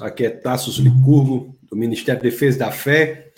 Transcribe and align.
Aqui 0.00 0.24
é 0.24 0.30
Tassos 0.30 0.76
Licurgo, 0.76 1.56
do 1.68 1.76
Ministério 1.76 2.22
da 2.22 2.28
Defesa 2.28 2.58
da 2.58 2.70
Fé. 2.70 3.32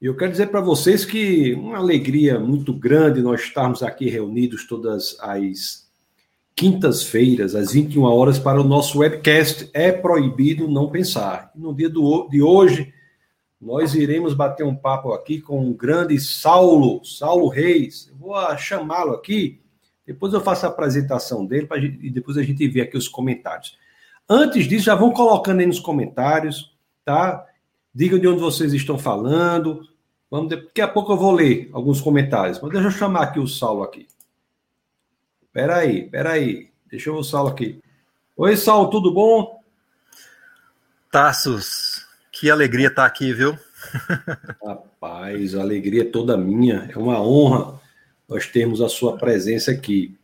E 0.00 0.06
eu 0.06 0.16
quero 0.16 0.32
dizer 0.32 0.48
para 0.48 0.60
vocês 0.60 1.04
que 1.04 1.54
uma 1.54 1.78
alegria 1.78 2.38
muito 2.38 2.72
grande 2.72 3.22
nós 3.22 3.42
estarmos 3.42 3.82
aqui 3.82 4.08
reunidos 4.08 4.66
todas 4.66 5.16
as 5.20 5.88
quintas-feiras, 6.54 7.54
às 7.54 7.72
21 7.72 8.02
horas, 8.02 8.38
para 8.38 8.60
o 8.60 8.64
nosso 8.64 8.98
webcast 8.98 9.70
É 9.72 9.90
Proibido 9.90 10.68
Não 10.68 10.90
Pensar. 10.90 11.50
No 11.54 11.74
dia 11.74 11.88
do, 11.88 12.28
de 12.28 12.42
hoje, 12.42 12.92
nós 13.60 13.94
iremos 13.94 14.34
bater 14.34 14.64
um 14.64 14.74
papo 14.74 15.12
aqui 15.12 15.40
com 15.40 15.70
o 15.70 15.74
grande 15.74 16.18
Saulo, 16.20 17.04
Saulo 17.04 17.48
Reis. 17.48 18.08
Eu 18.08 18.16
vou 18.16 18.58
chamá-lo 18.58 19.12
aqui, 19.12 19.60
depois 20.06 20.32
eu 20.32 20.40
faço 20.40 20.66
a 20.66 20.68
apresentação 20.68 21.46
dele 21.46 21.66
pra, 21.66 21.78
e 21.78 22.10
depois 22.10 22.36
a 22.36 22.42
gente 22.42 22.66
vê 22.68 22.80
aqui 22.80 22.96
os 22.96 23.08
comentários. 23.08 23.78
Antes 24.34 24.66
disso, 24.66 24.86
já 24.86 24.94
vão 24.94 25.10
colocando 25.10 25.60
aí 25.60 25.66
nos 25.66 25.78
comentários, 25.78 26.74
tá? 27.04 27.46
Digam 27.94 28.18
de 28.18 28.26
onde 28.26 28.40
vocês 28.40 28.72
estão 28.72 28.98
falando. 28.98 29.86
Vamos, 30.30 30.48
daqui 30.48 30.80
a 30.80 30.88
pouco 30.88 31.12
eu 31.12 31.18
vou 31.18 31.32
ler 31.32 31.68
alguns 31.70 32.00
comentários. 32.00 32.58
Mas 32.58 32.72
deixa 32.72 32.86
eu 32.86 32.92
chamar 32.92 33.24
aqui 33.24 33.38
o 33.38 33.46
Saulo 33.46 33.82
aqui. 33.82 34.08
Peraí, 35.52 36.08
peraí. 36.08 36.70
Deixa 36.90 37.10
eu 37.10 37.14
ver 37.14 37.20
o 37.20 37.24
Saulo 37.24 37.50
aqui. 37.50 37.78
Oi, 38.34 38.56
Saulo, 38.56 38.88
tudo 38.88 39.12
bom? 39.12 39.60
Tassos, 41.10 42.06
que 42.32 42.50
alegria 42.50 42.88
estar 42.88 43.04
aqui, 43.04 43.34
viu? 43.34 43.54
Rapaz, 44.64 45.54
a 45.54 45.60
alegria 45.60 46.04
é 46.04 46.10
toda 46.10 46.38
minha. 46.38 46.90
É 46.90 46.96
uma 46.96 47.20
honra 47.20 47.78
nós 48.26 48.46
termos 48.46 48.80
a 48.80 48.88
sua 48.88 49.18
presença 49.18 49.72
aqui. 49.72 50.16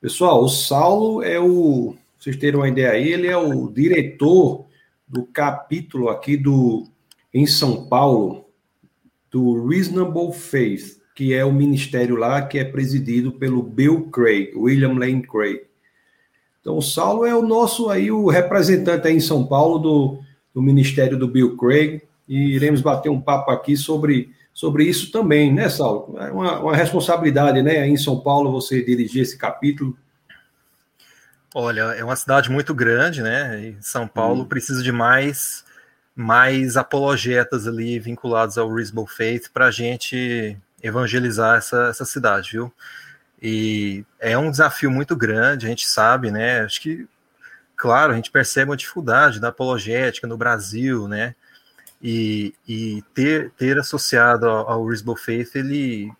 Pessoal, 0.00 0.42
o 0.42 0.48
Saulo 0.48 1.22
é 1.22 1.38
o 1.38 1.96
vocês 2.26 2.36
terem 2.36 2.58
uma 2.58 2.68
ideia 2.68 2.90
aí, 2.90 3.12
ele 3.12 3.28
é 3.28 3.36
o 3.36 3.68
diretor 3.68 4.66
do 5.06 5.24
capítulo 5.26 6.08
aqui 6.08 6.36
do 6.36 6.84
em 7.32 7.46
São 7.46 7.86
Paulo 7.86 8.46
do 9.30 9.64
Reasonable 9.68 10.32
Faith, 10.32 10.96
que 11.14 11.32
é 11.32 11.44
o 11.44 11.52
ministério 11.52 12.16
lá 12.16 12.42
que 12.42 12.58
é 12.58 12.64
presidido 12.64 13.30
pelo 13.30 13.62
Bill 13.62 14.10
Craig, 14.10 14.52
William 14.56 14.94
Lane 14.94 15.22
Craig. 15.22 15.60
Então, 16.60 16.78
o 16.78 16.82
Saulo 16.82 17.24
é 17.24 17.32
o 17.32 17.42
nosso 17.42 17.90
aí 17.90 18.10
o 18.10 18.26
representante 18.26 19.06
aí 19.06 19.14
em 19.14 19.20
São 19.20 19.46
Paulo 19.46 19.78
do, 19.78 20.18
do 20.52 20.60
ministério 20.60 21.16
do 21.16 21.28
Bill 21.28 21.56
Craig 21.56 22.02
e 22.28 22.56
iremos 22.56 22.80
bater 22.80 23.08
um 23.08 23.20
papo 23.20 23.52
aqui 23.52 23.76
sobre 23.76 24.30
sobre 24.52 24.84
isso 24.84 25.12
também, 25.12 25.52
né, 25.52 25.68
Saulo? 25.68 26.18
É 26.18 26.32
uma, 26.32 26.58
uma 26.58 26.74
responsabilidade, 26.74 27.62
né, 27.62 27.78
aí 27.78 27.90
em 27.90 27.96
São 27.96 28.18
Paulo 28.18 28.50
você 28.50 28.82
dirigir 28.82 29.22
esse 29.22 29.38
capítulo 29.38 29.96
Olha, 31.58 31.84
é 31.94 32.04
uma 32.04 32.16
cidade 32.16 32.50
muito 32.50 32.74
grande, 32.74 33.22
né? 33.22 33.58
E 33.58 33.76
São 33.80 34.06
Paulo 34.06 34.42
hum. 34.42 34.46
precisa 34.46 34.82
de 34.82 34.92
mais 34.92 35.64
mais 36.14 36.76
apologetas 36.76 37.66
ali 37.66 37.98
vinculados 37.98 38.58
ao 38.58 38.70
Reasonable 38.70 39.10
Faith 39.10 39.48
para 39.54 39.68
a 39.68 39.70
gente 39.70 40.54
evangelizar 40.82 41.56
essa, 41.56 41.88
essa 41.88 42.04
cidade, 42.04 42.52
viu? 42.52 42.70
E 43.40 44.04
é 44.20 44.36
um 44.36 44.50
desafio 44.50 44.90
muito 44.90 45.16
grande, 45.16 45.64
a 45.64 45.70
gente 45.70 45.88
sabe, 45.88 46.30
né? 46.30 46.60
Acho 46.60 46.78
que, 46.78 47.08
claro, 47.74 48.12
a 48.12 48.16
gente 48.16 48.30
percebe 48.30 48.70
a 48.70 48.76
dificuldade 48.76 49.40
da 49.40 49.48
apologética 49.48 50.26
no 50.26 50.36
Brasil, 50.36 51.08
né? 51.08 51.34
E, 52.02 52.54
e 52.68 53.02
ter, 53.14 53.50
ter 53.52 53.78
associado 53.78 54.46
ao, 54.46 54.68
ao 54.70 54.86
Reasonable 54.86 55.22
Faith, 55.22 55.54
ele 55.54 56.12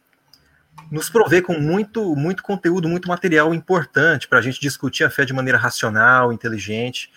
nos 0.91 1.11
prover 1.11 1.43
com 1.43 1.59
muito, 1.59 2.15
muito 2.15 2.43
conteúdo, 2.43 2.89
muito 2.89 3.09
material 3.09 3.55
importante 3.55 4.29
para 4.29 4.39
a 4.39 4.43
gente 4.43 4.61
discutir 4.61 5.05
a 5.05 5.11
fé 5.11 5.25
de 5.25 5.33
maneira 5.33 5.59
racional, 5.59 6.33
inteligente. 6.33 7.11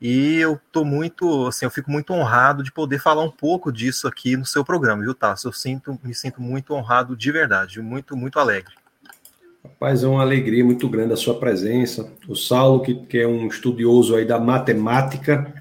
E 0.00 0.36
eu 0.36 0.60
tô 0.70 0.84
muito, 0.84 1.48
assim, 1.48 1.64
eu 1.64 1.70
fico 1.70 1.90
muito 1.90 2.12
honrado 2.12 2.62
de 2.62 2.70
poder 2.70 3.00
falar 3.00 3.22
um 3.22 3.30
pouco 3.30 3.72
disso 3.72 4.06
aqui 4.06 4.36
no 4.36 4.46
seu 4.46 4.64
programa, 4.64 5.02
viu, 5.02 5.14
Tasso? 5.14 5.48
Eu 5.48 5.52
sinto, 5.52 5.98
me 6.04 6.14
sinto 6.14 6.40
muito 6.40 6.72
honrado 6.72 7.16
de 7.16 7.32
verdade, 7.32 7.80
muito, 7.80 8.16
muito 8.16 8.38
alegre. 8.38 8.72
Rapaz, 9.64 10.04
é 10.04 10.06
uma 10.06 10.22
alegria 10.22 10.64
muito 10.64 10.88
grande 10.88 11.12
a 11.12 11.16
sua 11.16 11.38
presença. 11.38 12.12
O 12.28 12.36
Saulo, 12.36 12.80
que, 12.80 12.94
que 13.06 13.18
é 13.18 13.26
um 13.26 13.48
estudioso 13.48 14.14
aí 14.14 14.24
da 14.24 14.38
matemática, 14.38 15.52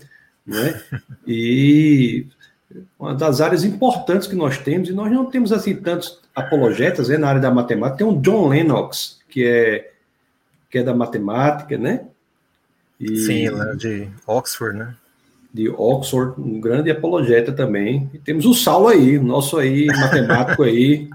né? 0.46 0.82
E 1.26 2.28
uma 3.00 3.14
das 3.14 3.42
áreas 3.42 3.64
importantes 3.64 4.28
que 4.28 4.36
nós 4.36 4.58
temos, 4.58 4.90
e 4.90 4.94
nós 4.94 5.12
não 5.12 5.26
temos 5.26 5.52
assim 5.52 5.76
tantos 5.76 6.20
apologetas 6.36 7.10
né, 7.10 7.18
na 7.18 7.30
área 7.30 7.42
da 7.42 7.52
matemática. 7.52 7.98
Tem 7.98 8.08
um 8.08 8.20
John 8.22 8.48
Lennox, 8.48 9.20
que 9.30 9.46
é, 9.46 9.92
que 10.70 10.80
é 10.80 10.84
da 10.84 10.94
matemática, 10.94 11.78
né? 11.78 12.06
E, 13.00 13.18
Sim, 13.18 13.50
lá 13.50 13.74
de 13.74 14.08
Oxford, 14.26 14.78
né? 14.78 14.96
De 15.54 15.70
Oxford, 15.70 16.40
um 16.40 16.60
grande 16.60 16.92
apologeta 16.92 17.52
também. 17.52 18.10
E 18.14 18.18
temos 18.18 18.46
o 18.46 18.54
Saulo 18.54 18.88
aí, 18.88 19.18
o 19.18 19.24
nosso 19.24 19.58
aí, 19.58 19.86
matemático 19.88 20.64
aí. 20.64 21.10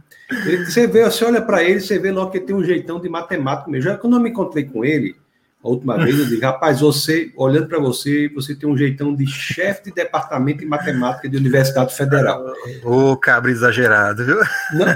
Ele, 0.46 0.64
você 0.64 0.86
vê, 0.86 1.04
você 1.04 1.24
olha 1.24 1.42
para 1.42 1.62
ele, 1.62 1.80
você 1.80 1.98
vê 1.98 2.10
logo 2.10 2.30
que 2.30 2.38
ele 2.38 2.46
tem 2.46 2.56
um 2.56 2.64
jeitão 2.64 3.00
de 3.00 3.08
matemático 3.08 3.70
mesmo. 3.70 3.90
Já 3.90 3.96
quando 3.96 4.16
eu 4.16 4.20
me 4.20 4.30
encontrei 4.30 4.64
com 4.64 4.84
ele, 4.84 5.14
a 5.62 5.68
última 5.68 5.96
vez, 5.96 6.18
eu 6.18 6.26
digo, 6.26 6.42
rapaz, 6.42 6.80
você, 6.80 7.32
olhando 7.36 7.68
para 7.68 7.78
você, 7.78 8.28
você 8.30 8.52
tem 8.52 8.68
um 8.68 8.76
jeitão 8.76 9.14
de 9.14 9.24
chefe 9.28 9.84
de 9.84 9.92
departamento 9.92 10.58
de 10.58 10.66
matemática 10.66 11.28
de 11.28 11.36
Universidade 11.36 11.94
Federal. 11.94 12.44
Ô, 12.82 13.16
cabra 13.16 13.48
exagerado, 13.48 14.24
viu? 14.26 14.38
Não, 14.72 14.86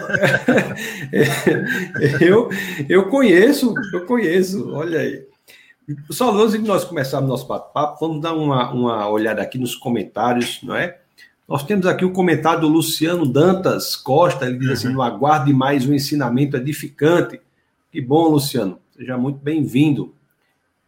eu, 2.20 2.50
eu 2.88 3.08
conheço, 3.08 3.74
eu 3.92 4.04
conheço, 4.06 4.72
olha 4.72 4.98
aí. 4.98 5.24
Só 6.10 6.36
antes 6.36 6.60
de 6.60 6.66
nós 6.66 6.84
começarmos 6.84 7.30
nosso 7.30 7.46
bate-papo, 7.46 8.04
vamos 8.04 8.20
dar 8.20 8.34
uma, 8.34 8.72
uma 8.72 9.08
olhada 9.08 9.40
aqui 9.40 9.58
nos 9.58 9.76
comentários, 9.76 10.58
não 10.64 10.74
é? 10.74 10.98
Nós 11.46 11.62
temos 11.62 11.86
aqui 11.86 12.04
o 12.04 12.08
um 12.08 12.12
comentário 12.12 12.62
do 12.62 12.68
Luciano 12.68 13.24
Dantas 13.24 13.94
Costa, 13.94 14.46
ele 14.46 14.58
diz 14.58 14.70
assim, 14.70 14.96
uhum. 14.96 15.00
aguarde 15.00 15.52
mais 15.52 15.86
um 15.86 15.94
ensinamento 15.94 16.56
edificante. 16.56 17.40
Que 17.92 18.00
bom, 18.00 18.30
Luciano, 18.30 18.80
seja 18.96 19.16
muito 19.16 19.38
bem-vindo. 19.38 20.15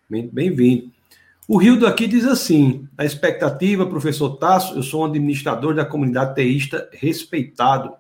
Bem-vindo. 0.08 0.90
O 1.46 1.58
Rildo 1.58 1.86
aqui 1.86 2.06
diz 2.06 2.24
assim: 2.24 2.88
a 2.96 3.04
expectativa, 3.04 3.86
professor 3.86 4.36
Tasso, 4.36 4.74
eu 4.74 4.82
sou 4.82 5.02
um 5.02 5.06
administrador 5.06 5.74
da 5.74 5.84
comunidade 5.84 6.34
teísta 6.34 6.88
respeitado. 6.92 7.94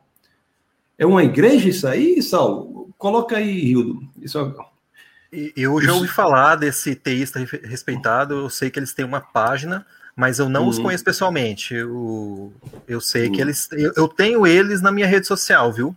É 0.96 1.04
uma 1.04 1.22
igreja 1.22 1.68
isso 1.68 1.86
aí, 1.86 2.20
Saulo? 2.22 2.90
Coloca 2.96 3.36
aí, 3.36 3.60
Rildo. 3.60 4.00
Isso... 4.20 4.54
Eu 5.54 5.78
já 5.82 5.92
ouvi 5.92 6.08
falar 6.08 6.56
desse 6.56 6.94
teísta 6.94 7.38
respeitado, 7.62 8.34
eu 8.34 8.50
sei 8.50 8.70
que 8.70 8.78
eles 8.78 8.94
têm 8.94 9.04
uma 9.04 9.20
página, 9.20 9.84
mas 10.16 10.38
eu 10.38 10.48
não 10.48 10.64
hum. 10.64 10.68
os 10.68 10.78
conheço 10.78 11.04
pessoalmente. 11.04 11.74
Eu, 11.74 12.50
eu 12.88 13.00
sei 13.00 13.28
hum. 13.28 13.32
que 13.32 13.40
eles. 13.40 13.68
Eu, 13.72 13.92
eu, 13.94 14.08
tenho 14.08 14.46
eles 14.46 14.80
na 14.80 14.90
minha 14.90 15.06
rede 15.06 15.26
social, 15.26 15.70
viu? 15.70 15.94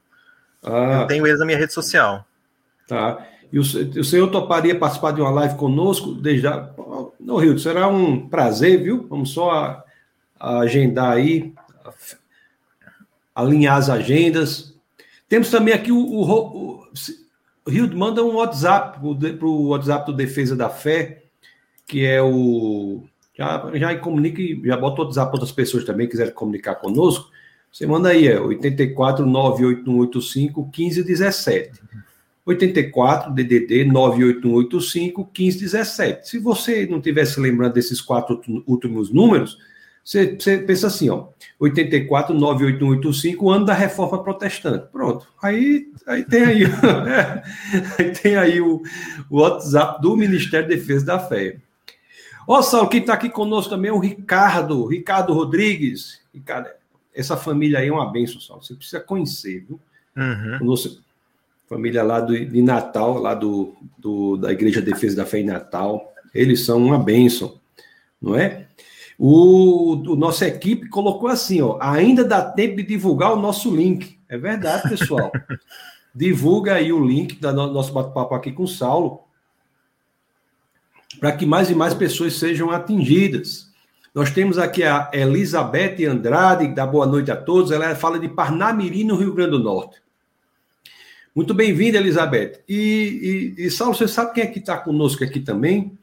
Ah. 0.62 1.02
Eu 1.02 1.08
tenho 1.08 1.26
eles 1.26 1.40
na 1.40 1.46
minha 1.46 1.58
rede 1.58 1.72
social. 1.72 2.28
Tá. 2.88 3.26
E 3.52 3.60
o, 3.60 3.62
o 3.62 4.04
senhor 4.04 4.28
toparia 4.30 4.78
participar 4.78 5.12
de 5.12 5.22
uma 5.22 5.32
live 5.32 5.56
conosco? 5.56 6.14
Desde 6.14 6.44
já... 6.44 6.74
No 7.20 7.38
Rio, 7.38 7.60
será 7.60 7.88
um 7.88 8.28
prazer, 8.28 8.82
viu? 8.82 9.06
Vamos 9.10 9.32
só 9.32 9.84
agendar 10.40 11.12
aí, 11.12 11.54
alinhar 13.36 13.78
as 13.78 13.90
agendas. 13.90 14.74
Temos 15.30 15.50
também 15.50 15.74
aqui 15.74 15.92
o, 15.92 15.98
o, 15.98 16.84
o, 17.66 17.70
Rio, 17.70 17.96
manda 17.96 18.24
um 18.24 18.36
WhatsApp 18.36 19.00
para 19.38 19.48
o 19.48 19.68
WhatsApp 19.68 20.06
do 20.06 20.18
Defesa 20.18 20.56
da 20.56 20.70
Fé, 20.70 21.24
que 21.86 22.06
é 22.06 22.22
o. 22.22 23.04
Já, 23.38 23.72
já 23.76 23.96
comunica 23.98 24.42
e 24.42 24.62
já 24.66 24.76
bota 24.76 25.02
o 25.02 25.06
WhatsApp 25.06 25.32
para 25.32 25.40
outras 25.40 25.52
pessoas 25.52 25.86
também 25.86 26.08
quiserem 26.08 26.34
comunicar 26.34 26.76
conosco. 26.76 27.30
Você 27.72 27.86
manda 27.86 28.10
aí, 28.10 28.28
é 28.28 28.40
84 28.40 29.26
98185 29.26 30.62
1517. 30.62 31.82
84 32.52 33.34
DDD 33.34 33.86
98185 33.86 35.30
1517. 35.38 36.30
Se 36.30 36.40
você 36.40 36.86
não 36.86 37.02
tivesse 37.02 37.40
lembrando 37.40 37.74
desses 37.74 38.00
quatro 38.00 38.42
últimos 38.66 39.12
números, 39.12 39.58
você, 40.04 40.36
você 40.36 40.58
pensa 40.58 40.88
assim, 40.88 41.10
ó, 41.10 41.28
84 41.60 42.34
98185, 42.34 43.50
ano 43.50 43.66
da 43.66 43.74
reforma 43.74 44.24
protestante. 44.24 44.88
Pronto. 44.92 45.28
Aí, 45.42 45.92
aí 46.08 46.24
tem 46.26 46.44
aí, 46.44 46.64
aí 47.98 48.12
tem 48.12 48.36
aí 48.36 48.62
o, 48.62 48.82
o 49.30 49.40
WhatsApp 49.40 50.02
do 50.02 50.18
Ministério 50.18 50.68
da 50.68 50.76
Defesa 50.76 51.06
da 51.06 51.20
Fé. 51.20 51.58
Ó, 52.48 52.62
Saulo, 52.62 52.90
quem 52.90 53.02
está 53.02 53.14
aqui 53.14 53.30
conosco 53.30 53.70
também 53.70 53.90
é 53.90 53.94
o 53.94 54.00
Ricardo, 54.00 54.86
Ricardo 54.88 55.34
Rodrigues. 55.34 56.20
Ricardo, 56.34 56.70
essa 57.14 57.38
família 57.38 57.80
aí 57.80 57.88
é 57.88 57.92
uma 57.92 58.12
benção, 58.12 58.42
Saulo. 58.42 58.64
Você 58.64 58.74
precisa 58.74 59.00
conhecer, 59.00 59.66
viu? 59.68 59.80
Uhum. 60.18 60.58
Família 61.72 62.04
lá 62.04 62.20
do, 62.20 62.38
de 62.38 62.62
Natal, 62.62 63.18
lá 63.18 63.34
do, 63.34 63.74
do, 63.98 64.36
da 64.36 64.52
Igreja 64.52 64.82
Defesa 64.82 65.16
da 65.16 65.26
Fé 65.26 65.40
em 65.40 65.46
Natal. 65.46 66.14
Eles 66.36 66.66
são 66.66 66.78
uma 66.84 67.00
bênção, 67.00 67.62
não 68.22 68.36
é? 68.36 68.68
O, 69.18 69.94
o 69.94 70.16
nossa 70.18 70.46
equipe 70.46 70.90
colocou 70.90 71.30
assim, 71.30 71.62
ó, 71.62 71.78
ainda 71.80 72.26
dá 72.26 72.42
tempo 72.42 72.76
de 72.76 72.84
divulgar 72.84 73.32
o 73.32 73.40
nosso 73.40 73.74
link. 73.74 74.20
É 74.28 74.38
verdade, 74.38 74.90
pessoal. 74.90 75.32
Divulga 76.14 76.74
aí 76.74 76.92
o 76.92 77.06
link 77.06 77.40
do 77.40 77.54
nosso 77.54 77.94
bate-papo 77.94 78.36
aqui 78.36 78.52
com 78.52 78.64
o 78.64 78.68
Saulo, 78.68 79.22
para 81.22 81.32
que 81.32 81.46
mais 81.46 81.70
e 81.70 81.76
mais 81.76 81.94
pessoas 81.94 82.38
sejam 82.38 82.70
atingidas. 82.70 83.70
Nós 84.14 84.30
temos 84.30 84.58
aqui 84.58 84.84
a 84.84 85.10
Elizabeth 85.14 86.04
Andrade, 86.06 86.68
dá 86.68 86.86
boa 86.86 87.06
noite 87.06 87.32
a 87.32 87.38
todos. 87.38 87.72
Ela 87.72 87.96
fala 87.96 88.20
de 88.20 88.28
Parnamirim, 88.28 89.06
no 89.06 89.16
Rio 89.16 89.34
Grande 89.34 89.52
do 89.52 89.60
Norte. 89.60 90.01
Muito 91.34 91.54
bem-vinda, 91.54 91.98
Elizabeth. 91.98 92.60
E, 92.68 93.56
e, 93.58 93.66
e, 93.66 93.72
Saulo, 93.72 93.96
você 93.96 94.08
sabe 94.08 94.34
quem 94.34 94.44
é 94.44 94.48
que 94.48 94.60
está 94.60 94.78
conosco 94.78 95.24
aqui 95.24 95.40
também? 95.40 95.98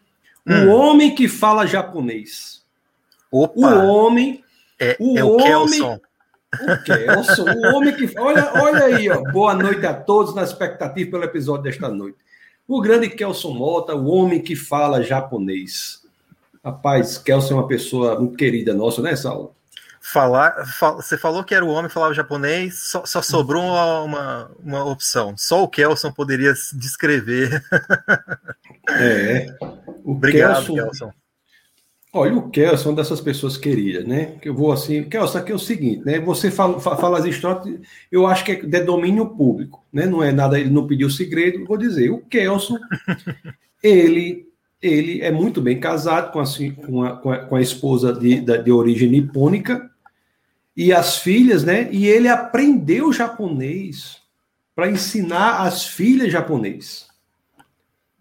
Hum. 0.47 0.69
O 0.69 0.71
homem 0.71 1.15
que 1.15 1.29
fala 1.29 1.67
japonês. 1.67 2.65
Opa. 3.31 3.59
O 3.59 3.87
homem. 3.87 4.43
É, 4.81 4.97
o 4.99 5.19
é 5.19 5.25
o 5.25 5.33
homem, 5.33 5.47
Kelson. 5.47 6.01
O 6.63 6.85
Kelson, 6.85 7.45
o 7.45 7.77
homem 7.77 7.95
que. 7.95 8.19
Olha, 8.19 8.53
olha 8.55 8.85
aí, 8.85 9.11
ó. 9.11 9.21
Boa 9.31 9.55
noite 9.55 9.85
a 9.85 9.93
todos 9.93 10.35
na 10.35 10.43
expectativa 10.43 11.11
pelo 11.11 11.25
episódio 11.25 11.65
desta 11.65 11.91
noite. 11.91 12.17
O 12.67 12.81
grande 12.81 13.11
Kelson 13.11 13.53
Mota, 13.53 13.95
o 13.95 14.07
homem 14.07 14.41
que 14.41 14.57
fala 14.57 15.03
japonês. 15.03 16.03
Rapaz, 16.65 17.19
Kelson 17.19 17.55
é 17.55 17.57
uma 17.59 17.69
pessoa 17.69 18.19
muito 18.19 18.37
querida 18.37 18.73
nossa, 18.73 19.03
né, 19.03 19.15
Saulo? 19.15 19.55
Falar, 20.11 20.65
fal, 20.67 20.97
você 20.97 21.19
falou 21.19 21.45
que 21.45 21.55
era 21.55 21.63
o 21.63 21.69
homem 21.69 21.91
falava 21.91 22.15
japonês, 22.15 22.91
só, 22.91 23.05
só 23.05 23.21
sobrou 23.21 23.63
uma, 23.63 24.03
uma, 24.03 24.51
uma, 24.65 24.85
opção. 24.85 25.35
Só 25.37 25.63
o 25.63 25.69
Kelson 25.69 26.11
poderia 26.13 26.55
descrever. 26.75 27.63
É. 28.91 29.55
O 30.03 30.13
Obrigado, 30.13 30.65
Kelson. 30.65 30.75
Kelson. 30.75 31.13
Olha, 32.11 32.35
o 32.35 32.49
Kelson 32.49 32.89
é 32.89 32.93
uma 32.93 32.97
dessas 32.97 33.21
pessoas 33.21 33.59
queridas, 33.59 34.07
né? 34.07 34.39
Que 34.41 34.49
eu 34.49 34.55
vou 34.55 34.73
assim. 34.73 35.05
Kelson, 35.05 35.37
aqui 35.37 35.53
é 35.53 35.55
o 35.55 35.59
seguinte, 35.59 36.03
né? 36.07 36.19
Você 36.21 36.51
fala, 36.51 36.81
fala 36.81 37.19
as 37.19 37.27
histórias, 37.27 37.79
eu 38.11 38.27
acho 38.27 38.47
que 38.47 38.53
é 38.53 38.57
de 38.63 38.81
domínio 38.81 39.27
público, 39.27 39.85
né? 39.93 40.07
Não 40.07 40.23
é 40.23 40.33
nada, 40.33 40.59
ele 40.59 40.71
não 40.71 40.87
pediu 40.87 41.11
segredo, 41.11 41.67
vou 41.67 41.77
dizer. 41.77 42.09
O 42.09 42.23
Kelson, 42.23 42.79
ele 43.85 44.49
ele 44.81 45.21
é 45.23 45.31
muito 45.31 45.61
bem 45.61 45.79
casado 45.79 46.33
com 46.33 46.41
a, 46.41 46.45
com 46.87 47.03
a, 47.03 47.17
com 47.17 47.31
a, 47.33 47.39
com 47.39 47.57
a 47.57 47.61
esposa 47.61 48.13
de, 48.13 48.41
de 48.41 48.73
origem 48.73 49.11
nipônica, 49.11 49.91
e 50.79 50.93
as 50.93 51.17
filhas, 51.17 51.65
né? 51.65 51.89
E 51.91 52.07
ele 52.07 52.29
aprendeu 52.29 53.13
japonês 53.13 54.19
para 54.77 54.89
ensinar 54.89 55.63
as 55.63 55.85
filhas 55.85 56.31
japonês. 56.31 57.09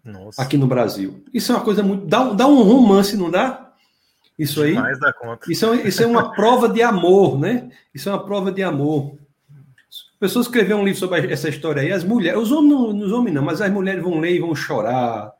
Nossa. 0.04 0.42
Aqui 0.42 0.56
no 0.56 0.66
Brasil. 0.66 1.22
Isso 1.32 1.52
é 1.52 1.54
uma 1.54 1.64
coisa 1.64 1.84
muito. 1.84 2.06
Dá, 2.06 2.32
dá 2.32 2.48
um 2.48 2.60
romance, 2.64 3.16
não 3.16 3.30
dá? 3.30 3.72
Isso 4.36 4.60
aí. 4.60 4.74
Mais 4.74 4.98
da 4.98 5.12
conta. 5.12 5.50
Isso 5.50 5.72
é, 5.72 5.86
isso 5.86 6.02
é 6.02 6.06
uma 6.06 6.32
prova 6.34 6.68
de 6.68 6.82
amor, 6.82 7.38
né? 7.38 7.70
Isso 7.94 8.08
é 8.08 8.12
uma 8.12 8.24
prova 8.24 8.50
de 8.50 8.64
amor. 8.64 9.16
A 10.16 10.18
pessoa 10.18 10.42
escreveu 10.42 10.78
um 10.78 10.84
livro 10.84 10.98
sobre 10.98 11.32
essa 11.32 11.48
história 11.48 11.80
aí, 11.80 11.92
as 11.92 12.02
mulheres, 12.02 12.40
os 12.40 12.50
homens 12.50 12.72
não, 12.72 13.06
os 13.06 13.12
homens 13.12 13.34
não, 13.34 13.42
mas 13.42 13.60
as 13.60 13.70
mulheres 13.70 14.02
vão 14.02 14.18
ler 14.18 14.34
e 14.34 14.40
vão 14.40 14.52
chorar, 14.52 15.32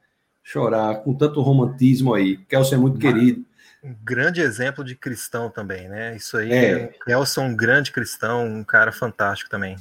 chorar 0.44 1.03
com 1.03 1.12
tanto 1.12 1.41
romantismo 1.41 2.15
aí. 2.15 2.37
Kelson 2.49 2.76
é 2.76 2.79
muito 2.79 2.94
Mas, 2.94 3.12
querido 3.12 3.44
um 3.83 3.95
grande 4.05 4.41
exemplo 4.41 4.85
de 4.85 4.95
cristão 4.95 5.51
também, 5.51 5.89
né? 5.89 6.17
Isso 6.17 6.37
aí, 6.37 6.53
é. 6.53 6.91
Kelson, 7.07 7.47
um 7.47 7.57
grande 7.57 7.93
cristão, 7.93 8.47
um 8.47 8.65
cara 8.65 8.93
fantástico 8.93 9.51
também. 9.51 9.77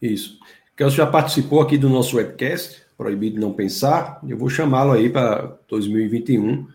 Isso. 0.00 0.38
Kelson 0.76 0.96
já 0.96 1.06
participou 1.06 1.60
aqui 1.60 1.76
do 1.76 1.88
nosso 1.88 2.16
webcast, 2.16 2.82
Proibido 2.96 3.40
Não 3.40 3.52
Pensar. 3.52 4.20
Eu 4.26 4.38
vou 4.38 4.48
chamá-lo 4.48 4.92
aí 4.92 5.10
para 5.10 5.56
2021, 5.68 6.66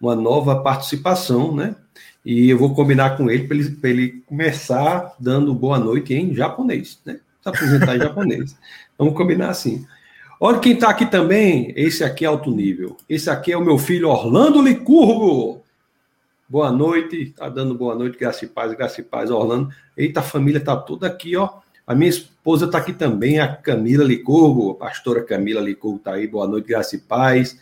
uma 0.00 0.14
nova 0.14 0.62
participação, 0.62 1.54
né? 1.54 1.74
E 2.24 2.48
eu 2.48 2.58
vou 2.58 2.74
combinar 2.74 3.16
com 3.16 3.30
ele 3.30 3.46
para 3.46 3.56
ele, 3.56 3.76
ele 3.82 4.22
começar 4.26 5.14
dando 5.20 5.54
boa 5.54 5.78
noite 5.78 6.14
em 6.14 6.34
japonês, 6.34 6.98
né? 7.04 7.18
Se 7.42 7.48
apresentar 7.48 7.96
em 7.96 8.00
japonês. 8.00 8.56
Vamos 8.96 9.14
combinar 9.14 9.50
assim. 9.50 9.84
Olha 10.40 10.58
quem 10.58 10.72
está 10.72 10.88
aqui 10.88 11.06
também. 11.06 11.72
Esse 11.76 12.02
aqui 12.02 12.24
é 12.24 12.28
alto 12.28 12.50
nível. 12.50 12.96
Esse 13.08 13.28
aqui 13.30 13.52
é 13.52 13.56
o 13.56 13.64
meu 13.64 13.78
filho 13.78 14.08
Orlando 14.08 14.62
Licurgo. 14.62 15.63
Boa 16.46 16.70
noite, 16.70 17.32
tá 17.34 17.48
dando 17.48 17.74
boa 17.74 17.94
noite, 17.94 18.18
graça 18.18 18.44
e 18.44 18.48
paz, 18.48 18.70
graça 18.74 19.00
e 19.00 19.04
paz, 19.04 19.30
Orlando. 19.30 19.70
Eita, 19.96 20.20
a 20.20 20.22
família 20.22 20.60
tá 20.60 20.76
toda 20.76 21.06
aqui, 21.06 21.34
ó. 21.34 21.48
A 21.86 21.94
minha 21.94 22.10
esposa 22.10 22.70
tá 22.70 22.76
aqui 22.76 22.92
também, 22.92 23.40
a 23.40 23.56
Camila 23.56 24.04
Licurgo, 24.04 24.72
a 24.72 24.74
pastora 24.74 25.24
Camila 25.24 25.60
Licurgo 25.60 25.98
tá 25.98 26.12
aí, 26.12 26.26
boa 26.26 26.46
noite, 26.46 26.68
graça 26.68 26.96
e 26.96 26.98
paz. 26.98 27.58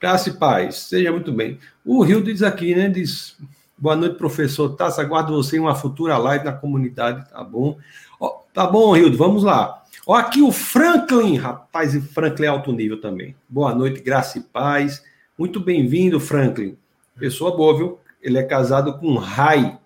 Graça 0.00 0.30
e 0.30 0.32
paz, 0.32 0.76
seja 0.78 1.12
muito 1.12 1.32
bem. 1.32 1.60
O 1.84 2.02
Rio 2.02 2.20
diz 2.20 2.42
aqui, 2.42 2.74
né, 2.74 2.88
diz, 2.88 3.36
boa 3.78 3.94
noite, 3.94 4.16
professor 4.16 4.70
Tassi, 4.70 5.00
aguardo 5.00 5.32
você 5.32 5.56
em 5.56 5.60
uma 5.60 5.76
futura 5.76 6.18
live 6.18 6.44
na 6.44 6.52
comunidade, 6.52 7.30
tá 7.30 7.42
bom? 7.44 7.78
Ó, 8.18 8.40
tá 8.52 8.66
bom, 8.66 8.92
Rio, 8.96 9.16
vamos 9.16 9.44
lá. 9.44 9.84
Ó, 10.04 10.14
aqui 10.14 10.42
o 10.42 10.50
Franklin, 10.50 11.36
rapaz, 11.36 11.94
e 11.94 12.00
Franklin 12.00 12.46
é 12.46 12.48
alto 12.48 12.72
nível 12.72 13.00
também. 13.00 13.36
Boa 13.48 13.72
noite, 13.72 14.02
graça 14.02 14.38
e 14.38 14.40
paz. 14.42 15.04
Muito 15.38 15.60
bem-vindo, 15.60 16.18
Franklin. 16.18 16.76
Pessoa 17.18 17.56
boa, 17.56 17.76
viu? 17.76 17.98
Ele 18.22 18.38
é 18.38 18.42
casado 18.42 18.98
com 18.98 19.14
Rai. 19.16 19.78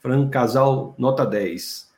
Franco 0.00 0.30
Casal, 0.30 0.94
nota 0.98 1.26
10. 1.26 1.88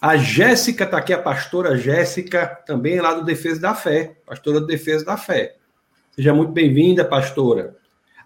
A 0.00 0.16
Jéssica 0.16 0.84
está 0.84 0.98
aqui, 0.98 1.12
a 1.12 1.20
pastora 1.20 1.76
Jéssica, 1.76 2.46
também 2.64 3.00
lá 3.00 3.14
do 3.14 3.24
Defesa 3.24 3.60
da 3.60 3.74
Fé, 3.74 4.16
pastora 4.24 4.60
do 4.60 4.66
Defesa 4.66 5.04
da 5.04 5.16
Fé. 5.16 5.56
Seja 6.12 6.32
muito 6.32 6.52
bem-vinda, 6.52 7.04
pastora. 7.04 7.76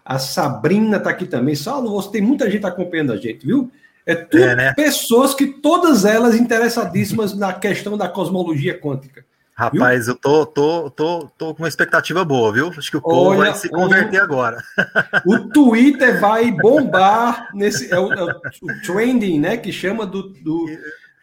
A 0.05 0.19
Sabrina 0.19 0.97
está 0.97 1.09
aqui 1.09 1.25
também. 1.25 1.55
Saulo, 1.55 1.89
você 1.89 2.11
tem 2.11 2.21
muita 2.21 2.49
gente 2.49 2.65
acompanhando 2.65 3.13
a 3.13 3.17
gente, 3.17 3.45
viu? 3.45 3.71
É 4.05 4.13
tudo 4.13 4.43
é, 4.43 4.55
né? 4.55 4.73
pessoas 4.73 5.33
que 5.33 5.47
todas 5.47 6.05
elas 6.05 6.35
interessadíssimas 6.35 7.33
na 7.35 7.53
questão 7.53 7.97
da 7.97 8.07
cosmologia 8.07 8.77
quântica. 8.79 9.25
Rapaz, 9.55 10.05
viu? 10.05 10.15
eu 10.15 10.19
tô, 10.19 10.45
tô, 10.45 10.89
tô, 10.89 11.27
tô 11.37 11.53
com 11.53 11.61
uma 11.61 11.69
expectativa 11.69 12.25
boa, 12.25 12.51
viu? 12.51 12.69
Acho 12.69 12.89
que 12.89 12.97
o 12.97 13.01
povo 13.01 13.37
vai 13.37 13.53
se 13.53 13.69
converter 13.69 14.19
o, 14.19 14.23
agora. 14.23 14.63
O 15.25 15.49
Twitter 15.49 16.19
vai 16.19 16.51
bombar 16.51 17.49
nesse. 17.53 17.93
É 17.93 17.99
o, 17.99 18.11
é 18.11 18.23
o 18.23 18.81
trending, 18.83 19.39
né? 19.39 19.57
Que 19.57 19.71
chama 19.71 20.05
do, 20.07 20.29
do, 20.29 20.65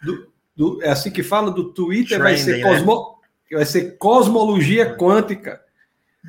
do, 0.03 0.29
do, 0.57 0.83
É 0.83 0.91
assim 0.91 1.11
que 1.11 1.23
fala 1.23 1.51
do 1.51 1.73
Twitter, 1.73 2.19
trending, 2.19 2.23
vai 2.23 2.37
ser, 2.37 2.57
né? 2.59 2.63
cosmo, 2.63 3.19
vai 3.53 3.65
ser 3.65 3.99
cosmologia 3.99 4.97
quântica. 4.97 5.61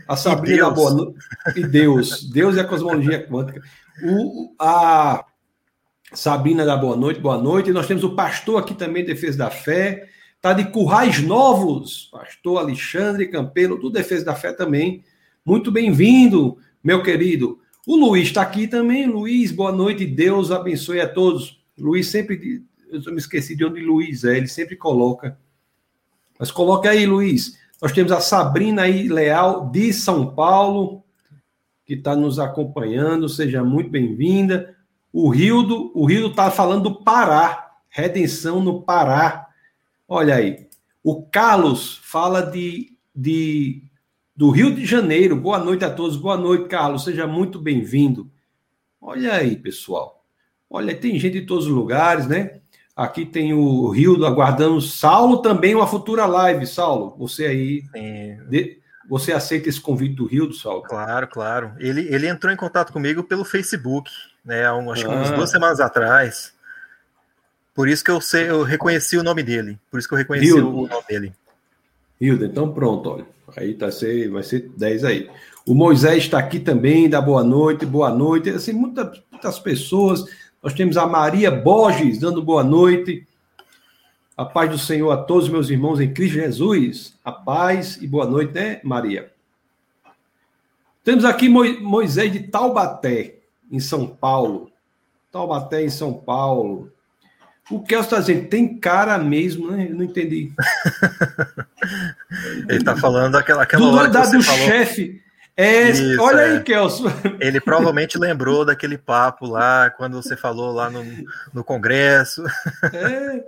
A 0.07 0.15
Sabrina 0.15 0.67
e 0.67 0.73
Boa 0.73 1.13
E 1.55 1.63
Deus. 1.63 2.29
Deus 2.31 2.57
é 2.57 2.61
a 2.61 2.67
cosmologia 2.67 3.27
quântica. 3.27 3.61
O, 4.03 4.55
a 4.59 5.23
Sabrina 6.13 6.65
da 6.65 6.75
Boa 6.75 6.95
Noite, 6.95 7.19
boa 7.19 7.37
noite. 7.37 7.69
E 7.69 7.73
nós 7.73 7.87
temos 7.87 8.03
o 8.03 8.15
pastor 8.15 8.59
aqui 8.59 8.73
também, 8.73 9.05
Defesa 9.05 9.37
da 9.37 9.49
Fé. 9.51 10.09
Tá 10.41 10.53
de 10.53 10.65
Currais 10.71 11.21
Novos, 11.21 12.09
pastor 12.11 12.57
Alexandre 12.57 13.27
Campelo, 13.27 13.77
do 13.77 13.91
Defesa 13.91 14.25
da 14.25 14.33
Fé 14.33 14.51
também. 14.51 15.03
Muito 15.45 15.71
bem-vindo, 15.71 16.57
meu 16.83 17.03
querido. 17.03 17.59
O 17.85 17.95
Luiz 17.95 18.29
está 18.29 18.41
aqui 18.41 18.67
também. 18.67 19.05
Luiz, 19.05 19.51
boa 19.51 19.71
noite. 19.71 20.03
Deus 20.03 20.49
abençoe 20.49 20.99
a 20.99 21.07
todos. 21.07 21.61
Luiz 21.77 22.07
sempre. 22.07 22.63
Eu 22.89 23.13
me 23.13 23.19
esqueci 23.19 23.55
de 23.55 23.63
onde 23.63 23.81
Luiz 23.81 24.23
é, 24.23 24.35
ele 24.35 24.47
sempre 24.47 24.75
coloca. 24.75 25.37
Mas 26.39 26.49
coloca 26.49 26.89
aí, 26.89 27.05
Luiz. 27.05 27.59
Nós 27.79 27.91
temos 27.91 28.11
a 28.11 28.19
Sabrina 28.19 28.81
aí, 28.81 29.07
Leal, 29.09 29.69
de 29.69 29.93
São 29.93 30.33
Paulo, 30.33 31.03
que 31.85 31.93
está 31.93 32.15
nos 32.15 32.39
acompanhando. 32.39 33.29
Seja 33.29 33.63
muito 33.63 33.91
bem-vinda. 33.91 34.75
O 35.13 35.29
Rildo, 35.29 35.91
o 35.93 36.03
Rildo 36.03 36.29
está 36.29 36.49
falando 36.49 36.89
do 36.89 37.03
Pará, 37.03 37.73
redenção 37.91 38.59
no 38.59 38.81
Pará. 38.81 39.50
Olha 40.13 40.35
aí. 40.35 40.67
O 41.01 41.23
Carlos 41.23 42.01
fala 42.03 42.41
de, 42.41 42.97
de 43.15 43.81
do 44.35 44.49
Rio 44.49 44.75
de 44.75 44.85
Janeiro. 44.85 45.37
Boa 45.37 45.57
noite 45.57 45.85
a 45.85 45.89
todos. 45.89 46.17
Boa 46.17 46.35
noite, 46.35 46.67
Carlos. 46.67 47.05
Seja 47.05 47.25
muito 47.25 47.57
bem-vindo. 47.57 48.29
Olha 48.99 49.35
aí, 49.35 49.55
pessoal. 49.55 50.25
Olha, 50.69 50.93
tem 50.93 51.17
gente 51.17 51.39
de 51.39 51.45
todos 51.45 51.65
os 51.65 51.71
lugares, 51.71 52.27
né? 52.27 52.59
Aqui 52.93 53.25
tem 53.25 53.53
o 53.53 53.87
Rio 53.87 54.17
do 54.17 54.25
aguardando 54.25 54.81
Saulo 54.81 55.37
também 55.37 55.75
uma 55.75 55.87
futura 55.87 56.25
live, 56.25 56.67
Saulo. 56.67 57.15
Você 57.17 57.45
aí, 57.45 57.83
de, 58.49 58.81
você 59.09 59.31
aceita 59.31 59.69
esse 59.69 59.79
convite 59.79 60.15
do 60.15 60.25
Rio 60.25 60.45
do 60.45 60.53
Saulo? 60.53 60.83
Claro, 60.83 61.25
claro. 61.29 61.71
Ele, 61.79 62.13
ele 62.13 62.27
entrou 62.27 62.51
em 62.51 62.57
contato 62.57 62.91
comigo 62.91 63.23
pelo 63.23 63.45
Facebook, 63.45 64.11
né? 64.43 64.65
acho 64.67 65.05
que 65.05 65.09
umas 65.09 65.31
ah. 65.31 65.35
duas 65.37 65.49
semanas 65.49 65.79
atrás. 65.79 66.53
Por 67.73 67.87
isso 67.87 68.03
que 68.03 68.11
eu 68.11 68.19
sei, 68.19 68.49
eu 68.49 68.63
reconheci 68.63 69.17
o 69.17 69.23
nome 69.23 69.43
dele. 69.43 69.79
Por 69.89 69.99
isso 69.99 70.07
que 70.07 70.13
eu 70.13 70.17
reconheci 70.17 70.47
Hilda. 70.47 70.67
o 70.67 70.87
nome 70.87 71.03
dele. 71.07 71.33
Hilda, 72.19 72.45
então 72.45 72.71
pronto, 72.71 73.09
olha. 73.09 73.25
Aí 73.57 73.73
tá 73.73 73.91
ser, 73.91 74.29
vai 74.29 74.43
ser 74.43 74.69
10 74.77 75.03
aí. 75.03 75.29
O 75.65 75.73
Moisés 75.73 76.23
está 76.23 76.39
aqui 76.39 76.59
também, 76.59 77.09
dá 77.09 77.21
boa 77.21 77.43
noite, 77.43 77.85
boa 77.85 78.09
noite. 78.09 78.49
Assim, 78.49 78.73
muitas, 78.73 79.21
muitas 79.29 79.59
pessoas. 79.59 80.25
Nós 80.61 80.73
temos 80.73 80.97
a 80.97 81.05
Maria 81.05 81.51
Borges 81.51 82.19
dando 82.19 82.41
boa 82.41 82.63
noite. 82.63 83.27
A 84.37 84.45
paz 84.45 84.69
do 84.71 84.77
Senhor 84.77 85.11
a 85.11 85.17
todos 85.17 85.49
meus 85.49 85.69
irmãos 85.69 85.99
em 85.99 86.13
Cristo 86.13 86.35
Jesus. 86.35 87.15
A 87.23 87.31
paz 87.31 87.97
e 88.01 88.07
boa 88.07 88.25
noite, 88.25 88.53
né, 88.53 88.79
Maria? 88.83 89.31
Temos 91.03 91.25
aqui 91.25 91.49
Moisés 91.49 92.31
de 92.31 92.39
Taubaté, 92.41 93.39
em 93.71 93.79
São 93.79 94.07
Paulo. 94.07 94.71
Taubaté, 95.31 95.83
em 95.83 95.89
São 95.89 96.13
Paulo. 96.13 96.91
O 97.71 97.81
Kelso 97.81 98.05
está 98.05 98.19
dizendo, 98.19 98.47
tem 98.47 98.77
cara 98.77 99.17
mesmo, 99.17 99.71
né? 99.71 99.87
Eu 99.89 99.95
não 99.95 100.03
entendi. 100.03 100.51
Ele 102.67 102.77
está 102.77 102.95
falando 102.97 103.35
aquela, 103.35 103.63
aquela 103.63 103.81
do 103.81 103.95
hora 103.95 104.09
que 104.09 104.17
você 104.17 104.37
do 104.37 104.43
chefe. 104.43 105.21
É, 105.55 105.89
Isso, 105.89 106.21
olha 106.21 106.41
é. 106.41 106.51
aí, 106.51 106.63
Kelson. 106.63 107.11
Ele 107.39 107.61
provavelmente 107.61 108.17
lembrou 108.17 108.65
daquele 108.65 108.97
papo 108.97 109.45
lá, 109.45 109.89
quando 109.89 110.21
você 110.21 110.35
falou 110.35 110.71
lá 110.71 110.89
no, 110.89 111.03
no 111.53 111.63
Congresso. 111.63 112.43
É. 112.91 113.43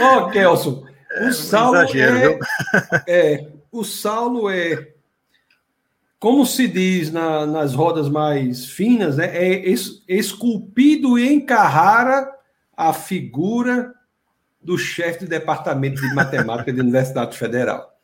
Ó, 0.00 0.18
oh, 0.18 0.30
Kelson, 0.30 0.86
o 1.20 1.24
é, 1.24 1.32
Saulo 1.32 1.76
exagero, 1.76 2.38
é, 3.06 3.34
é, 3.34 3.48
o 3.72 3.84
Saulo 3.84 4.50
é, 4.50 4.88
como 6.18 6.44
se 6.44 6.68
diz 6.68 7.10
na, 7.10 7.46
nas 7.46 7.74
rodas 7.74 8.08
mais 8.08 8.66
finas, 8.66 9.16
né, 9.16 9.36
é 9.36 9.68
es, 9.68 10.02
esculpido 10.08 11.18
em 11.18 11.40
Carrara 11.40 12.35
a 12.76 12.92
figura 12.92 13.94
do 14.60 14.76
chefe 14.76 15.20
de 15.20 15.26
departamento 15.26 16.00
de 16.00 16.14
matemática 16.14 16.72
da 16.72 16.82
Universidade 16.82 17.36
Federal. 17.38 17.96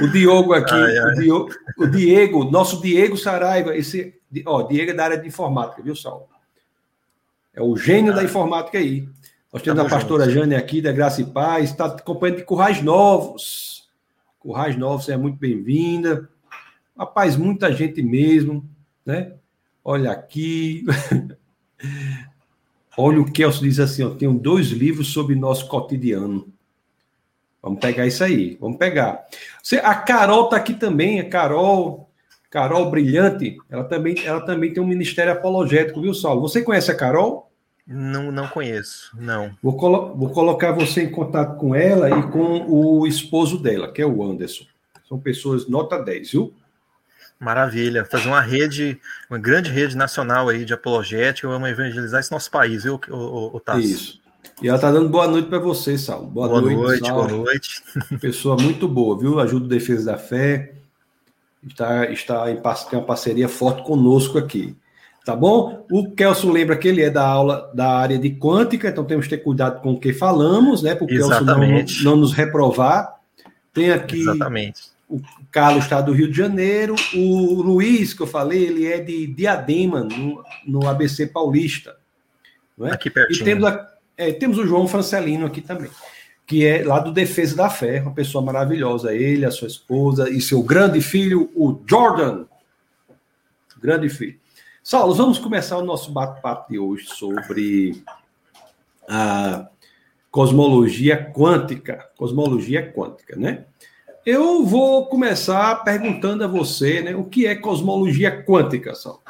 O 0.00 0.08
Diogo 0.08 0.52
aqui, 0.52 0.74
ai, 0.74 0.98
ai. 0.98 1.12
O, 1.12 1.14
Diogo, 1.14 1.50
o, 1.78 1.86
Diego, 1.86 2.44
nosso 2.44 2.80
Diego 2.80 3.16
Saraiva, 3.16 3.76
esse, 3.76 4.14
ó, 4.46 4.62
Diego 4.62 4.90
é 4.90 4.94
da 4.94 5.04
área 5.04 5.18
de 5.18 5.26
informática, 5.26 5.82
viu, 5.82 5.96
Saulo? 5.96 6.28
É 7.54 7.62
o 7.62 7.76
gênio 7.76 8.12
ah. 8.12 8.16
da 8.16 8.24
informática 8.24 8.78
aí. 8.78 9.08
Nós 9.52 9.62
temos 9.62 9.80
a 9.80 9.88
pastora 9.88 10.24
junto. 10.24 10.40
Jane 10.40 10.54
aqui, 10.54 10.82
da 10.82 10.92
Graça 10.92 11.22
e 11.22 11.24
Paz, 11.24 11.70
está 11.70 11.86
acompanhando 11.86 12.36
de 12.36 12.44
Currais 12.44 12.82
Novos. 12.82 13.88
Currais 14.38 14.76
Novos, 14.76 15.06
você 15.06 15.12
é 15.12 15.16
muito 15.16 15.38
bem-vinda. 15.38 16.28
Rapaz, 16.96 17.36
muita 17.36 17.72
gente 17.72 18.02
mesmo, 18.02 18.68
né? 19.04 19.32
Olha 19.84 20.12
aqui. 20.12 20.84
Olha 23.00 23.20
o 23.20 23.30
Kelso 23.30 23.62
diz 23.62 23.78
assim: 23.78 24.02
ó, 24.02 24.10
tenho 24.10 24.34
dois 24.34 24.66
livros 24.70 25.12
sobre 25.12 25.36
nosso 25.36 25.68
cotidiano. 25.68 26.48
Vamos 27.62 27.78
pegar 27.78 28.08
isso 28.08 28.24
aí, 28.24 28.58
vamos 28.60 28.76
pegar. 28.76 29.24
A 29.84 29.94
Carol 29.94 30.44
está 30.44 30.56
aqui 30.56 30.74
também, 30.74 31.20
a 31.20 31.28
Carol, 31.28 32.10
Carol 32.50 32.90
Brilhante, 32.90 33.56
ela 33.70 33.84
também, 33.84 34.16
ela 34.24 34.40
também 34.40 34.72
tem 34.72 34.82
um 34.82 34.86
ministério 34.86 35.32
apologético, 35.32 36.00
viu, 36.00 36.12
Saulo? 36.12 36.40
Você 36.40 36.60
conhece 36.60 36.90
a 36.90 36.96
Carol? 36.96 37.48
Não, 37.86 38.32
não 38.32 38.48
conheço, 38.48 39.16
não. 39.16 39.52
Vou, 39.62 39.76
colo 39.76 40.14
vou 40.16 40.30
colocar 40.30 40.72
você 40.72 41.02
em 41.04 41.10
contato 41.10 41.56
com 41.56 41.74
ela 41.74 42.10
e 42.10 42.22
com 42.30 42.66
o 42.68 43.06
esposo 43.06 43.62
dela, 43.62 43.92
que 43.92 44.02
é 44.02 44.06
o 44.06 44.24
Anderson. 44.24 44.64
São 45.08 45.20
pessoas 45.20 45.68
nota 45.68 46.02
10, 46.02 46.32
viu? 46.32 46.52
Maravilha. 47.40 48.04
Fazer 48.04 48.28
uma 48.28 48.40
rede, 48.40 48.98
uma 49.30 49.38
grande 49.38 49.70
rede 49.70 49.96
nacional 49.96 50.48
aí 50.48 50.64
de 50.64 50.74
apologética, 50.74 51.48
vamos 51.48 51.68
evangelizar 51.68 52.20
esse 52.20 52.32
nosso 52.32 52.50
país, 52.50 52.82
viu, 52.82 53.00
o, 53.08 53.14
o, 53.14 53.56
o 53.56 53.60
Tassi? 53.60 53.92
Isso. 53.92 54.20
E 54.60 54.66
ela 54.66 54.76
está 54.76 54.90
dando 54.90 55.08
boa 55.08 55.28
noite 55.28 55.48
para 55.48 55.60
você, 55.60 55.96
Saulo. 55.96 56.26
Boa, 56.26 56.48
boa 56.48 56.60
noite, 56.60 56.76
noite 56.76 57.12
boa 57.12 57.28
noite. 57.28 57.82
Pessoa 58.20 58.56
muito 58.56 58.88
boa, 58.88 59.16
viu? 59.16 59.38
Ajuda 59.38 59.66
o 59.66 59.68
Defesa 59.68 60.12
da 60.12 60.18
Fé. 60.18 60.72
Está, 61.64 62.10
está 62.10 62.50
em 62.50 62.56
tem 62.56 62.98
uma 62.98 63.04
parceria 63.04 63.48
forte 63.48 63.84
conosco 63.84 64.36
aqui. 64.36 64.76
Tá 65.24 65.36
bom? 65.36 65.84
O 65.90 66.10
Kelson 66.10 66.50
lembra 66.50 66.76
que 66.76 66.88
ele 66.88 67.02
é 67.02 67.10
da 67.10 67.24
aula 67.24 67.70
da 67.74 67.98
área 67.98 68.18
de 68.18 68.30
quântica, 68.30 68.88
então 68.88 69.04
temos 69.04 69.26
que 69.26 69.36
ter 69.36 69.42
cuidado 69.44 69.80
com 69.82 69.92
o 69.92 70.00
que 70.00 70.12
falamos, 70.12 70.82
né? 70.82 70.94
Para 70.94 71.04
o 71.04 71.06
Kelson 71.06 71.40
não, 71.40 71.58
não 72.02 72.16
nos 72.16 72.32
reprovar. 72.32 73.14
Tem 73.72 73.92
aqui 73.92 74.20
Exatamente. 74.20 74.84
o 75.08 75.20
Carlos 75.50 75.84
está 75.84 76.00
do 76.00 76.12
Rio 76.12 76.30
de 76.30 76.36
Janeiro, 76.36 76.94
o 77.14 77.62
Luiz, 77.62 78.12
que 78.12 78.22
eu 78.22 78.26
falei, 78.26 78.64
ele 78.64 78.86
é 78.86 79.00
de 79.00 79.26
Diadema, 79.26 80.04
no, 80.04 80.44
no 80.66 80.86
ABC 80.86 81.26
Paulista. 81.26 81.96
Não 82.76 82.86
é? 82.86 82.92
Aqui 82.92 83.08
pertinho. 83.08 83.40
E 83.40 83.44
temos 83.44 83.64
a, 83.64 83.88
é, 84.16 84.32
temos 84.32 84.58
o 84.58 84.66
João 84.66 84.86
Francelino 84.86 85.46
aqui 85.46 85.60
também, 85.60 85.90
que 86.46 86.66
é 86.66 86.84
lá 86.84 86.98
do 86.98 87.12
Defesa 87.12 87.56
da 87.56 87.70
Fé, 87.70 88.02
uma 88.02 88.12
pessoa 88.12 88.44
maravilhosa. 88.44 89.14
Ele, 89.14 89.44
a 89.44 89.50
sua 89.50 89.68
esposa 89.68 90.28
e 90.28 90.40
seu 90.40 90.62
grande 90.62 91.00
filho, 91.00 91.50
o 91.54 91.80
Jordan. 91.86 92.44
Grande 93.80 94.08
filho. 94.08 94.38
Saulo, 94.82 95.14
vamos 95.14 95.38
começar 95.38 95.78
o 95.78 95.84
nosso 95.84 96.10
bate-papo 96.10 96.72
de 96.72 96.78
hoje 96.78 97.06
sobre 97.06 98.02
a 99.08 99.68
cosmologia 100.30 101.30
quântica. 101.32 102.10
Cosmologia 102.16 102.90
quântica, 102.92 103.36
né? 103.36 103.64
Eu 104.30 104.62
vou 104.62 105.06
começar 105.06 105.76
perguntando 105.76 106.44
a 106.44 106.46
você, 106.46 107.00
né, 107.00 107.16
o 107.16 107.24
que 107.24 107.46
é 107.46 107.54
cosmologia 107.54 108.44
quântica, 108.44 108.94
Saulo? 108.94 109.22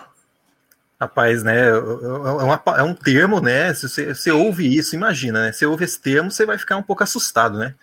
Rapaz, 1.01 1.45
né? 1.45 1.69
É, 1.69 1.73
uma, 1.73 2.61
é, 2.77 2.83
um 2.83 2.95
termo, 2.95 3.41
né? 3.41 3.73
Se 3.75 3.89
você, 3.89 4.13
você, 4.13 4.33
ouve 4.33 4.77
isso, 4.77 4.97
imagina, 4.97 5.45
né? 5.45 5.53
Você 5.53 5.65
ouve 5.65 5.85
esse 5.85 6.01
termo, 6.01 6.33
você 6.33 6.45
vai 6.45 6.59
ficar 6.59 6.77
um 6.77 6.83
pouco 6.83 7.05
assustado, 7.05 7.57
né? 7.57 7.77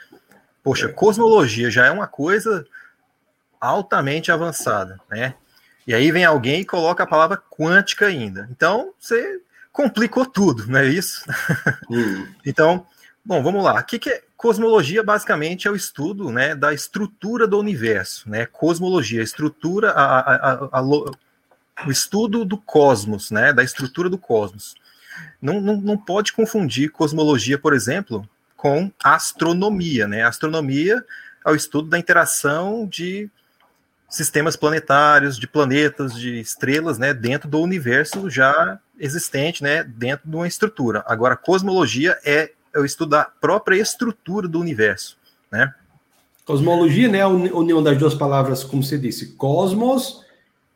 Poxa, 0.62 0.88
é. 0.88 0.92
cosmologia 0.92 1.72
já 1.72 1.86
é 1.86 1.90
uma 1.90 2.06
coisa 2.06 2.68
altamente 3.62 4.30
avançada, 4.30 5.00
né? 5.10 5.36
E 5.88 5.94
aí 5.94 6.12
vem 6.12 6.26
alguém 6.26 6.60
e 6.60 6.66
coloca 6.66 7.04
a 7.04 7.08
palavra 7.08 7.42
quântica 7.50 8.08
ainda. 8.08 8.50
Então, 8.52 8.92
você 9.00 9.40
complicou 9.72 10.26
tudo, 10.26 10.68
não 10.68 10.80
é 10.80 10.88
isso? 10.88 11.24
Hum. 11.90 12.28
então, 12.46 12.86
bom, 13.24 13.42
vamos 13.42 13.64
lá. 13.64 13.80
O 13.80 13.86
que, 13.86 14.00
que 14.00 14.10
é 14.10 14.22
cosmologia? 14.46 15.02
Basicamente 15.02 15.68
é 15.68 15.72
o 15.72 15.76
estudo, 15.76 16.30
né, 16.30 16.54
da 16.54 16.72
estrutura 16.72 17.48
do 17.48 17.58
universo, 17.58 18.30
né? 18.30 18.46
Cosmologia, 18.46 19.24
estrutura, 19.24 19.90
a, 19.90 20.20
a, 20.20 20.54
a, 20.72 20.82
o 20.84 21.90
estudo 21.90 22.46
do 22.46 22.56
cosmos, 22.56 23.32
né, 23.32 23.52
da 23.52 23.64
estrutura 23.64 24.08
do 24.08 24.20
cosmos. 24.20 24.76
Não, 25.42 25.60
não, 25.60 25.78
não 25.78 25.98
pode 25.98 26.32
confundir 26.32 26.92
cosmologia, 26.92 27.58
por 27.58 27.74
exemplo, 27.74 28.30
com 28.56 28.92
astronomia. 29.04 30.08
Né? 30.08 30.22
astronomia 30.22 31.04
é 31.44 31.50
o 31.50 31.56
estudo 31.56 31.90
da 31.90 31.98
interação 31.98 32.88
de 32.88 33.28
sistemas 34.08 34.56
planetários, 34.56 35.40
de 35.40 35.48
planetas, 35.48 36.14
de 36.14 36.40
estrelas, 36.40 37.00
né, 37.00 37.16
dentro 37.16 37.50
do 37.50 37.60
universo 37.60 38.30
já 38.30 38.80
existente, 39.00 39.64
né, 39.64 39.84
dentro 39.84 40.30
de 40.30 40.36
uma 40.36 40.48
estrutura. 40.48 41.04
Agora, 41.08 41.36
cosmologia 41.36 42.16
é, 42.24 42.52
é 42.76 42.80
o 42.80 42.86
estudo 42.86 43.12
da 43.12 43.24
própria 43.24 43.78
estrutura 43.78 44.48
do 44.48 44.60
universo, 44.60 45.18
né? 45.50 45.74
Cosmologia, 46.44 47.08
né, 47.08 47.22
a 47.22 47.28
união 47.28 47.82
das 47.82 47.98
duas 47.98 48.14
palavras, 48.14 48.64
como 48.64 48.84
você 48.84 49.00
disse, 49.00 49.34
cosmos 49.36 50.24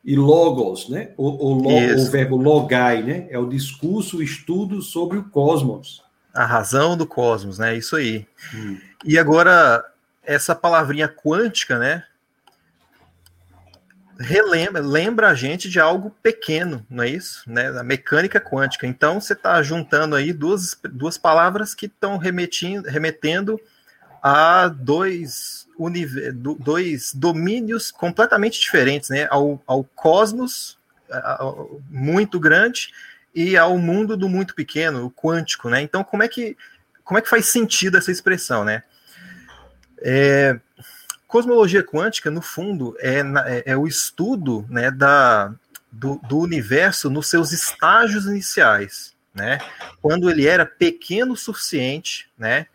e 0.04 0.16
logos, 0.16 0.88
né? 0.88 1.10
O, 1.16 1.28
o, 1.28 1.96
o, 1.98 2.10
verbo 2.10 2.36
logai, 2.36 3.02
né? 3.02 3.28
É 3.30 3.38
o 3.38 3.48
discurso, 3.48 4.16
o 4.16 4.22
estudo 4.22 4.82
sobre 4.82 5.18
o 5.18 5.24
cosmos. 5.24 6.02
A 6.34 6.44
razão 6.44 6.96
do 6.96 7.06
cosmos, 7.06 7.58
né? 7.58 7.76
Isso 7.76 7.94
aí. 7.94 8.26
Hum. 8.52 8.78
E 9.04 9.18
agora, 9.18 9.84
essa 10.24 10.54
palavrinha 10.54 11.08
quântica, 11.08 11.78
né? 11.78 12.04
Relembra, 14.22 14.82
lembra 14.82 15.28
a 15.28 15.34
gente 15.34 15.66
de 15.70 15.80
algo 15.80 16.14
pequeno, 16.22 16.84
não 16.90 17.02
é 17.02 17.08
isso? 17.08 17.42
Né? 17.50 17.72
Da 17.72 17.82
mecânica 17.82 18.38
quântica. 18.38 18.86
Então, 18.86 19.18
você 19.18 19.32
está 19.32 19.62
juntando 19.62 20.14
aí 20.14 20.30
duas, 20.30 20.78
duas 20.92 21.16
palavras 21.16 21.74
que 21.74 21.86
estão 21.86 22.18
remetendo 22.18 23.58
a 24.22 24.68
dois 24.68 25.66
dois 26.58 27.14
domínios 27.14 27.90
completamente 27.90 28.60
diferentes, 28.60 29.08
né? 29.08 29.26
Ao, 29.30 29.62
ao 29.66 29.82
cosmos 29.82 30.76
ao, 31.10 31.80
muito 31.88 32.38
grande 32.38 32.90
e 33.34 33.56
ao 33.56 33.78
mundo 33.78 34.14
do 34.14 34.28
muito 34.28 34.54
pequeno, 34.54 35.06
o 35.06 35.10
quântico, 35.10 35.70
né? 35.70 35.80
Então, 35.80 36.04
como 36.04 36.22
é 36.22 36.28
que 36.28 36.54
como 37.02 37.16
é 37.18 37.22
que 37.22 37.30
faz 37.30 37.46
sentido 37.46 37.96
essa 37.96 38.12
expressão, 38.12 38.62
né? 38.62 38.82
É, 40.02 40.60
cosmologia 41.30 41.82
quântica, 41.82 42.30
no 42.30 42.42
fundo, 42.42 42.96
é, 42.98 43.20
é, 43.20 43.62
é 43.72 43.76
o 43.76 43.86
estudo 43.86 44.66
né, 44.68 44.90
da, 44.90 45.54
do, 45.90 46.20
do, 46.28 46.38
universo 46.38 47.08
nos 47.08 47.30
seus 47.30 47.52
estágios 47.52 48.26
iniciais, 48.26 49.14
né? 49.32 49.58
Quando 50.02 50.28
ele 50.28 50.46
era 50.46 50.66
pequeno 50.66 51.34
o 51.34 51.36
suficiente, 51.36 52.28
né? 52.36 52.66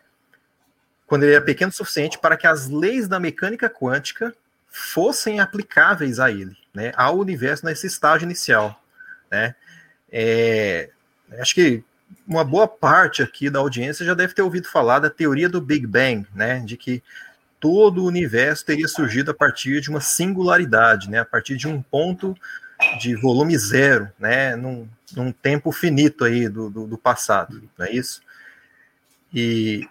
quando 1.06 1.22
ele 1.22 1.34
era 1.34 1.44
pequeno 1.44 1.70
o 1.70 1.74
suficiente 1.74 2.18
para 2.18 2.36
que 2.36 2.46
as 2.46 2.68
leis 2.68 3.06
da 3.06 3.20
mecânica 3.20 3.70
quântica 3.70 4.34
fossem 4.68 5.38
aplicáveis 5.38 6.18
a 6.18 6.30
ele, 6.30 6.56
né, 6.74 6.92
ao 6.96 7.18
universo 7.18 7.64
nesse 7.64 7.86
estágio 7.86 8.26
inicial, 8.26 8.82
né? 9.30 9.54
É, 10.10 10.90
acho 11.38 11.54
que 11.54 11.82
uma 12.26 12.44
boa 12.44 12.66
parte 12.66 13.22
aqui 13.22 13.50
da 13.50 13.58
audiência 13.58 14.04
já 14.04 14.14
deve 14.14 14.34
ter 14.34 14.42
ouvido 14.42 14.68
falar 14.68 14.98
da 14.98 15.10
teoria 15.10 15.48
do 15.48 15.60
Big 15.60 15.86
Bang, 15.86 16.26
né, 16.34 16.60
de 16.60 16.76
que 16.76 17.02
todo 17.60 18.02
o 18.02 18.06
universo 18.06 18.64
teria 18.64 18.88
surgido 18.88 19.30
a 19.30 19.34
partir 19.34 19.80
de 19.80 19.90
uma 19.90 20.00
singularidade, 20.00 21.10
né, 21.10 21.20
a 21.20 21.24
partir 21.24 21.56
de 21.56 21.66
um 21.66 21.80
ponto 21.82 22.36
de 23.00 23.14
volume 23.16 23.56
zero, 23.56 24.10
né, 24.18 24.54
num, 24.54 24.88
num 25.14 25.32
tempo 25.32 25.72
finito 25.72 26.24
aí 26.24 26.48
do, 26.48 26.68
do, 26.68 26.86
do 26.86 26.98
passado, 26.98 27.62
não 27.78 27.86
é 27.86 27.92
isso? 27.92 28.20
E, 29.32 29.86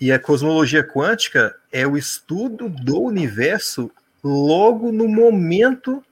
e 0.00 0.12
a 0.12 0.18
cosmologia 0.18 0.82
quântica 0.82 1.56
é 1.72 1.86
o 1.86 1.96
estudo 1.96 2.68
do 2.68 3.00
universo 3.00 3.90
logo 4.22 4.90
no 4.90 5.06
momento 5.06 6.02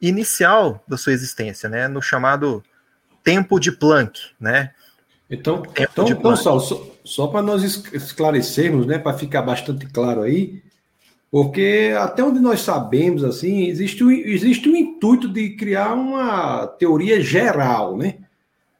inicial 0.00 0.82
da 0.86 0.96
sua 0.96 1.12
existência, 1.12 1.68
né? 1.68 1.88
No 1.88 2.00
chamado 2.00 2.62
tempo 3.22 3.58
de 3.58 3.72
Planck, 3.72 4.30
né? 4.40 4.72
Então, 5.28 5.62
tempo 5.62 5.92
então, 5.92 6.08
então 6.08 6.36
Saulo, 6.36 6.60
só, 6.60 6.95
só 7.06 7.28
para 7.28 7.40
nós 7.40 7.62
esclarecermos, 7.92 8.84
né, 8.84 8.98
para 8.98 9.16
ficar 9.16 9.40
bastante 9.40 9.86
claro 9.86 10.22
aí, 10.22 10.60
Porque 11.30 11.92
até 11.98 12.22
onde 12.22 12.38
nós 12.40 12.60
sabemos, 12.60 13.24
assim, 13.24 13.66
existe 13.66 14.02
um, 14.02 14.10
existe 14.10 14.68
um 14.68 14.76
intuito 14.76 15.28
de 15.28 15.50
criar 15.50 15.92
uma 15.94 16.66
teoria 16.66 17.20
geral, 17.20 17.96
né? 17.96 18.18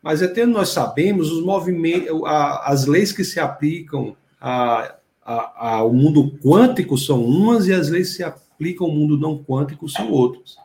Mas 0.02 0.22
até 0.22 0.44
onde 0.44 0.52
nós 0.52 0.68
sabemos, 0.68 1.30
os 1.30 1.44
movimentos, 1.44 2.20
as 2.64 2.86
leis 2.86 3.10
que 3.12 3.24
se 3.24 3.40
aplicam 3.40 4.16
a, 4.40 4.94
a, 5.24 5.76
ao 5.76 5.92
mundo 5.92 6.38
quântico 6.38 6.96
são 6.96 7.24
umas 7.24 7.66
e 7.66 7.72
as 7.72 7.90
leis 7.90 8.10
que 8.10 8.16
se 8.16 8.24
aplicam 8.24 8.86
ao 8.86 8.92
mundo 8.92 9.18
não 9.18 9.42
quântico 9.42 9.88
são 9.88 10.10
outras. 10.10 10.56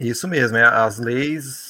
Isso 0.00 0.26
mesmo, 0.26 0.56
é, 0.56 0.64
as 0.64 0.98
leis 0.98 1.65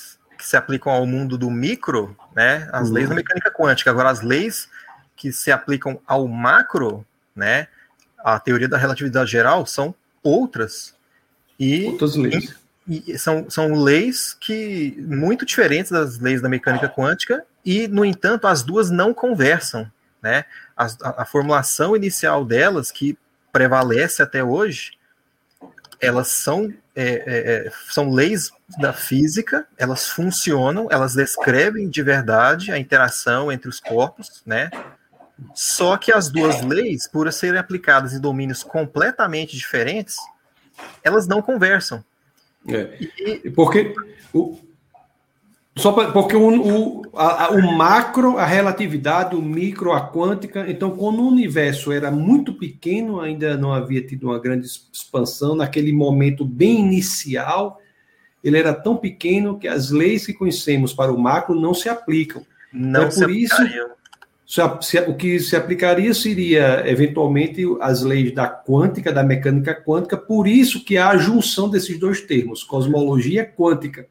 que 0.46 0.50
se 0.50 0.56
aplicam 0.56 0.92
ao 0.92 1.04
mundo 1.04 1.36
do 1.36 1.50
micro, 1.50 2.16
né? 2.34 2.68
As 2.72 2.88
uhum. 2.88 2.94
leis 2.94 3.08
da 3.08 3.14
mecânica 3.16 3.50
quântica. 3.50 3.90
Agora, 3.90 4.10
as 4.10 4.22
leis 4.22 4.68
que 5.16 5.32
se 5.32 5.50
aplicam 5.50 6.00
ao 6.06 6.28
macro, 6.28 7.04
né? 7.34 7.66
A 8.24 8.38
teoria 8.38 8.68
da 8.68 8.78
relatividade 8.78 9.30
geral 9.30 9.66
são 9.66 9.94
outras. 10.22 10.94
E, 11.58 11.86
outras 11.86 12.14
leis. 12.14 12.56
E, 12.86 13.12
e 13.12 13.18
são, 13.18 13.50
são 13.50 13.74
leis 13.74 14.34
que 14.38 14.96
muito 15.00 15.44
diferentes 15.44 15.90
das 15.90 16.18
leis 16.18 16.40
da 16.40 16.48
mecânica 16.48 16.88
quântica, 16.88 17.44
e, 17.64 17.88
no 17.88 18.04
entanto, 18.04 18.46
as 18.46 18.62
duas 18.62 18.90
não 18.90 19.12
conversam. 19.12 19.90
Né? 20.22 20.44
A, 20.76 20.84
a, 20.84 21.22
a 21.22 21.24
formulação 21.24 21.96
inicial 21.96 22.44
delas, 22.44 22.92
que 22.92 23.18
prevalece 23.52 24.22
até 24.22 24.44
hoje, 24.44 24.92
elas 26.00 26.28
são, 26.28 26.72
é, 26.96 27.02
é, 27.04 27.66
é, 27.66 27.72
são 27.90 28.10
leis 28.10 28.50
da 28.78 28.92
física, 28.92 29.66
elas 29.76 30.08
funcionam, 30.08 30.88
elas 30.90 31.14
descrevem 31.14 31.90
de 31.90 32.02
verdade 32.02 32.72
a 32.72 32.78
interação 32.78 33.52
entre 33.52 33.68
os 33.68 33.78
corpos, 33.78 34.42
né? 34.46 34.70
Só 35.54 35.98
que 35.98 36.10
as 36.10 36.30
duas 36.30 36.62
leis, 36.62 37.06
por 37.06 37.30
serem 37.30 37.60
aplicadas 37.60 38.14
em 38.14 38.20
domínios 38.20 38.62
completamente 38.62 39.54
diferentes, 39.54 40.16
elas 41.04 41.26
não 41.26 41.42
conversam. 41.42 42.02
É. 42.66 42.96
E, 43.18 43.50
porque 43.50 43.94
o, 44.32 44.58
só 45.76 45.92
pra, 45.92 46.10
porque 46.10 46.34
o, 46.34 46.48
o, 46.48 47.02
a, 47.14 47.50
o 47.50 47.76
macro, 47.76 48.38
a 48.38 48.46
relatividade, 48.46 49.36
o 49.36 49.42
micro, 49.42 49.92
a 49.92 50.10
quântica. 50.10 50.64
Então, 50.68 50.90
quando 50.90 51.20
o 51.20 51.28
universo 51.28 51.92
era 51.92 52.10
muito 52.10 52.54
pequeno, 52.54 53.20
ainda 53.20 53.58
não 53.58 53.74
havia 53.74 54.00
tido 54.00 54.28
uma 54.28 54.38
grande 54.38 54.66
expansão, 54.66 55.54
naquele 55.54 55.92
momento 55.92 56.46
bem 56.46 56.80
inicial, 56.80 57.78
ele 58.42 58.58
era 58.58 58.72
tão 58.72 58.96
pequeno 58.96 59.58
que 59.58 59.68
as 59.68 59.90
leis 59.90 60.24
que 60.24 60.32
conhecemos 60.32 60.94
para 60.94 61.12
o 61.12 61.18
macro 61.18 61.54
não 61.54 61.74
se 61.74 61.90
aplicam. 61.90 62.42
Não 62.72 63.02
é 63.02 63.10
por 63.10 63.30
isso 63.30 63.56
se, 64.46 64.62
se, 64.80 64.98
o 65.00 65.14
que 65.14 65.38
se 65.40 65.56
aplicaria 65.56 66.14
seria, 66.14 66.88
eventualmente, 66.88 67.62
as 67.80 68.02
leis 68.02 68.32
da 68.32 68.48
quântica, 68.48 69.12
da 69.12 69.22
mecânica 69.22 69.74
quântica, 69.74 70.16
por 70.16 70.46
isso 70.46 70.84
que 70.84 70.96
há 70.96 71.10
a 71.10 71.18
junção 71.18 71.68
desses 71.68 71.98
dois 71.98 72.22
termos, 72.22 72.62
cosmologia 72.62 73.44
quântica 73.44 74.06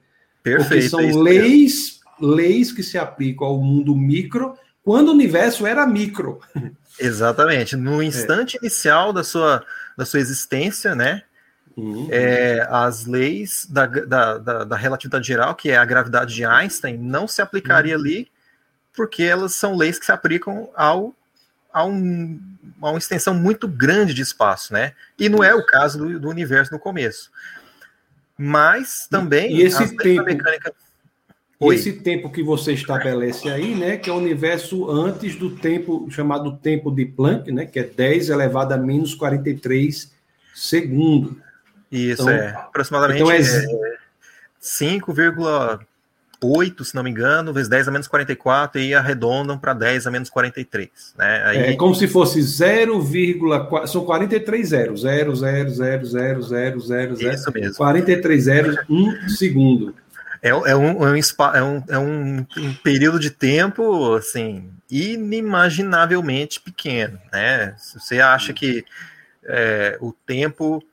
Perfeito. 0.45 0.91
Porque 0.91 1.11
são 1.11 1.21
é 1.21 1.23
leis, 1.23 1.99
leis 2.21 2.71
que 2.71 2.83
se 2.83 2.99
aplicam 2.99 3.47
ao 3.47 3.59
mundo 3.59 3.95
micro 3.95 4.55
quando 4.83 5.09
o 5.09 5.11
universo 5.11 5.65
era 5.65 5.87
micro. 5.87 6.39
Exatamente. 6.99 7.75
No 7.75 7.99
é. 7.99 8.05
instante 8.05 8.55
é. 8.55 8.59
inicial 8.59 9.11
da 9.11 9.23
sua, 9.23 9.65
da 9.97 10.05
sua 10.05 10.19
existência, 10.19 10.93
né? 10.93 11.23
Uhum. 11.75 12.07
É, 12.11 12.65
as 12.69 13.07
leis 13.07 13.67
da, 13.67 13.87
da, 13.87 14.37
da, 14.37 14.63
da, 14.63 14.75
relatividade 14.77 15.27
geral, 15.27 15.55
que 15.55 15.71
é 15.71 15.77
a 15.77 15.83
gravidade 15.83 16.33
de 16.33 16.45
Einstein, 16.45 16.95
não 16.95 17.27
se 17.27 17.41
aplicaria 17.41 17.95
uhum. 17.95 18.01
ali, 18.01 18.31
porque 18.95 19.23
elas 19.23 19.55
são 19.55 19.75
leis 19.75 19.97
que 19.97 20.05
se 20.05 20.11
aplicam 20.11 20.69
ao, 20.75 21.13
a, 21.73 21.83
um, 21.83 22.39
a 22.81 22.91
uma 22.91 22.99
extensão 22.99 23.33
muito 23.33 23.67
grande 23.67 24.13
de 24.13 24.21
espaço, 24.21 24.71
né? 24.71 24.93
E 25.19 25.27
não 25.27 25.43
é 25.43 25.53
o 25.55 25.65
caso 25.65 25.97
do, 25.97 26.19
do 26.19 26.29
universo 26.29 26.71
no 26.71 26.79
começo 26.79 27.31
mas 28.37 29.07
também 29.09 29.57
e 29.57 29.61
esse 29.61 29.95
tempo, 29.95 30.25
mecânica... 30.25 30.73
esse 31.71 31.93
tempo 31.93 32.29
que 32.29 32.43
você 32.43 32.73
estabelece 32.73 33.49
aí, 33.49 33.73
né, 33.73 33.97
que 33.97 34.09
é 34.09 34.13
o 34.13 34.17
universo 34.17 34.89
antes 34.89 35.35
do 35.35 35.51
tempo 35.55 36.07
chamado 36.09 36.57
tempo 36.57 36.91
de 36.91 37.05
Planck, 37.05 37.51
né, 37.51 37.65
que 37.65 37.79
é 37.79 37.83
10 37.83 38.29
elevado 38.29 38.73
a 38.73 38.77
menos 38.77 39.13
43 39.15 40.13
segundo. 40.53 41.37
Isso 41.91 42.23
então, 42.23 42.29
é. 42.29 42.49
Aproximadamente 42.49 43.21
então 43.21 43.31
é... 43.31 43.39
é 43.39 43.97
5, 44.59 45.13
8, 46.45 46.85
se 46.85 46.95
não 46.95 47.03
me 47.03 47.09
engano, 47.09 47.53
vezes 47.53 47.69
10 47.69 47.87
a 47.87 47.91
menos 47.91 48.07
44 48.07 48.79
e 48.81 48.93
arredondam 48.93 49.57
para 49.57 49.73
10 49.73 50.07
a 50.07 50.11
menos 50.11 50.29
43. 50.29 50.89
Né? 51.17 51.43
Aí... 51.45 51.57
É 51.57 51.75
como 51.75 51.95
se 51.95 52.07
fosse 52.07 52.39
0,4. 52.39 53.87
São 53.87 54.05
43 54.05 54.67
zeros. 54.67 55.01
0, 55.01 55.35
0, 55.35 55.69
0, 55.69 56.05
0, 56.05 56.41
0, 56.41 56.79
0, 56.79 57.15
0. 57.15 57.33
Isso 57.33 57.51
mesmo. 57.51 57.75
43 57.75 58.43
zeros, 58.43 58.77
um 58.89 59.29
segundo. 59.29 59.95
É, 60.41 60.49
é, 60.49 60.53
um, 60.53 60.65
é, 60.65 60.75
um, 60.75 61.15
é, 61.15 61.63
um, 61.63 61.83
é 61.89 61.99
um, 61.99 62.45
um 62.57 62.73
período 62.83 63.19
de 63.19 63.31
tempo, 63.31 64.13
assim, 64.15 64.69
inimaginavelmente 64.89 66.61
pequeno, 66.61 67.19
né? 67.33 67.73
Se 67.77 67.99
você 67.99 68.19
acha 68.19 68.53
que 68.53 68.85
é, 69.43 69.97
o 69.99 70.11
tempo... 70.11 70.83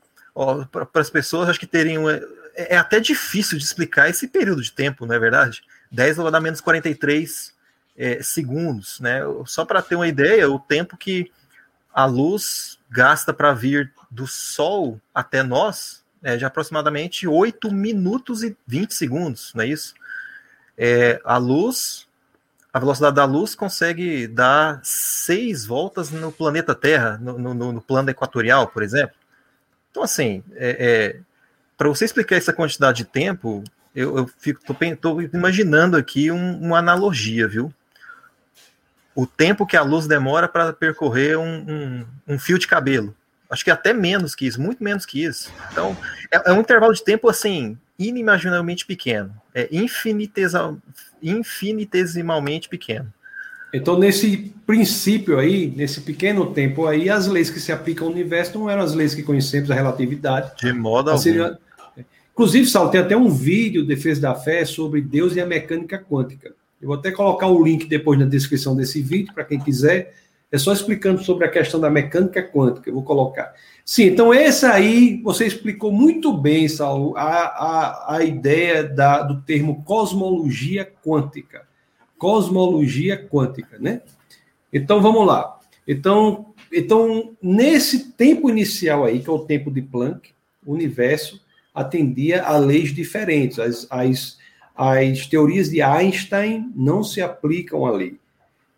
Para 0.71 0.89
as 0.95 1.11
pessoas, 1.11 1.51
acho 1.51 1.61
que 1.61 1.67
terem 1.67 1.99
uma 1.99 2.13
é, 2.13 2.23
é 2.55 2.77
até 2.77 3.01
difícil 3.01 3.59
de 3.59 3.65
explicar 3.65 4.09
esse 4.09 4.29
período 4.29 4.63
de 4.63 4.73
tempo, 4.73 5.07
não 5.07 5.15
é 5.15 5.19
verdade? 5.19 5.63
10 5.91 6.17
vai 6.17 6.31
dar 6.31 6.41
menos 6.41 6.61
43 6.61 7.55
é, 7.97 8.23
segundos, 8.23 9.01
né? 9.01 9.21
Só 9.47 9.65
para 9.65 9.83
ter 9.83 9.97
uma 9.97 10.09
ideia, 10.09 10.51
o 10.51 10.59
tempo 10.59 10.97
que 10.97 11.31
a 11.93 12.05
luz 12.05 12.79
gasta 12.91 13.33
para 13.33 13.53
vir 13.53 13.93
do 14.11 14.27
Sol 14.27 15.01
até 15.15 15.43
nós 15.43 16.03
é 16.23 16.37
de 16.37 16.45
aproximadamente 16.45 17.27
8 17.27 17.73
minutos 17.73 18.43
e 18.43 18.57
20 18.67 18.95
segundos, 18.95 19.53
não 19.55 19.65
é 19.65 19.67
isso? 19.67 19.95
É, 20.79 21.21
a 21.25 21.37
luz, 21.37 22.07
a 22.73 22.79
velocidade 22.79 23.17
da 23.17 23.25
luz 23.25 23.55
consegue 23.55 24.27
dar 24.27 24.81
seis 24.83 25.67
voltas 25.67 26.11
no 26.11 26.33
planeta 26.33 26.75
Terra, 26.75 27.19
no, 27.21 27.39
no, 27.39 27.73
no 27.73 27.81
plano 27.81 28.11
equatorial, 28.11 28.69
por 28.69 28.83
exemplo. 28.83 29.17
Então, 29.91 30.03
assim, 30.03 30.43
é, 30.55 31.17
é 31.19 31.21
para 31.77 31.89
você 31.89 32.05
explicar 32.05 32.37
essa 32.37 32.53
quantidade 32.53 32.99
de 32.99 33.05
tempo, 33.05 33.65
eu, 33.95 34.19
eu 34.19 34.31
fico 34.39 34.63
tô, 34.65 34.75
tô 34.97 35.21
imaginando 35.21 35.97
aqui 35.97 36.31
um, 36.31 36.61
uma 36.61 36.79
analogia, 36.79 37.47
viu? 37.47 37.73
O 39.15 39.27
tempo 39.27 39.67
que 39.67 39.77
a 39.77 39.83
luz 39.83 40.07
demora 40.07 40.49
para 40.49 40.73
percorrer 40.73 41.39
um, 41.39 41.45
um, 41.69 42.07
um, 42.35 42.39
fio 42.39 42.59
de 42.59 42.67
cabelo. 42.67 43.15
Acho 43.51 43.65
que 43.65 43.71
até 43.71 43.93
menos 43.93 44.35
que 44.35 44.47
isso, 44.47 44.61
muito 44.61 44.83
menos 44.83 45.05
que 45.05 45.23
isso. 45.23 45.53
Então, 45.71 45.95
é, 46.31 46.51
é 46.51 46.53
um 46.53 46.61
intervalo 46.61 46.95
de 46.95 47.05
tempo 47.05 47.29
assim 47.29 47.79
inimaginavelmente 47.99 48.87
pequeno, 48.87 49.35
é 49.55 49.69
infinitesimal, 49.71 50.79
infinitesimalmente 51.23 52.69
pequeno. 52.69 53.13
Então, 53.73 53.99
nesse 53.99 54.53
princípio 54.67 55.39
aí, 55.39 55.73
nesse 55.75 56.03
pequeno 56.03 56.53
tempo 56.53 56.87
aí, 56.87 57.09
as 57.09 57.27
leis 57.27 57.51
que 57.51 57.59
se 57.59 57.73
aplicam 57.73 58.07
ao 58.07 58.13
universo 58.13 58.59
não 58.59 58.69
eram 58.69 58.83
as 58.83 58.95
leis 58.95 59.15
que 59.15 59.23
conhecemos, 59.23 59.71
a 59.71 59.75
relatividade. 59.75 60.53
De 60.57 60.73
modo 60.73 61.11
algum. 61.11 61.57
Inclusive, 62.33 62.67
Sal, 62.67 62.91
tem 62.91 63.01
até 63.01 63.17
um 63.17 63.29
vídeo, 63.29 63.85
Defesa 63.85 64.21
da 64.21 64.35
Fé, 64.35 64.65
sobre 64.65 65.01
Deus 65.01 65.37
e 65.37 65.41
a 65.41 65.47
mecânica 65.47 65.99
quântica. 65.99 66.55
Eu 66.81 66.89
vou 66.89 66.97
até 66.97 67.11
colocar 67.11 67.47
o 67.47 67.63
link 67.63 67.87
depois 67.87 68.19
na 68.19 68.25
descrição 68.25 68.75
desse 68.75 69.01
vídeo, 69.03 69.33
para 69.35 69.45
quem 69.45 69.59
quiser. 69.59 70.15
É 70.51 70.59
só 70.59 70.73
explicando 70.73 71.23
sobre 71.23 71.47
a 71.47 71.51
questão 71.51 71.81
da 71.81 71.89
mecânica 71.89 72.43
quântica. 72.43 72.91
Eu 72.91 72.95
vou 72.95 73.03
colocar. 73.03 73.55
Sim, 73.85 74.05
então 74.05 74.35
esse 74.35 74.67
aí, 74.67 75.21
você 75.23 75.47
explicou 75.47 75.93
muito 75.93 76.33
bem, 76.33 76.69
Saulo, 76.69 77.17
a, 77.17 77.23
a, 77.23 78.17
a 78.17 78.25
ideia 78.25 78.85
da, 78.85 79.23
do 79.23 79.41
termo 79.43 79.83
cosmologia 79.85 80.91
quântica. 81.05 81.63
Cosmologia 82.23 83.17
quântica, 83.17 83.79
né? 83.81 84.01
Então, 84.73 85.03
vamos 85.03 85.27
lá. 85.27 85.59
Então, 85.89 86.55
então, 86.73 87.37
nesse 87.43 88.13
tempo 88.13 88.49
inicial 88.49 89.05
aí, 89.05 89.19
que 89.19 89.29
é 89.29 89.33
o 89.33 89.41
tempo 89.41 89.73
de 89.73 89.83
Planck, 89.83 90.31
o 90.65 90.73
universo 90.73 91.45
atendia 91.75 92.45
a 92.45 92.57
leis 92.59 92.95
diferentes. 92.95 93.59
As, 93.59 93.89
as, 93.91 94.39
as 94.77 95.27
teorias 95.27 95.69
de 95.69 95.83
Einstein 95.83 96.71
não 96.77 97.03
se 97.03 97.21
aplicam 97.21 97.85
ali. 97.85 98.21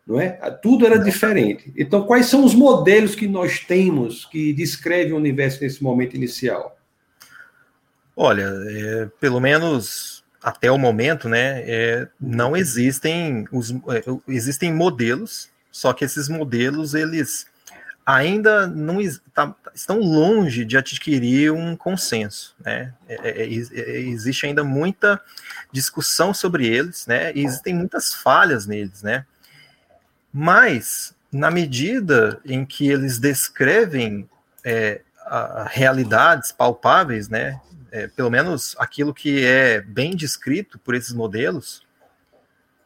Não 0.06 0.18
é? 0.18 0.30
Tudo 0.62 0.86
era 0.86 0.98
diferente. 0.98 1.70
Então, 1.76 2.04
quais 2.04 2.24
são 2.24 2.46
os 2.46 2.54
modelos 2.54 3.14
que 3.14 3.28
nós 3.28 3.60
temos 3.60 4.24
que 4.24 4.54
descrevem 4.54 5.12
o 5.12 5.18
universo 5.18 5.62
nesse 5.62 5.84
momento 5.84 6.16
inicial? 6.16 6.78
Olha, 8.16 8.48
é, 8.68 9.10
pelo 9.20 9.38
menos 9.38 10.13
até 10.44 10.70
o 10.70 10.76
momento, 10.76 11.26
né, 11.26 11.62
é, 11.62 12.08
não 12.20 12.54
existem 12.54 13.46
os 13.50 13.70
é, 13.70 14.04
existem 14.28 14.74
modelos, 14.74 15.48
só 15.72 15.94
que 15.94 16.04
esses 16.04 16.28
modelos 16.28 16.92
eles 16.92 17.46
ainda 18.04 18.66
não 18.66 18.98
tá, 19.32 19.54
estão 19.74 19.98
longe 20.00 20.66
de 20.66 20.76
adquirir 20.76 21.50
um 21.50 21.74
consenso, 21.74 22.54
né? 22.62 22.92
É, 23.08 23.14
é, 23.14 23.42
é, 23.42 23.58
é, 23.72 24.00
existe 24.00 24.44
ainda 24.44 24.62
muita 24.62 25.18
discussão 25.72 26.34
sobre 26.34 26.66
eles, 26.66 27.06
né? 27.06 27.32
E 27.34 27.42
existem 27.42 27.72
muitas 27.72 28.12
falhas 28.12 28.66
neles, 28.66 29.02
né? 29.02 29.24
Mas 30.30 31.14
na 31.32 31.50
medida 31.50 32.38
em 32.44 32.66
que 32.66 32.86
eles 32.86 33.18
descrevem 33.18 34.28
realidades 35.70 36.52
palpáveis, 36.52 37.28
né? 37.30 37.58
É, 37.94 38.08
pelo 38.08 38.28
menos 38.28 38.74
aquilo 38.76 39.14
que 39.14 39.44
é 39.44 39.80
bem 39.80 40.16
descrito 40.16 40.80
por 40.80 40.96
esses 40.96 41.12
modelos, 41.12 41.86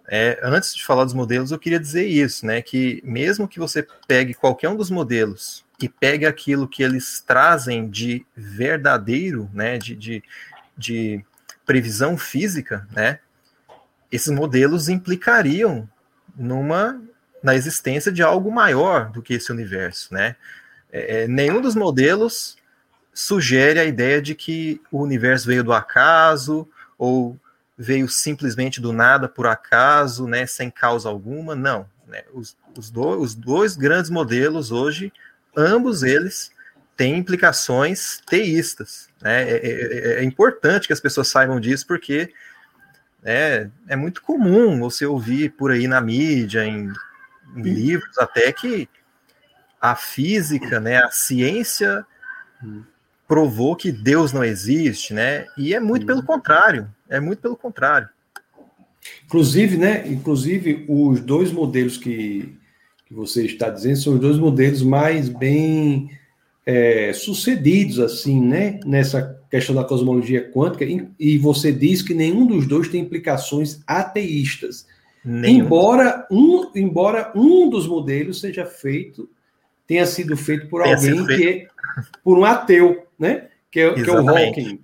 é, 0.06 0.38
antes 0.42 0.74
de 0.74 0.84
falar 0.84 1.02
dos 1.02 1.14
modelos, 1.14 1.50
eu 1.50 1.58
queria 1.58 1.80
dizer 1.80 2.06
isso, 2.06 2.44
né? 2.44 2.60
Que 2.60 3.00
mesmo 3.02 3.48
que 3.48 3.58
você 3.58 3.86
pegue 4.06 4.34
qualquer 4.34 4.68
um 4.68 4.76
dos 4.76 4.90
modelos 4.90 5.64
e 5.80 5.88
pegue 5.88 6.26
aquilo 6.26 6.68
que 6.68 6.82
eles 6.82 7.24
trazem 7.26 7.88
de 7.88 8.26
verdadeiro, 8.36 9.48
né? 9.54 9.78
De, 9.78 9.96
de, 9.96 10.22
de 10.76 11.24
previsão 11.64 12.18
física, 12.18 12.86
né? 12.94 13.20
Esses 14.12 14.30
modelos 14.30 14.90
implicariam 14.90 15.88
numa 16.36 17.00
na 17.42 17.54
existência 17.54 18.12
de 18.12 18.22
algo 18.22 18.52
maior 18.52 19.10
do 19.10 19.22
que 19.22 19.32
esse 19.32 19.50
universo, 19.50 20.12
né? 20.12 20.36
É, 20.92 21.22
é, 21.22 21.28
nenhum 21.28 21.62
dos 21.62 21.74
modelos 21.74 22.57
sugere 23.18 23.80
a 23.80 23.84
ideia 23.84 24.22
de 24.22 24.32
que 24.32 24.80
o 24.92 25.02
universo 25.02 25.44
veio 25.44 25.64
do 25.64 25.72
acaso 25.72 26.68
ou 26.96 27.36
veio 27.76 28.08
simplesmente 28.08 28.80
do 28.80 28.92
nada 28.92 29.28
por 29.28 29.48
acaso, 29.48 30.28
né, 30.28 30.46
sem 30.46 30.70
causa 30.70 31.08
alguma. 31.08 31.56
Não. 31.56 31.84
Né? 32.06 32.22
Os, 32.32 32.56
os, 32.76 32.90
do, 32.90 33.20
os 33.20 33.34
dois 33.34 33.74
grandes 33.74 34.08
modelos 34.08 34.70
hoje, 34.70 35.12
ambos 35.56 36.04
eles 36.04 36.52
têm 36.96 37.18
implicações 37.18 38.22
teístas. 38.24 39.08
Né? 39.20 39.50
É, 39.50 39.56
é, 39.56 39.70
é, 39.70 40.20
é 40.20 40.24
importante 40.24 40.86
que 40.86 40.92
as 40.92 41.00
pessoas 41.00 41.26
saibam 41.26 41.58
disso, 41.58 41.88
porque 41.88 42.32
é, 43.24 43.68
é 43.88 43.96
muito 43.96 44.22
comum 44.22 44.78
você 44.78 45.04
ouvir 45.04 45.50
por 45.50 45.72
aí 45.72 45.88
na 45.88 46.00
mídia, 46.00 46.64
em, 46.64 46.92
em 47.56 47.62
livros 47.62 48.16
até, 48.16 48.52
que 48.52 48.88
a 49.80 49.96
física, 49.96 50.78
né, 50.78 50.98
a 51.02 51.10
ciência 51.10 52.06
provou 53.28 53.76
que 53.76 53.92
Deus 53.92 54.32
não 54.32 54.42
existe, 54.42 55.12
né? 55.12 55.46
E 55.56 55.74
é 55.74 55.78
muito 55.78 56.06
pelo 56.06 56.22
contrário, 56.22 56.88
é 57.08 57.20
muito 57.20 57.40
pelo 57.40 57.56
contrário. 57.56 58.08
Inclusive, 59.26 59.76
né? 59.76 60.08
Inclusive, 60.08 60.86
os 60.88 61.20
dois 61.20 61.52
modelos 61.52 61.98
que, 61.98 62.56
que 63.06 63.12
você 63.12 63.44
está 63.44 63.68
dizendo 63.68 63.98
são 63.98 64.14
os 64.14 64.20
dois 64.20 64.38
modelos 64.38 64.82
mais 64.82 65.28
bem 65.28 66.10
é, 66.64 67.12
sucedidos, 67.12 68.00
assim, 68.00 68.40
né? 68.40 68.80
Nessa 68.86 69.38
questão 69.50 69.74
da 69.74 69.84
cosmologia 69.84 70.50
quântica, 70.50 70.84
e, 70.84 71.06
e 71.18 71.38
você 71.38 71.70
diz 71.70 72.00
que 72.00 72.14
nenhum 72.14 72.46
dos 72.46 72.66
dois 72.66 72.88
tem 72.88 73.02
implicações 73.02 73.80
ateístas. 73.86 74.86
Nenhum. 75.22 75.64
Embora 75.64 76.26
um, 76.30 76.70
embora 76.74 77.30
um 77.34 77.68
dos 77.68 77.86
modelos 77.86 78.40
seja 78.40 78.64
feito 78.64 79.28
tenha 79.86 80.04
sido 80.04 80.36
feito 80.36 80.68
por 80.68 80.82
alguém 80.82 81.26
feito. 81.26 81.26
que 81.26 81.48
é, 81.48 81.68
por 82.22 82.38
um 82.38 82.44
ateu, 82.44 83.07
né? 83.18 83.48
Que 83.70 83.80
é, 83.80 83.94
que 83.94 84.08
é 84.08 84.12
o 84.12 84.28
Hawking. 84.28 84.82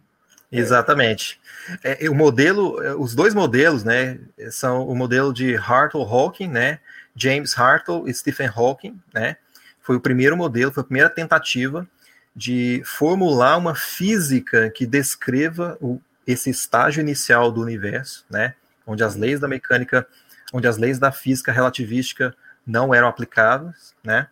Exatamente. 0.51 1.41
É, 1.83 2.09
o 2.09 2.15
modelo, 2.15 2.77
os 3.01 3.15
dois 3.15 3.35
modelos, 3.35 3.83
né, 3.83 4.21
são 4.51 4.87
o 4.87 4.95
modelo 4.95 5.33
de 5.33 5.57
Hartle 5.57 6.03
Hawking, 6.05 6.49
né, 6.49 6.79
James 7.17 7.59
Hartle 7.59 8.09
e 8.09 8.15
Stephen 8.15 8.51
Hawking, 8.55 9.01
né, 9.13 9.37
foi 9.81 9.97
o 9.97 10.01
primeiro 10.01 10.37
modelo, 10.37 10.71
foi 10.71 10.83
a 10.83 10.85
primeira 10.85 11.11
tentativa 11.11 11.89
de 12.37 12.83
formular 12.85 13.57
uma 13.57 13.75
física 13.75 14.71
que 14.71 14.87
descreva 14.87 15.77
o, 15.81 16.01
esse 16.27 16.51
estágio 16.51 17.01
inicial 17.01 17.51
do 17.51 17.61
universo, 17.61 18.25
né, 18.31 18.55
onde 18.87 19.03
as 19.03 19.17
leis 19.17 19.41
da 19.41 19.49
mecânica, 19.49 20.07
onde 20.53 20.69
as 20.69 20.77
leis 20.77 20.99
da 20.99 21.11
física 21.11 21.51
relativística 21.51 22.35
não 22.67 22.95
eram 22.95 23.09
aplicáveis, 23.09 23.95
né, 24.05 24.29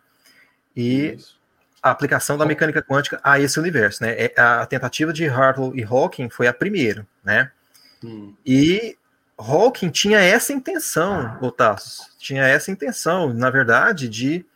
e 0.76 1.14
Isso. 1.14 1.41
A 1.82 1.90
aplicação 1.90 2.38
da 2.38 2.46
mecânica 2.46 2.80
quântica 2.80 3.20
a 3.24 3.40
esse 3.40 3.58
universo, 3.58 4.04
né? 4.04 4.12
É, 4.12 4.40
a 4.40 4.64
tentativa 4.66 5.12
de 5.12 5.26
Hartle 5.26 5.72
e 5.74 5.82
Hawking 5.82 6.30
foi 6.30 6.46
a 6.46 6.54
primeira, 6.54 7.06
né? 7.24 7.50
Hum. 8.04 8.34
E 8.46 8.96
Hawking 9.36 9.90
tinha 9.90 10.20
essa 10.20 10.52
intenção, 10.52 11.38
Otassos, 11.40 12.14
tinha 12.18 12.44
essa 12.44 12.70
intenção, 12.70 13.34
na 13.34 13.50
verdade, 13.50 14.08
de 14.08 14.46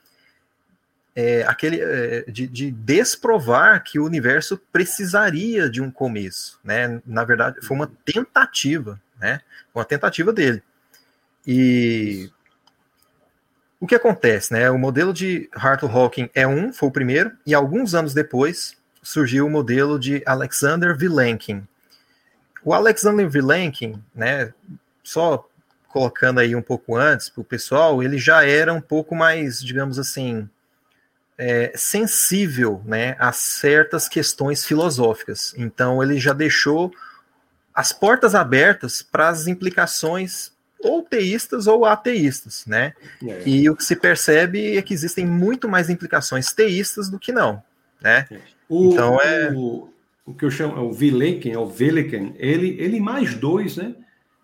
é, 1.16 1.42
aquele 1.44 1.80
é, 1.80 2.24
de, 2.30 2.46
de, 2.46 2.70
desprovar 2.70 3.82
que 3.82 3.98
o 3.98 4.04
universo 4.04 4.60
precisaria 4.70 5.68
de 5.68 5.80
um 5.80 5.90
começo, 5.90 6.60
né? 6.62 7.00
Na 7.04 7.24
verdade, 7.24 7.60
foi 7.62 7.76
uma 7.76 7.90
tentativa, 8.04 9.00
né? 9.18 9.40
Uma 9.74 9.84
tentativa 9.84 10.32
dele. 10.32 10.62
E 11.46 12.30
o 13.80 13.86
que 13.86 13.94
acontece, 13.94 14.52
né? 14.52 14.70
O 14.70 14.78
modelo 14.78 15.12
de 15.12 15.48
Hartle-Hawking 15.54 16.30
é 16.34 16.46
um, 16.46 16.72
foi 16.72 16.88
o 16.88 16.92
primeiro, 16.92 17.32
e 17.44 17.54
alguns 17.54 17.94
anos 17.94 18.14
depois 18.14 18.76
surgiu 19.02 19.46
o 19.46 19.50
modelo 19.50 19.98
de 19.98 20.22
Alexander 20.26 20.96
Vilenkin. 20.96 21.66
O 22.64 22.72
Alexander 22.72 23.28
Vilenkin, 23.28 24.02
né? 24.14 24.52
Só 25.02 25.48
colocando 25.88 26.40
aí 26.40 26.54
um 26.54 26.62
pouco 26.62 26.96
antes 26.96 27.28
para 27.28 27.40
o 27.40 27.44
pessoal, 27.44 28.02
ele 28.02 28.18
já 28.18 28.44
era 28.44 28.72
um 28.72 28.80
pouco 28.80 29.14
mais, 29.14 29.60
digamos 29.60 29.98
assim, 29.98 30.48
é, 31.38 31.72
sensível, 31.74 32.82
né, 32.84 33.16
a 33.18 33.32
certas 33.32 34.08
questões 34.08 34.64
filosóficas. 34.64 35.54
Então 35.56 36.02
ele 36.02 36.18
já 36.18 36.32
deixou 36.32 36.92
as 37.74 37.92
portas 37.92 38.34
abertas 38.34 39.02
para 39.02 39.28
as 39.28 39.46
implicações 39.46 40.52
ou 40.86 41.02
teístas 41.02 41.66
ou 41.66 41.84
ateístas, 41.84 42.64
né? 42.66 42.92
É. 43.26 43.42
E 43.46 43.68
o 43.68 43.76
que 43.76 43.84
se 43.84 43.96
percebe 43.96 44.76
é 44.76 44.82
que 44.82 44.94
existem 44.94 45.26
muito 45.26 45.68
mais 45.68 45.90
implicações 45.90 46.52
teístas 46.52 47.08
do 47.08 47.18
que 47.18 47.32
não, 47.32 47.62
né? 48.00 48.26
É. 48.30 48.38
O, 48.68 48.92
então 48.92 49.20
é 49.20 49.52
o, 49.52 49.88
o 50.24 50.34
que 50.34 50.44
eu 50.44 50.50
chamo 50.50 50.76
é 50.76 50.80
o 50.80 50.92
Vilenken, 50.92 51.52
é 51.52 51.58
o 51.58 51.66
Veliken, 51.66 52.34
ele 52.38 52.76
ele 52.80 53.00
mais 53.00 53.34
dois, 53.34 53.76
né? 53.76 53.94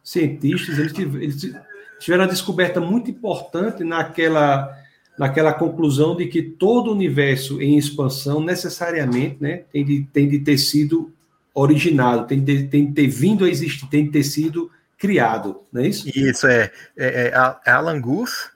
Cientistas, 0.05 0.79
eles, 0.79 0.99
eles 0.99 1.57
tiveram 2.01 2.25
uma 2.25 2.31
descoberta 2.31 2.81
muito 2.81 3.11
importante 3.11 3.85
naquela 3.85 4.77
naquela 5.19 5.53
conclusão 5.53 6.17
de 6.17 6.27
que 6.27 6.43
todo 6.43 6.89
o 6.89 6.95
universo 6.95 7.61
em 7.61 7.77
expansão 7.77 8.43
necessariamente, 8.43 9.37
né, 9.41 9.63
tem 9.73 9.85
de, 9.85 10.07
tem 10.13 10.29
de 10.29 10.39
ter 10.41 10.59
sido 10.59 11.13
originado, 11.55 12.27
tem 12.27 12.41
de, 12.41 12.65
tem 12.65 12.87
de 12.87 12.93
ter 12.93 13.07
vindo 13.09 13.45
a 13.45 13.49
existir, 13.49 13.87
tem 13.89 14.07
de 14.07 14.11
ter 14.11 14.25
sido 14.25 14.71
criado, 15.03 15.65
não 15.73 15.83
é 15.83 15.89
isso? 15.89 16.09
Isso, 16.17 16.47
é. 16.47 16.71
é, 16.97 17.33
é 17.67 17.71
Alan 17.73 18.01
Guth, 18.01 18.53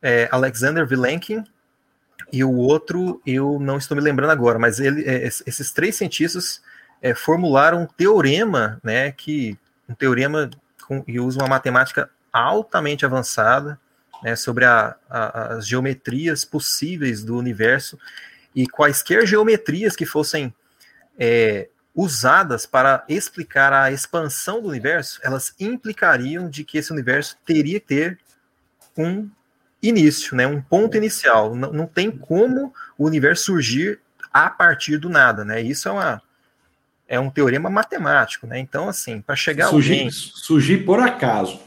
é, 0.00 0.30
Alexander 0.32 0.86
Vilenkin 0.86 1.44
e 2.32 2.42
o 2.42 2.54
outro, 2.54 3.20
eu 3.26 3.58
não 3.60 3.76
estou 3.76 3.94
me 3.94 4.02
lembrando 4.02 4.30
agora, 4.30 4.58
mas 4.58 4.80
ele, 4.80 5.04
é, 5.04 5.26
esses 5.26 5.70
três 5.72 5.96
cientistas 5.96 6.62
é, 7.02 7.14
formularam 7.14 7.82
um 7.82 7.86
teorema, 7.86 8.80
né, 8.82 9.12
que 9.12 9.58
um 9.86 9.94
teorema 9.94 10.48
com, 10.86 11.04
e 11.06 11.20
usa 11.20 11.38
uma 11.38 11.48
matemática 11.48 12.08
altamente 12.32 13.04
avançada, 13.04 13.78
né, 14.22 14.34
sobre 14.36 14.64
a, 14.64 14.96
a, 15.06 15.54
as 15.56 15.66
geometrias 15.66 16.46
possíveis 16.46 17.22
do 17.22 17.36
universo 17.36 17.98
e 18.56 18.66
quaisquer 18.66 19.26
geometrias 19.26 19.94
que 19.94 20.06
fossem 20.06 20.54
é, 21.18 21.68
usadas 21.94 22.66
para 22.66 23.04
explicar 23.08 23.72
a 23.72 23.90
expansão 23.90 24.62
do 24.62 24.68
universo, 24.68 25.20
elas 25.22 25.54
implicariam 25.58 26.48
de 26.48 26.64
que 26.64 26.78
esse 26.78 26.92
universo 26.92 27.36
teria 27.44 27.80
que 27.80 27.86
ter 27.86 28.18
um 28.96 29.28
início, 29.82 30.36
né, 30.36 30.46
um 30.46 30.60
ponto 30.60 30.96
inicial. 30.96 31.54
Não, 31.54 31.72
não 31.72 31.86
tem 31.86 32.10
como 32.10 32.72
o 32.96 33.06
universo 33.06 33.44
surgir 33.44 34.00
a 34.32 34.48
partir 34.48 34.98
do 34.98 35.08
nada, 35.08 35.44
né? 35.44 35.60
Isso 35.60 35.88
é 35.88 35.92
uma 35.92 36.22
é 37.08 37.18
um 37.18 37.28
teorema 37.28 37.68
matemático, 37.68 38.46
né? 38.46 38.60
Então, 38.60 38.88
assim, 38.88 39.20
para 39.20 39.34
chegar 39.34 39.66
surgir, 39.66 39.94
alguém... 39.94 40.10
surgir 40.12 40.78
por 40.84 41.00
acaso. 41.00 41.60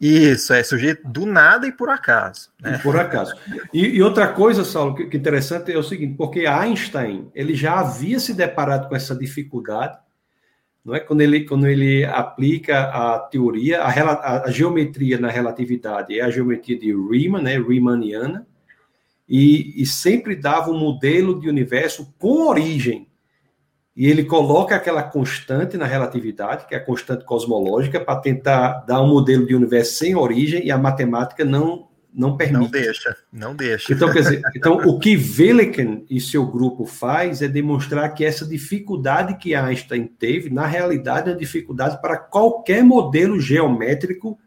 Isso, 0.00 0.52
é 0.52 0.62
surgir 0.62 1.00
do 1.04 1.26
nada 1.26 1.66
e 1.66 1.72
por 1.72 1.90
acaso. 1.90 2.50
Né? 2.62 2.78
Por 2.78 2.96
acaso. 2.96 3.34
E, 3.74 3.84
e, 3.96 4.02
outra 4.02 4.28
coisa, 4.28 4.64
Saulo, 4.64 4.94
que, 4.94 5.06
que 5.06 5.16
interessante 5.16 5.72
é 5.72 5.78
o 5.78 5.82
seguinte, 5.82 6.14
porque 6.16 6.46
Einstein 6.46 7.28
ele 7.34 7.52
já 7.54 7.80
havia 7.80 8.20
se 8.20 8.32
deparado 8.32 8.88
com 8.88 8.94
essa 8.94 9.14
dificuldade, 9.14 9.98
não 10.84 10.94
é? 10.94 11.00
Quando 11.00 11.20
ele, 11.20 11.44
quando 11.44 11.66
ele 11.66 12.04
aplica 12.04 12.82
a 12.82 13.18
teoria, 13.18 13.82
a, 13.82 13.88
a, 13.88 14.44
a 14.44 14.50
geometria 14.50 15.18
na 15.18 15.28
relatividade 15.28 16.18
é 16.18 16.22
a 16.22 16.30
geometria 16.30 16.78
de 16.78 16.92
Riemann, 16.92 17.42
né? 17.42 17.58
Riemanniana, 17.58 18.46
e, 19.28 19.82
e 19.82 19.84
sempre 19.84 20.36
dava 20.36 20.70
um 20.70 20.78
modelo 20.78 21.40
de 21.40 21.48
universo 21.48 22.14
com 22.18 22.46
origem 22.46 23.07
e 23.98 24.08
ele 24.08 24.22
coloca 24.22 24.76
aquela 24.76 25.02
constante 25.02 25.76
na 25.76 25.84
relatividade, 25.84 26.68
que 26.68 26.74
é 26.76 26.78
a 26.78 26.84
constante 26.84 27.24
cosmológica, 27.24 27.98
para 27.98 28.20
tentar 28.20 28.84
dar 28.86 29.02
um 29.02 29.08
modelo 29.08 29.44
de 29.44 29.56
universo 29.56 29.94
sem 29.94 30.14
origem, 30.14 30.64
e 30.64 30.70
a 30.70 30.78
matemática 30.78 31.44
não 31.44 31.88
não 32.14 32.36
permite. 32.36 32.62
Não 32.62 32.70
deixa, 32.70 33.16
não 33.32 33.56
deixa. 33.56 33.92
Então, 33.92 34.12
quer 34.12 34.20
dizer, 34.20 34.42
então, 34.54 34.76
o 34.76 35.00
que 35.00 35.16
Velikan 35.16 36.02
e 36.08 36.20
seu 36.20 36.46
grupo 36.46 36.86
faz 36.86 37.42
é 37.42 37.48
demonstrar 37.48 38.14
que 38.14 38.24
essa 38.24 38.46
dificuldade 38.46 39.36
que 39.36 39.54
Einstein 39.54 40.06
teve, 40.06 40.48
na 40.48 40.64
realidade, 40.64 41.28
é 41.28 41.32
uma 41.32 41.38
dificuldade 41.38 42.00
para 42.00 42.16
qualquer 42.16 42.84
modelo 42.84 43.40
geométrico 43.40 44.38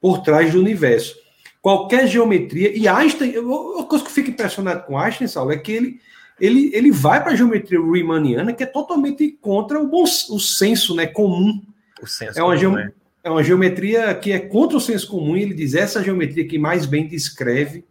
por 0.00 0.22
trás 0.22 0.52
do 0.52 0.60
universo. 0.60 1.16
Qualquer 1.60 2.06
geometria, 2.06 2.76
e 2.76 2.86
Einstein, 2.86 3.38
uma 3.38 3.84
coisa 3.84 4.04
que 4.04 4.12
fica 4.12 4.30
impressionado 4.30 4.84
com 4.84 4.96
Einstein, 4.96 5.26
Saulo, 5.26 5.50
é 5.50 5.56
que 5.56 5.72
ele 5.72 6.00
ele, 6.40 6.70
ele 6.74 6.90
vai 6.90 7.22
para 7.22 7.32
a 7.32 7.36
geometria 7.36 7.80
riemanniana, 7.80 8.52
que 8.52 8.62
é 8.62 8.66
totalmente 8.66 9.36
contra 9.40 9.80
o, 9.80 9.86
bom, 9.86 10.04
o 10.04 10.38
senso 10.38 10.94
né, 10.94 11.06
comum. 11.06 11.62
O 12.00 12.06
senso 12.06 12.38
é 12.38 12.42
uma, 12.42 12.56
comum, 12.56 12.78
é. 12.78 12.92
é 13.24 13.30
uma 13.30 13.42
geometria 13.42 14.14
que 14.14 14.32
é 14.32 14.38
contra 14.38 14.76
o 14.76 14.80
senso 14.80 15.08
comum, 15.08 15.36
e 15.36 15.42
ele 15.42 15.54
diz 15.54 15.74
essa 15.74 16.02
geometria 16.02 16.46
que 16.46 16.58
mais 16.58 16.86
bem 16.86 17.06
descreve 17.06 17.84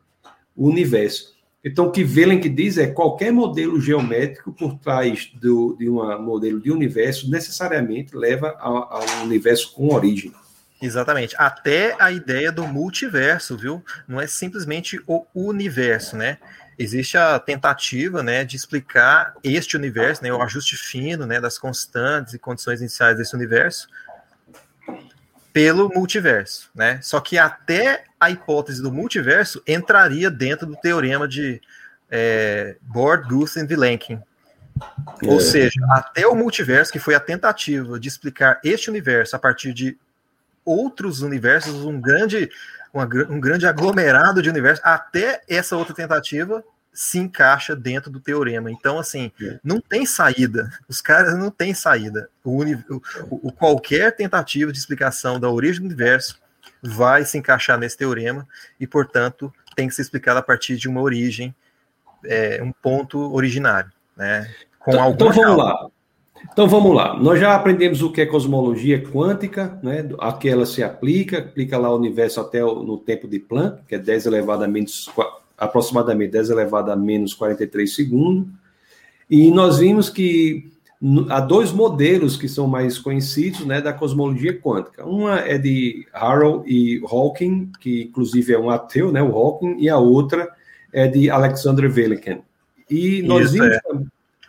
o 0.56 0.68
universo. 0.68 1.36
Então, 1.64 1.88
o 1.88 1.92
que 1.92 2.04
Velen 2.04 2.40
diz 2.40 2.78
é 2.78 2.88
qualquer 2.88 3.32
modelo 3.32 3.82
geométrico 3.82 4.54
por 4.54 4.76
trás 4.80 5.30
do, 5.36 5.76
de 5.78 5.90
um 5.90 6.22
modelo 6.22 6.62
de 6.62 6.72
universo 6.72 7.30
necessariamente 7.30 8.16
leva 8.16 8.56
a, 8.60 8.68
a 8.68 9.06
um 9.20 9.24
universo 9.26 9.74
com 9.74 9.94
origem. 9.94 10.32
Exatamente. 10.82 11.36
Até 11.38 11.96
a 12.00 12.12
ideia 12.12 12.52
do 12.52 12.66
multiverso, 12.68 13.58
viu? 13.58 13.84
Não 14.08 14.22
é 14.22 14.28
simplesmente 14.28 15.02
o 15.08 15.26
universo, 15.34 16.16
né? 16.16 16.38
Existe 16.78 17.18
a 17.18 17.40
tentativa, 17.40 18.22
né, 18.22 18.46
de 18.46 18.56
explicar 18.56 19.34
este 19.44 19.76
universo, 19.76 20.24
né, 20.24 20.32
o 20.32 20.42
ajuste 20.42 20.76
fino, 20.76 21.26
né, 21.26 21.42
das 21.42 21.58
constantes 21.58 22.34
e 22.34 22.40
condições 22.40 22.82
iniciais 22.82 23.18
desse 23.18 23.36
universo 23.36 23.88
pelo 25.58 25.90
multiverso, 25.90 26.70
né? 26.76 27.00
Só 27.02 27.20
que 27.20 27.36
até 27.36 28.04
a 28.20 28.30
hipótese 28.30 28.80
do 28.80 28.92
multiverso 28.92 29.60
entraria 29.66 30.30
dentro 30.30 30.68
do 30.68 30.76
teorema 30.76 31.28
de 31.28 31.60
é, 32.12 32.78
Bord, 32.82 33.28
Guth 33.28 33.56
e 33.56 33.66
Vilenkin. 33.66 34.22
É. 35.24 35.28
Ou 35.28 35.40
seja, 35.40 35.80
até 35.90 36.28
o 36.28 36.36
multiverso, 36.36 36.92
que 36.92 37.00
foi 37.00 37.16
a 37.16 37.20
tentativa 37.20 38.00
de 38.00 38.08
explicar 38.08 38.60
este 38.64 38.88
universo 38.88 39.36
a 39.36 39.40
partir 39.40 39.74
de 39.74 39.98
outros 40.64 41.22
universos, 41.22 41.86
um 41.86 42.00
grande, 42.00 42.52
uma, 42.98 43.06
um 43.30 43.40
grande 43.40 43.66
aglomerado 43.66 44.42
de 44.42 44.50
universos, 44.50 44.84
até 44.84 45.42
essa 45.48 45.76
outra 45.76 45.94
tentativa 45.94 46.64
se 46.98 47.20
encaixa 47.20 47.76
dentro 47.76 48.10
do 48.10 48.20
teorema. 48.20 48.72
Então, 48.72 48.98
assim, 48.98 49.32
é. 49.40 49.60
não 49.64 49.80
tem 49.80 50.04
saída. 50.04 50.68
Os 50.90 51.00
caras 51.00 51.38
não 51.38 51.52
têm 51.52 51.72
saída. 51.74 52.28
O, 52.44 52.64
o, 52.64 53.02
o, 53.30 53.52
qualquer 53.52 54.16
tentativa 54.16 54.72
de 54.72 54.80
explicação 54.80 55.40
da 55.40 55.48
origem 55.48 55.82
do 55.82 55.86
universo 55.86 56.42
vai 56.82 57.24
se 57.24 57.38
encaixar 57.38 57.78
nesse 57.78 57.96
teorema 57.96 58.48
e, 58.80 58.88
portanto, 58.88 59.54
tem 59.76 59.88
que 59.88 59.94
ser 59.94 60.02
explicado 60.02 60.40
a 60.40 60.42
partir 60.42 60.76
de 60.76 60.90
uma 60.90 61.02
origem, 61.02 61.56
é, 62.26 62.64
um 62.64 62.72
ponto 62.72 63.32
originário, 63.32 63.92
né? 64.16 64.52
Com 64.80 64.94
então, 64.94 65.12
então 65.12 65.32
vamos 65.32 65.58
lá. 65.58 65.88
Então 66.52 66.68
vamos 66.68 66.96
lá. 66.96 67.20
Nós 67.20 67.40
já 67.40 67.56
aprendemos 67.56 68.02
o 68.02 68.12
que 68.12 68.22
é 68.22 68.26
cosmologia 68.26 69.02
quântica, 69.02 69.80
né? 69.84 70.08
A 70.20 70.34
que 70.34 70.50
ela 70.50 70.66
se 70.66 70.84
aplica, 70.84 71.40
aplica 71.40 71.78
lá 71.78 71.94
o 71.94 71.98
universo 71.98 72.40
até 72.40 72.64
o, 72.64 72.84
no 72.84 72.98
tempo 72.98 73.28
de 73.28 73.40
Planck, 73.40 73.84
que 73.88 73.96
é 73.96 74.00
10 74.00 74.26
elevado 74.26 74.64
a 74.64 74.68
menos 74.68 75.10
aproximadamente 75.58 76.32
10 76.32 76.50
elevado 76.52 76.92
a 76.92 76.96
menos 76.96 77.34
43 77.34 77.94
segundos. 77.94 78.48
E 79.30 79.52
nós 79.52 79.80
vimos 79.80 80.10
que 80.10 80.72
há 81.30 81.40
dois 81.40 81.72
modelos 81.72 82.38
que 82.38 82.48
são 82.48 82.68
mais 82.68 82.98
conhecidos 82.98 83.66
né, 83.66 83.82
da 83.82 83.94
cosmologia 83.94 84.58
quântica. 84.58 85.06
Uma 85.06 85.40
é 85.40 85.58
de 85.58 86.08
Harrow 86.14 86.64
e 86.66 87.02
Hawking, 87.04 87.72
que 87.80 88.04
inclusive 88.04 88.54
é 88.54 88.60
um 88.60 88.70
ateu, 88.70 89.12
né, 89.12 89.22
o 89.22 89.36
Hawking, 89.36 89.78
e 89.80 89.90
a 89.90 89.98
outra 89.98 90.50
é 90.92 91.08
de 91.08 91.30
Alexander 91.30 91.90
Velikan. 91.90 92.40
E 92.90 93.22
nós 93.24 93.52
vimos, 93.52 93.68
é 93.68 93.82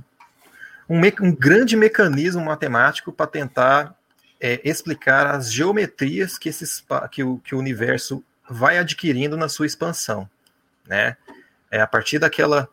um, 0.90 1.02
um 1.22 1.36
grande 1.36 1.76
mecanismo 1.76 2.44
matemático 2.44 3.12
para 3.12 3.28
tentar 3.28 3.96
é, 4.40 4.60
explicar 4.64 5.28
as 5.28 5.52
geometrias 5.52 6.38
que, 6.38 6.50
esses, 6.50 6.84
que, 7.12 7.24
o, 7.24 7.40
que 7.40 7.56
o 7.56 7.60
universo 7.60 8.24
vai 8.50 8.78
adquirindo 8.78 9.36
na 9.36 9.50
sua 9.50 9.66
expansão, 9.66 10.30
né? 10.86 11.18
É 11.72 11.82
a 11.82 11.88
partir 11.88 12.20
daquela 12.20 12.70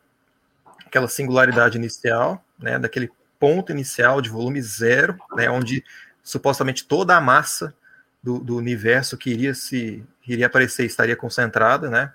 aquela 0.86 1.08
singularidade 1.08 1.78
inicial, 1.78 2.44
né, 2.58 2.78
daquele 2.78 3.10
ponto 3.40 3.72
inicial 3.72 4.20
de 4.20 4.28
volume 4.28 4.60
zero, 4.60 5.16
né, 5.34 5.48
onde 5.48 5.82
supostamente 6.22 6.84
toda 6.84 7.16
a 7.16 7.20
massa 7.20 7.74
do, 8.22 8.38
do 8.38 8.56
universo 8.56 9.16
que 9.16 9.30
iria 9.30 9.54
se 9.54 10.04
iria 10.26 10.46
aparecer 10.46 10.84
estaria 10.86 11.16
concentrada, 11.16 11.90
né? 11.90 12.12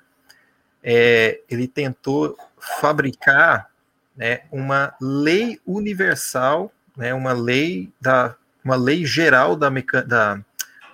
É, 0.81 1.41
ele 1.49 1.67
tentou 1.67 2.37
fabricar 2.79 3.69
né, 4.15 4.41
uma 4.51 4.95
lei 5.01 5.59
universal, 5.65 6.71
né, 6.95 7.13
uma 7.13 7.33
lei 7.33 7.91
da 7.99 8.35
uma 8.63 8.75
lei 8.75 9.05
geral 9.05 9.55
da, 9.55 9.69
da, 10.05 10.43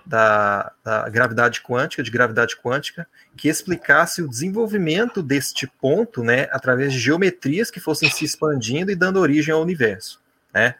da, 0.06 0.72
da 0.84 1.08
gravidade 1.08 1.60
quântica, 1.60 2.04
de 2.04 2.10
gravidade 2.10 2.56
quântica, 2.56 3.06
que 3.36 3.48
explicasse 3.48 4.22
o 4.22 4.28
desenvolvimento 4.28 5.20
deste 5.20 5.66
ponto, 5.66 6.22
né, 6.22 6.48
através 6.52 6.92
de 6.92 7.00
geometrias 7.00 7.72
que 7.72 7.80
fossem 7.80 8.08
se 8.08 8.24
expandindo 8.24 8.92
e 8.92 8.94
dando 8.94 9.18
origem 9.18 9.52
ao 9.52 9.60
universo, 9.60 10.20
né? 10.52 10.76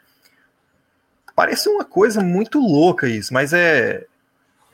Parece 1.34 1.68
uma 1.68 1.84
coisa 1.84 2.20
muito 2.22 2.60
louca 2.60 3.08
isso, 3.08 3.34
mas 3.34 3.52
é, 3.52 4.06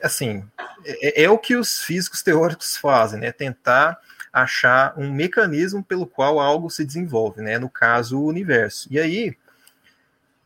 assim, 0.03 0.43
é, 0.85 1.23
é, 1.23 1.29
o 1.29 1.37
que 1.37 1.55
os 1.55 1.79
físicos 1.79 2.21
teóricos 2.21 2.77
fazem, 2.77 3.19
né? 3.19 3.31
Tentar 3.31 3.99
achar 4.31 4.93
um 4.97 5.11
mecanismo 5.11 5.83
pelo 5.83 6.07
qual 6.07 6.39
algo 6.39 6.69
se 6.69 6.85
desenvolve, 6.85 7.41
né? 7.41 7.59
No 7.59 7.69
caso, 7.69 8.19
o 8.19 8.25
universo. 8.25 8.87
E 8.91 8.99
aí, 8.99 9.35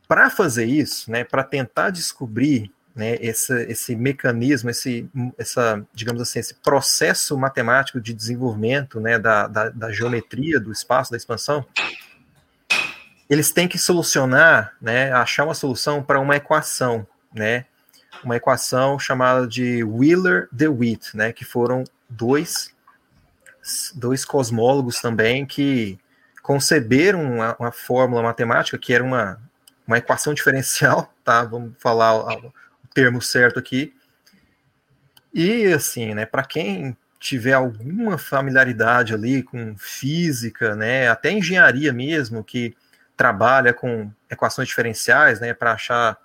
para 0.08 0.30
fazer 0.30 0.64
isso, 0.64 1.10
né? 1.10 1.24
Para 1.24 1.44
tentar 1.44 1.90
descobrir 1.90 2.72
né, 2.96 3.16
esse, 3.20 3.52
esse 3.64 3.94
mecanismo, 3.94 4.70
esse, 4.70 5.06
essa, 5.36 5.86
digamos 5.92 6.22
assim, 6.22 6.38
esse 6.38 6.54
processo 6.54 7.36
matemático 7.36 8.00
de 8.00 8.14
desenvolvimento 8.14 8.98
né, 8.98 9.18
da, 9.18 9.46
da, 9.46 9.68
da 9.68 9.92
geometria 9.92 10.58
do 10.58 10.72
espaço, 10.72 11.10
da 11.10 11.16
expansão, 11.18 11.66
eles 13.28 13.52
têm 13.52 13.68
que 13.68 13.76
solucionar, 13.76 14.74
né, 14.80 15.12
achar 15.12 15.44
uma 15.44 15.52
solução 15.52 16.02
para 16.02 16.18
uma 16.18 16.36
equação, 16.36 17.06
né, 17.34 17.66
uma 18.24 18.36
equação 18.36 18.98
chamada 18.98 19.46
de 19.46 19.82
Wheeler-DeWitt, 19.84 21.16
né, 21.16 21.32
que 21.32 21.44
foram 21.44 21.84
dois, 22.08 22.74
dois 23.94 24.24
cosmólogos 24.24 25.00
também 25.00 25.46
que 25.46 25.98
conceberam 26.42 27.22
uma, 27.22 27.56
uma, 27.58 27.72
fórmula 27.72 28.22
matemática 28.22 28.78
que 28.78 28.94
era 28.94 29.02
uma, 29.02 29.40
uma 29.86 29.98
equação 29.98 30.32
diferencial, 30.32 31.12
tá? 31.24 31.42
Vamos 31.42 31.74
falar 31.78 32.14
o, 32.14 32.48
o 32.48 32.88
termo 32.94 33.20
certo 33.20 33.58
aqui. 33.58 33.92
E 35.34 35.66
assim, 35.72 36.14
né, 36.14 36.24
para 36.24 36.44
quem 36.44 36.96
tiver 37.18 37.54
alguma 37.54 38.16
familiaridade 38.16 39.12
ali 39.12 39.42
com 39.42 39.76
física, 39.76 40.76
né, 40.76 41.08
até 41.08 41.30
engenharia 41.32 41.92
mesmo, 41.92 42.44
que 42.44 42.76
trabalha 43.16 43.72
com 43.72 44.10
equações 44.30 44.68
diferenciais, 44.68 45.40
né, 45.40 45.52
para 45.52 45.72
achar 45.72 46.16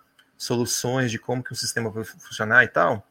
soluções 0.41 1.11
de 1.11 1.19
como 1.19 1.43
que 1.43 1.53
o 1.53 1.55
sistema 1.55 1.91
vai 1.91 2.03
funcionar 2.03 2.63
e 2.63 2.67
tal, 2.67 3.05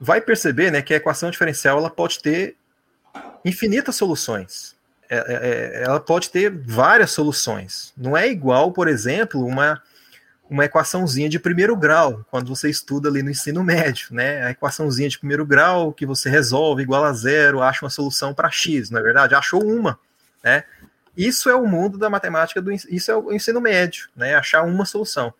vai 0.00 0.20
perceber 0.20 0.72
né, 0.72 0.82
que 0.82 0.92
a 0.92 0.96
equação 0.96 1.30
diferencial 1.30 1.78
ela 1.78 1.88
pode 1.88 2.20
ter 2.20 2.56
infinitas 3.44 3.94
soluções. 3.94 4.74
É, 5.08 5.16
é, 5.16 5.22
é 5.28 5.82
ela 5.84 6.00
pode 6.00 6.30
ter 6.30 6.50
várias 6.50 7.12
soluções. 7.12 7.92
Não 7.96 8.16
é 8.16 8.28
igual, 8.28 8.72
por 8.72 8.88
exemplo, 8.88 9.46
uma, 9.46 9.80
uma 10.50 10.64
equaçãozinha 10.64 11.28
de 11.28 11.38
primeiro 11.38 11.76
grau, 11.76 12.26
quando 12.32 12.48
você 12.48 12.68
estuda 12.68 13.08
ali 13.08 13.22
no 13.22 13.30
ensino 13.30 13.62
médio, 13.62 14.08
né? 14.10 14.42
A 14.42 14.50
equaçãozinha 14.50 15.08
de 15.08 15.18
primeiro 15.20 15.46
grau 15.46 15.92
que 15.92 16.04
você 16.04 16.28
resolve 16.28 16.82
igual 16.82 17.04
a 17.04 17.12
zero, 17.12 17.62
acha 17.62 17.84
uma 17.84 17.90
solução 17.90 18.34
para 18.34 18.50
x, 18.50 18.90
não 18.90 18.98
é 18.98 19.02
verdade? 19.04 19.36
Achou 19.36 19.64
uma, 19.64 19.96
né? 20.42 20.64
Isso 21.16 21.48
é 21.48 21.54
o 21.54 21.64
mundo 21.64 21.96
da 21.96 22.10
matemática, 22.10 22.60
do, 22.60 22.72
isso 22.72 23.10
é 23.10 23.16
o 23.16 23.32
ensino 23.32 23.60
médio, 23.60 24.08
né? 24.16 24.34
Achar 24.34 24.62
uma 24.64 24.84
solução. 24.84 25.32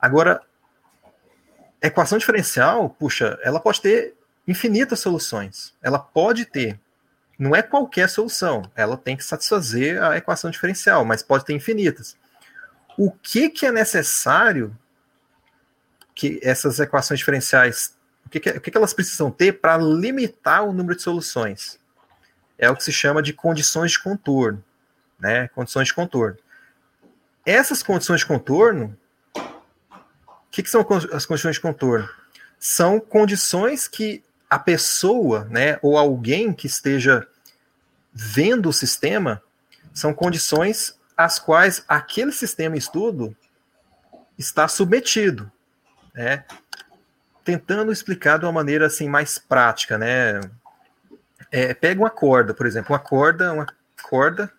Agora, 0.00 0.42
equação 1.82 2.18
diferencial, 2.18 2.90
puxa, 2.90 3.38
ela 3.42 3.60
pode 3.60 3.80
ter 3.80 4.14
infinitas 4.46 5.00
soluções. 5.00 5.74
Ela 5.82 5.98
pode 5.98 6.44
ter. 6.44 6.78
Não 7.38 7.54
é 7.54 7.62
qualquer 7.62 8.08
solução. 8.08 8.62
Ela 8.74 8.96
tem 8.96 9.16
que 9.16 9.24
satisfazer 9.24 10.02
a 10.02 10.16
equação 10.16 10.50
diferencial, 10.50 11.04
mas 11.04 11.22
pode 11.22 11.44
ter 11.44 11.54
infinitas. 11.54 12.16
O 12.96 13.10
que, 13.10 13.50
que 13.50 13.66
é 13.66 13.72
necessário 13.72 14.76
que 16.14 16.40
essas 16.42 16.80
equações 16.80 17.18
diferenciais, 17.18 17.94
o 18.24 18.30
que, 18.30 18.40
que, 18.40 18.50
o 18.50 18.60
que, 18.60 18.70
que 18.70 18.76
elas 18.76 18.94
precisam 18.94 19.30
ter 19.30 19.60
para 19.60 19.76
limitar 19.76 20.64
o 20.64 20.72
número 20.72 20.96
de 20.96 21.02
soluções? 21.02 21.78
É 22.58 22.70
o 22.70 22.76
que 22.76 22.82
se 22.82 22.92
chama 22.92 23.22
de 23.22 23.34
condições 23.34 23.92
de 23.92 24.02
contorno 24.02 24.64
né? 25.18 25.48
Condições 25.48 25.88
de 25.88 25.94
contorno. 25.94 26.38
Essas 27.44 27.82
condições 27.82 28.20
de 28.20 28.26
contorno, 28.26 28.96
que, 30.56 30.62
que, 30.62 30.70
são 30.70 30.86
as 31.12 31.26
condições 31.26 31.56
de 31.56 31.60
contorno? 31.60 32.08
São 32.58 32.98
condições 32.98 33.86
que 33.86 34.24
a 34.48 34.58
pessoa, 34.58 35.44
né, 35.50 35.78
ou 35.82 35.98
alguém 35.98 36.50
que 36.50 36.66
esteja 36.66 37.28
vendo 38.10 38.70
o 38.70 38.72
sistema, 38.72 39.42
são 39.92 40.14
condições 40.14 40.98
às 41.14 41.38
quais 41.38 41.84
aquele 41.86 42.32
sistema 42.32 42.74
estudo 42.74 43.36
está 44.38 44.66
submetido, 44.66 45.52
né? 46.14 46.44
Tentando 47.44 47.92
explicar 47.92 48.38
de 48.38 48.46
uma 48.46 48.52
maneira 48.52 48.86
assim 48.86 49.10
mais 49.10 49.36
prática, 49.38 49.98
né? 49.98 50.40
É, 51.52 51.74
pega 51.74 52.00
uma 52.00 52.10
corda, 52.10 52.54
por 52.54 52.66
exemplo, 52.66 52.92
uma 52.92 52.98
corda, 52.98 53.52
uma 53.52 53.66
corda 54.02 54.50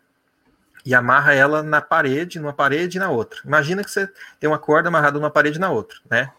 e 0.88 0.96
amarra 0.96 1.34
ela 1.34 1.62
na 1.62 1.82
parede, 1.82 2.40
numa 2.40 2.54
parede 2.54 2.96
e 2.96 3.00
na 3.00 3.10
outra. 3.10 3.42
Imagina 3.44 3.84
que 3.84 3.92
você 3.92 4.10
tem 4.40 4.50
uma 4.50 4.58
corda 4.58 4.88
amarrada 4.88 5.20
numa 5.20 5.30
parede 5.30 5.58
e 5.58 5.60
na 5.60 5.70
outra, 5.70 5.98
né? 6.10 6.32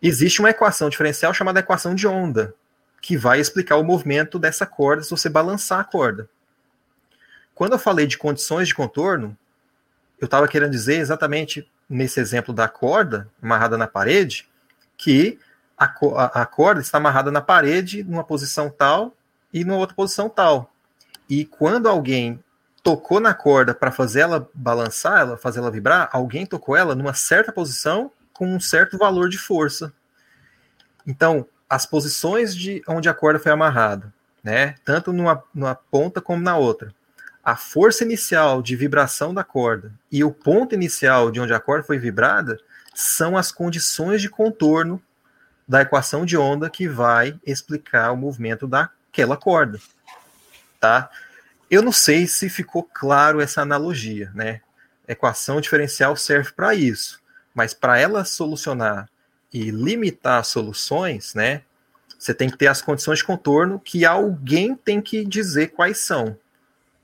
Existe 0.00 0.40
uma 0.40 0.48
equação 0.48 0.88
diferencial 0.88 1.34
chamada 1.34 1.60
equação 1.60 1.94
de 1.94 2.06
onda, 2.06 2.54
que 2.98 3.14
vai 3.14 3.40
explicar 3.40 3.76
o 3.76 3.84
movimento 3.84 4.38
dessa 4.38 4.64
corda 4.64 5.02
se 5.02 5.10
você 5.10 5.28
balançar 5.28 5.80
a 5.80 5.84
corda. 5.84 6.30
Quando 7.54 7.72
eu 7.72 7.78
falei 7.78 8.06
de 8.06 8.16
condições 8.16 8.68
de 8.68 8.74
contorno, 8.74 9.36
eu 10.18 10.24
estava 10.24 10.48
querendo 10.48 10.70
dizer 10.70 10.96
exatamente 10.96 11.70
nesse 11.86 12.20
exemplo 12.20 12.54
da 12.54 12.68
corda 12.68 13.28
amarrada 13.42 13.76
na 13.76 13.86
parede, 13.86 14.48
que 14.96 15.38
a, 15.76 15.84
a, 15.84 16.40
a 16.40 16.46
corda 16.46 16.80
está 16.80 16.96
amarrada 16.96 17.30
na 17.30 17.42
parede 17.42 18.02
numa 18.02 18.24
posição 18.24 18.70
tal 18.70 19.14
e 19.52 19.62
numa 19.62 19.76
outra 19.76 19.94
posição 19.94 20.30
tal. 20.30 20.72
E 21.28 21.44
quando 21.44 21.86
alguém 21.86 22.42
tocou 22.82 23.20
na 23.20 23.32
corda 23.32 23.74
para 23.74 23.92
fazer 23.92 24.20
ela 24.20 24.48
balançar, 24.52 25.20
ela 25.20 25.36
fazer 25.36 25.60
ela 25.60 25.70
vibrar, 25.70 26.08
alguém 26.12 26.44
tocou 26.44 26.76
ela 26.76 26.94
numa 26.94 27.14
certa 27.14 27.52
posição 27.52 28.10
com 28.32 28.46
um 28.46 28.60
certo 28.60 28.98
valor 28.98 29.28
de 29.28 29.38
força. 29.38 29.92
Então, 31.06 31.46
as 31.68 31.86
posições 31.86 32.54
de 32.54 32.82
onde 32.88 33.08
a 33.08 33.14
corda 33.14 33.38
foi 33.38 33.52
amarrada, 33.52 34.12
né, 34.42 34.74
tanto 34.84 35.12
numa, 35.12 35.42
numa 35.54 35.74
ponta 35.74 36.20
como 36.20 36.42
na 36.42 36.56
outra, 36.56 36.92
a 37.44 37.56
força 37.56 38.04
inicial 38.04 38.62
de 38.62 38.76
vibração 38.76 39.32
da 39.32 39.42
corda 39.42 39.92
e 40.10 40.22
o 40.22 40.30
ponto 40.30 40.74
inicial 40.74 41.30
de 41.30 41.40
onde 41.40 41.52
a 41.52 41.60
corda 41.60 41.84
foi 41.84 41.98
vibrada 41.98 42.58
são 42.94 43.36
as 43.36 43.50
condições 43.50 44.20
de 44.20 44.28
contorno 44.28 45.02
da 45.66 45.82
equação 45.82 46.24
de 46.24 46.36
onda 46.36 46.68
que 46.68 46.88
vai 46.88 47.38
explicar 47.44 48.12
o 48.12 48.16
movimento 48.16 48.66
daquela 48.66 49.36
corda, 49.36 49.80
tá? 50.78 51.10
Eu 51.72 51.80
não 51.80 51.90
sei 51.90 52.26
se 52.26 52.50
ficou 52.50 52.82
claro 52.82 53.40
essa 53.40 53.62
analogia, 53.62 54.30
né? 54.34 54.60
Equação 55.08 55.58
diferencial 55.58 56.14
serve 56.14 56.52
para 56.52 56.74
isso, 56.74 57.18
mas 57.54 57.72
para 57.72 57.98
ela 57.98 58.26
solucionar 58.26 59.08
e 59.50 59.70
limitar 59.70 60.44
soluções, 60.44 61.32
né? 61.32 61.62
Você 62.18 62.34
tem 62.34 62.50
que 62.50 62.58
ter 62.58 62.66
as 62.66 62.82
condições 62.82 63.20
de 63.20 63.24
contorno 63.24 63.80
que 63.80 64.04
alguém 64.04 64.76
tem 64.76 65.00
que 65.00 65.24
dizer 65.24 65.68
quais 65.68 65.96
são, 65.96 66.36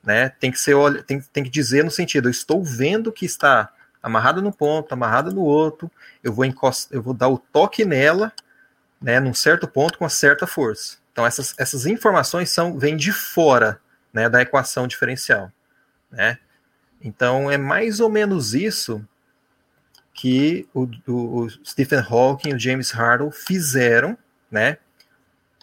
né? 0.05 0.29
Tem 0.39 0.53
que 0.53 0.61
ser, 0.61 0.77
tem, 1.05 1.19
tem 1.19 1.45
que 1.45 1.51
dizer 1.51 1.83
no 1.83 1.91
sentido, 1.91 2.29
eu 2.29 2.31
estou 2.31 2.63
vendo 2.63 3.11
que 3.11 3.25
está 3.25 3.73
amarrado 4.03 4.43
num 4.43 4.53
ponto, 4.53 4.93
amarrado 4.93 5.33
no 5.35 5.45
outro, 5.45 5.91
eu 6.23 6.31
vou 6.31 6.45
encostar, 6.45 6.95
eu 6.95 7.03
vou 7.03 7.15
dar 7.15 7.29
o 7.29 7.39
toque 7.39 7.87
nela, 7.87 8.35
né, 9.01 9.19
num 9.19 9.33
certo 9.33 9.67
ponto 9.67 9.97
com 9.97 10.05
uma 10.05 10.11
certa 10.11 10.47
força. 10.47 10.99
Então 11.11 11.25
essas, 11.25 11.55
essas 11.57 11.87
informações 11.87 12.51
são 12.51 12.79
vêm 12.79 12.99
de 12.99 13.13
fora 13.13 13.81
né, 14.13 14.29
da 14.29 14.43
equação 14.43 14.87
diferencial. 14.87 15.51
Né? 16.11 16.39
Então, 17.01 17.51
é 17.51 17.57
mais 17.57 18.01
ou 18.01 18.09
menos 18.09 18.55
isso 18.55 19.07
que 20.13 20.69
o, 20.75 20.89
o, 21.07 21.45
o 21.45 21.51
Stephen 21.65 22.01
Hawking 22.01 22.51
e 22.51 22.55
o 22.55 22.59
James 22.59 22.95
Hartle 22.95 23.31
fizeram 23.31 24.19
né, 24.51 24.79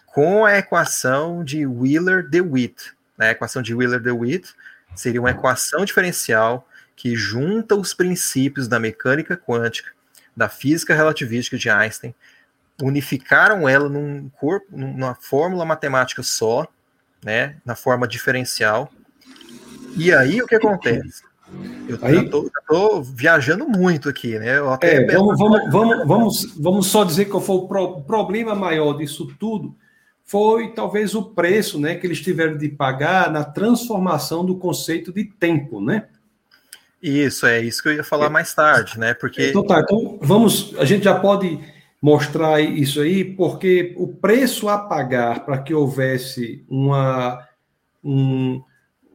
com 0.06 0.44
a 0.46 0.56
equação 0.56 1.44
de 1.44 1.66
Wheeler-DeWitt. 1.66 2.94
Né? 3.18 3.28
A 3.28 3.30
equação 3.32 3.60
de 3.60 3.74
Wheeler-DeWitt 3.74 4.54
seria 4.94 5.20
uma 5.20 5.30
equação 5.30 5.84
diferencial 5.84 6.66
que 6.94 7.14
junta 7.14 7.76
os 7.76 7.92
princípios 7.92 8.66
da 8.66 8.80
mecânica 8.80 9.36
quântica, 9.36 9.92
da 10.34 10.48
física 10.48 10.94
relativística 10.94 11.58
de 11.58 11.68
Einstein, 11.68 12.14
unificaram 12.82 13.68
ela 13.68 13.88
num 13.88 14.28
corpo, 14.30 14.66
numa 14.70 15.14
fórmula 15.14 15.64
matemática 15.64 16.22
só, 16.22 16.66
né, 17.24 17.56
na 17.64 17.74
forma 17.74 18.06
diferencial. 18.06 18.90
E 19.96 20.12
aí 20.12 20.42
o 20.42 20.46
que 20.46 20.54
acontece? 20.54 21.22
Eu 21.88 21.96
estou 22.46 23.02
viajando 23.02 23.68
muito 23.68 24.08
aqui, 24.08 24.38
né? 24.38 24.56
É, 24.80 25.06
vamos, 25.06 25.38
vamos, 25.38 25.70
vamos, 25.70 26.06
vamos, 26.06 26.54
vamos 26.58 26.86
só 26.88 27.04
dizer 27.04 27.26
que 27.26 27.40
foi 27.40 27.56
o 27.56 27.68
pro, 27.68 28.02
problema 28.02 28.54
maior 28.54 28.94
disso 28.94 29.26
tudo 29.38 29.74
foi 30.26 30.72
talvez 30.72 31.14
o 31.14 31.22
preço, 31.22 31.80
né, 31.80 31.94
que 31.94 32.04
eles 32.04 32.20
tiveram 32.20 32.58
de 32.58 32.68
pagar 32.68 33.30
na 33.30 33.44
transformação 33.44 34.44
do 34.44 34.56
conceito 34.56 35.12
de 35.12 35.24
tempo, 35.24 35.80
né? 35.80 36.08
Isso 37.00 37.46
é 37.46 37.60
isso 37.60 37.80
que 37.80 37.90
eu 37.90 37.94
ia 37.94 38.02
falar 38.02 38.26
é. 38.26 38.30
mais 38.30 38.52
tarde, 38.52 38.98
né? 38.98 39.14
Porque 39.14 39.50
então 39.50 39.64
tá, 39.64 39.80
então 39.80 40.18
vamos, 40.20 40.74
a 40.78 40.84
gente 40.84 41.04
já 41.04 41.14
pode 41.14 41.60
mostrar 42.00 42.60
isso 42.60 43.00
aí, 43.00 43.24
porque 43.24 43.94
o 43.96 44.08
preço 44.08 44.68
a 44.68 44.78
pagar 44.78 45.44
para 45.44 45.58
que 45.58 45.74
houvesse 45.74 46.64
uma, 46.68 47.46
um, 48.04 48.62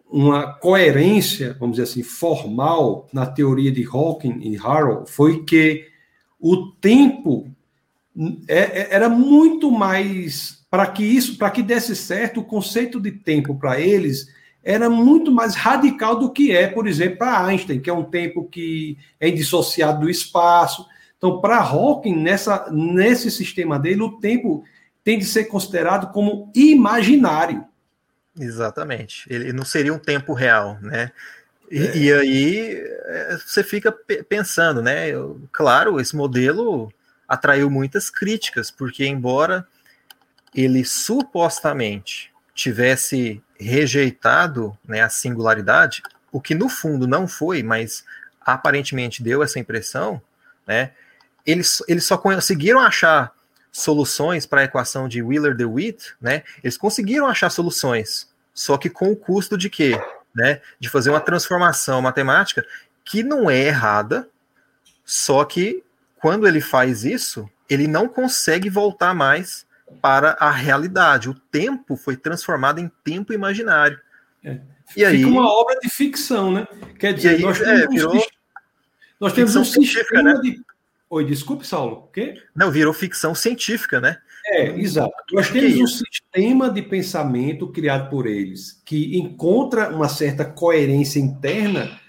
uma 0.10 0.54
coerência, 0.54 1.56
vamos 1.60 1.78
dizer 1.78 1.90
assim, 1.90 2.04
formal 2.04 3.08
na 3.14 3.26
teoria 3.26 3.72
de 3.72 3.86
Hawking 3.86 4.40
e 4.42 4.58
Harrow 4.58 5.06
foi 5.06 5.44
que 5.44 5.88
o 6.40 6.72
tempo 6.72 7.48
é, 8.48 8.60
é, 8.60 8.88
era 8.92 9.08
muito 9.08 9.72
mais 9.72 10.62
para 10.70 10.88
que 10.88 11.04
isso, 11.04 11.38
para 11.38 11.52
que 11.52 11.62
desse 11.62 11.96
certo, 11.96 12.40
o 12.40 12.46
conceito 12.46 13.00
de 13.00 13.12
tempo 13.12 13.56
para 13.56 13.80
eles 13.80 14.28
era 14.64 14.90
muito 14.90 15.32
mais 15.32 15.56
radical 15.56 16.18
do 16.18 16.32
que 16.32 16.52
é, 16.52 16.68
por 16.68 16.88
exemplo, 16.88 17.18
para 17.18 17.46
Einstein, 17.46 17.80
que 17.80 17.90
é 17.90 17.94
um 17.94 18.04
tempo 18.04 18.46
que 18.46 18.98
é 19.20 19.28
indissociado 19.28 20.02
do 20.02 20.10
espaço. 20.10 20.86
Então, 21.22 21.40
para 21.40 21.60
Hawking, 21.60 22.16
nessa, 22.16 22.68
nesse 22.72 23.30
sistema 23.30 23.78
dele, 23.78 24.02
o 24.02 24.18
tempo 24.20 24.64
tem 25.04 25.20
de 25.20 25.26
ser 25.26 25.44
considerado 25.44 26.12
como 26.12 26.52
imaginário. 26.56 27.64
Exatamente. 28.40 29.32
Ele 29.32 29.54
não 29.54 29.64
seria 29.64 29.94
um 29.94 30.00
tempo 30.00 30.34
real, 30.34 30.80
né? 30.82 31.12
E, 31.70 31.78
é. 31.78 31.96
e 31.96 32.14
aí 32.14 32.84
é, 33.06 33.38
você 33.38 33.64
fica 33.64 33.92
pensando, 34.28 34.82
né? 34.82 35.10
Claro, 35.52 36.00
esse 36.02 36.16
modelo 36.16 36.92
atraiu 37.28 37.70
muitas 37.70 38.10
críticas, 38.10 38.72
porque 38.72 39.06
embora 39.06 39.68
ele 40.56 40.84
supostamente 40.84 42.32
tivesse 42.56 43.44
rejeitado 43.60 44.76
né, 44.88 45.02
a 45.02 45.10
singularidade, 45.10 46.02
o 46.32 46.42
que 46.42 46.56
no 46.56 46.68
fundo 46.68 47.08
não 47.08 47.28
foi, 47.28 47.62
mas 47.62 48.04
aparentemente 48.44 49.22
deu 49.22 49.44
essa 49.44 49.60
impressão, 49.60 50.20
né? 50.66 50.94
Eles, 51.46 51.84
eles 51.88 52.06
só 52.06 52.18
conseguiram 52.18 52.80
achar 52.80 53.34
soluções 53.72 54.46
para 54.46 54.62
a 54.62 54.64
equação 54.66 55.08
de 55.08 55.22
Wheeler-DeWitt, 55.22 56.16
né? 56.20 56.44
Eles 56.64 56.78
conseguiram 56.78 57.28
achar 57.28 57.50
soluções, 57.50 58.30
só 58.54 58.78
que 58.78 58.90
com 58.90 59.12
o 59.12 59.16
custo 59.16 59.58
de 59.58 59.70
quê? 59.70 60.00
Né? 60.36 60.62
De 60.80 60.90
fazer 60.90 61.10
uma 61.10 61.20
transformação 61.20 62.02
matemática 62.02 62.66
que 63.04 63.24
não 63.24 63.50
é 63.50 63.60
errada, 63.60 64.30
só 65.06 65.44
que 65.44 65.84
quando 66.18 66.48
ele 66.48 66.62
faz 66.62 67.04
isso, 67.04 67.50
ele 67.70 67.88
não 67.88 68.08
consegue 68.08 68.70
voltar 68.70 69.14
mais 69.14 69.66
para 70.02 70.38
a 70.40 70.52
realidade. 70.52 71.30
O 71.30 71.34
tempo 71.34 71.96
foi 71.96 72.16
transformado 72.16 72.80
em 72.80 72.92
tempo 73.04 73.34
imaginário. 73.34 74.00
É. 74.44 74.60
E 74.90 74.94
Fica 74.94 75.08
aí 75.08 75.26
uma 75.26 75.50
obra 75.50 75.80
de 75.80 75.90
ficção, 75.90 76.52
né? 76.52 76.68
Quer 77.00 77.14
dizer, 77.14 77.30
aí, 77.30 77.42
nós 77.42 77.62
é, 77.62 77.88
virou 77.88 78.14
Nós 79.20 79.34
temos 79.34 79.56
um 79.56 79.64
sistema 79.64 80.34
né? 80.34 80.42
de. 80.42 80.62
Oi, 81.12 81.26
desculpe, 81.26 81.68
Saulo. 81.68 82.06
O 82.06 82.08
quê? 82.08 82.36
Não, 82.56 82.72
virou 82.72 82.94
ficção 82.94 83.36
científica, 83.36 84.00
né? 84.00 84.16
É, 84.46 84.68
exato. 84.80 85.12
Nós 85.34 85.50
temos 85.50 85.78
é 85.78 85.84
um 85.84 85.88
sistema 85.88 86.70
de 86.70 86.82
pensamento 86.82 87.68
criado 87.68 88.10
por 88.10 88.26
eles 88.26 88.82
que 88.86 89.18
encontra 89.18 89.94
uma 89.94 90.08
certa 90.08 90.46
coerência 90.46 91.20
interna, 91.20 92.00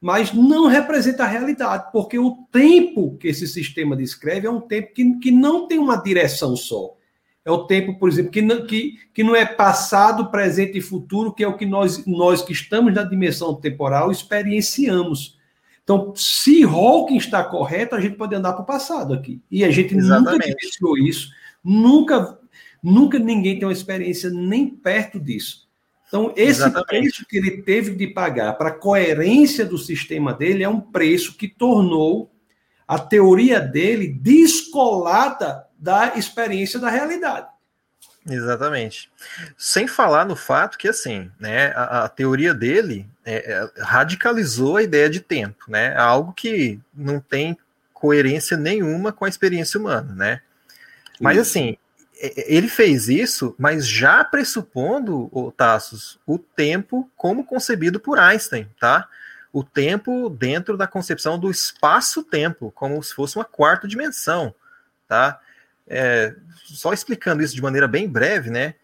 mas 0.00 0.32
não 0.32 0.66
representa 0.66 1.22
a 1.22 1.28
realidade, 1.28 1.84
porque 1.92 2.18
o 2.18 2.48
tempo 2.50 3.16
que 3.18 3.28
esse 3.28 3.46
sistema 3.46 3.94
descreve 3.94 4.48
é 4.48 4.50
um 4.50 4.60
tempo 4.60 4.92
que, 4.92 5.20
que 5.20 5.30
não 5.30 5.68
tem 5.68 5.78
uma 5.78 5.96
direção 5.96 6.56
só. 6.56 6.96
É 7.44 7.52
o 7.52 7.64
tempo, 7.64 7.96
por 7.96 8.08
exemplo, 8.08 8.32
que 8.32 8.42
não, 8.42 8.66
que, 8.66 8.98
que 9.14 9.22
não 9.22 9.36
é 9.36 9.46
passado, 9.46 10.32
presente 10.32 10.78
e 10.78 10.82
futuro, 10.82 11.32
que 11.32 11.44
é 11.44 11.48
o 11.48 11.56
que 11.56 11.64
nós, 11.64 12.04
nós 12.04 12.42
que 12.42 12.52
estamos 12.52 12.92
na 12.92 13.04
dimensão 13.04 13.54
temporal 13.54 14.10
experienciamos. 14.10 15.37
Então, 15.88 16.12
se 16.14 16.64
Hawking 16.64 17.16
está 17.16 17.42
correto, 17.42 17.94
a 17.94 18.00
gente 18.00 18.16
pode 18.16 18.34
andar 18.34 18.52
para 18.52 18.62
o 18.62 18.66
passado 18.66 19.14
aqui. 19.14 19.40
E 19.50 19.64
a 19.64 19.70
gente 19.70 19.96
Exatamente. 19.96 20.32
nunca 20.32 20.46
vivenciou 20.46 20.98
isso 20.98 21.30
Nunca, 21.62 22.38
nunca 22.82 23.18
ninguém 23.18 23.58
tem 23.58 23.66
uma 23.66 23.72
experiência 23.72 24.30
nem 24.30 24.68
perto 24.68 25.18
disso. 25.18 25.68
Então, 26.06 26.32
esse 26.36 26.60
Exatamente. 26.62 26.86
preço 26.86 27.26
que 27.28 27.36
ele 27.36 27.62
teve 27.62 27.94
de 27.94 28.06
pagar 28.06 28.54
para 28.54 28.70
a 28.70 28.78
coerência 28.78 29.64
do 29.64 29.76
sistema 29.76 30.32
dele 30.32 30.62
é 30.62 30.68
um 30.68 30.80
preço 30.80 31.36
que 31.36 31.46
tornou 31.46 32.32
a 32.86 32.98
teoria 32.98 33.60
dele 33.60 34.08
descolada 34.08 35.66
da 35.78 36.16
experiência 36.16 36.80
da 36.80 36.88
realidade. 36.88 37.48
Exatamente. 38.28 39.10
Sem 39.56 39.88
falar 39.88 40.24
no 40.24 40.36
fato 40.36 40.76
que, 40.76 40.88
assim, 40.88 41.30
né, 41.38 41.72
a, 41.74 42.04
a 42.04 42.08
teoria 42.08 42.52
dele 42.52 43.08
é, 43.24 43.52
é, 43.52 43.82
radicalizou 43.82 44.76
a 44.76 44.82
ideia 44.82 45.08
de 45.08 45.20
tempo, 45.20 45.64
né? 45.68 45.96
Algo 45.96 46.32
que 46.32 46.80
não 46.94 47.20
tem 47.20 47.56
coerência 47.92 48.56
nenhuma 48.56 49.12
com 49.12 49.24
a 49.24 49.28
experiência 49.28 49.78
humana, 49.80 50.14
né? 50.14 50.40
Mas 51.20 51.38
assim, 51.38 51.76
ele 52.20 52.68
fez 52.68 53.08
isso, 53.08 53.54
mas 53.58 53.86
já 53.86 54.24
pressupondo, 54.24 55.28
o 55.32 55.50
Tassos, 55.50 56.18
o 56.26 56.38
tempo 56.38 57.10
como 57.16 57.44
concebido 57.44 57.98
por 57.98 58.18
Einstein, 58.18 58.68
tá? 58.78 59.08
O 59.52 59.64
tempo 59.64 60.28
dentro 60.28 60.76
da 60.76 60.86
concepção 60.86 61.38
do 61.38 61.50
espaço-tempo, 61.50 62.70
como 62.72 63.02
se 63.02 63.14
fosse 63.14 63.36
uma 63.36 63.44
quarta 63.44 63.88
dimensão, 63.88 64.54
tá? 65.08 65.40
É, 65.88 66.34
só 66.64 66.92
explicando 66.92 67.42
isso 67.42 67.54
de 67.54 67.62
maneira 67.62 67.88
bem 67.88 68.08
breve, 68.08 68.50
né? 68.50 68.74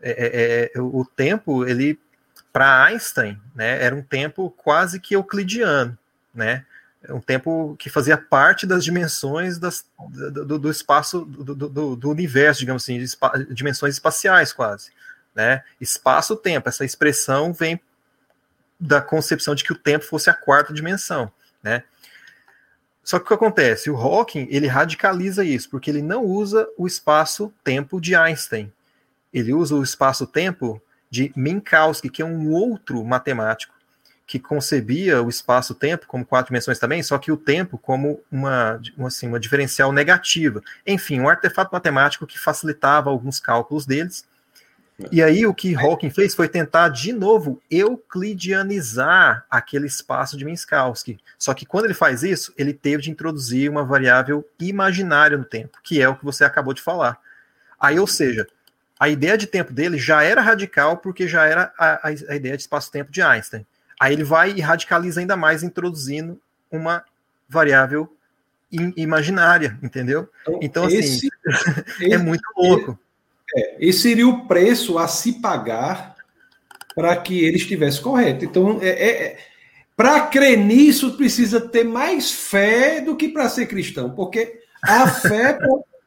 É, 0.00 0.10
é, 0.10 0.72
é 0.74 0.80
o 0.80 1.04
tempo, 1.04 1.66
ele, 1.66 1.98
para 2.52 2.84
Einstein, 2.84 3.40
né, 3.54 3.82
era 3.82 3.94
um 3.94 4.02
tempo 4.02 4.50
quase 4.50 4.98
que 4.98 5.14
euclidiano, 5.14 5.96
né? 6.34 6.64
um 7.08 7.20
tempo 7.20 7.74
que 7.78 7.90
fazia 7.90 8.16
parte 8.16 8.66
das 8.66 8.84
dimensões 8.84 9.58
das, 9.58 9.84
do, 9.98 10.58
do, 10.58 10.70
espaço 10.70 11.24
do, 11.24 11.54
do, 11.54 11.96
do, 11.96 12.10
universo, 12.10 12.60
digamos 12.60 12.84
assim, 12.84 13.04
dimensões 13.50 13.94
espaciais 13.94 14.52
quase, 14.52 14.90
né? 15.34 15.64
Espaço-tempo, 15.80 16.68
essa 16.68 16.84
expressão 16.84 17.52
vem 17.52 17.80
da 18.78 19.00
concepção 19.00 19.54
de 19.54 19.64
que 19.64 19.72
o 19.72 19.78
tempo 19.78 20.04
fosse 20.04 20.30
a 20.30 20.34
quarta 20.34 20.72
dimensão, 20.72 21.32
né? 21.62 21.82
Só 23.02 23.18
que 23.18 23.24
o 23.24 23.28
que 23.28 23.34
acontece? 23.34 23.90
O 23.90 23.96
Hawking 23.96 24.46
ele 24.50 24.66
radicaliza 24.66 25.44
isso, 25.44 25.68
porque 25.68 25.90
ele 25.90 26.02
não 26.02 26.24
usa 26.24 26.68
o 26.76 26.86
espaço-tempo 26.86 28.00
de 28.00 28.14
Einstein. 28.14 28.72
Ele 29.32 29.52
usa 29.52 29.74
o 29.74 29.82
espaço-tempo 29.82 30.80
de 31.10 31.32
Minkowski, 31.34 32.08
que 32.08 32.22
é 32.22 32.24
um 32.24 32.50
outro 32.50 33.04
matemático 33.04 33.74
que 34.26 34.38
concebia 34.38 35.22
o 35.22 35.28
espaço-tempo 35.28 36.06
como 36.06 36.24
quatro 36.24 36.48
dimensões 36.48 36.78
também, 36.78 37.02
só 37.02 37.18
que 37.18 37.30
o 37.30 37.36
tempo 37.36 37.76
como 37.76 38.18
uma, 38.30 38.80
assim, 39.04 39.26
uma 39.28 39.38
diferencial 39.38 39.92
negativa. 39.92 40.62
Enfim, 40.86 41.20
um 41.20 41.28
artefato 41.28 41.70
matemático 41.72 42.26
que 42.26 42.38
facilitava 42.38 43.10
alguns 43.10 43.38
cálculos 43.38 43.84
deles. 43.84 44.24
E 45.10 45.22
aí 45.22 45.46
o 45.46 45.54
que 45.54 45.74
Hawking 45.74 46.10
fez 46.10 46.34
foi 46.34 46.48
tentar 46.48 46.88
de 46.90 47.12
novo 47.12 47.60
euclidianizar 47.70 49.44
aquele 49.50 49.86
espaço 49.86 50.36
de 50.36 50.44
Minkowski. 50.44 51.18
Só 51.38 51.54
que 51.54 51.66
quando 51.66 51.86
ele 51.86 51.94
faz 51.94 52.22
isso, 52.22 52.52
ele 52.56 52.72
teve 52.72 53.02
de 53.02 53.10
introduzir 53.10 53.70
uma 53.70 53.84
variável 53.84 54.46
imaginária 54.60 55.36
no 55.36 55.44
tempo, 55.44 55.78
que 55.82 56.00
é 56.00 56.08
o 56.08 56.16
que 56.16 56.24
você 56.24 56.44
acabou 56.44 56.74
de 56.74 56.82
falar. 56.82 57.18
Aí, 57.80 57.98
ou 57.98 58.06
seja, 58.06 58.46
a 58.98 59.08
ideia 59.08 59.36
de 59.36 59.46
tempo 59.46 59.72
dele 59.72 59.98
já 59.98 60.22
era 60.22 60.40
radical 60.40 60.98
porque 60.98 61.26
já 61.26 61.46
era 61.46 61.72
a, 61.78 62.08
a 62.08 62.36
ideia 62.36 62.56
de 62.56 62.62
espaço-tempo 62.62 63.10
de 63.10 63.20
Einstein. 63.20 63.66
Aí 63.98 64.12
ele 64.12 64.24
vai 64.24 64.52
e 64.52 64.60
radicaliza 64.60 65.20
ainda 65.20 65.36
mais, 65.36 65.62
introduzindo 65.62 66.40
uma 66.70 67.04
variável 67.48 68.14
imaginária, 68.96 69.78
entendeu? 69.82 70.28
Então, 70.42 70.58
então 70.62 70.84
assim, 70.86 70.98
esse, 70.98 71.30
é 72.10 72.16
muito 72.16 72.42
louco. 72.56 72.98
É, 73.56 73.76
esse 73.80 74.00
seria 74.00 74.28
o 74.28 74.46
preço 74.46 74.98
a 74.98 75.06
se 75.06 75.34
pagar 75.34 76.14
para 76.94 77.16
que 77.16 77.44
ele 77.44 77.56
estivesse 77.56 78.00
correto. 78.00 78.44
Então, 78.44 78.78
é, 78.82 78.88
é, 78.88 79.22
é 79.24 79.38
para 79.96 80.26
crer 80.26 80.58
nisso, 80.58 81.16
precisa 81.16 81.60
ter 81.60 81.84
mais 81.84 82.32
fé 82.32 83.00
do 83.00 83.14
que 83.14 83.28
para 83.28 83.48
ser 83.48 83.66
cristão, 83.66 84.10
porque 84.10 84.60
a 84.82 85.06
fé, 85.06 85.58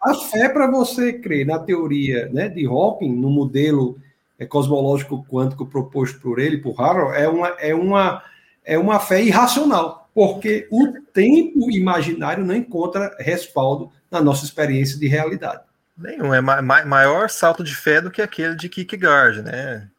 a 0.01 0.13
fé 0.15 0.49
para 0.49 0.69
você 0.69 1.13
crer 1.13 1.45
na 1.45 1.59
teoria 1.59 2.27
né, 2.33 2.49
de 2.49 2.65
Hawking, 2.65 3.13
no 3.15 3.29
modelo 3.29 3.97
é, 4.37 4.45
cosmológico 4.45 5.25
quântico 5.29 5.65
proposto 5.65 6.19
por 6.19 6.39
ele, 6.39 6.57
por 6.57 6.79
Harold, 6.79 7.15
é 7.15 7.27
uma, 7.29 7.47
é, 7.59 7.75
uma, 7.75 8.23
é 8.65 8.77
uma 8.77 8.99
fé 8.99 9.23
irracional, 9.23 10.09
porque 10.13 10.67
o 10.71 10.93
tempo 11.13 11.71
imaginário 11.71 12.43
não 12.43 12.55
encontra 12.55 13.15
respaldo 13.19 13.91
na 14.09 14.21
nossa 14.21 14.45
experiência 14.45 14.99
de 14.99 15.07
realidade. 15.07 15.61
Nenhum, 15.97 16.33
é 16.33 16.41
ma 16.41 16.61
maior 16.61 17.29
salto 17.29 17.63
de 17.63 17.75
fé 17.75 18.01
do 18.01 18.11
que 18.11 18.21
aquele 18.21 18.55
de 18.55 18.67
Kierkegaard, 18.67 19.41
né? 19.41 19.89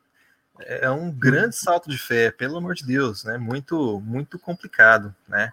É 0.61 0.91
um 0.91 1.11
grande 1.11 1.57
salto 1.57 1.89
de 1.89 1.99
fé, 1.99 2.31
pelo 2.31 2.57
amor 2.57 2.75
de 2.75 2.85
Deus, 2.85 3.25
né? 3.25 3.37
Muito, 3.39 4.01
muito 4.01 4.39
complicado, 4.39 5.15
né? 5.29 5.53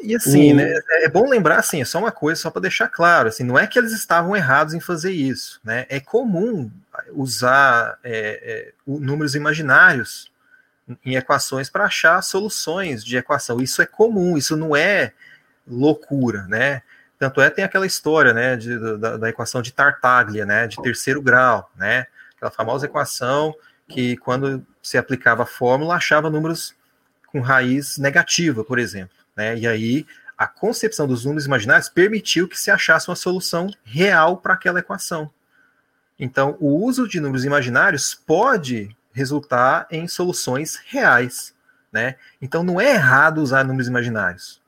E 0.00 0.14
assim, 0.14 0.52
o... 0.52 0.56
né, 0.56 0.74
é 1.02 1.08
bom 1.08 1.28
lembrar 1.28 1.58
assim, 1.58 1.80
é 1.80 1.84
só 1.84 1.98
uma 1.98 2.10
coisa, 2.10 2.40
só 2.40 2.50
para 2.50 2.62
deixar 2.62 2.88
claro, 2.88 3.28
assim, 3.28 3.44
não 3.44 3.58
é 3.58 3.66
que 3.66 3.78
eles 3.78 3.92
estavam 3.92 4.34
errados 4.36 4.74
em 4.74 4.80
fazer 4.80 5.12
isso, 5.12 5.60
né? 5.62 5.86
É 5.88 6.00
comum 6.00 6.70
usar 7.12 7.98
é, 8.02 8.40
é, 8.42 8.72
números 8.86 9.34
imaginários 9.34 10.30
em 11.04 11.14
equações 11.14 11.70
para 11.70 11.84
achar 11.84 12.20
soluções 12.22 13.04
de 13.04 13.16
equação. 13.16 13.60
Isso 13.60 13.80
é 13.80 13.86
comum, 13.86 14.36
isso 14.36 14.56
não 14.56 14.74
é 14.74 15.12
loucura, 15.66 16.46
né? 16.48 16.82
Tanto 17.20 17.42
é 17.42 17.50
tem 17.50 17.62
aquela 17.62 17.86
história, 17.86 18.32
né, 18.32 18.56
de, 18.56 18.96
da, 18.96 19.18
da, 19.18 19.28
equação 19.28 19.60
de 19.60 19.74
Tartaglia, 19.74 20.46
né, 20.46 20.66
de 20.66 20.80
terceiro 20.80 21.20
grau, 21.20 21.70
né? 21.76 22.06
Aquela 22.34 22.50
famosa 22.50 22.86
equação 22.86 23.54
que 23.86 24.16
quando 24.16 24.66
se 24.82 24.96
aplicava 24.96 25.42
a 25.42 25.46
fórmula 25.46 25.96
achava 25.96 26.30
números 26.30 26.74
com 27.26 27.40
raiz 27.40 27.98
negativa, 27.98 28.64
por 28.64 28.78
exemplo. 28.78 29.14
Né? 29.36 29.58
E 29.58 29.66
aí 29.66 30.06
a 30.38 30.46
concepção 30.46 31.06
dos 31.06 31.26
números 31.26 31.44
imaginários 31.44 31.90
permitiu 31.90 32.48
que 32.48 32.58
se 32.58 32.70
achasse 32.70 33.10
uma 33.10 33.16
solução 33.16 33.70
real 33.84 34.38
para 34.38 34.54
aquela 34.54 34.78
equação. 34.78 35.30
Então, 36.18 36.56
o 36.58 36.82
uso 36.82 37.06
de 37.06 37.20
números 37.20 37.44
imaginários 37.44 38.14
pode 38.14 38.96
resultar 39.12 39.86
em 39.90 40.08
soluções 40.08 40.80
reais. 40.86 41.54
Né? 41.92 42.16
Então, 42.40 42.62
não 42.62 42.80
é 42.80 42.94
errado 42.94 43.42
usar 43.42 43.64
números 43.64 43.88
imaginários. 43.88 44.59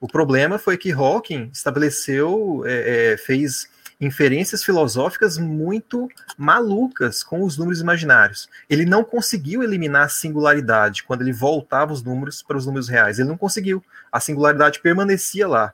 O 0.00 0.06
problema 0.06 0.58
foi 0.58 0.76
que 0.76 0.92
Hawking 0.92 1.50
estabeleceu, 1.52 2.62
é, 2.66 3.12
é, 3.12 3.16
fez 3.16 3.68
inferências 4.00 4.62
filosóficas 4.62 5.38
muito 5.38 6.08
malucas 6.36 7.22
com 7.22 7.42
os 7.42 7.56
números 7.56 7.80
imaginários. 7.80 8.48
Ele 8.68 8.84
não 8.84 9.02
conseguiu 9.02 9.62
eliminar 9.62 10.04
a 10.04 10.08
singularidade 10.08 11.02
quando 11.02 11.22
ele 11.22 11.32
voltava 11.32 11.92
os 11.92 12.02
números 12.02 12.42
para 12.42 12.58
os 12.58 12.66
números 12.66 12.88
reais. 12.88 13.18
Ele 13.18 13.28
não 13.28 13.38
conseguiu. 13.38 13.82
A 14.12 14.20
singularidade 14.20 14.80
permanecia 14.80 15.48
lá. 15.48 15.72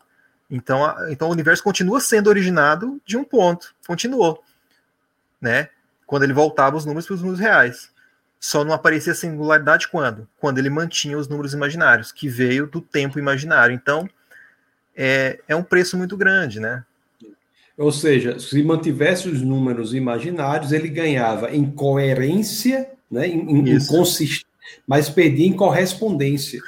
Então, 0.48 0.84
a, 0.84 1.10
então 1.10 1.28
o 1.28 1.32
universo 1.32 1.62
continua 1.62 2.00
sendo 2.00 2.28
originado 2.28 3.00
de 3.04 3.16
um 3.16 3.24
ponto. 3.24 3.74
Continuou. 3.86 4.42
Né? 5.40 5.68
Quando 6.06 6.22
ele 6.22 6.32
voltava 6.32 6.76
os 6.76 6.84
números 6.84 7.06
para 7.06 7.14
os 7.14 7.20
números 7.20 7.40
reais. 7.40 7.90
Só 8.42 8.64
não 8.64 8.72
aparecia 8.72 9.14
singularidade 9.14 9.86
quando? 9.86 10.26
Quando 10.40 10.58
ele 10.58 10.68
mantinha 10.68 11.16
os 11.16 11.28
números 11.28 11.54
imaginários, 11.54 12.10
que 12.10 12.28
veio 12.28 12.66
do 12.66 12.80
tempo 12.80 13.16
imaginário. 13.16 13.72
Então, 13.72 14.10
é, 14.96 15.38
é 15.46 15.54
um 15.54 15.62
preço 15.62 15.96
muito 15.96 16.16
grande, 16.16 16.58
né? 16.58 16.82
Ou 17.78 17.92
seja, 17.92 18.40
se 18.40 18.60
mantivesse 18.64 19.28
os 19.28 19.40
números 19.40 19.94
imaginários, 19.94 20.72
ele 20.72 20.88
ganhava 20.88 21.54
em 21.54 21.70
coerência, 21.70 22.90
né, 23.08 23.28
em, 23.28 23.60
em 23.60 23.86
consistência, 23.86 24.44
mas 24.88 25.08
perdia 25.08 25.46
em 25.46 25.52
correspondência. 25.52 26.60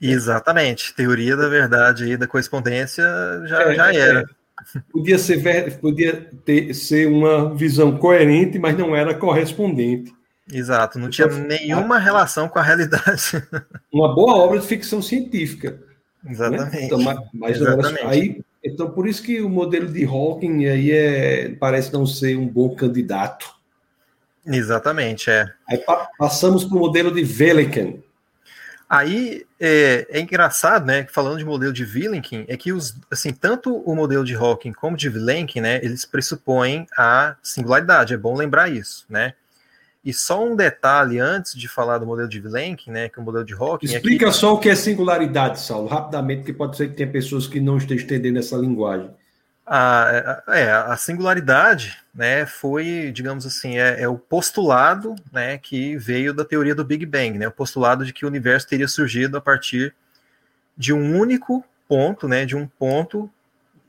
Exatamente. 0.00 0.94
Teoria 0.94 1.36
da 1.36 1.48
verdade 1.48 2.04
e 2.04 2.16
da 2.16 2.28
correspondência 2.28 3.04
já, 3.46 3.62
é, 3.62 3.74
já 3.74 3.92
era. 3.92 4.20
É. 4.20 4.80
Podia, 4.92 5.18
ser, 5.18 5.78
podia 5.80 6.30
ter, 6.44 6.72
ser 6.72 7.08
uma 7.08 7.52
visão 7.52 7.98
coerente, 7.98 8.60
mas 8.60 8.78
não 8.78 8.94
era 8.94 9.12
correspondente. 9.12 10.14
Exato, 10.52 10.98
não 10.98 11.10
tinha 11.10 11.26
nenhuma 11.26 11.98
relação 11.98 12.48
com 12.48 12.58
a 12.58 12.62
realidade. 12.62 13.42
Uma 13.92 14.14
boa 14.14 14.36
obra 14.36 14.58
de 14.60 14.66
ficção 14.66 15.02
científica. 15.02 15.80
Exatamente. 16.24 16.76
Né? 16.76 16.84
Então, 16.84 17.00
mas, 17.32 17.56
Exatamente. 17.56 18.06
aí, 18.06 18.44
então, 18.64 18.90
por 18.90 19.08
isso 19.08 19.22
que 19.22 19.40
o 19.40 19.48
modelo 19.48 19.88
de 19.88 20.04
Hawking 20.04 20.66
aí 20.66 20.90
é, 20.90 21.48
parece 21.50 21.92
não 21.92 22.06
ser 22.06 22.36
um 22.36 22.46
bom 22.46 22.74
candidato. 22.74 23.54
Exatamente, 24.44 25.30
é. 25.30 25.52
Aí 25.68 25.78
pa 25.78 26.08
passamos 26.18 26.64
para 26.64 26.76
o 26.76 26.80
modelo 26.80 27.12
de 27.12 27.24
Veliken. 27.24 28.02
Aí 28.88 29.44
é, 29.58 30.06
é, 30.10 30.20
engraçado, 30.20 30.86
né? 30.86 31.06
Falando 31.10 31.38
de 31.38 31.44
modelo 31.44 31.72
de 31.72 31.84
Vilenkin, 31.84 32.44
é 32.46 32.56
que 32.56 32.72
os, 32.72 32.96
assim, 33.10 33.32
tanto 33.32 33.74
o 33.74 33.96
modelo 33.96 34.24
de 34.24 34.34
Hawking 34.34 34.72
como 34.72 34.96
de 34.96 35.08
Vilenkin, 35.08 35.60
né? 35.60 35.80
Eles 35.82 36.04
pressupõem 36.04 36.86
a 36.96 37.36
singularidade. 37.42 38.14
É 38.14 38.16
bom 38.16 38.36
lembrar 38.36 38.70
isso, 38.70 39.04
né? 39.08 39.34
E 40.06 40.14
só 40.14 40.46
um 40.46 40.54
detalhe 40.54 41.18
antes 41.18 41.52
de 41.56 41.66
falar 41.66 41.98
do 41.98 42.06
modelo 42.06 42.28
de 42.28 42.38
Vilenkin, 42.38 42.92
né? 42.92 43.08
Que 43.08 43.18
é 43.18 43.20
o 43.20 43.24
modelo 43.24 43.44
de 43.44 43.54
Hawking. 43.54 43.86
Explica 43.86 44.26
é 44.26 44.28
que... 44.28 44.36
só 44.36 44.54
o 44.54 44.58
que 44.60 44.68
é 44.68 44.74
singularidade, 44.76 45.58
Saulo, 45.58 45.88
rapidamente, 45.88 46.42
porque 46.42 46.52
pode 46.52 46.76
ser 46.76 46.90
que 46.90 46.94
tenha 46.94 47.10
pessoas 47.10 47.48
que 47.48 47.58
não 47.58 47.76
estejam 47.76 48.04
entendendo 48.04 48.38
essa 48.38 48.56
linguagem. 48.56 49.10
A, 49.66 50.44
é, 50.46 50.70
a 50.70 50.96
singularidade 50.96 51.98
né, 52.14 52.46
foi, 52.46 53.10
digamos 53.12 53.44
assim, 53.44 53.78
é, 53.78 54.02
é, 54.02 54.08
o 54.08 54.16
postulado 54.16 55.16
né, 55.32 55.58
que 55.58 55.96
veio 55.96 56.32
da 56.32 56.44
teoria 56.44 56.72
do 56.72 56.84
Big 56.84 57.04
Bang, 57.04 57.36
né, 57.36 57.48
o 57.48 57.50
postulado 57.50 58.04
de 58.06 58.12
que 58.12 58.24
o 58.24 58.28
universo 58.28 58.68
teria 58.68 58.86
surgido 58.86 59.36
a 59.36 59.40
partir 59.40 59.92
de 60.78 60.92
um 60.92 61.18
único 61.18 61.64
ponto, 61.88 62.28
né, 62.28 62.46
de 62.46 62.54
um 62.54 62.68
ponto, 62.68 63.28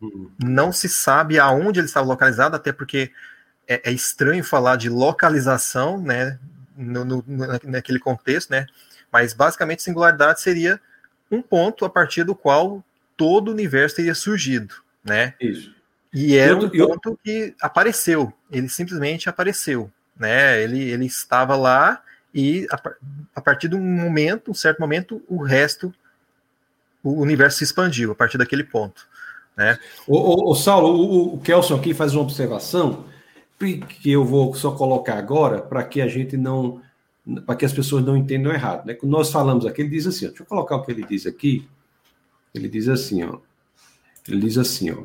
uhum. 0.02 0.32
não 0.44 0.72
se 0.72 0.90
sabe 0.90 1.38
aonde 1.38 1.80
ele 1.80 1.86
estava 1.86 2.08
localizado, 2.08 2.56
até 2.56 2.72
porque 2.72 3.12
é, 3.68 3.90
é 3.90 3.92
estranho 3.92 4.44
falar 4.44 4.76
de 4.76 4.90
localização 4.90 6.02
né, 6.02 6.40
no, 6.76 7.06
no, 7.06 7.24
naquele 7.64 8.00
contexto, 8.00 8.52
né, 8.52 8.66
mas 9.12 9.34
basicamente 9.34 9.84
singularidade 9.84 10.42
seria 10.42 10.80
um 11.30 11.42
ponto 11.42 11.86
a 11.86 11.90
partir 11.90 12.24
do 12.24 12.36
qual 12.36 12.84
todo 13.16 13.50
o 13.50 13.52
universo 13.52 13.98
teria 13.98 14.16
surgido 14.16 14.76
né? 15.08 15.34
Isso. 15.40 15.72
E 16.14 16.36
era 16.36 16.56
um 16.56 16.70
ponto 16.70 17.20
que 17.24 17.54
apareceu, 17.62 18.34
ele 18.52 18.70
simplesmente 18.70 19.30
apareceu, 19.30 19.92
né? 20.18 20.62
Ele, 20.62 20.90
ele 20.90 21.06
estava 21.06 21.56
lá 21.56 22.02
e 22.34 22.68
a, 22.72 22.82
a 23.36 23.42
partir 23.42 23.68
de 23.68 23.76
um 23.76 23.82
momento, 23.82 24.52
um 24.52 24.54
certo 24.54 24.80
momento, 24.80 25.22
o 25.28 25.42
resto, 25.42 25.94
o 27.04 27.22
universo 27.22 27.60
se 27.60 27.64
expandiu 27.66 28.12
a 28.12 28.16
partir 28.16 28.38
daquele 28.38 28.64
ponto, 28.64 29.08
né? 29.56 29.78
O, 30.08 30.18
o, 30.18 30.52
o 30.52 30.56
Saulo, 30.56 30.90
o, 30.90 31.36
o 31.36 31.40
Kelson 31.40 31.76
aqui 31.76 31.94
faz 31.94 32.14
uma 32.14 32.24
observação 32.24 33.06
que 33.58 34.12
eu 34.12 34.24
vou 34.24 34.54
só 34.54 34.72
colocar 34.72 35.18
agora 35.18 35.62
para 35.62 35.84
que 35.84 36.02
a 36.02 36.08
gente 36.08 36.38
não 36.38 36.82
para 37.46 37.56
que 37.56 37.66
as 37.66 37.74
pessoas 37.74 38.06
não 38.06 38.16
entendam 38.16 38.54
errado, 38.54 38.86
né? 38.86 38.94
Quando 38.94 39.12
nós 39.12 39.30
falamos 39.30 39.66
aqui, 39.66 39.82
ele 39.82 39.90
diz 39.90 40.08
assim, 40.08 40.26
ó, 40.26 40.30
deixa 40.30 40.44
eu 40.44 40.48
colocar 40.48 40.78
o 40.78 40.84
que 40.84 40.92
ele 40.92 41.04
diz 41.04 41.26
aqui. 41.26 41.68
Ele 42.56 42.70
diz 42.70 42.88
assim, 42.88 43.24
ó, 43.24 43.40
ele 44.30 44.40
diz 44.40 44.58
assim, 44.58 44.92
ó. 44.92 45.04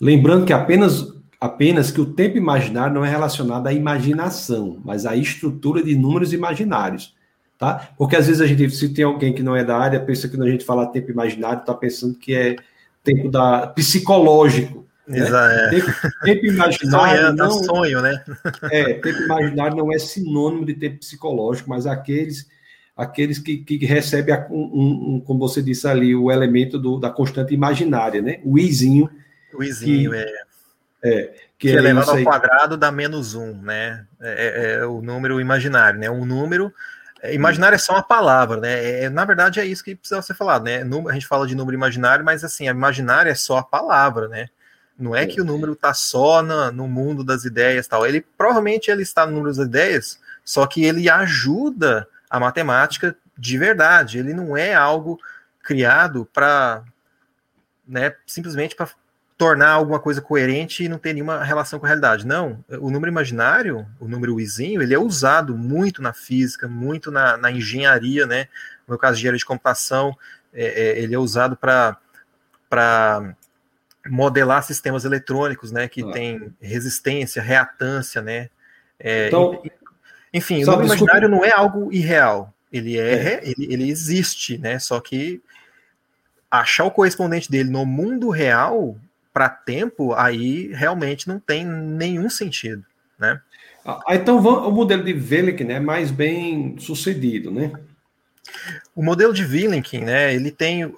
Lembrando 0.00 0.44
que 0.44 0.52
apenas, 0.52 1.14
apenas 1.40 1.92
que 1.92 2.00
o 2.00 2.06
tempo 2.06 2.36
imaginário 2.36 2.92
não 2.92 3.04
é 3.04 3.08
relacionado 3.08 3.68
à 3.68 3.72
imaginação, 3.72 4.80
mas 4.84 5.06
à 5.06 5.14
estrutura 5.14 5.80
de 5.80 5.94
números 5.94 6.32
imaginários. 6.32 7.14
Tá? 7.56 7.90
Porque 7.96 8.16
às 8.16 8.26
vezes 8.26 8.40
a 8.40 8.46
gente, 8.46 8.70
se 8.70 8.88
tem 8.88 9.04
alguém 9.04 9.32
que 9.32 9.42
não 9.42 9.54
é 9.54 9.62
da 9.62 9.78
área, 9.78 10.00
pensa 10.00 10.26
que 10.26 10.34
quando 10.34 10.48
a 10.48 10.50
gente 10.50 10.64
fala 10.64 10.86
tempo 10.86 11.10
imaginário, 11.10 11.60
está 11.60 11.74
pensando 11.74 12.18
que 12.18 12.34
é 12.34 12.56
tempo 13.04 13.30
da 13.30 13.66
psicológico. 13.68 14.86
Né? 15.10 15.66
É. 15.66 15.70
Tempo, 15.70 15.92
tempo 16.22 16.46
imaginário 16.46 17.18
Sonhando, 17.18 17.36
não 17.36 17.50
sonho, 17.50 18.00
né? 18.00 18.22
é, 18.70 18.94
tempo 18.94 19.22
imaginário 19.22 19.76
não 19.76 19.92
é 19.92 19.98
sinônimo 19.98 20.64
de 20.64 20.74
tempo 20.74 20.98
psicológico, 20.98 21.68
mas 21.68 21.86
aqueles 21.86 22.48
aqueles 22.96 23.38
que, 23.38 23.58
que 23.58 23.84
recebem, 23.86 24.34
um, 24.50 25.14
um, 25.14 25.20
como 25.20 25.40
você 25.40 25.62
disse 25.62 25.88
ali, 25.88 26.14
o 26.14 26.30
elemento 26.30 26.78
do, 26.78 26.98
da 26.98 27.08
constante 27.08 27.54
imaginária, 27.54 28.20
né? 28.20 28.40
O 28.44 28.58
izinho. 28.58 29.08
O 29.54 29.64
izinho, 29.64 30.10
que, 30.10 30.16
é. 30.18 30.42
É, 31.02 31.22
que, 31.58 31.68
que 31.68 31.68
é 31.70 31.76
elevado 31.76 32.10
ao 32.10 32.22
quadrado 32.22 32.76
dá 32.76 32.92
menos 32.92 33.34
um, 33.34 33.54
né? 33.62 34.04
É, 34.20 34.28
é, 34.30 34.72
é, 34.74 34.86
o 34.86 35.00
número 35.00 35.40
imaginário, 35.40 35.98
né? 35.98 36.10
Um 36.10 36.26
número. 36.26 36.72
É, 37.22 37.34
imaginário 37.34 37.74
é 37.74 37.78
só 37.78 37.94
uma 37.94 38.02
palavra, 38.02 38.60
né? 38.60 39.04
É, 39.04 39.08
na 39.08 39.24
verdade, 39.24 39.60
é 39.60 39.64
isso 39.64 39.82
que 39.82 39.94
precisa 39.94 40.20
ser 40.20 40.34
falado, 40.34 40.64
né? 40.64 40.82
A 41.08 41.12
gente 41.12 41.26
fala 41.26 41.46
de 41.46 41.54
número 41.54 41.74
imaginário, 41.74 42.24
mas 42.24 42.44
assim, 42.44 42.68
a 42.68 42.72
imaginário 42.72 43.30
é 43.30 43.34
só 43.34 43.58
a 43.58 43.62
palavra, 43.62 44.28
né? 44.28 44.48
Não 45.00 45.16
é 45.16 45.26
que 45.26 45.40
o 45.40 45.44
número 45.44 45.72
está 45.72 45.94
só 45.94 46.42
na, 46.42 46.70
no 46.70 46.86
mundo 46.86 47.24
das 47.24 47.44
ideias 47.44 47.86
tal. 47.86 48.06
Ele 48.06 48.20
provavelmente 48.36 48.90
ele 48.90 49.02
está 49.02 49.24
no 49.24 49.32
número 49.32 49.54
das 49.54 49.66
ideias, 49.66 50.20
só 50.44 50.66
que 50.66 50.84
ele 50.84 51.08
ajuda 51.08 52.06
a 52.28 52.38
matemática 52.38 53.16
de 53.36 53.56
verdade. 53.56 54.18
Ele 54.18 54.34
não 54.34 54.56
é 54.56 54.74
algo 54.74 55.18
criado 55.62 56.28
para 56.32 56.84
né, 57.88 58.14
simplesmente 58.26 58.76
para 58.76 58.88
tornar 59.36 59.70
alguma 59.70 59.98
coisa 59.98 60.20
coerente 60.20 60.84
e 60.84 60.88
não 60.88 60.98
ter 60.98 61.14
nenhuma 61.14 61.42
relação 61.42 61.78
com 61.78 61.86
a 61.86 61.88
realidade. 61.88 62.26
Não, 62.26 62.62
o 62.68 62.90
número 62.90 63.10
imaginário, 63.10 63.86
o 63.98 64.06
número 64.06 64.38
izinho, 64.38 64.82
ele 64.82 64.92
é 64.92 64.98
usado 64.98 65.56
muito 65.56 66.02
na 66.02 66.12
física, 66.12 66.68
muito 66.68 67.10
na, 67.10 67.38
na 67.38 67.50
engenharia, 67.50 68.26
né? 68.26 68.48
No 68.86 68.98
caso 68.98 69.14
de 69.14 69.20
engenharia 69.20 69.38
de 69.38 69.46
computação, 69.46 70.14
é, 70.52 70.66
é, 70.66 70.98
ele 71.00 71.14
é 71.14 71.18
usado 71.18 71.56
para 71.56 71.96
modelar 74.08 74.62
sistemas 74.62 75.04
eletrônicos, 75.04 75.72
né? 75.72 75.88
Que 75.88 76.02
ah. 76.02 76.10
tem 76.10 76.54
resistência, 76.60 77.42
reatância, 77.42 78.22
né? 78.22 78.48
É, 78.98 79.28
então, 79.28 79.62
enfim, 80.32 80.64
Só 80.64 80.78
o 80.78 80.84
imaginário 80.84 81.28
não 81.28 81.44
é 81.44 81.50
algo 81.50 81.92
irreal. 81.92 82.52
Ele 82.72 82.98
é, 82.98 83.14
é. 83.14 83.40
Ele, 83.42 83.72
ele 83.72 83.90
existe, 83.90 84.58
né? 84.58 84.78
Só 84.78 85.00
que 85.00 85.42
achar 86.50 86.84
o 86.84 86.90
correspondente 86.90 87.50
dele 87.50 87.70
no 87.70 87.84
mundo 87.86 88.30
real 88.30 88.96
para 89.32 89.48
tempo, 89.48 90.12
aí 90.14 90.72
realmente 90.72 91.28
não 91.28 91.38
tem 91.38 91.64
nenhum 91.64 92.28
sentido, 92.28 92.84
né? 93.18 93.40
Ah, 93.84 94.00
então 94.10 94.38
o 94.38 94.70
modelo 94.70 95.02
de 95.02 95.12
Velikin 95.12 95.68
é 95.68 95.80
mais 95.80 96.10
bem 96.10 96.76
sucedido, 96.78 97.50
né? 97.50 97.72
O 98.94 99.02
modelo 99.02 99.32
de 99.32 99.44
Velikin, 99.44 100.00
né? 100.00 100.34
Ele 100.34 100.50
tem, 100.50 100.92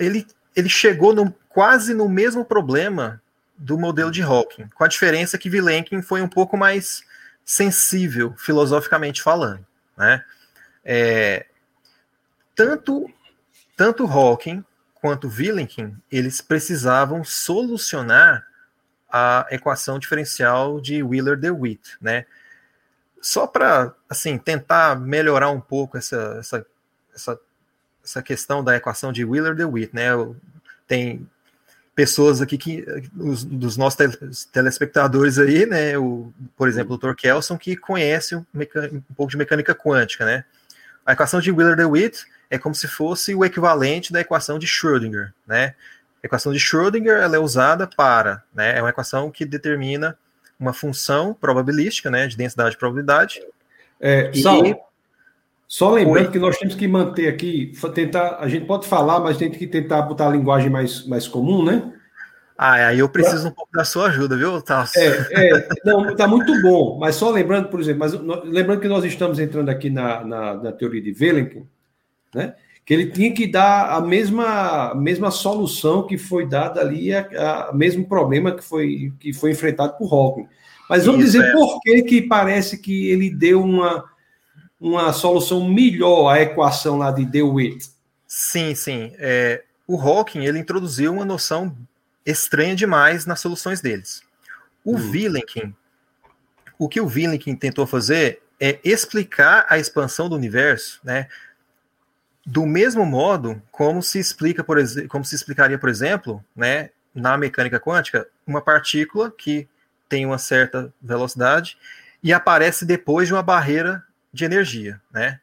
ele, 0.00 0.26
ele 0.56 0.68
chegou 0.68 1.14
no, 1.14 1.30
quase 1.48 1.92
no 1.92 2.08
mesmo 2.08 2.44
problema 2.44 3.22
do 3.56 3.78
modelo 3.78 4.10
de 4.10 4.22
Hawking, 4.22 4.68
com 4.74 4.84
a 4.84 4.88
diferença 4.88 5.38
que 5.38 5.50
Vilenkin 5.50 6.02
foi 6.02 6.22
um 6.22 6.28
pouco 6.28 6.56
mais 6.56 7.04
sensível, 7.44 8.34
filosoficamente 8.36 9.22
falando. 9.22 9.64
Né? 9.96 10.24
É, 10.84 11.46
tanto, 12.54 13.08
tanto 13.76 14.06
Hawking 14.06 14.64
quanto 14.94 15.28
Vilenkin, 15.28 15.96
eles 16.10 16.40
precisavam 16.40 17.22
solucionar 17.22 18.46
a 19.08 19.46
equação 19.50 19.98
diferencial 19.98 20.80
de 20.80 21.02
Wheeler-DeWitt, 21.02 21.96
né? 22.00 22.26
Só 23.20 23.46
para 23.46 23.94
assim 24.08 24.36
tentar 24.36 24.98
melhorar 24.98 25.50
um 25.50 25.60
pouco 25.60 25.96
essa, 25.96 26.36
essa, 26.38 26.66
essa, 27.14 27.40
essa 28.06 28.22
questão 28.22 28.62
da 28.62 28.76
equação 28.76 29.12
de 29.12 29.24
Wheeler-DeWitt, 29.24 29.94
né? 29.94 30.10
Tem 30.86 31.26
pessoas 31.94 32.40
aqui 32.40 32.56
que 32.56 32.84
os, 33.18 33.42
dos 33.42 33.76
nossos 33.76 34.44
telespectadores 34.52 35.38
aí, 35.38 35.66
né, 35.66 35.98
o, 35.98 36.32
por 36.56 36.68
exemplo, 36.68 36.94
o 36.94 36.98
Dr. 36.98 37.14
Kelson, 37.14 37.56
que 37.58 37.74
conhece 37.74 38.36
um, 38.36 38.44
um, 38.54 39.14
pouco 39.16 39.30
de 39.30 39.36
mecânica 39.36 39.74
quântica, 39.74 40.24
né? 40.24 40.44
A 41.04 41.12
equação 41.12 41.40
de 41.40 41.50
Wheeler-DeWitt 41.50 42.24
é 42.48 42.58
como 42.58 42.74
se 42.74 42.86
fosse 42.86 43.34
o 43.34 43.44
equivalente 43.44 44.12
da 44.12 44.20
equação 44.20 44.58
de 44.58 44.66
Schrödinger, 44.66 45.32
né? 45.46 45.74
A 46.22 46.26
equação 46.26 46.52
de 46.52 46.60
Schrödinger 46.60 47.18
ela 47.18 47.36
é 47.36 47.38
usada 47.38 47.86
para, 47.86 48.42
né, 48.54 48.78
é 48.78 48.82
uma 48.82 48.90
equação 48.90 49.30
que 49.30 49.44
determina 49.44 50.18
uma 50.58 50.72
função 50.72 51.34
probabilística, 51.34 52.10
né, 52.10 52.26
de 52.26 52.36
densidade 52.36 52.74
e 52.74 52.78
probabilidade. 52.78 53.42
É, 54.00 54.30
e, 54.32 54.42
só, 54.42 54.60
só 55.68 55.90
lembrando 55.92 56.26
Oi. 56.26 56.32
que 56.32 56.38
nós 56.38 56.56
temos 56.56 56.74
que 56.74 56.86
manter 56.86 57.28
aqui, 57.28 57.72
tentar, 57.92 58.38
a 58.38 58.48
gente 58.48 58.66
pode 58.66 58.86
falar, 58.86 59.18
mas 59.20 59.36
tem 59.36 59.50
que 59.50 59.66
tentar 59.66 60.02
botar 60.02 60.28
a 60.28 60.30
linguagem 60.30 60.70
mais, 60.70 61.06
mais 61.06 61.26
comum, 61.26 61.64
né? 61.64 61.92
Ah, 62.56 62.86
aí 62.86 63.00
eu 63.00 63.08
preciso 63.08 63.48
um 63.48 63.50
pouco 63.50 63.70
da 63.72 63.84
sua 63.84 64.06
ajuda, 64.06 64.36
viu, 64.36 64.62
Tasso? 64.62 64.98
É, 64.98 65.08
é, 65.32 65.68
não, 65.84 66.14
tá 66.16 66.26
muito 66.26 66.58
bom, 66.62 66.98
mas 66.98 67.16
só 67.16 67.30
lembrando, 67.30 67.68
por 67.68 67.80
exemplo, 67.80 67.98
mas, 67.98 68.12
lembrando 68.44 68.80
que 68.80 68.88
nós 68.88 69.04
estamos 69.04 69.38
entrando 69.38 69.68
aqui 69.68 69.90
na, 69.90 70.24
na, 70.24 70.54
na 70.54 70.72
teoria 70.72 71.02
de 71.02 71.14
Wellenken, 71.20 71.66
né? 72.34 72.54
Que 72.84 72.94
ele 72.94 73.06
tinha 73.06 73.34
que 73.34 73.48
dar 73.48 73.90
a 73.90 74.00
mesma, 74.00 74.94
mesma 74.94 75.30
solução 75.32 76.06
que 76.06 76.16
foi 76.16 76.46
dada 76.48 76.80
ali, 76.80 77.12
a, 77.12 77.68
a 77.68 77.72
mesmo 77.74 78.06
problema 78.06 78.52
que 78.52 78.62
foi, 78.62 79.12
que 79.18 79.32
foi 79.32 79.50
enfrentado 79.50 79.98
por 79.98 80.10
Hawking. 80.10 80.46
Mas 80.88 81.04
vamos 81.04 81.24
Isso, 81.24 81.32
dizer 81.32 81.48
é. 81.48 81.52
por 81.52 81.80
que, 81.80 82.02
que 82.04 82.22
parece 82.22 82.78
que 82.78 83.10
ele 83.10 83.28
deu 83.28 83.60
uma 83.60 84.04
uma 84.80 85.12
solução 85.12 85.68
melhor 85.68 86.28
à 86.28 86.40
equação 86.40 86.98
lá 86.98 87.10
de 87.10 87.24
DeWitt. 87.24 87.90
Sim, 88.26 88.74
sim. 88.74 89.12
É, 89.18 89.62
o 89.86 90.00
Hawking 90.00 90.44
ele 90.44 90.58
introduziu 90.58 91.12
uma 91.12 91.24
noção 91.24 91.76
estranha 92.24 92.74
demais 92.74 93.24
nas 93.24 93.40
soluções 93.40 93.80
deles. 93.80 94.22
O 94.84 94.96
hum. 94.96 95.10
Vilenkin, 95.10 95.74
o 96.78 96.88
que 96.88 97.00
o 97.00 97.08
Vilenkin 97.08 97.54
tentou 97.54 97.86
fazer 97.86 98.42
é 98.60 98.78
explicar 98.84 99.66
a 99.68 99.78
expansão 99.78 100.28
do 100.28 100.34
universo, 100.34 101.00
né, 101.04 101.28
do 102.44 102.64
mesmo 102.64 103.04
modo 103.04 103.60
como 103.70 104.02
se 104.02 104.18
explica, 104.18 104.62
por 104.62 104.78
como 105.08 105.24
se 105.24 105.34
explicaria, 105.34 105.78
por 105.78 105.88
exemplo, 105.88 106.44
né, 106.54 106.90
na 107.14 107.36
mecânica 107.36 107.80
quântica, 107.80 108.28
uma 108.46 108.60
partícula 108.60 109.30
que 109.30 109.68
tem 110.08 110.24
uma 110.24 110.38
certa 110.38 110.92
velocidade 111.02 111.76
e 112.22 112.32
aparece 112.32 112.84
depois 112.84 113.26
de 113.26 113.34
uma 113.34 113.42
barreira 113.42 114.05
de 114.36 114.44
energia, 114.44 115.00
né? 115.10 115.40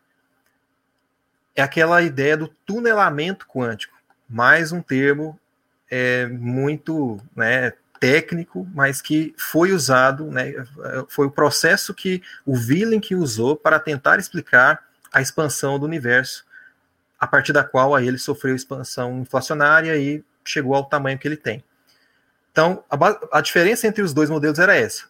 É 1.55 1.61
aquela 1.61 2.01
ideia 2.01 2.37
do 2.37 2.47
tunelamento 2.47 3.45
quântico, 3.47 3.95
mais 4.29 4.71
um 4.71 4.81
termo 4.81 5.39
é, 5.89 6.25
muito 6.27 7.19
né, 7.35 7.73
técnico, 7.99 8.67
mas 8.73 9.01
que 9.01 9.35
foi 9.37 9.71
usado, 9.71 10.25
né, 10.25 10.53
foi 11.07 11.27
o 11.27 11.31
processo 11.31 11.93
que 11.93 12.23
o 12.45 12.53
Willink 12.53 13.13
usou 13.13 13.55
para 13.55 13.79
tentar 13.79 14.17
explicar 14.17 14.83
a 15.11 15.21
expansão 15.21 15.77
do 15.77 15.85
universo 15.85 16.45
a 17.19 17.27
partir 17.27 17.53
da 17.53 17.63
qual 17.63 17.93
aí 17.93 18.07
ele 18.07 18.17
sofreu 18.17 18.55
expansão 18.55 19.19
inflacionária 19.19 19.95
e 19.95 20.23
chegou 20.43 20.73
ao 20.73 20.85
tamanho 20.85 21.19
que 21.19 21.27
ele 21.27 21.37
tem. 21.37 21.63
Então, 22.51 22.83
a, 22.89 23.37
a 23.37 23.41
diferença 23.41 23.87
entre 23.87 24.01
os 24.01 24.13
dois 24.13 24.29
modelos 24.29 24.59
era 24.59 24.75
essa. 24.75 25.05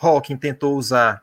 Hawking 0.00 0.36
tentou 0.36 0.76
usar 0.76 1.22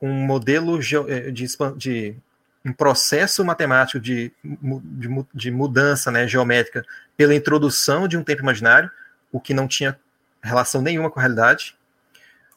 um 0.00 0.12
modelo 0.12 0.78
eh, 1.08 1.30
de, 1.30 1.46
de 1.76 2.16
um 2.64 2.72
processo 2.72 3.44
matemático 3.44 4.00
de, 4.00 4.32
de, 4.42 5.08
de, 5.32 5.50
mudança 5.50 6.10
né, 6.10 6.26
geométrica 6.26 6.84
pela 7.16 7.34
introdução 7.34 8.08
de 8.08 8.16
um 8.16 8.24
tempo 8.24 8.42
imaginário, 8.42 8.90
o 9.30 9.40
que 9.40 9.54
não 9.54 9.68
tinha 9.68 9.98
relação 10.42 10.82
nenhuma 10.82 11.10
com 11.10 11.18
a 11.18 11.22
realidade. 11.22 11.76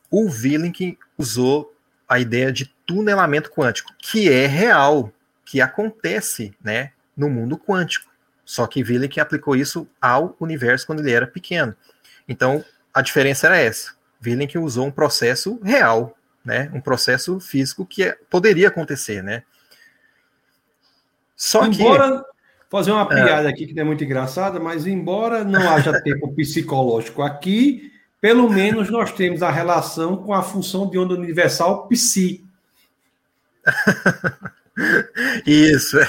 O 0.10 0.28
Willink 0.28 0.98
usou 1.18 1.76
a 2.08 2.20
ideia 2.20 2.52
de 2.52 2.66
tunelamento 2.86 3.52
quântico, 3.52 3.94
que 4.00 4.32
é 4.32 4.48
real 4.48 5.14
que 5.46 5.62
acontece 5.62 6.56
né, 6.64 6.92
no 7.16 7.30
mundo 7.30 7.58
quântico. 7.58 8.10
Só 8.44 8.66
que 8.66 8.82
Willink 8.82 9.20
aplicou 9.20 9.56
isso 9.56 9.88
ao 10.02 10.36
universo 10.40 10.88
quando 10.88 11.02
ele 11.02 11.12
era 11.12 11.28
pequeno. 11.28 11.76
Então, 12.28 12.66
a 12.92 13.02
diferença 13.02 13.46
era 13.46 13.58
essa. 13.58 13.94
Willink 14.26 14.58
usou 14.58 14.88
um 14.88 14.92
processo 14.92 15.60
real, 15.64 16.18
né, 16.44 16.70
um 16.74 16.82
processo 16.82 17.40
físico 17.40 17.86
que 17.86 18.04
é, 18.04 18.18
poderia 18.30 18.68
acontecer, 18.68 19.22
né? 19.24 19.44
Só 21.36 21.66
embora, 21.66 22.20
que 22.20 22.26
fazer 22.70 22.92
uma 22.92 23.08
piada 23.08 23.48
é, 23.48 23.52
aqui 23.52 23.68
que 23.68 23.74
não 23.74 23.82
é 23.82 23.86
muito 23.86 24.04
engraçada, 24.04 24.60
mas 24.60 24.86
embora 24.86 25.44
não 25.44 25.70
haja 25.70 26.02
tempo 26.02 26.32
psicológico 26.36 27.22
aqui, 27.22 27.92
pelo 28.22 28.50
menos 28.50 28.90
nós 28.90 29.12
temos 29.12 29.42
a 29.42 29.50
relação 29.50 30.18
com 30.18 30.34
a 30.34 30.44
função 30.44 30.90
de 30.90 30.98
onda 30.98 31.14
universal 31.14 31.88
psi. 31.88 32.46
Isso. 35.46 35.98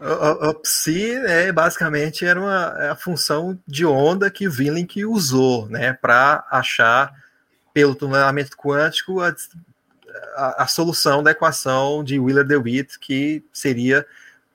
O, 0.00 0.48
o, 0.48 0.54
psi 0.54 1.12
é, 1.26 1.52
basicamente 1.52 2.24
era 2.24 2.40
uma, 2.40 2.74
é 2.78 2.88
a 2.88 2.96
função 2.96 3.58
de 3.66 3.84
onda 3.84 4.30
que 4.30 4.48
Willink 4.48 5.04
usou 5.04 5.68
né, 5.68 5.92
para 5.92 6.46
achar, 6.50 7.12
pelo 7.72 7.94
tunelamento 7.94 8.56
quântico, 8.56 9.20
a, 9.20 9.34
a, 10.36 10.64
a, 10.64 10.66
solução 10.66 11.22
da 11.22 11.30
equação 11.30 12.02
de 12.02 12.18
Wheeler-DeWitt, 12.18 12.98
que 12.98 13.44
seria 13.52 14.06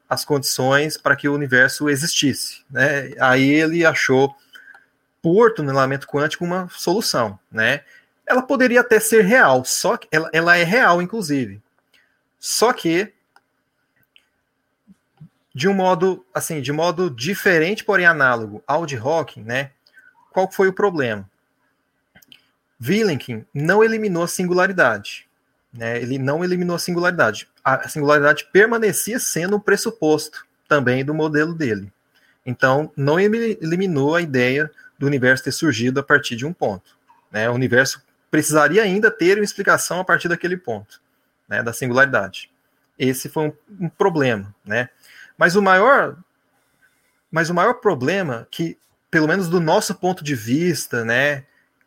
as 0.09 0.23
condições 0.23 0.97
para 0.97 1.15
que 1.15 1.27
o 1.27 1.33
universo 1.33 1.89
existisse. 1.89 2.63
Né? 2.69 3.13
Aí 3.19 3.49
ele 3.49 3.85
achou, 3.85 4.35
por 5.21 5.53
tunelamento 5.53 6.07
quântico, 6.07 6.45
uma 6.45 6.69
solução. 6.69 7.39
Né? 7.51 7.81
Ela 8.25 8.41
poderia 8.41 8.81
até 8.81 8.99
ser 8.99 9.23
real, 9.23 9.63
só 9.65 9.97
que 9.97 10.07
ela, 10.11 10.29
ela 10.33 10.57
é 10.57 10.63
real, 10.63 11.01
inclusive. 11.01 11.61
Só 12.39 12.71
que 12.73 13.13
de 15.55 15.69
um 15.69 15.73
modo 15.73 16.25
assim, 16.33 16.61
de 16.61 16.73
modo 16.73 17.09
diferente, 17.09 17.85
porém 17.85 18.05
análogo 18.05 18.61
ao 18.67 18.85
de 18.85 18.97
Hawking, 18.97 19.41
né? 19.41 19.71
Qual 20.31 20.51
foi 20.51 20.67
o 20.67 20.73
problema? 20.73 21.27
Vilenkin 22.79 23.45
não 23.53 23.83
eliminou 23.83 24.23
a 24.23 24.27
singularidade, 24.27 25.27
né? 25.73 26.01
Ele 26.01 26.17
não 26.17 26.43
eliminou 26.43 26.75
a 26.75 26.79
singularidade. 26.79 27.47
A 27.63 27.87
singularidade 27.87 28.47
permanecia 28.51 29.19
sendo 29.19 29.57
um 29.57 29.59
pressuposto 29.59 30.45
também 30.67 31.03
do 31.03 31.13
modelo 31.13 31.53
dele. 31.53 31.91
Então, 32.45 32.91
não 32.95 33.19
eliminou 33.19 34.15
a 34.15 34.21
ideia 34.21 34.69
do 34.99 35.07
universo 35.07 35.43
ter 35.43 35.51
surgido 35.51 35.99
a 35.99 36.03
partir 36.03 36.35
de 36.35 36.45
um 36.45 36.53
ponto. 36.53 36.97
Né? 37.31 37.49
O 37.49 37.53
universo 37.53 38.03
precisaria 38.29 38.83
ainda 38.83 39.09
ter 39.09 39.37
uma 39.37 39.43
explicação 39.43 39.99
a 39.99 40.05
partir 40.05 40.27
daquele 40.27 40.57
ponto 40.57 41.01
né, 41.47 41.63
da 41.63 41.73
singularidade. 41.73 42.51
Esse 42.97 43.29
foi 43.29 43.47
um, 43.47 43.53
um, 43.85 43.89
problema, 43.89 44.53
né? 44.63 44.89
Mas 45.37 45.55
o 45.55 45.61
maior, 45.61 46.17
mas 47.29 47.49
o 47.49 47.53
maior 47.53 47.75
problema 47.75 48.47
que, 48.49 48.77
pelo 49.11 49.27
menos 49.27 49.49
do 49.49 49.59
nosso 49.59 49.93
ponto 49.95 50.23
de 50.23 50.33
vista, 50.33 51.03
né, 51.03 51.45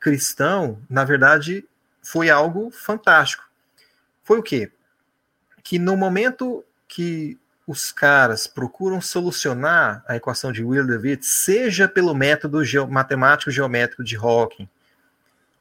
cristão, 0.08 0.78
na 0.88 1.04
verdade, 1.04 1.66
foi 2.02 2.30
algo 2.30 2.70
fantástico. 2.70 3.44
Foi 4.24 4.38
o 4.38 4.42
quê? 4.42 4.72
Que 5.62 5.78
no 5.78 5.98
momento 5.98 6.64
que 6.88 7.38
os 7.66 7.92
caras 7.92 8.46
procuram 8.46 9.02
solucionar 9.02 10.02
a 10.08 10.16
equação 10.16 10.50
de 10.50 10.64
Wheeler-DeWitt, 10.64 11.26
seja 11.26 11.86
pelo 11.86 12.14
método 12.14 12.60
matemático 12.88 13.50
geométrico 13.50 14.02
de 14.02 14.16
Hawking, 14.16 14.66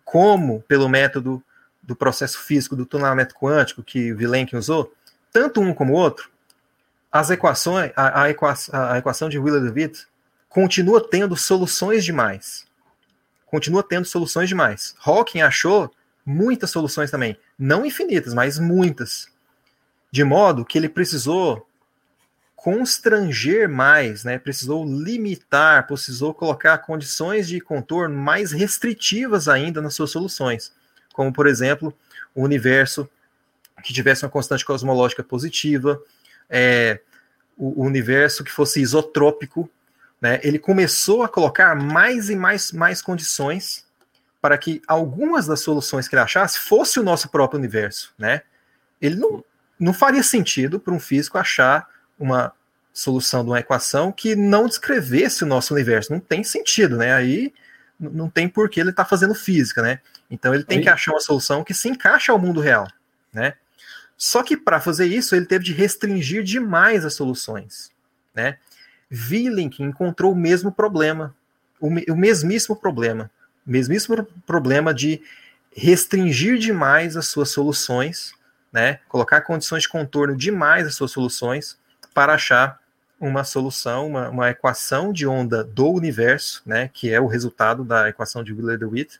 como 0.05 0.61
pelo 0.61 0.87
método 0.87 1.43
do 1.83 1.93
processo 1.93 2.39
físico 2.39 2.73
do 2.73 2.85
tunelamento 2.85 3.35
quântico 3.35 3.83
que 3.83 4.13
Vilenkin 4.13 4.55
usou, 4.55 4.93
tanto 5.33 5.59
um 5.59 5.73
como 5.73 5.91
o 5.91 5.97
outro, 5.97 6.29
as 7.11 7.29
equações, 7.29 7.91
a, 7.97 8.21
a, 8.23 8.29
equação, 8.29 8.81
a 8.91 8.97
equação 8.97 9.27
de 9.27 9.37
Wheeler-DeWitt 9.37 10.07
continua 10.47 11.05
tendo 11.05 11.35
soluções 11.35 12.05
demais. 12.05 12.66
Continua 13.47 13.81
tendo 13.81 14.05
soluções 14.05 14.47
demais. 14.47 14.95
Hawking 15.03 15.41
achou 15.41 15.91
muitas 16.25 16.69
soluções 16.69 17.09
também, 17.09 17.35
não 17.57 17.85
infinitas, 17.85 18.33
mas 18.33 18.59
muitas. 18.59 19.27
De 20.11 20.23
modo 20.23 20.63
que 20.63 20.77
ele 20.77 20.89
precisou 20.89 21.67
constranger 22.55 23.67
mais, 23.67 24.23
né? 24.23 24.37
precisou 24.37 24.85
limitar, 24.85 25.87
precisou 25.87 26.33
colocar 26.33 26.77
condições 26.79 27.47
de 27.47 27.59
contorno 27.59 28.15
mais 28.15 28.51
restritivas 28.51 29.47
ainda 29.47 29.81
nas 29.81 29.95
suas 29.95 30.11
soluções 30.11 30.71
como, 31.17 31.33
por 31.33 31.47
exemplo, 31.47 31.91
o 32.35 32.43
universo 32.43 33.09
que 33.83 33.91
tivesse 33.91 34.23
uma 34.23 34.29
constante 34.29 34.63
cosmológica 34.63 35.23
positiva, 35.23 35.99
é, 36.47 36.99
o, 37.57 37.81
o, 37.81 37.85
universo 37.85 38.43
que 38.43 38.51
fosse 38.51 38.79
isotrópico, 38.79 39.67
né, 40.21 40.39
ele 40.43 40.57
começou 40.57 41.23
a 41.23 41.29
colocar 41.29 41.75
mais 41.75 42.29
e 42.29 42.35
mais, 42.35 42.71
mais 42.71 43.01
condições 43.01 43.85
para 44.41 44.57
que 44.57 44.81
algumas 44.87 45.45
das 45.45 45.61
soluções 45.61 46.07
que 46.07 46.15
ele 46.15 46.21
achasse 46.21 46.59
fosse 46.59 46.99
o 46.99 47.03
nosso 47.03 47.29
próprio 47.29 47.59
universo. 47.59 48.13
Né? 48.17 48.41
Ele 49.01 49.15
não, 49.15 49.43
não 49.79 49.93
faria 49.93 50.23
sentido 50.23 50.79
para 50.79 50.93
um 50.93 50.99
físico 50.99 51.37
achar 51.37 51.87
uma 52.19 52.53
solução 52.93 53.43
de 53.43 53.51
uma 53.51 53.59
equação 53.59 54.11
que 54.11 54.35
não 54.35 54.67
descrevesse 54.67 55.43
o 55.43 55.47
nosso 55.47 55.73
universo. 55.73 56.11
Não 56.11 56.19
tem 56.19 56.43
sentido, 56.43 56.97
né? 56.97 57.13
Aí 57.13 57.53
não 57.99 58.29
tem 58.29 58.47
por 58.47 58.69
que 58.69 58.79
ele 58.79 58.89
estar 58.89 59.03
tá 59.03 59.09
fazendo 59.09 59.35
física, 59.35 59.81
né? 59.81 59.99
Então 60.29 60.53
ele 60.53 60.63
tem 60.63 60.79
Aí. 60.79 60.83
que 60.83 60.89
achar 60.89 61.11
uma 61.11 61.19
solução 61.19 61.63
que 61.63 61.73
se 61.73 61.87
encaixa 61.87 62.31
ao 62.31 62.39
mundo 62.39 62.59
real, 62.59 62.87
né? 63.31 63.53
Só 64.17 64.41
que 64.41 64.57
para 64.57 64.79
fazer 64.79 65.05
isso 65.05 65.35
ele 65.35 65.45
teve 65.45 65.63
de 65.65 65.73
restringir 65.73 66.43
demais 66.43 67.05
as 67.05 67.13
soluções, 67.13 67.91
né? 68.33 68.57
Willink 69.11 69.81
encontrou 69.81 70.33
o 70.33 70.35
mesmo 70.35 70.71
problema, 70.71 71.33
o, 71.79 71.89
mesmíssimo 72.15 72.75
problema, 72.75 73.29
o 73.65 73.71
mesmíssimo 73.71 74.25
problema 74.45 74.93
de 74.93 75.21
restringir 75.75 76.57
demais 76.57 77.15
as 77.15 77.27
suas 77.27 77.49
soluções, 77.49 78.33
né? 78.71 78.99
Colocar 79.07 79.41
condições 79.41 79.83
de 79.83 79.89
contorno 79.89 80.35
demais 80.35 80.87
as 80.87 80.95
suas 80.95 81.11
soluções 81.11 81.77
para 82.13 82.33
achar 82.33 82.79
uma 83.19 83.43
solução, 83.43 84.07
uma, 84.07 84.29
uma 84.29 84.49
equação 84.49 85.11
de 85.11 85.25
onda 85.25 85.63
do 85.63 85.89
universo, 85.91 86.61
né, 86.65 86.89
que 86.93 87.11
é 87.11 87.19
o 87.19 87.27
resultado 87.27 87.83
da 87.83 88.09
equação 88.09 88.43
de 88.43 88.53
Wheeler-DeWitt, 88.53 89.19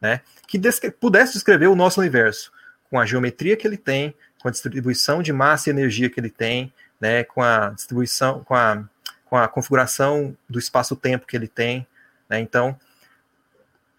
né, 0.00 0.20
que 0.46 0.60
pudesse 0.92 1.32
descrever 1.32 1.66
o 1.66 1.74
nosso 1.74 2.00
universo 2.00 2.52
com 2.88 3.00
a 3.00 3.06
geometria 3.06 3.56
que 3.56 3.66
ele 3.66 3.76
tem, 3.76 4.14
com 4.40 4.48
a 4.48 4.50
distribuição 4.50 5.22
de 5.22 5.32
massa 5.32 5.70
e 5.70 5.72
energia 5.72 6.10
que 6.10 6.20
ele 6.20 6.30
tem, 6.30 6.72
né, 7.00 7.24
com 7.24 7.42
a 7.42 7.70
distribuição, 7.70 8.44
com 8.44 8.54
a, 8.54 8.84
com 9.32 9.38
a 9.38 9.48
configuração 9.48 10.36
do 10.46 10.58
espaço-tempo 10.58 11.26
que 11.26 11.34
ele 11.34 11.48
tem, 11.48 11.86
né, 12.28 12.38
então 12.38 12.76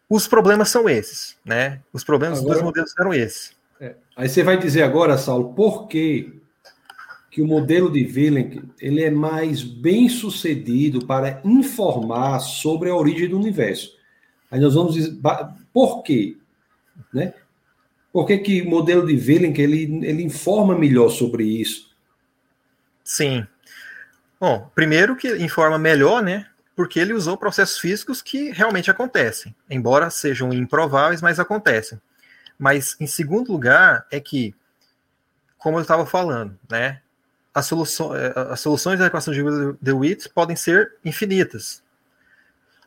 os 0.07 0.27
problemas 0.27 0.69
são 0.69 0.87
esses, 0.87 1.35
né, 1.43 1.81
os 1.91 2.03
problemas 2.03 2.37
agora, 2.37 2.53
dos 2.53 2.61
dois 2.61 2.63
modelos 2.63 2.93
eram 2.99 3.11
esses. 3.11 3.57
É, 3.81 3.95
aí 4.15 4.29
você 4.29 4.43
vai 4.43 4.59
dizer 4.59 4.83
agora, 4.83 5.17
Saulo, 5.17 5.55
por 5.55 5.87
que 5.87 6.39
que 7.31 7.41
o 7.41 7.47
modelo 7.47 7.91
de 7.91 8.03
Willink 8.03 8.61
ele 8.79 9.01
é 9.01 9.09
mais 9.09 9.63
bem 9.63 10.07
sucedido 10.07 11.03
para 11.07 11.41
informar 11.43 12.39
sobre 12.39 12.91
a 12.91 12.95
origem 12.95 13.27
do 13.27 13.39
universo. 13.39 13.97
Aí 14.51 14.59
nós 14.59 14.75
vamos 14.75 14.93
dizer, 14.93 15.17
por 15.73 16.03
quê? 16.03 16.37
Né? 17.11 17.33
Por 18.11 18.27
que, 18.27 18.37
que 18.37 18.61
o 18.61 18.69
modelo 18.69 19.07
de 19.07 19.15
Willink 19.15 19.59
ele, 19.59 20.05
ele 20.05 20.21
informa 20.21 20.77
melhor 20.77 21.09
sobre 21.09 21.43
isso? 21.43 21.89
Sim. 23.03 23.47
Bom, 24.43 24.69
primeiro 24.75 25.15
que 25.15 25.37
informa 25.37 25.79
melhor, 25.79 26.21
né? 26.21 26.45
Porque 26.75 26.99
ele 26.99 27.13
usou 27.13 27.37
processos 27.37 27.77
físicos 27.77 28.21
que 28.21 28.51
realmente 28.51 28.91
acontecem, 28.91 29.55
embora 29.69 30.09
sejam 30.09 30.51
improváveis, 30.51 31.21
mas 31.21 31.39
acontecem. 31.39 31.97
Mas, 32.59 32.97
em 32.99 33.07
segundo 33.07 33.53
lugar, 33.53 34.05
é 34.11 34.19
que, 34.19 34.53
como 35.57 35.77
eu 35.77 35.81
estava 35.81 36.05
falando, 36.05 36.59
né? 36.69 36.99
As, 37.53 37.71
eh, 37.71 38.33
as 38.49 38.59
soluções 38.59 38.99
da 38.99 39.05
equação 39.05 39.33
de 39.33 39.41
DeWitt 39.81 40.27
podem 40.27 40.57
ser 40.57 40.97
infinitas. 41.05 41.81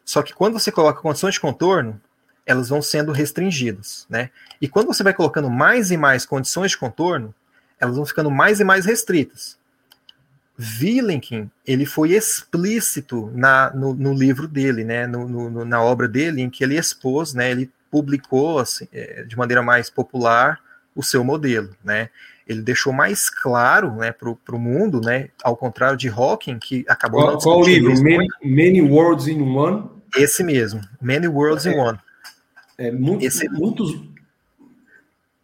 Só 0.04 0.22
que 0.22 0.34
quando 0.34 0.60
você 0.60 0.70
coloca 0.70 1.00
condições 1.00 1.32
de 1.36 1.40
contorno, 1.40 1.98
elas 2.44 2.68
vão 2.68 2.82
sendo 2.82 3.12
restringidas, 3.12 4.06
né? 4.10 4.28
E 4.60 4.68
quando 4.68 4.88
você 4.88 5.02
vai 5.02 5.14
colocando 5.14 5.48
mais 5.48 5.90
e 5.90 5.96
mais 5.96 6.26
condições 6.26 6.72
de 6.72 6.76
contorno, 6.76 7.34
elas 7.80 7.96
vão 7.96 8.04
ficando 8.04 8.30
mais 8.30 8.60
e 8.60 8.64
mais 8.64 8.84
restritas. 8.84 9.58
Vilenkin, 10.58 11.50
ele 11.66 11.84
foi 11.84 12.12
explícito 12.12 13.30
na, 13.34 13.70
no, 13.74 13.94
no 13.94 14.14
livro 14.14 14.48
dele, 14.48 14.84
né, 14.84 15.06
no, 15.06 15.28
no, 15.28 15.64
na 15.64 15.82
obra 15.82 16.08
dele, 16.08 16.40
em 16.40 16.48
que 16.48 16.64
ele 16.64 16.78
expôs, 16.78 17.34
né, 17.34 17.50
ele 17.50 17.70
publicou 17.90 18.58
assim, 18.58 18.88
é, 18.92 19.22
de 19.24 19.36
maneira 19.36 19.62
mais 19.62 19.90
popular 19.90 20.58
o 20.94 21.02
seu 21.02 21.22
modelo, 21.22 21.70
né. 21.84 22.08
Ele 22.48 22.62
deixou 22.62 22.92
mais 22.92 23.28
claro, 23.28 23.96
né, 23.96 24.12
para 24.12 24.30
o 24.30 24.58
mundo, 24.58 25.00
né, 25.00 25.28
ao 25.42 25.56
contrário 25.56 25.96
de 25.96 26.08
Hawking, 26.08 26.58
que 26.58 26.84
acabou... 26.88 27.22
Qual, 27.22 27.38
qual 27.38 27.64
livro? 27.64 27.92
Many, 28.02 28.28
Many, 28.42 28.82
Worlds 28.82 29.26
in 29.26 29.42
One? 29.42 29.90
Esse 30.16 30.42
mesmo, 30.42 30.80
Many 31.00 31.28
Worlds 31.28 31.66
é, 31.66 31.72
in 31.72 31.78
One. 31.78 31.98
É, 32.78 32.90
muito, 32.90 33.24
Esse... 33.24 33.48
muitos 33.48 33.94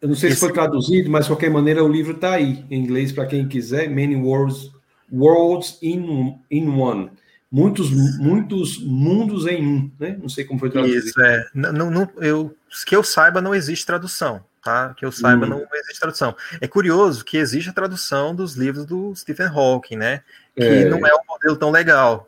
eu 0.01 0.09
não 0.09 0.15
sei 0.15 0.31
Esse... 0.31 0.39
se 0.39 0.45
foi 0.45 0.51
traduzido, 0.51 1.09
mas 1.09 1.23
de 1.23 1.31
qualquer 1.31 1.49
maneira 1.49 1.81
o 1.81 1.87
livro 1.87 2.13
está 2.13 2.33
aí, 2.33 2.65
em 2.69 2.83
inglês, 2.83 3.13
para 3.13 3.25
quem 3.25 3.47
quiser, 3.47 3.89
Many 3.89 4.17
Worlds, 4.17 4.69
Worlds 5.11 5.77
in, 5.81 6.37
in 6.49 6.69
One. 6.69 7.11
Muitos, 7.51 7.91
muitos 8.17 8.79
mundos 8.79 9.45
em 9.45 9.63
um, 9.63 9.91
né? 9.99 10.17
Não 10.19 10.27
sei 10.27 10.43
como 10.43 10.59
foi 10.59 10.71
traduzido. 10.71 11.05
Isso, 11.05 11.21
é. 11.21 11.45
Não, 11.53 11.91
não, 11.91 12.09
eu, 12.17 12.55
que 12.87 12.95
eu 12.95 13.03
saiba, 13.03 13.41
não 13.41 13.53
existe 13.53 13.85
tradução, 13.85 14.43
tá? 14.63 14.95
Que 14.95 15.05
eu 15.05 15.11
saiba, 15.11 15.45
hum. 15.45 15.49
não 15.49 15.67
existe 15.71 15.99
tradução. 15.99 16.35
É 16.59 16.67
curioso 16.67 17.23
que 17.23 17.37
existe 17.37 17.69
a 17.69 17.73
tradução 17.73 18.33
dos 18.33 18.55
livros 18.55 18.87
do 18.87 19.15
Stephen 19.15 19.47
Hawking, 19.47 19.97
né? 19.97 20.21
Que 20.55 20.63
é. 20.63 20.89
não 20.89 21.05
é 21.05 21.13
um 21.13 21.25
modelo 21.29 21.55
tão 21.55 21.69
legal. 21.69 22.27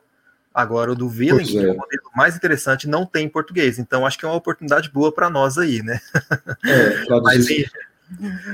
Agora, 0.54 0.92
o 0.92 0.96
do 0.96 1.10
Villain, 1.10 1.44
que 1.44 1.58
é. 1.58 1.64
é 1.64 1.72
o 1.72 1.76
modelo 1.76 2.04
mais 2.16 2.36
interessante, 2.36 2.88
não 2.88 3.06
tem 3.06 3.26
em 3.26 3.30
português. 3.30 3.78
Então, 3.78 4.06
acho 4.06 4.18
que 4.18 4.26
é 4.26 4.28
uma 4.28 4.38
oportunidade 4.38 4.90
boa 4.90 5.12
para 5.12 5.30
nós 5.30 5.58
aí, 5.58 5.82
né? 5.82 6.00
É, 6.64 7.10
Mas, 7.22 7.48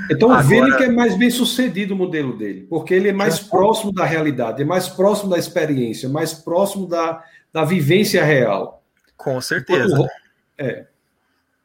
então, 0.09 0.31
Agora... 0.31 0.45
o 0.45 0.47
Villain 0.47 0.83
é 0.83 0.89
mais 0.89 1.17
bem 1.17 1.29
sucedido 1.29 1.93
o 1.93 1.97
modelo 1.97 2.37
dele, 2.37 2.65
porque 2.69 2.93
ele 2.93 3.09
é 3.09 3.13
mais 3.13 3.39
é. 3.39 3.49
próximo 3.49 3.91
da 3.91 4.05
realidade, 4.05 4.61
é 4.61 4.65
mais 4.65 4.87
próximo 4.87 5.29
da 5.29 5.37
experiência, 5.37 6.07
mais 6.07 6.33
próximo 6.33 6.87
da, 6.87 7.23
da 7.51 7.65
vivência 7.65 8.23
real. 8.23 8.83
Com 9.17 9.39
certeza. 9.41 9.93
Enquanto, 9.93 10.11
é. 10.57 10.85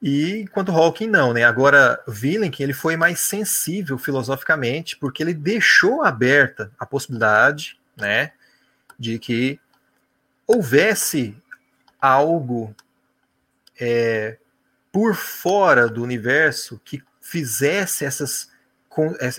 E 0.03 0.41
enquanto 0.43 0.72
Hawking 0.72 1.07
não, 1.07 1.32
né? 1.32 1.45
Agora, 1.45 1.99
Villain, 2.07 2.51
ele 2.59 2.72
foi 2.72 2.97
mais 2.97 3.20
sensível 3.20 3.97
filosoficamente, 3.97 4.97
porque 4.97 5.22
ele 5.22 5.32
deixou 5.32 6.03
aberta 6.03 6.70
a 6.78 6.84
possibilidade, 6.84 7.78
né, 7.97 8.32
de 8.99 9.18
que 9.18 9.59
houvesse 10.47 11.34
algo 12.01 12.74
é, 13.80 14.37
por 14.93 15.14
fora 15.14 15.89
do 15.89 16.03
universo 16.03 16.80
que 16.84 17.03
fizesse 17.27 18.05
essas, 18.05 18.49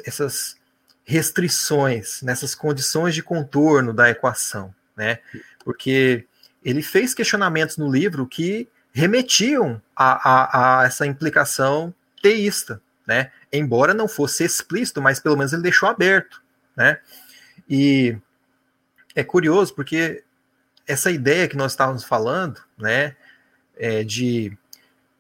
essas 0.06 0.58
restrições, 1.06 2.22
nessas 2.22 2.54
condições 2.54 3.16
de 3.16 3.24
contorno 3.24 3.94
da 3.94 4.10
equação, 4.10 4.76
né? 4.96 5.20
Porque 5.64 6.26
ele 6.64 6.82
fez 6.82 7.14
questionamentos 7.14 7.78
no 7.78 7.90
livro 7.90 8.28
que 8.28 8.68
remetiam 8.92 9.82
a, 9.96 10.30
a, 10.30 10.82
a 10.82 10.86
essa 10.86 11.06
implicação 11.06 11.94
teísta, 12.22 12.82
né? 13.08 13.32
Embora 13.52 13.94
não 13.94 14.08
fosse 14.08 14.44
explícito, 14.44 15.02
mas 15.02 15.20
pelo 15.20 15.38
menos 15.38 15.54
ele 15.54 15.62
deixou 15.62 15.88
aberto, 15.88 16.44
né? 16.76 17.00
E 17.70 18.18
é 19.16 19.24
curioso 19.24 19.74
porque 19.74 20.26
essa 20.86 21.10
ideia 21.10 21.48
que 21.48 21.56
nós 21.56 21.72
estávamos 21.72 22.04
falando, 22.04 22.62
né, 22.78 23.16
é, 23.78 24.04
de 24.04 24.58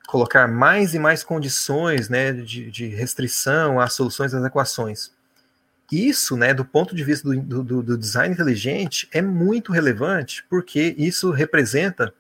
colocar 0.08 0.48
mais 0.48 0.94
e 0.94 1.00
mais 1.00 1.22
condições, 1.22 2.08
né, 2.08 2.32
de, 2.32 2.72
de, 2.72 2.88
restrição 2.88 3.78
às 3.80 3.94
soluções 3.94 4.32
das 4.32 4.44
equações. 4.44 5.12
Isso, 5.92 6.38
né, 6.38 6.54
do 6.54 6.64
ponto 6.64 6.96
de 6.96 7.04
vista 7.04 7.30
do, 7.30 7.62
do, 7.62 7.84
do 7.84 7.98
design 7.98 8.34
inteligente, 8.34 9.08
é 9.12 9.22
muito 9.22 9.72
relevante, 9.72 10.46
porque 10.50 10.96
isso 10.98 11.30
representa 11.32 12.14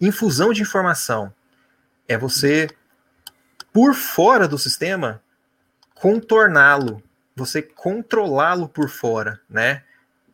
infusão 0.00 0.54
de 0.54 0.62
informação. 0.62 1.32
É 2.08 2.16
você, 2.16 2.68
por 3.72 3.94
fora 3.94 4.48
do 4.48 4.58
sistema, 4.58 5.22
contorná-lo, 5.94 7.02
você 7.36 7.60
controlá-lo 7.60 8.68
por 8.68 8.88
fora, 8.88 9.38
né? 9.48 9.82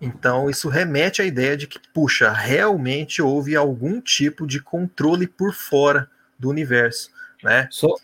Então, 0.00 0.48
isso 0.48 0.68
remete 0.68 1.20
à 1.20 1.24
ideia 1.24 1.56
de 1.56 1.66
que, 1.66 1.78
puxa, 1.92 2.30
realmente 2.30 3.20
houve 3.20 3.56
algum 3.56 4.00
tipo 4.00 4.46
de 4.46 4.60
controle 4.60 5.26
por 5.26 5.52
fora 5.52 6.08
do 6.40 6.48
universo, 6.48 7.10
né? 7.42 7.68
Só, 7.70 7.94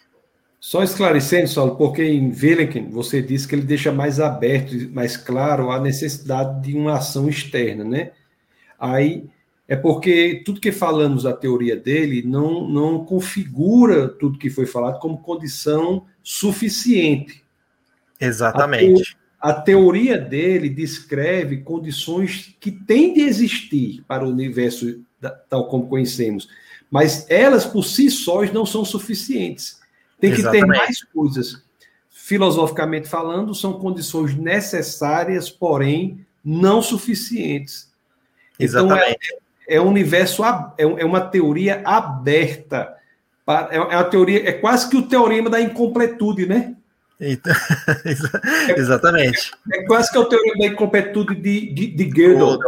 só 0.61 0.83
esclarecendo, 0.83 1.49
Saulo, 1.49 1.77
porque 1.77 2.05
em 2.05 2.31
Velekin 2.31 2.91
você 2.91 3.23
disse 3.23 3.49
que 3.49 3.55
ele 3.55 3.63
deixa 3.63 3.91
mais 3.91 4.21
aberto, 4.21 4.75
mais 4.91 5.17
claro 5.17 5.71
a 5.71 5.81
necessidade 5.81 6.63
de 6.63 6.77
uma 6.77 6.99
ação 6.99 7.29
externa, 7.29 7.85
né? 7.85 8.13
Aí 8.79 9.25
é 9.67 9.75
porque 9.75 10.43
tudo 10.45 10.61
que 10.61 10.71
falamos 10.71 11.25
da 11.25 11.33
teoria 11.33 11.77
dele 11.77 12.23
não, 12.23 12.69
não 12.69 13.05
configura 13.05 14.09
tudo 14.09 14.39
que 14.39 14.51
foi 14.51 14.67
falado 14.67 15.01
como 15.01 15.19
condição 15.19 16.05
suficiente. 16.23 17.43
Exatamente 18.21 19.17
a 19.47 19.53
teoria 19.53 20.19
dele 20.19 20.69
descreve 20.69 21.59
condições 21.59 22.57
que 22.59 22.73
têm 22.73 23.15
de 23.15 23.21
existir 23.21 24.03
para 24.09 24.25
o 24.25 24.31
universo 24.31 25.05
tal 25.49 25.69
como 25.69 25.87
conhecemos, 25.87 26.49
mas 26.91 27.27
elas 27.29 27.65
por 27.65 27.85
si 27.85 28.11
sós 28.11 28.53
não 28.53 28.65
são 28.65 28.85
suficientes. 28.85 29.81
Tem 30.21 30.31
que 30.31 30.41
Exatamente. 30.41 30.63
ter 30.63 30.67
mais 30.67 31.05
coisas. 31.05 31.63
Filosoficamente 32.11 33.09
falando, 33.09 33.55
são 33.55 33.75
condições 33.75 34.35
necessárias, 34.35 35.51
porém 35.51 36.25
não 36.45 36.81
suficientes. 36.81 37.93
Exatamente. 38.59 39.19
Então, 39.27 39.39
é, 39.69 39.77
é 39.77 39.81
um 39.81 39.89
universo, 39.89 40.45
é, 40.45 40.83
é 40.83 41.05
uma 41.05 41.21
teoria 41.21 41.83
aberta. 41.85 42.95
É 43.71 43.79
uma 43.79 44.05
teoria, 44.05 44.49
é 44.49 44.53
quase 44.53 44.89
que 44.89 44.97
o 44.97 45.07
teorema 45.07 45.49
da 45.49 45.61
incompletude, 45.61 46.47
né? 46.47 46.75
Então, 47.21 47.55
exatamente. 48.77 49.53
É, 49.73 49.79
é, 49.79 49.87
quase 49.87 50.11
que 50.11 50.19
é 50.19 50.21
o 50.21 50.25
teorema 50.25 50.59
da 50.59 50.67
incompletude 50.67 51.35
de, 51.35 51.73
de, 51.73 51.87
de 51.89 52.05
Gödel. 52.05 52.59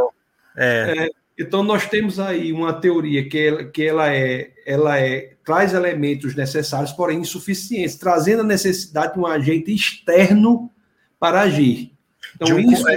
É. 0.56 1.08
então 1.38 1.62
nós 1.62 1.86
temos 1.86 2.18
aí 2.18 2.52
uma 2.52 2.72
teoria 2.72 3.28
que, 3.28 3.38
ela, 3.38 3.64
que 3.64 3.84
ela 3.84 4.12
é, 4.12 4.50
ela 4.66 4.98
é 4.98 5.34
traz 5.44 5.72
elementos 5.72 6.34
necessários, 6.34 6.92
porém 6.92 7.20
insuficientes, 7.20 7.96
trazendo 7.96 8.40
a 8.40 8.44
necessidade 8.44 9.14
de 9.14 9.20
um 9.20 9.26
agente 9.26 9.72
externo 9.72 10.70
para 11.18 11.42
agir. 11.42 11.92
Então 12.34 12.46
de 12.48 12.54
um, 12.54 12.72
isso 12.72 12.88
é, 12.88 12.96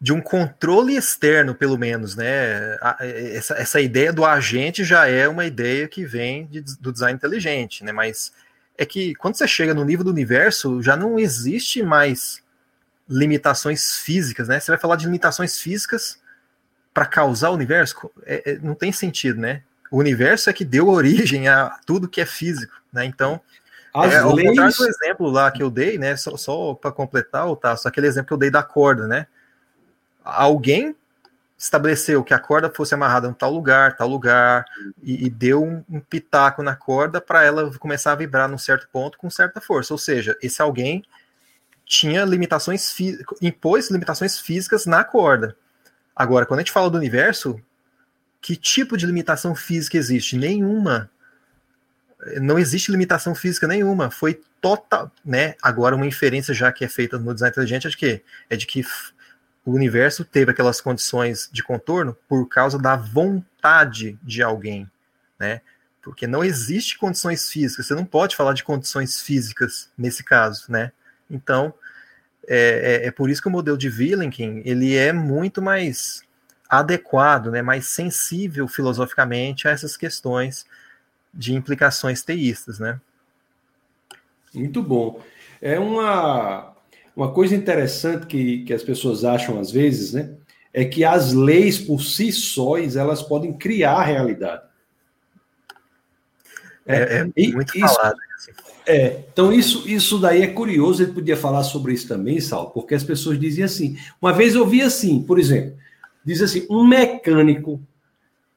de 0.00 0.12
um 0.12 0.20
controle 0.20 0.96
externo, 0.96 1.54
pelo 1.54 1.76
menos, 1.76 2.16
né? 2.16 2.76
Essa, 3.34 3.54
essa 3.54 3.80
ideia 3.80 4.12
do 4.12 4.24
agente 4.24 4.82
já 4.82 5.06
é 5.06 5.28
uma 5.28 5.44
ideia 5.44 5.86
que 5.86 6.06
vem 6.06 6.46
de, 6.46 6.62
do 6.80 6.90
design 6.90 7.14
inteligente, 7.14 7.84
né? 7.84 7.92
Mas 7.92 8.32
é 8.78 8.86
que 8.86 9.14
quando 9.16 9.36
você 9.36 9.46
chega 9.46 9.74
no 9.74 9.84
nível 9.84 10.04
do 10.04 10.10
universo, 10.10 10.82
já 10.82 10.96
não 10.96 11.18
existe 11.18 11.82
mais 11.82 12.42
limitações 13.06 13.96
físicas, 13.98 14.48
né? 14.48 14.58
Você 14.58 14.70
vai 14.70 14.80
falar 14.80 14.96
de 14.96 15.04
limitações 15.04 15.58
físicas 15.60 16.18
para 16.92 17.06
causar 17.06 17.50
o 17.50 17.54
universo? 17.54 18.10
É, 18.24 18.52
é, 18.52 18.58
não 18.58 18.74
tem 18.74 18.92
sentido, 18.92 19.40
né? 19.40 19.62
O 19.90 19.98
universo 19.98 20.48
é 20.48 20.52
que 20.52 20.64
deu 20.64 20.88
origem 20.88 21.48
a 21.48 21.78
tudo 21.84 22.08
que 22.08 22.20
é 22.20 22.26
físico, 22.26 22.74
né? 22.92 23.04
Então, 23.04 23.40
As 23.92 24.12
é, 24.12 24.24
leis... 24.24 24.58
ao 24.58 24.68
do 24.70 24.86
exemplo 24.86 25.30
lá 25.30 25.50
que 25.50 25.62
eu 25.62 25.70
dei, 25.70 25.98
né? 25.98 26.16
Só, 26.16 26.36
só 26.36 26.74
para 26.74 26.92
completar, 26.92 27.54
tá, 27.56 27.76
só 27.76 27.88
aquele 27.88 28.06
exemplo 28.06 28.28
que 28.28 28.34
eu 28.34 28.38
dei 28.38 28.50
da 28.50 28.62
corda, 28.62 29.06
né? 29.06 29.26
Alguém 30.24 30.94
estabeleceu 31.60 32.24
que 32.24 32.32
a 32.32 32.38
corda 32.38 32.70
fosse 32.74 32.94
amarrada 32.94 33.28
em 33.28 33.34
tal 33.34 33.52
lugar, 33.52 33.94
tal 33.94 34.08
lugar, 34.08 34.64
e, 35.02 35.26
e 35.26 35.30
deu 35.30 35.62
um, 35.62 35.84
um, 35.90 36.00
pitaco 36.00 36.62
na 36.62 36.74
corda 36.74 37.20
para 37.20 37.44
ela 37.44 37.70
começar 37.78 38.12
a 38.12 38.14
vibrar 38.14 38.48
num 38.48 38.56
certo 38.56 38.88
ponto 38.90 39.18
com 39.18 39.28
certa 39.28 39.60
força. 39.60 39.92
Ou 39.92 39.98
seja, 39.98 40.38
esse 40.40 40.62
alguém 40.62 41.04
tinha 41.84 42.24
limitações, 42.24 42.96
impôs 43.42 43.90
limitações 43.90 44.38
físicas 44.38 44.86
na 44.86 45.04
corda. 45.04 45.54
Agora, 46.20 46.44
quando 46.44 46.60
a 46.60 46.62
gente 46.62 46.70
fala 46.70 46.90
do 46.90 46.98
universo, 46.98 47.58
que 48.42 48.54
tipo 48.54 48.94
de 48.94 49.06
limitação 49.06 49.54
física 49.54 49.96
existe? 49.96 50.36
Nenhuma. 50.36 51.10
Não 52.42 52.58
existe 52.58 52.92
limitação 52.92 53.34
física 53.34 53.66
nenhuma. 53.66 54.10
Foi 54.10 54.38
total, 54.60 55.10
né? 55.24 55.54
Agora 55.62 55.96
uma 55.96 56.06
inferência 56.06 56.52
já 56.52 56.70
que 56.70 56.84
é 56.84 56.88
feita 56.88 57.18
no 57.18 57.32
design 57.32 57.50
inteligente 57.50 57.86
é 57.86 57.90
de 57.90 57.96
que 57.96 58.22
é 58.50 58.54
de 58.54 58.66
que 58.66 58.84
o 59.64 59.72
universo 59.72 60.22
teve 60.22 60.50
aquelas 60.50 60.78
condições 60.78 61.48
de 61.50 61.62
contorno 61.62 62.14
por 62.28 62.46
causa 62.50 62.78
da 62.78 62.96
vontade 62.96 64.18
de 64.22 64.42
alguém, 64.42 64.86
né? 65.38 65.62
Porque 66.02 66.26
não 66.26 66.44
existe 66.44 66.98
condições 66.98 67.48
físicas, 67.48 67.86
você 67.86 67.94
não 67.94 68.04
pode 68.04 68.36
falar 68.36 68.52
de 68.52 68.62
condições 68.62 69.22
físicas 69.22 69.88
nesse 69.96 70.22
caso, 70.22 70.70
né? 70.70 70.92
Então, 71.30 71.72
é, 72.48 73.02
é, 73.04 73.06
é 73.06 73.10
por 73.10 73.30
isso 73.30 73.42
que 73.42 73.48
o 73.48 73.50
modelo 73.50 73.78
de 73.78 73.88
Vilenkin, 73.88 74.62
ele 74.64 74.96
é 74.96 75.12
muito 75.12 75.60
mais 75.60 76.22
adequado, 76.68 77.50
né, 77.50 77.62
mais 77.62 77.88
sensível 77.88 78.68
filosoficamente 78.68 79.66
a 79.66 79.72
essas 79.72 79.96
questões 79.96 80.64
de 81.34 81.54
implicações 81.54 82.22
teístas, 82.22 82.78
né? 82.78 83.00
Muito 84.54 84.82
bom. 84.82 85.20
É 85.60 85.78
uma, 85.78 86.72
uma 87.14 87.32
coisa 87.32 87.54
interessante 87.54 88.26
que, 88.26 88.64
que 88.64 88.72
as 88.72 88.82
pessoas 88.82 89.24
acham 89.24 89.60
às 89.60 89.70
vezes, 89.70 90.12
né? 90.12 90.34
É 90.72 90.84
que 90.84 91.04
as 91.04 91.32
leis 91.32 91.78
por 91.78 92.00
si 92.00 92.32
sóis 92.32 92.96
elas 92.96 93.22
podem 93.22 93.52
criar 93.52 93.94
a 93.94 94.04
realidade. 94.04 94.62
É, 96.86 96.96
é, 96.96 97.18
é 97.18 97.24
muito 97.24 97.76
isso, 97.76 97.94
falado. 97.94 98.16
É, 98.86 99.24
então 99.32 99.52
isso, 99.52 99.88
isso 99.88 100.18
daí 100.18 100.42
é 100.42 100.46
curioso, 100.46 101.02
ele 101.02 101.12
podia 101.12 101.36
falar 101.36 101.62
sobre 101.62 101.92
isso 101.92 102.08
também, 102.08 102.40
Sal, 102.40 102.70
porque 102.70 102.94
as 102.94 103.04
pessoas 103.04 103.38
diziam 103.38 103.66
assim. 103.66 103.96
Uma 104.20 104.32
vez 104.32 104.54
eu 104.54 104.66
vi 104.66 104.82
assim, 104.82 105.22
por 105.22 105.38
exemplo, 105.38 105.76
diz 106.24 106.40
assim, 106.40 106.66
um 106.70 106.86
mecânico 106.86 107.80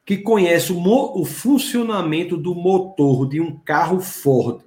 que 0.04 0.18
conhece 0.18 0.72
o, 0.72 0.78
o 0.78 1.24
funcionamento 1.24 2.36
do 2.36 2.54
motor 2.54 3.28
de 3.28 3.40
um 3.40 3.56
carro 3.56 4.00
Ford. 4.00 4.60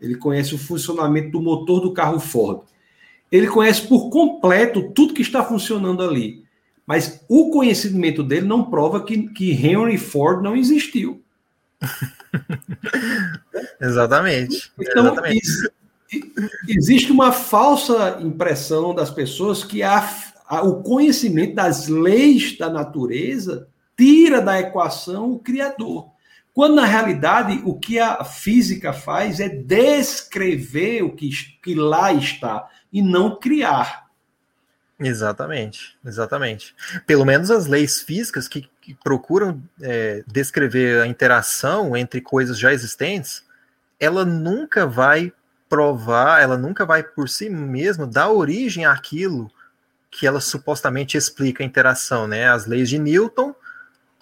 Ele 0.00 0.14
conhece 0.14 0.54
o 0.54 0.58
funcionamento 0.58 1.30
do 1.30 1.42
motor 1.42 1.80
do 1.80 1.92
carro 1.92 2.20
Ford. 2.20 2.62
Ele 3.30 3.46
conhece 3.46 3.86
por 3.86 4.10
completo 4.10 4.90
tudo 4.90 5.14
que 5.14 5.22
está 5.22 5.44
funcionando 5.44 6.02
ali. 6.02 6.44
Mas 6.86 7.24
o 7.28 7.50
conhecimento 7.50 8.22
dele 8.22 8.46
não 8.46 8.68
prova 8.68 9.04
que, 9.04 9.28
que 9.28 9.52
Henry 9.52 9.98
Ford 9.98 10.42
não 10.42 10.56
existiu. 10.56 11.22
Exatamente. 13.80 14.72
Então, 14.78 15.06
Exatamente. 15.06 15.70
existe 16.68 17.12
uma 17.12 17.32
falsa 17.32 18.18
impressão 18.20 18.94
das 18.94 19.10
pessoas 19.10 19.64
que 19.64 19.82
a, 19.82 20.08
a, 20.46 20.62
o 20.62 20.82
conhecimento 20.82 21.54
das 21.54 21.88
leis 21.88 22.56
da 22.56 22.68
natureza 22.68 23.68
tira 23.96 24.40
da 24.40 24.58
equação 24.58 25.32
o 25.32 25.38
Criador. 25.38 26.08
Quando, 26.52 26.76
na 26.76 26.84
realidade, 26.84 27.60
o 27.64 27.78
que 27.78 27.98
a 27.98 28.24
física 28.24 28.92
faz 28.92 29.40
é 29.40 29.48
descrever 29.48 31.02
o 31.02 31.14
que, 31.14 31.30
que 31.62 31.74
lá 31.74 32.12
está 32.12 32.68
e 32.92 33.00
não 33.00 33.36
criar. 33.36 34.10
Exatamente, 34.98 35.96
exatamente. 36.04 36.74
Pelo 37.06 37.24
menos 37.24 37.50
as 37.50 37.66
leis 37.66 38.02
físicas 38.02 38.46
que, 38.46 38.68
que 38.94 39.02
procuram 39.04 39.62
é, 39.80 40.24
descrever 40.26 41.00
a 41.00 41.06
interação 41.06 41.96
entre 41.96 42.20
coisas 42.20 42.58
já 42.58 42.72
existentes, 42.72 43.44
ela 43.98 44.24
nunca 44.24 44.86
vai 44.86 45.32
provar, 45.68 46.42
ela 46.42 46.58
nunca 46.58 46.84
vai 46.84 47.02
por 47.02 47.28
si 47.28 47.48
mesma 47.48 48.06
dar 48.06 48.30
origem 48.30 48.84
àquilo 48.84 49.50
que 50.10 50.26
ela 50.26 50.40
supostamente 50.40 51.16
explica 51.16 51.62
a 51.62 51.66
interação, 51.66 52.26
né? 52.26 52.50
As 52.50 52.66
leis 52.66 52.88
de 52.88 52.98
Newton, 52.98 53.54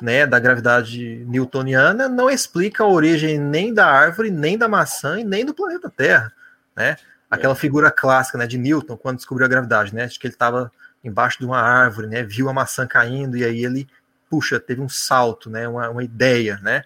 né, 0.02 0.26
da 0.26 0.38
gravidade 0.38 1.24
newtoniana, 1.26 2.08
não 2.08 2.28
explica 2.28 2.84
a 2.84 2.88
origem 2.88 3.38
nem 3.38 3.72
da 3.72 3.86
árvore, 3.86 4.30
nem 4.30 4.58
da 4.58 4.68
maçã 4.68 5.18
e 5.18 5.24
nem 5.24 5.44
do 5.44 5.54
planeta 5.54 5.88
Terra, 5.88 6.30
né? 6.76 6.96
Aquela 7.30 7.54
é. 7.54 7.56
figura 7.56 7.90
clássica, 7.90 8.36
né, 8.36 8.46
de 8.46 8.58
Newton 8.58 8.96
quando 8.98 9.16
descobriu 9.16 9.46
a 9.46 9.48
gravidade, 9.48 9.94
né? 9.94 10.06
De 10.06 10.18
que 10.18 10.26
ele 10.26 10.34
estava 10.34 10.70
embaixo 11.02 11.38
de 11.38 11.46
uma 11.46 11.58
árvore, 11.58 12.06
né? 12.06 12.22
Viu 12.22 12.50
a 12.50 12.52
maçã 12.52 12.86
caindo 12.86 13.36
e 13.36 13.44
aí 13.44 13.64
ele, 13.64 13.88
puxa, 14.28 14.60
teve 14.60 14.80
um 14.80 14.88
salto, 14.88 15.50
né? 15.50 15.66
Uma, 15.68 15.88
uma 15.90 16.04
ideia, 16.04 16.58
né? 16.62 16.84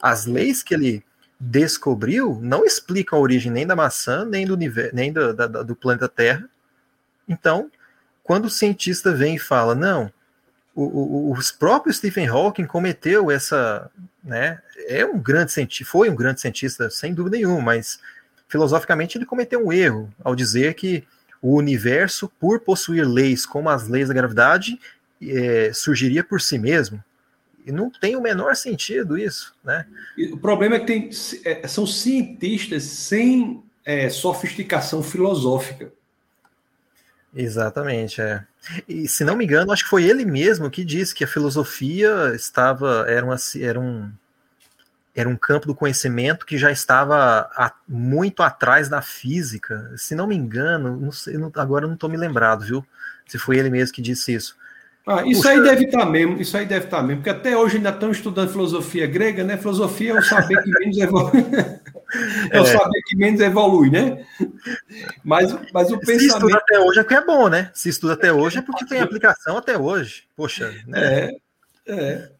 As 0.00 0.26
leis 0.26 0.62
que 0.62 0.74
ele 0.74 1.04
descobriu 1.38 2.38
não 2.40 2.64
explicam 2.64 3.18
a 3.18 3.22
origem 3.22 3.50
nem 3.50 3.66
da 3.66 3.74
maçã, 3.74 4.24
nem 4.24 4.46
do, 4.46 4.56
nem 4.92 5.12
do, 5.12 5.34
da, 5.34 5.46
do 5.46 5.74
planeta 5.74 6.08
Terra. 6.08 6.48
Então, 7.28 7.70
quando 8.22 8.44
o 8.44 8.50
cientista 8.50 9.12
vem 9.12 9.36
e 9.36 9.40
fala, 9.40 9.74
não, 9.74 10.12
o, 10.74 10.84
o, 10.84 11.32
os 11.32 11.50
próprios 11.50 11.96
Stephen 11.96 12.28
Hawking 12.28 12.66
cometeu 12.66 13.30
essa, 13.30 13.90
né, 14.22 14.60
é 14.88 15.04
um 15.04 15.18
grande 15.18 15.52
cientista, 15.52 15.90
foi 15.90 16.08
um 16.08 16.14
grande 16.14 16.40
cientista, 16.40 16.88
sem 16.88 17.12
dúvida 17.12 17.36
nenhuma, 17.36 17.60
mas 17.60 17.98
filosoficamente 18.48 19.18
ele 19.18 19.26
cometeu 19.26 19.66
um 19.66 19.72
erro 19.72 20.12
ao 20.22 20.34
dizer 20.34 20.74
que 20.74 21.04
o 21.40 21.56
universo, 21.56 22.30
por 22.38 22.60
possuir 22.60 23.06
leis 23.06 23.44
como 23.44 23.68
as 23.68 23.88
leis 23.88 24.08
da 24.08 24.14
gravidade, 24.14 24.78
é, 25.30 25.72
surgiria 25.72 26.24
por 26.24 26.40
si 26.40 26.58
mesmo. 26.58 27.02
E 27.64 27.70
não 27.70 27.90
tem 27.90 28.16
o 28.16 28.20
menor 28.20 28.56
sentido 28.56 29.16
isso, 29.16 29.54
né? 29.62 29.86
O 30.32 30.36
problema 30.36 30.76
é 30.76 30.80
que 30.80 30.86
tem, 30.86 31.10
é, 31.44 31.66
são 31.68 31.86
cientistas 31.86 32.82
sem 32.82 33.62
é, 33.84 34.08
sofisticação 34.10 35.02
filosófica. 35.02 35.92
Exatamente, 37.34 38.20
é. 38.20 38.44
E 38.88 39.08
se 39.08 39.24
não 39.24 39.36
me 39.36 39.44
engano, 39.44 39.72
acho 39.72 39.84
que 39.84 39.90
foi 39.90 40.04
ele 40.04 40.24
mesmo 40.24 40.70
que 40.70 40.84
disse 40.84 41.14
que 41.14 41.24
a 41.24 41.28
filosofia 41.28 42.32
estava 42.34 43.06
era, 43.08 43.24
uma, 43.24 43.36
era 43.60 43.80
um 43.80 44.12
era 45.14 45.28
um 45.28 45.36
campo 45.36 45.66
do 45.66 45.74
conhecimento 45.74 46.46
que 46.46 46.56
já 46.56 46.70
estava 46.70 47.50
a, 47.54 47.72
muito 47.86 48.42
atrás 48.42 48.88
da 48.88 49.02
física. 49.02 49.92
Se 49.96 50.14
não 50.14 50.26
me 50.26 50.34
engano, 50.34 50.96
não 50.96 51.12
sei, 51.12 51.36
não, 51.36 51.52
agora 51.54 51.86
não 51.86 51.94
estou 51.94 52.08
me 52.08 52.16
lembrado, 52.16 52.64
viu? 52.64 52.86
Se 53.26 53.38
foi 53.38 53.58
ele 53.58 53.68
mesmo 53.68 53.94
que 53.94 54.00
disse 54.00 54.32
isso. 54.32 54.56
Ah, 55.06 55.26
isso 55.26 55.42
Puxa. 55.42 55.50
aí 55.50 55.62
deve 55.62 55.84
estar 55.86 55.98
tá 55.98 56.06
mesmo, 56.06 56.40
isso 56.40 56.56
aí 56.56 56.64
deve 56.64 56.84
estar 56.84 56.98
tá 56.98 57.02
mesmo, 57.02 57.22
porque 57.22 57.30
até 57.30 57.56
hoje 57.56 57.76
ainda 57.76 57.90
estão 57.90 58.12
estudando 58.12 58.50
filosofia 58.50 59.06
grega, 59.06 59.42
né? 59.42 59.56
Filosofia 59.56 60.12
é 60.12 60.18
o 60.18 60.22
saber 60.22 60.62
que 60.62 60.70
menos 60.70 60.96
evolui. 60.96 61.32
é, 62.52 62.60
o 62.60 62.62
é. 62.62 62.66
saber 62.66 63.02
que 63.06 63.16
menos 63.16 63.40
evolui, 63.40 63.90
né? 63.90 64.24
Mas, 65.24 65.52
mas 65.72 65.90
o 65.90 65.98
pensamento. 65.98 66.20
Se 66.20 66.26
estuda 66.26 66.56
até 66.56 66.78
hoje 66.78 67.00
é 67.00 67.04
que 67.04 67.14
é 67.14 67.24
bom, 67.24 67.48
né? 67.48 67.70
Se 67.74 67.88
estuda 67.88 68.12
até 68.12 68.32
hoje 68.32 68.58
é 68.58 68.62
porque 68.62 68.86
tem 68.86 69.00
aplicação 69.00 69.56
até 69.56 69.76
hoje. 69.76 70.22
Poxa, 70.36 70.72
né? 70.86 71.00
É, 71.00 71.36
é. 71.88 72.30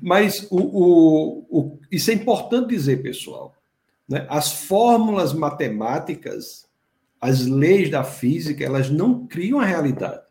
Mas 0.00 0.46
o, 0.48 0.58
o, 0.58 1.46
o, 1.50 1.78
isso 1.90 2.10
é 2.12 2.14
importante 2.14 2.68
dizer, 2.68 3.02
pessoal. 3.02 3.52
Né? 4.08 4.24
As 4.28 4.52
fórmulas 4.52 5.32
matemáticas, 5.32 6.66
as 7.20 7.46
leis 7.46 7.90
da 7.90 8.04
física, 8.04 8.64
elas 8.64 8.90
não 8.90 9.26
criam 9.26 9.58
a 9.58 9.64
realidade. 9.64 10.25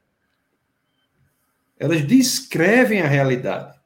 Elas 1.80 2.06
descrevem 2.06 3.02
a 3.02 3.08
realidade. 3.08 3.78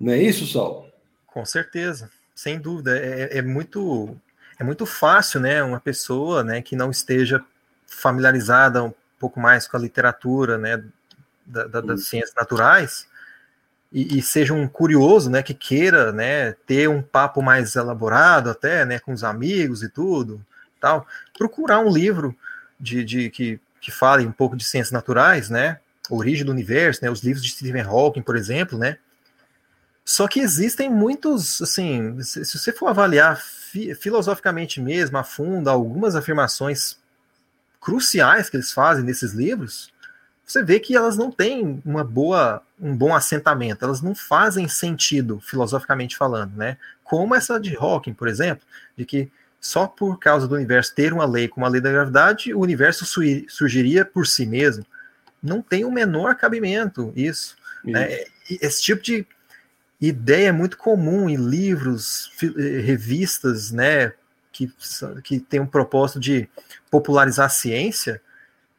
Não 0.00 0.12
é 0.12 0.18
isso, 0.18 0.46
Sol? 0.46 0.90
Com 1.26 1.44
certeza, 1.44 2.10
sem 2.34 2.58
dúvida. 2.58 2.98
É, 2.98 3.38
é, 3.38 3.42
muito 3.42 4.16
é 4.58 4.64
muito 4.64 4.86
fácil, 4.86 5.40
né, 5.40 5.62
uma 5.62 5.80
pessoa, 5.80 6.44
né, 6.44 6.62
que 6.62 6.76
não 6.76 6.90
esteja 6.90 7.44
familiarizada 7.86 8.82
um 8.82 8.92
pouco 9.18 9.40
mais 9.40 9.66
com 9.66 9.76
a 9.76 9.80
literatura, 9.80 10.58
né, 10.58 10.82
da, 11.44 11.64
da, 11.64 11.80
das 11.80 12.04
ciências 12.04 12.34
naturais, 12.34 13.08
e, 13.92 14.18
e, 14.18 14.22
seja 14.22 14.52
um 14.52 14.66
curioso, 14.66 15.30
né, 15.30 15.42
que 15.42 15.54
queira, 15.54 16.12
né, 16.12 16.52
ter 16.66 16.88
um 16.88 17.00
papo 17.00 17.40
mais 17.40 17.76
elaborado 17.76 18.50
até, 18.50 18.84
né, 18.84 18.98
com 18.98 19.12
os 19.12 19.22
amigos 19.22 19.82
e 19.82 19.88
tudo, 19.88 20.44
tal, 20.80 21.06
procurar 21.36 21.80
um 21.80 21.92
livro 21.92 22.36
de, 22.78 23.04
de 23.04 23.30
que 23.30 23.60
que 23.84 23.90
falem 23.90 24.26
um 24.26 24.32
pouco 24.32 24.56
de 24.56 24.64
ciências 24.64 24.90
naturais, 24.90 25.50
né? 25.50 25.78
Origem 26.08 26.42
do 26.42 26.52
universo, 26.52 27.04
né? 27.04 27.10
Os 27.10 27.22
livros 27.22 27.44
de 27.44 27.50
Stephen 27.50 27.82
Hawking, 27.82 28.22
por 28.22 28.34
exemplo, 28.34 28.78
né? 28.78 28.96
Só 30.02 30.26
que 30.26 30.40
existem 30.40 30.88
muitos, 30.88 31.60
assim, 31.60 32.18
se, 32.22 32.44
você 32.44 32.72
for 32.72 32.88
avaliar 32.88 33.36
fi, 33.36 33.94
filosoficamente 33.94 34.80
mesmo, 34.80 35.18
a 35.18 35.22
fundo, 35.22 35.68
algumas 35.68 36.16
afirmações 36.16 36.98
cruciais 37.78 38.48
que 38.48 38.56
eles 38.56 38.72
fazem 38.72 39.04
nesses 39.04 39.32
livros, 39.32 39.92
você 40.46 40.62
vê 40.62 40.80
que 40.80 40.96
elas 40.96 41.18
não 41.18 41.30
têm 41.30 41.82
uma 41.84 42.02
boa, 42.02 42.62
um 42.80 42.96
bom 42.96 43.14
assentamento, 43.14 43.84
elas 43.84 44.00
não 44.00 44.14
fazem 44.14 44.66
sentido 44.66 45.40
filosoficamente 45.40 46.16
falando, 46.16 46.56
né? 46.56 46.78
Como 47.02 47.34
essa 47.34 47.60
de 47.60 47.76
Hawking, 47.76 48.14
por 48.14 48.28
exemplo, 48.28 48.66
de 48.96 49.04
que 49.04 49.30
só 49.64 49.86
por 49.86 50.18
causa 50.18 50.46
do 50.46 50.56
universo 50.56 50.94
ter 50.94 51.10
uma 51.10 51.24
lei 51.24 51.48
como 51.48 51.64
a 51.64 51.70
lei 51.70 51.80
da 51.80 51.90
gravidade, 51.90 52.52
o 52.52 52.60
universo 52.60 53.06
surgiria 53.48 54.04
por 54.04 54.26
si 54.26 54.44
mesmo. 54.44 54.84
Não 55.42 55.62
tem 55.62 55.86
o 55.86 55.90
menor 55.90 56.34
cabimento 56.34 57.10
isso. 57.16 57.56
Né? 57.82 58.24
Esse 58.60 58.82
tipo 58.82 59.02
de 59.02 59.26
ideia 59.98 60.48
é 60.48 60.52
muito 60.52 60.76
comum 60.76 61.30
em 61.30 61.36
livros, 61.36 62.30
eh, 62.42 62.82
revistas, 62.82 63.70
né, 63.70 64.12
que, 64.52 64.70
que 65.22 65.40
tem 65.40 65.60
um 65.60 65.66
propósito 65.66 66.20
de 66.20 66.46
popularizar 66.90 67.46
a 67.46 67.48
ciência, 67.48 68.20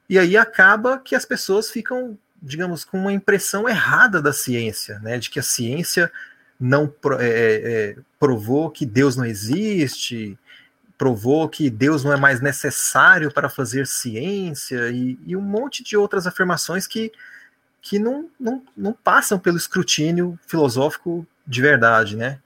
e 0.08 0.20
aí 0.20 0.38
acaba 0.38 1.00
que 1.00 1.16
as 1.16 1.26
pessoas 1.26 1.72
ficam, 1.72 2.16
digamos, 2.40 2.86
com 2.86 3.00
uma 3.00 3.12
impressão 3.12 3.68
errada 3.68 4.22
da 4.22 4.32
ciência, 4.32 5.00
né, 5.00 5.18
de 5.18 5.32
que 5.32 5.40
a 5.40 5.44
ciência 5.44 6.12
não 6.60 6.94
é, 7.20 7.96
é, 7.98 7.98
provou 8.20 8.70
que 8.70 8.86
Deus 8.86 9.16
não 9.16 9.26
existe, 9.26 10.38
provou 10.98 11.48
que 11.50 11.70
Deus 11.70 12.04
não 12.04 12.14
é 12.14 12.18
mais 12.18 12.42
necessário 12.42 13.32
para 13.32 13.50
fazer 13.50 13.86
ciência 13.86 14.90
e, 14.92 15.18
e 15.26 15.36
um 15.36 15.42
monte 15.42 15.84
de 15.84 15.98
outras 15.98 16.26
afirmações 16.26 16.88
que, 16.88 17.12
que 17.82 18.00
não, 18.00 18.30
não, 18.40 18.62
não 18.76 18.94
passam 18.94 19.38
pelo 19.38 19.58
escrutínio 19.58 20.40
filosófico 20.48 21.26
de 21.46 21.62
verdade, 21.62 22.16
né? 22.16 22.40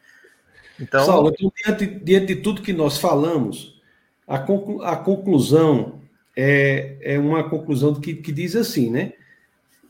Então, 0.80 1.06
Saulo, 1.06 1.32
então 1.34 1.52
diante, 1.64 1.86
diante 1.86 2.28
de 2.28 2.36
tudo 2.38 2.62
que 2.62 2.74
nós 2.74 2.98
falamos, 2.98 3.80
a, 4.28 4.40
conclu, 4.40 4.82
a 4.84 4.96
conclusão 4.96 6.00
é, 6.36 6.98
é 7.02 7.20
uma 7.20 7.50
conclusão 7.50 7.94
que, 7.96 8.16
que 8.16 8.32
diz 8.32 8.56
assim, 8.56 8.90
né? 8.90 9.14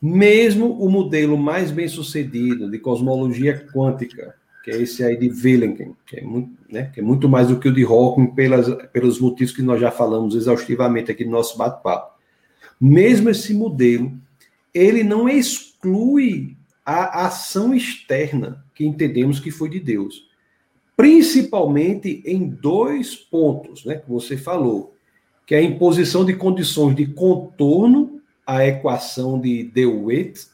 Mesmo 0.02 0.82
o 0.82 0.90
modelo 0.90 1.38
mais 1.38 1.72
bem 1.72 1.88
sucedido 1.88 2.70
de 2.70 2.80
cosmologia 2.80 3.68
quântica, 3.74 4.36
que 4.70 4.76
é 4.76 4.82
esse 4.84 5.04
aí 5.04 5.18
de 5.18 5.30
Willingham, 5.30 5.96
que 6.06 6.20
é 6.20 6.22
muito, 6.22 6.52
né, 6.70 6.92
que 6.94 7.00
é 7.00 7.04
muito 7.04 7.28
mais 7.28 7.48
do 7.48 7.60
que 7.60 7.68
o 7.68 7.74
de 7.74 7.84
Hawking, 7.84 8.28
pelas, 8.28 8.68
pelos 8.92 9.20
motivos 9.20 9.52
que 9.52 9.64
nós 9.64 9.82
já 9.82 9.90
falamos 9.90 10.36
exaustivamente 10.36 11.12
aqui 11.12 11.26
no 11.26 11.32
nosso 11.32 11.58
bate-papo. 11.58 12.20
Mesmo 12.80 13.32
esse 13.32 13.52
modelo, 13.52 14.14
ele 14.72 15.04
não 15.04 15.28
exclui 15.28 16.56
a 16.86 17.26
ação 17.26 17.74
externa 17.74 18.64
que 18.76 18.86
entendemos 18.86 19.40
que 19.40 19.50
foi 19.50 19.70
de 19.70 19.80
Deus. 19.80 20.30
Principalmente 20.96 22.22
em 22.24 22.48
dois 22.48 23.16
pontos, 23.16 23.86
né, 23.86 23.96
que 23.96 24.08
você 24.08 24.38
falou, 24.38 24.94
que 25.48 25.56
é 25.56 25.58
a 25.58 25.64
imposição 25.64 26.24
de 26.24 26.36
condições 26.36 26.96
de 26.96 27.08
contorno 27.08 28.22
à 28.46 28.66
equação 28.68 29.40
de 29.42 29.64
DeWitt 29.64 30.48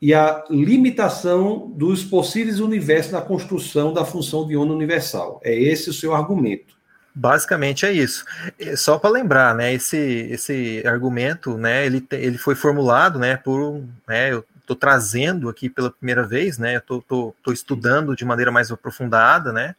e 0.00 0.14
a 0.14 0.44
limitação 0.48 1.72
dos 1.76 2.04
possíveis 2.04 2.60
universos 2.60 3.12
na 3.12 3.20
construção 3.20 3.92
da 3.92 4.04
função 4.04 4.46
de 4.46 4.56
onda 4.56 4.72
universal. 4.72 5.40
É 5.42 5.52
esse 5.52 5.90
o 5.90 5.92
seu 5.92 6.14
argumento. 6.14 6.78
Basicamente 7.14 7.84
é 7.84 7.92
isso. 7.92 8.24
É, 8.60 8.76
só 8.76 8.96
para 8.96 9.10
lembrar, 9.10 9.54
né, 9.54 9.74
esse, 9.74 9.96
esse 9.96 10.86
argumento, 10.86 11.58
né, 11.58 11.84
ele, 11.84 12.06
ele 12.12 12.38
foi 12.38 12.54
formulado, 12.54 13.18
né, 13.18 13.36
por, 13.36 13.82
né, 14.06 14.32
eu 14.32 14.44
estou 14.60 14.76
trazendo 14.76 15.48
aqui 15.48 15.68
pela 15.68 15.90
primeira 15.90 16.24
vez, 16.24 16.58
né, 16.58 16.76
eu 16.76 17.02
tô 17.02 17.52
estudando 17.52 18.14
de 18.14 18.24
maneira 18.24 18.52
mais 18.52 18.70
aprofundada, 18.70 19.52
né, 19.52 19.74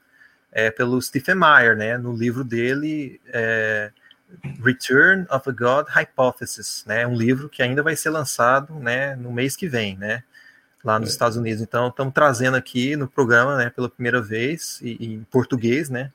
é, 0.52 0.70
pelo 0.70 1.02
Stephen 1.02 1.36
Meyer, 1.36 1.78
né, 1.78 1.98
no 1.98 2.12
livro 2.12 2.44
dele, 2.44 3.22
é, 3.28 3.92
Return 4.64 5.26
of 5.30 5.50
a 5.50 5.52
God 5.52 5.88
Hypothesis, 5.90 6.84
né? 6.86 7.06
Um 7.06 7.16
livro 7.16 7.50
que 7.50 7.62
ainda 7.62 7.82
vai 7.82 7.96
ser 7.96 8.10
lançado, 8.10 8.74
né, 8.76 9.16
no 9.16 9.32
mês 9.32 9.56
que 9.56 9.68
vem, 9.68 9.98
né? 9.98 10.24
Lá 10.84 11.00
nos 11.00 11.10
é. 11.10 11.12
Estados 11.12 11.38
Unidos. 11.38 11.62
Então, 11.62 11.88
estamos 11.88 12.14
trazendo 12.14 12.56
aqui 12.56 12.96
no 12.96 13.08
programa, 13.08 13.58
né, 13.58 13.70
pela 13.70 13.90
primeira 13.90 14.22
vez, 14.22 14.80
e, 14.82 15.14
em 15.14 15.24
português, 15.30 15.90
né? 15.90 16.12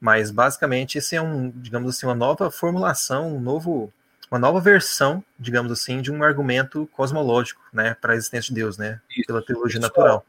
Mas 0.00 0.30
basicamente 0.30 0.98
esse 0.98 1.14
é 1.14 1.22
um, 1.22 1.50
digamos 1.50 1.94
assim, 1.94 2.06
uma 2.06 2.14
nova 2.14 2.50
formulação, 2.50 3.36
um 3.36 3.40
novo, 3.40 3.92
uma 4.30 4.38
nova 4.38 4.60
versão, 4.60 5.22
digamos 5.38 5.70
assim, 5.70 6.02
de 6.02 6.10
um 6.10 6.22
argumento 6.24 6.88
cosmológico, 6.92 7.62
né, 7.72 7.96
para 8.00 8.12
a 8.12 8.16
existência 8.16 8.48
de 8.48 8.60
Deus, 8.60 8.76
né? 8.76 9.00
Pela 9.26 9.40
teologia 9.40 9.78
Isso. 9.78 9.86
natural. 9.86 10.26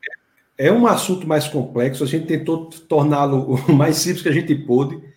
É 0.56 0.72
um 0.72 0.86
assunto 0.86 1.28
mais 1.28 1.48
complexo. 1.48 2.04
A 2.04 2.08
gente 2.08 2.28
tentou 2.28 2.70
torná-lo 2.70 3.56
o 3.68 3.74
mais 3.74 3.98
simples 3.98 4.22
que 4.22 4.30
a 4.30 4.34
gente 4.34 4.54
pôde 4.54 5.13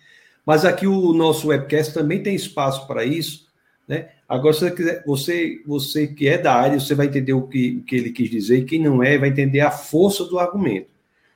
mas 0.47 0.63
aqui 0.63 0.87
o 0.87 1.11
nosso 1.11 1.49
webcast 1.49 1.93
também 1.93 2.23
tem 2.23 2.33
espaço 2.33 2.87
para 2.87 3.03
isso, 3.03 3.47
né? 3.85 4.11
Agora, 4.29 4.53
se 4.53 4.61
você 4.61 4.71
quiser, 4.71 5.03
você, 5.05 5.61
você 5.67 6.07
que 6.07 6.25
é 6.25 6.37
da 6.37 6.55
área, 6.55 6.79
você 6.79 6.95
vai 6.95 7.07
entender 7.07 7.33
o 7.33 7.41
que, 7.41 7.79
o 7.81 7.83
que 7.83 7.97
ele 7.97 8.11
quis 8.11 8.29
dizer, 8.29 8.59
e 8.59 8.63
quem 8.63 8.81
não 8.81 9.03
é, 9.03 9.17
vai 9.17 9.27
entender 9.27 9.59
a 9.59 9.69
força 9.69 10.23
do 10.23 10.39
argumento. 10.39 10.87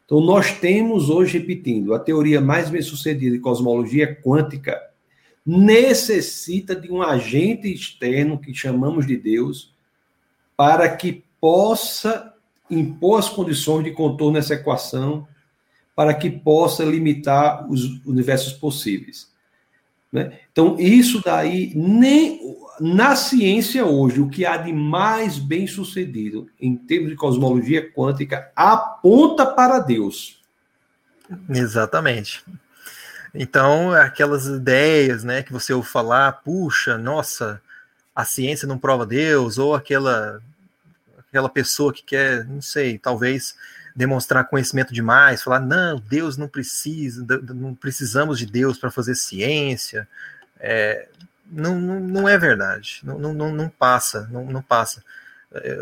Então, 0.06 0.22
nós 0.22 0.54
temos 0.54 1.10
hoje, 1.10 1.40
repetindo, 1.40 1.94
a 1.94 2.00
teoria 2.00 2.40
mais 2.40 2.70
bem 2.70 2.82
sucedida 2.82 3.36
de 3.36 3.42
cosmologia 3.42 4.16
quântica 4.16 4.82
necessita 5.46 6.74
de 6.74 6.90
um 6.90 7.02
agente 7.02 7.68
externo 7.68 8.40
que 8.40 8.54
chamamos 8.54 9.06
de 9.06 9.18
Deus 9.18 9.74
para 10.56 10.88
que 10.88 11.22
possa 11.42 12.34
impor 12.70 13.20
as 13.20 13.28
condições 13.28 13.84
de 13.84 13.92
contorno 13.92 14.36
nessa 14.36 14.54
equação 14.54 15.28
para 15.96 16.14
que 16.14 16.30
possa 16.30 16.84
limitar 16.84 17.70
os 17.70 18.04
universos 18.06 18.54
possíveis. 18.54 19.32
Né? 20.12 20.40
Então, 20.52 20.78
isso 20.80 21.22
daí, 21.24 21.72
nem 21.76 22.40
na 22.80 23.16
ciência 23.16 23.86
hoje, 23.86 24.20
o 24.20 24.30
que 24.30 24.46
há 24.46 24.58
de 24.58 24.74
mais 24.74 25.38
bem 25.38 25.68
sucedido 25.68 26.50
em 26.60 26.76
termos 26.76 27.10
de 27.10 27.16
cosmologia 27.16 27.92
quântica 27.92 28.52
aponta 28.56 29.46
para 29.46 29.80
Deus. 29.80 30.42
Exatamente. 31.50 32.44
Então, 33.34 33.94
aquelas 33.94 34.48
ideias 34.48 35.24
né, 35.24 35.42
que 35.42 35.54
você 35.54 35.74
ouve 35.74 35.88
falar, 35.88 36.32
puxa, 36.44 36.98
nossa, 36.98 37.62
a 38.14 38.26
ciência 38.26 38.68
não 38.68 38.78
prova 38.78 39.06
Deus, 39.06 39.58
ou 39.58 39.74
aquela, 39.74 40.42
aquela 41.18 41.48
pessoa 41.48 41.94
que 41.94 42.04
quer, 42.04 42.46
não 42.46 42.62
sei, 42.62 42.98
talvez 42.98 43.56
demonstrar 43.96 44.48
conhecimento 44.48 44.94
demais, 44.94 45.44
falar, 45.44 45.60
não, 45.60 46.00
Deus 46.00 46.38
não 46.38 46.48
precisa, 46.48 47.26
não 47.54 47.76
precisamos 47.76 48.40
de 48.40 48.46
Deus 48.46 48.78
para 48.78 48.92
fazer 48.92 49.16
ciência. 49.16 50.08
É, 50.60 51.08
não, 51.52 51.80
não, 51.80 52.00
não, 52.00 52.30
é 52.30 52.38
verdade, 52.38 53.02
não, 53.04 53.18
não, 53.18 53.52
não 53.52 53.70
passa, 53.70 54.28
não, 54.32 54.46
não 54.46 54.62
passa. 54.62 55.04
É, 55.54 55.74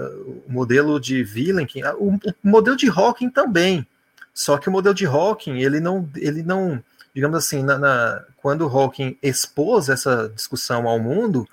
o 0.47 0.51
modelo 0.51 0.99
de 0.99 1.24
Vilenkin, 1.24 1.84
o, 1.97 2.16
o, 2.16 2.34
modelo 2.43 2.76
de 2.76 2.89
Hawking 2.89 3.30
também, 3.30 3.86
só 4.34 4.57
que 4.57 4.68
o 4.70 4.72
modelo 4.72 4.95
de 4.95 5.05
Hawking, 5.05 5.60
ele 5.60 5.80
não, 5.80 6.10
ele 6.16 6.41
não 6.41 6.84
digamos 7.14 7.38
assim, 7.38 7.64
na, 7.64 7.78
na, 7.78 8.24
quando 8.38 8.66
Hawking 8.66 9.18
expôs 9.22 9.89
essa 9.89 10.32
discussão 10.34 10.88
ao 10.88 10.99
mundo, 10.99 11.47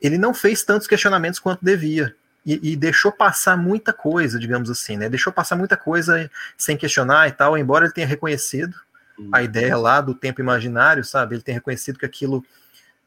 ele 0.00 0.16
não 0.16 0.32
fez 0.32 0.62
tantos 0.62 0.86
questionamentos 0.86 1.38
quanto 1.38 1.64
devia 1.64 2.14
e, 2.44 2.72
e, 2.72 2.76
deixou 2.76 3.12
passar 3.12 3.56
muita 3.56 3.92
coisa, 3.92 4.38
digamos 4.38 4.70
assim, 4.70 4.96
né? 4.96 5.08
Deixou 5.08 5.32
passar 5.32 5.56
muita 5.56 5.76
coisa 5.76 6.30
sem 6.56 6.76
questionar 6.76 7.28
e 7.28 7.32
tal, 7.32 7.56
embora 7.56 7.84
ele 7.84 7.92
tenha 7.92 8.06
reconhecido 8.06 8.74
uhum. 9.18 9.28
a 9.32 9.42
ideia 9.42 9.76
lá 9.76 10.00
do 10.00 10.14
tempo 10.14 10.40
imaginário, 10.40 11.04
sabe? 11.04 11.34
Ele 11.34 11.42
tem 11.42 11.54
reconhecido 11.54 11.98
que 11.98 12.06
aquilo 12.06 12.44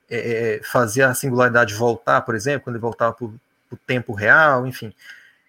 é, 0.10 0.60
é 0.60 0.64
fazia 0.64 1.08
a 1.08 1.14
singularidade 1.16 1.74
voltar, 1.74 2.22
por 2.22 2.36
exemplo, 2.36 2.66
quando 2.66 2.76
ele 2.76 2.82
voltava 2.82 3.14
para 3.14 3.26
o 3.26 3.78
tempo 3.88 4.14
real, 4.14 4.68
enfim. 4.68 4.94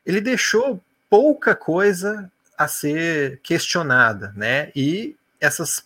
Ele 0.05 0.21
deixou 0.21 0.83
pouca 1.11 1.55
coisa 1.55 2.31
a 2.57 2.67
ser 2.67 3.41
questionada, 3.43 4.33
né? 4.35 4.71
E 4.75 5.17
essas 5.41 5.85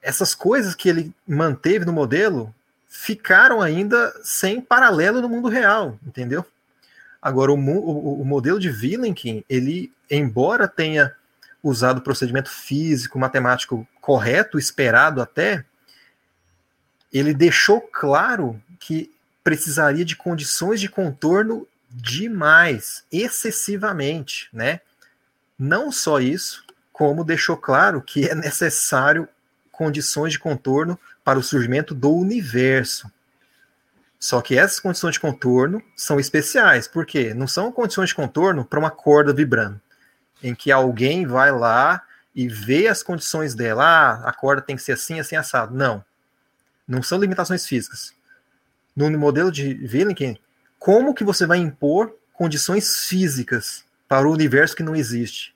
essas 0.00 0.34
coisas 0.34 0.74
que 0.74 0.88
ele 0.88 1.12
manteve 1.26 1.84
no 1.84 1.92
modelo 1.92 2.54
ficaram 2.88 3.60
ainda 3.60 4.12
sem 4.22 4.60
paralelo 4.60 5.20
no 5.20 5.28
mundo 5.28 5.48
real, 5.48 5.98
entendeu? 6.06 6.44
Agora, 7.20 7.52
o, 7.52 7.56
o, 7.56 8.24
modelo 8.24 8.58
de 8.58 8.70
Vilenkin, 8.70 9.44
ele, 9.48 9.92
embora 10.10 10.66
tenha 10.66 11.14
usado 11.62 11.98
o 11.98 12.02
procedimento 12.02 12.48
físico, 12.48 13.18
matemático 13.18 13.86
correto, 14.00 14.58
esperado 14.58 15.20
até, 15.20 15.64
ele 17.12 17.34
deixou 17.34 17.80
claro 17.80 18.60
que 18.78 19.12
precisaria 19.42 20.04
de 20.04 20.16
condições 20.16 20.80
de 20.80 20.88
contorno 20.88 21.66
demais, 21.90 23.04
excessivamente, 23.10 24.48
né? 24.52 24.80
Não 25.58 25.90
só 25.90 26.20
isso, 26.20 26.64
como 26.92 27.24
deixou 27.24 27.56
claro 27.56 28.00
que 28.00 28.28
é 28.28 28.34
necessário 28.34 29.28
condições 29.72 30.32
de 30.32 30.38
contorno 30.38 30.98
para 31.28 31.38
o 31.38 31.42
surgimento 31.42 31.94
do 31.94 32.10
universo. 32.10 33.12
Só 34.18 34.40
que 34.40 34.56
essas 34.56 34.80
condições 34.80 35.12
de 35.12 35.20
contorno 35.20 35.82
são 35.94 36.18
especiais, 36.18 36.88
porque 36.88 37.34
não 37.34 37.46
são 37.46 37.70
condições 37.70 38.08
de 38.08 38.14
contorno 38.14 38.64
para 38.64 38.78
uma 38.78 38.90
corda 38.90 39.30
vibrando, 39.30 39.78
em 40.42 40.54
que 40.54 40.72
alguém 40.72 41.26
vai 41.26 41.52
lá 41.52 42.02
e 42.34 42.48
vê 42.48 42.88
as 42.88 43.02
condições 43.02 43.54
dela, 43.54 43.84
ah, 43.84 44.26
a 44.26 44.32
corda 44.32 44.62
tem 44.62 44.74
que 44.74 44.80
ser 44.80 44.92
assim, 44.92 45.20
assim, 45.20 45.36
assado. 45.36 45.74
Não. 45.76 46.02
Não 46.88 47.02
são 47.02 47.20
limitações 47.20 47.66
físicas. 47.66 48.14
No 48.96 49.10
modelo 49.18 49.52
de 49.52 49.86
Willingham, 49.92 50.34
como 50.78 51.12
que 51.12 51.24
você 51.24 51.44
vai 51.44 51.58
impor 51.58 52.16
condições 52.32 53.04
físicas 53.04 53.84
para 54.08 54.26
o 54.26 54.32
universo 54.32 54.74
que 54.74 54.82
não 54.82 54.96
existe? 54.96 55.54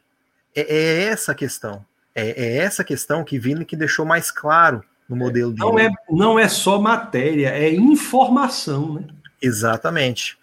É, 0.55 0.61
é 0.61 1.05
essa 1.05 1.33
a 1.33 1.35
questão. 1.35 1.83
É, 2.15 2.29
é 2.29 2.57
essa 2.59 2.85
questão 2.85 3.25
que 3.25 3.39
Willingham 3.39 3.79
deixou 3.79 4.05
mais 4.05 4.31
claro 4.31 4.85
no 5.13 5.17
modelo 5.17 5.55
não 5.57 5.75
dele. 5.75 5.89
É, 5.89 6.13
não 6.13 6.39
é 6.39 6.49
só 6.49 6.81
matéria, 6.81 7.49
é 7.49 7.71
informação, 7.71 8.95
né? 8.95 9.07
Exatamente. 9.41 10.39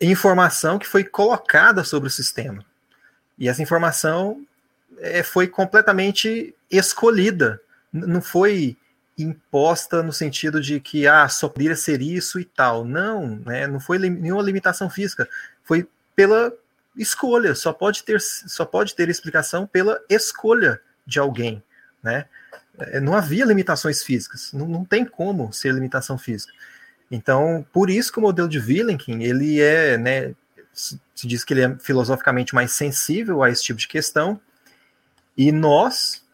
Informação 0.00 0.78
que 0.78 0.86
foi 0.86 1.04
colocada 1.04 1.84
sobre 1.84 2.08
o 2.08 2.12
sistema. 2.12 2.64
E 3.38 3.48
essa 3.48 3.62
informação 3.62 4.42
é, 4.98 5.22
foi 5.22 5.46
completamente 5.46 6.54
escolhida. 6.70 7.60
Não 7.92 8.22
foi 8.22 8.76
imposta 9.18 10.02
no 10.02 10.12
sentido 10.12 10.60
de 10.60 10.80
que 10.80 11.06
ah, 11.06 11.28
só 11.28 11.48
poderia 11.48 11.76
ser 11.76 12.00
isso 12.00 12.40
e 12.40 12.44
tal. 12.44 12.84
Não, 12.84 13.36
né? 13.44 13.66
não 13.66 13.80
foi 13.80 13.98
nenhuma 13.98 14.42
limitação 14.42 14.88
física. 14.88 15.28
Foi 15.62 15.86
pela 16.16 16.52
escolha. 16.96 17.54
Só 17.54 17.72
pode 17.72 18.02
ter, 18.04 18.20
só 18.20 18.64
pode 18.64 18.94
ter 18.94 19.08
explicação 19.08 19.66
pela 19.66 20.00
escolha 20.08 20.80
de 21.06 21.18
alguém 21.18 21.62
né? 22.02 22.26
É, 22.80 23.00
não 23.00 23.14
havia 23.14 23.44
limitações 23.44 24.02
físicas, 24.02 24.52
não, 24.52 24.66
não 24.66 24.84
tem 24.84 25.04
como 25.04 25.52
ser 25.52 25.72
limitação 25.72 26.16
física. 26.16 26.52
Então, 27.10 27.66
por 27.72 27.90
isso 27.90 28.12
que 28.12 28.18
o 28.18 28.22
modelo 28.22 28.48
de 28.48 28.58
Willenkin, 28.58 29.22
ele 29.22 29.60
é, 29.60 29.98
né, 29.98 30.34
se 30.72 31.26
diz 31.26 31.42
que 31.44 31.52
ele 31.52 31.62
é 31.62 31.76
filosoficamente 31.78 32.54
mais 32.54 32.72
sensível 32.72 33.42
a 33.42 33.50
esse 33.50 33.62
tipo 33.62 33.78
de 33.78 33.88
questão, 33.88 34.40
e 35.36 35.50
nós, 35.50 36.24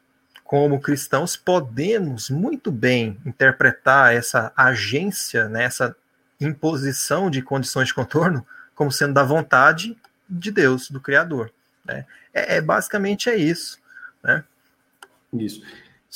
como 0.44 0.80
cristãos, 0.80 1.36
podemos 1.36 2.28
muito 2.28 2.70
bem 2.70 3.18
interpretar 3.24 4.14
essa 4.14 4.52
agência, 4.56 5.48
né, 5.48 5.64
essa 5.64 5.96
imposição 6.40 7.30
de 7.30 7.40
condições 7.40 7.88
de 7.88 7.94
contorno, 7.94 8.46
como 8.74 8.92
sendo 8.92 9.14
da 9.14 9.22
vontade 9.22 9.96
de 10.28 10.50
Deus, 10.50 10.90
do 10.90 11.00
Criador. 11.00 11.50
Né? 11.84 12.04
É, 12.32 12.56
é, 12.56 12.60
basicamente 12.60 13.30
é 13.30 13.36
isso. 13.36 13.78
Né? 14.22 14.44
Isso. 15.32 15.62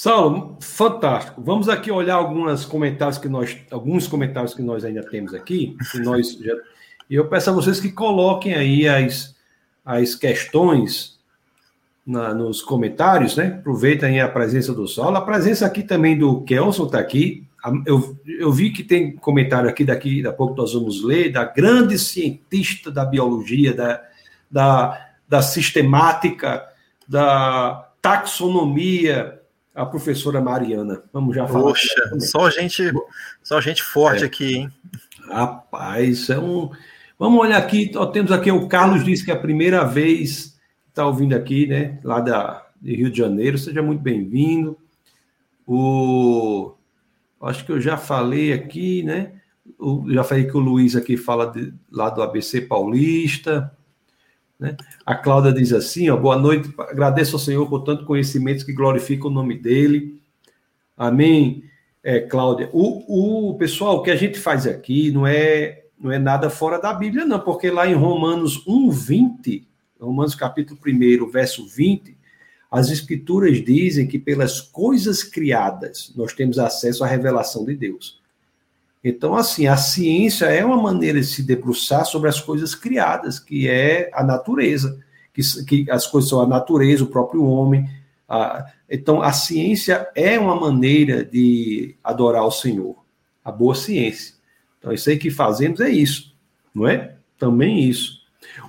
Saulo, 0.01 0.57
fantástico. 0.63 1.43
Vamos 1.45 1.69
aqui 1.69 1.91
olhar 1.91 2.15
alguns 2.15 2.65
comentários 2.65 3.19
que 3.19 3.29
nós, 3.29 3.55
alguns 3.71 4.09
comentários 4.09 4.55
que 4.55 4.63
nós 4.63 4.83
ainda 4.83 5.03
temos 5.03 5.35
aqui. 5.35 5.77
Já, 6.43 6.55
e 7.11 7.17
eu 7.17 7.29
peço 7.29 7.51
a 7.51 7.53
vocês 7.53 7.79
que 7.79 7.93
coloquem 7.93 8.55
aí 8.55 8.89
as, 8.89 9.37
as 9.85 10.15
questões 10.15 11.19
na, 12.07 12.33
nos 12.33 12.63
comentários, 12.63 13.37
né? 13.37 13.57
Aproveitem 13.61 14.23
a 14.23 14.29
presença 14.31 14.73
do 14.73 14.89
Saulo. 14.89 15.19
A 15.19 15.21
presença 15.21 15.67
aqui 15.67 15.83
também 15.83 16.17
do 16.17 16.41
Kelson 16.45 16.87
está 16.87 16.99
aqui. 16.99 17.47
Eu, 17.85 18.19
eu 18.27 18.51
vi 18.51 18.71
que 18.71 18.83
tem 18.83 19.15
comentário 19.17 19.69
aqui, 19.69 19.85
daqui 19.85 20.27
a 20.27 20.33
pouco 20.33 20.57
nós 20.57 20.73
vamos 20.73 21.05
ler, 21.05 21.31
da 21.31 21.45
grande 21.45 21.99
cientista 21.99 22.91
da 22.91 23.05
biologia, 23.05 23.75
da, 23.75 24.03
da, 24.51 25.11
da 25.29 25.43
sistemática, 25.43 26.67
da 27.07 27.87
taxonomia, 28.01 29.40
a 29.81 29.87
professora 29.87 30.41
Mariana. 30.43 31.03
Vamos 31.13 31.35
já 31.35 31.47
falar. 31.47 31.63
Poxa, 31.63 32.21
só 32.21 32.51
gente, 32.51 32.93
só 33.43 33.61
gente 33.61 33.83
forte 33.83 34.23
é. 34.23 34.27
aqui, 34.27 34.57
hein? 34.57 34.71
Rapaz, 35.27 36.29
é 36.29 36.39
um. 36.39 36.71
Vamos 37.19 37.41
olhar 37.41 37.57
aqui, 37.57 37.91
ó, 37.97 38.07
temos 38.07 38.31
aqui 38.31 38.51
o 38.51 38.69
Carlos 38.69 39.05
disse 39.05 39.25
que 39.25 39.31
é 39.31 39.35
a 39.35 39.41
primeira 39.41 39.85
vez 39.85 40.59
que 40.85 40.91
está 40.91 41.07
ouvindo 41.07 41.35
aqui, 41.35 41.67
né? 41.67 41.99
Lá 42.05 42.21
da, 42.21 42.67
de 42.81 42.95
Rio 42.95 43.11
de 43.11 43.19
Janeiro, 43.19 43.57
seja 43.57 43.83
muito 43.83 44.03
bem-vindo. 44.03 44.77
O 45.67 46.75
acho 47.41 47.65
que 47.65 47.73
eu 47.73 47.81
já 47.81 47.97
falei 47.97 48.53
aqui, 48.53 49.03
né? 49.03 49.33
O, 49.79 50.05
já 50.13 50.23
falei 50.23 50.45
que 50.45 50.57
o 50.57 50.61
Luiz 50.61 50.95
aqui 50.95 51.17
fala 51.17 51.47
de, 51.47 51.73
lá 51.91 52.11
do 52.11 52.23
ABC 52.23 52.61
Paulista. 52.63 53.75
Né? 54.61 54.77
A 55.07 55.15
Cláudia 55.15 55.53
diz 55.53 55.73
assim: 55.73 56.11
ó, 56.11 56.17
boa 56.17 56.37
noite, 56.37 56.73
agradeço 56.79 57.35
ao 57.35 57.41
Senhor 57.41 57.67
por 57.67 57.81
tanto 57.81 58.05
conhecimentos 58.05 58.63
que 58.63 58.75
glorificam 58.75 59.31
o 59.31 59.35
nome 59.35 59.59
dele. 59.59 60.21
Amém, 60.97 61.65
é, 62.05 62.21
Cláudia. 62.21 62.69
O, 62.73 63.49
o 63.51 63.55
pessoal, 63.55 63.97
o 63.97 64.03
que 64.03 64.11
a 64.11 64.17
gente 64.17 64.39
faz 64.39 64.67
aqui 64.67 65.11
não 65.11 65.27
é, 65.27 65.85
não 65.99 66.13
é 66.13 66.19
nada 66.19 66.51
fora 66.51 66.79
da 66.79 66.93
Bíblia, 66.93 67.25
não, 67.25 67.41
porque 67.41 67.71
lá 67.71 67.89
em 67.89 67.95
Romanos 67.95 68.63
1, 68.67 68.91
20, 68.91 69.67
Romanos 69.99 70.35
capítulo 70.35 70.79
1, 70.87 71.31
verso 71.31 71.67
20, 71.67 72.15
as 72.71 72.91
Escrituras 72.91 73.65
dizem 73.65 74.07
que 74.07 74.19
pelas 74.19 74.61
coisas 74.61 75.25
criadas 75.25 76.13
nós 76.15 76.35
temos 76.35 76.59
acesso 76.59 77.03
à 77.03 77.07
revelação 77.07 77.65
de 77.65 77.75
Deus. 77.75 78.20
Então, 79.03 79.35
assim, 79.35 79.67
a 79.67 79.77
ciência 79.77 80.47
é 80.47 80.65
uma 80.65 80.77
maneira 80.77 81.19
de 81.21 81.27
se 81.27 81.43
debruçar 81.43 82.05
sobre 82.05 82.29
as 82.29 82.41
coisas 82.41 82.75
criadas, 82.75 83.39
que 83.39 83.67
é 83.67 84.11
a 84.13 84.23
natureza, 84.23 84.99
que, 85.33 85.43
que 85.65 85.91
as 85.91 86.07
coisas 86.07 86.29
são 86.29 86.41
a 86.41 86.47
natureza, 86.47 87.05
o 87.05 87.09
próprio 87.09 87.45
homem. 87.45 87.89
A, 88.29 88.67
então, 88.89 89.23
a 89.23 89.33
ciência 89.33 90.07
é 90.15 90.39
uma 90.39 90.55
maneira 90.55 91.25
de 91.25 91.97
adorar 92.05 92.45
o 92.45 92.51
Senhor, 92.51 92.97
a 93.43 93.51
boa 93.51 93.75
ciência. 93.75 94.35
Então, 94.79 94.93
isso 94.93 95.09
aí 95.09 95.17
que 95.17 95.31
fazemos 95.31 95.81
é 95.81 95.89
isso, 95.89 96.37
não 96.75 96.87
é? 96.87 97.15
Também 97.39 97.83
isso. 97.83 98.21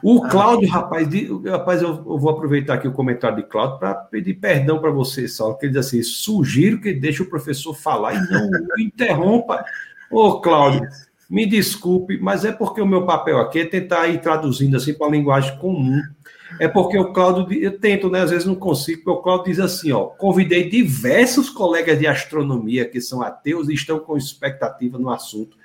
O 0.01 0.23
ah, 0.23 0.29
Cláudio, 0.29 0.69
rapaz, 0.69 1.07
rapaz, 1.45 1.81
eu, 1.81 1.89
eu, 1.89 2.17
vou 2.17 2.29
aproveitar 2.29 2.75
aqui 2.75 2.87
o 2.87 2.93
comentário 2.93 3.37
de 3.37 3.43
Cláudio 3.43 3.79
para 3.79 3.95
pedir 3.95 4.35
perdão 4.35 4.79
para 4.79 4.91
você, 4.91 5.27
Saulo, 5.27 5.57
que 5.57 5.65
ele 5.65 5.73
diz 5.73 5.87
assim: 5.87 6.03
sugiro 6.03 6.79
que 6.79 6.93
deixe 6.93 7.21
o 7.21 7.29
professor 7.29 7.73
falar 7.73 8.13
e 8.13 8.29
não 8.29 8.49
interrompa 8.79 9.63
Ô, 10.11 10.41
Cláudio, 10.41 10.87
me 11.29 11.45
desculpe, 11.45 12.17
mas 12.17 12.43
é 12.43 12.51
porque 12.51 12.81
o 12.81 12.85
meu 12.85 13.05
papel 13.05 13.39
aqui 13.39 13.59
é 13.59 13.65
tentar 13.65 14.07
ir 14.07 14.19
traduzindo 14.19 14.75
assim 14.75 14.93
para 14.93 15.07
a 15.07 15.11
linguagem 15.11 15.57
comum. 15.57 16.01
É 16.59 16.67
porque 16.67 16.97
o 16.99 17.13
Cláudio, 17.13 17.51
eu 17.53 17.79
tento, 17.79 18.09
né? 18.09 18.19
Às 18.19 18.31
vezes 18.31 18.45
não 18.45 18.55
consigo, 18.55 19.03
porque 19.03 19.19
o 19.19 19.23
Cláudio 19.23 19.45
diz 19.45 19.59
assim: 19.59 19.93
ó, 19.93 20.07
convidei 20.07 20.69
diversos 20.69 21.49
colegas 21.49 21.97
de 21.97 22.05
astronomia 22.05 22.83
que 22.83 22.99
são 22.99 23.21
ateus 23.21 23.69
e 23.69 23.73
estão 23.73 23.99
com 23.99 24.17
expectativa 24.17 24.99
no 24.99 25.09
assunto. 25.09 25.55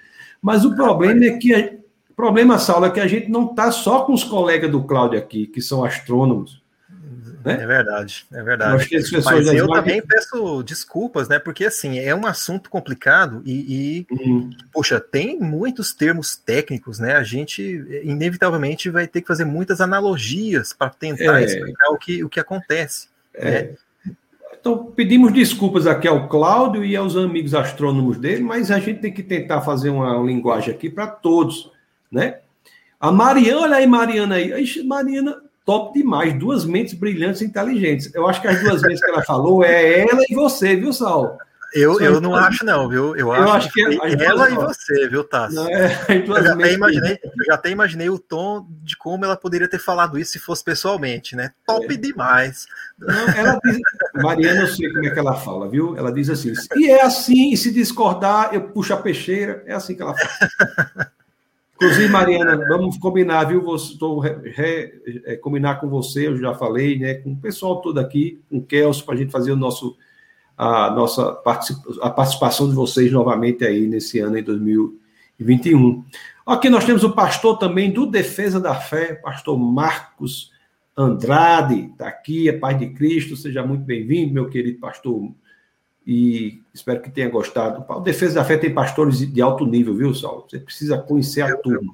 Mas 0.40 0.64
o 0.64 0.74
problema 0.74 1.24
é 1.24 1.36
que. 1.36 1.80
O 2.08 2.14
problema, 2.14 2.58
Saulo, 2.58 2.86
é 2.86 2.90
que 2.90 3.00
a 3.00 3.06
gente 3.06 3.28
não 3.28 3.46
está 3.46 3.70
só 3.70 4.04
com 4.04 4.14
os 4.14 4.24
colegas 4.24 4.70
do 4.70 4.82
Cláudio 4.84 5.18
aqui, 5.18 5.46
que 5.46 5.60
são 5.60 5.84
astrônomos. 5.84 6.62
Né? 7.46 7.62
É 7.62 7.66
verdade, 7.66 8.26
é 8.32 8.42
verdade. 8.42 8.88
Mas 9.24 9.46
eu 9.52 9.68
também 9.68 10.02
peço 10.02 10.64
desculpas, 10.64 11.28
né? 11.28 11.38
Porque 11.38 11.64
assim, 11.64 11.96
é 11.96 12.12
um 12.12 12.26
assunto 12.26 12.68
complicado 12.68 13.40
e, 13.46 14.06
e 14.10 14.14
uhum. 14.14 14.50
poxa, 14.72 14.98
tem 14.98 15.38
muitos 15.38 15.94
termos 15.94 16.34
técnicos, 16.34 16.98
né? 16.98 17.14
A 17.14 17.22
gente 17.22 17.62
inevitavelmente 18.02 18.90
vai 18.90 19.06
ter 19.06 19.20
que 19.20 19.28
fazer 19.28 19.44
muitas 19.44 19.80
analogias 19.80 20.72
para 20.72 20.90
tentar 20.90 21.40
é. 21.40 21.44
explicar 21.44 21.88
o 21.90 21.96
que, 21.96 22.24
o 22.24 22.28
que 22.28 22.40
acontece. 22.40 23.06
É. 23.32 23.50
Né? 23.50 23.74
Então, 24.60 24.86
pedimos 24.86 25.32
desculpas 25.32 25.86
aqui 25.86 26.08
ao 26.08 26.28
Cláudio 26.28 26.84
e 26.84 26.96
aos 26.96 27.16
amigos 27.16 27.54
astrônomos 27.54 28.18
dele, 28.18 28.42
mas 28.42 28.72
a 28.72 28.80
gente 28.80 28.98
tem 28.98 29.12
que 29.12 29.22
tentar 29.22 29.60
fazer 29.60 29.90
uma 29.90 30.20
linguagem 30.20 30.74
aqui 30.74 30.90
para 30.90 31.06
todos, 31.06 31.70
né? 32.10 32.38
A 32.98 33.12
Mariana, 33.12 33.60
olha 33.60 33.76
aí, 33.76 33.86
Mariana 33.86 34.34
aí. 34.34 34.82
Mariana, 34.84 35.36
top 35.66 35.98
demais, 35.98 36.32
duas 36.38 36.64
mentes 36.64 36.94
brilhantes 36.94 37.42
e 37.42 37.44
inteligentes. 37.44 38.14
Eu 38.14 38.26
acho 38.28 38.40
que 38.40 38.46
as 38.46 38.62
duas 38.62 38.80
vezes 38.80 39.04
que 39.04 39.10
ela 39.10 39.22
falou 39.24 39.64
é 39.64 40.00
ela 40.00 40.22
e 40.30 40.34
você, 40.34 40.76
viu, 40.76 40.92
Sal? 40.92 41.36
Eu, 41.74 42.00
eu 42.00 42.20
não 42.20 42.34
acho, 42.34 42.64
não, 42.64 42.88
viu? 42.88 43.16
Eu, 43.16 43.34
eu 43.34 43.52
acho, 43.52 43.70
que, 43.70 43.84
que 43.84 44.24
ela 44.24 44.48
e 44.48 44.54
você, 44.54 45.08
viu, 45.08 45.24
Tassi? 45.24 45.58
É, 45.58 46.22
eu, 46.26 46.42
já 46.42 46.52
até 46.54 46.72
imaginei, 46.72 47.18
eu 47.22 47.44
já 47.44 47.54
até 47.54 47.70
imaginei 47.70 48.08
o 48.08 48.18
tom 48.18 48.66
de 48.82 48.96
como 48.96 49.24
ela 49.24 49.36
poderia 49.36 49.68
ter 49.68 49.80
falado 49.80 50.18
isso 50.18 50.32
se 50.32 50.38
fosse 50.38 50.64
pessoalmente, 50.64 51.34
né? 51.34 51.50
Top 51.66 51.92
é. 51.92 51.96
demais. 51.96 52.66
Não, 52.96 53.28
ela 53.28 53.58
diz, 53.62 53.78
Mariana, 54.14 54.60
eu 54.60 54.68
sei 54.68 54.88
como 54.90 55.06
é 55.06 55.10
que 55.10 55.18
ela 55.18 55.34
fala, 55.34 55.68
viu? 55.68 55.96
Ela 55.98 56.12
diz 56.12 56.30
assim: 56.30 56.52
e 56.76 56.88
é 56.88 57.02
assim, 57.02 57.52
e 57.52 57.56
se 57.56 57.70
discordar, 57.72 58.54
eu 58.54 58.68
puxo 58.68 58.94
a 58.94 58.96
peixeira. 58.96 59.62
É 59.66 59.74
assim 59.74 59.94
que 59.94 60.02
ela 60.02 60.14
fala. 60.14 61.10
Inclusive, 61.76 62.08
Mariana, 62.08 62.56
vamos 62.68 62.96
combinar, 62.96 63.44
viu? 63.44 63.74
Estou 63.76 64.24
é, 64.24 65.36
combinar 65.36 65.76
com 65.76 65.88
você, 65.88 66.26
eu 66.26 66.38
já 66.38 66.54
falei, 66.54 66.98
né? 66.98 67.14
Com 67.14 67.32
o 67.32 67.36
pessoal 67.36 67.82
todo 67.82 67.98
aqui, 67.98 68.40
com 68.48 68.58
o 68.58 68.62
Kelso, 68.62 69.04
para 69.04 69.14
a 69.14 69.16
gente 69.18 69.30
fazer 69.30 69.52
o 69.52 69.56
nosso, 69.56 69.94
a 70.56 70.90
nossa 70.90 71.38
a 72.00 72.10
participação 72.10 72.66
de 72.66 72.74
vocês 72.74 73.12
novamente 73.12 73.62
aí 73.62 73.86
nesse 73.86 74.18
ano, 74.20 74.38
em 74.38 74.42
2021. 74.42 76.02
Aqui 76.46 76.70
nós 76.70 76.86
temos 76.86 77.04
o 77.04 77.12
pastor 77.12 77.58
também 77.58 77.90
do 77.90 78.06
Defesa 78.06 78.58
da 78.58 78.74
Fé, 78.74 79.14
pastor 79.14 79.58
Marcos 79.58 80.50
Andrade, 80.96 81.90
está 81.92 82.08
aqui, 82.08 82.48
é 82.48 82.52
Pai 82.54 82.74
de 82.74 82.88
Cristo, 82.94 83.36
seja 83.36 83.62
muito 83.62 83.84
bem-vindo, 83.84 84.32
meu 84.32 84.48
querido 84.48 84.78
pastor 84.78 85.30
e 86.06 86.62
espero 86.72 87.02
que 87.02 87.10
tenha 87.10 87.28
gostado. 87.28 87.84
O 87.88 88.00
Defesa 88.00 88.36
da 88.36 88.44
Fé 88.44 88.56
tem 88.56 88.72
pastores 88.72 89.18
de 89.18 89.42
alto 89.42 89.66
nível, 89.66 89.96
viu, 89.96 90.14
Saulo? 90.14 90.46
Você 90.48 90.60
precisa 90.60 90.98
conhecer 90.98 91.42
a 91.42 91.48
eu, 91.48 91.58
turma. 91.58 91.92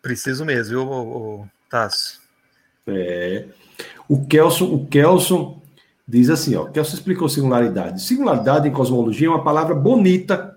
Preciso 0.00 0.44
mesmo, 0.44 0.70
viu, 0.70 0.88
o, 0.88 1.46
Tasso? 1.68 2.22
É. 2.86 3.44
O 4.08 4.24
Kelson, 4.24 4.72
o 4.72 4.86
Kelson 4.86 5.60
diz 6.08 6.30
assim, 6.30 6.54
ó, 6.54 6.64
Kelson 6.66 6.94
explicou 6.94 7.28
singularidade. 7.28 8.00
Singularidade 8.00 8.68
em 8.68 8.72
cosmologia 8.72 9.26
é 9.26 9.30
uma 9.30 9.44
palavra 9.44 9.74
bonita, 9.74 10.56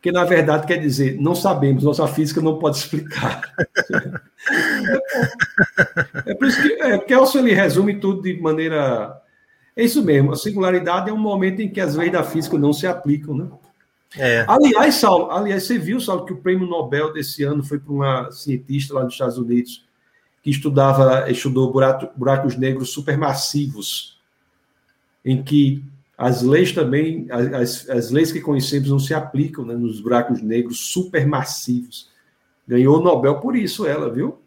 que 0.00 0.10
na 0.10 0.24
verdade 0.24 0.66
quer 0.66 0.78
dizer 0.78 1.20
não 1.20 1.34
sabemos, 1.34 1.84
nossa 1.84 2.06
física 2.06 2.40
não 2.40 2.58
pode 2.58 2.78
explicar. 2.78 3.42
é, 6.24 6.34
por 6.34 6.48
isso 6.48 6.62
que 6.62 6.72
é, 6.80 6.98
Kelson 6.98 7.40
ele 7.40 7.52
resume 7.52 8.00
tudo 8.00 8.22
de 8.22 8.40
maneira 8.40 9.20
é 9.76 9.84
isso 9.84 10.02
mesmo, 10.02 10.32
a 10.32 10.36
singularidade 10.36 11.10
é 11.10 11.12
um 11.12 11.18
momento 11.18 11.60
em 11.60 11.68
que 11.68 11.80
as 11.80 11.94
leis 11.94 12.12
da 12.12 12.22
física 12.22 12.58
não 12.58 12.72
se 12.72 12.86
aplicam, 12.86 13.34
né? 13.34 13.48
É. 14.16 14.44
Aliás, 14.48 14.96
Saulo, 14.96 15.30
aliás, 15.30 15.64
você 15.64 15.78
viu, 15.78 16.00
Saulo, 16.00 16.24
que 16.24 16.32
o 16.32 16.38
prêmio 16.38 16.66
Nobel 16.66 17.12
desse 17.12 17.44
ano 17.44 17.62
foi 17.62 17.78
para 17.78 17.92
uma 17.92 18.30
cientista 18.32 18.94
lá 18.94 19.04
nos 19.04 19.12
Estados 19.12 19.38
Unidos 19.38 19.84
que 20.42 20.50
estudava, 20.50 21.30
estudou 21.30 21.70
buraco, 21.70 22.08
buracos 22.16 22.56
negros 22.56 22.90
supermassivos, 22.92 24.18
em 25.24 25.42
que 25.42 25.84
as 26.16 26.42
leis 26.42 26.72
também, 26.72 27.26
as, 27.30 27.88
as 27.88 28.10
leis 28.10 28.32
que 28.32 28.40
conhecemos 28.40 28.90
não 28.90 28.98
se 28.98 29.14
aplicam 29.14 29.64
né, 29.64 29.74
nos 29.74 30.00
buracos 30.00 30.42
negros 30.42 30.92
supermassivos. 30.92 32.10
Ganhou 32.66 32.98
o 32.98 33.02
Nobel 33.02 33.40
por 33.40 33.54
isso, 33.56 33.86
ela, 33.86 34.10
viu? 34.10 34.38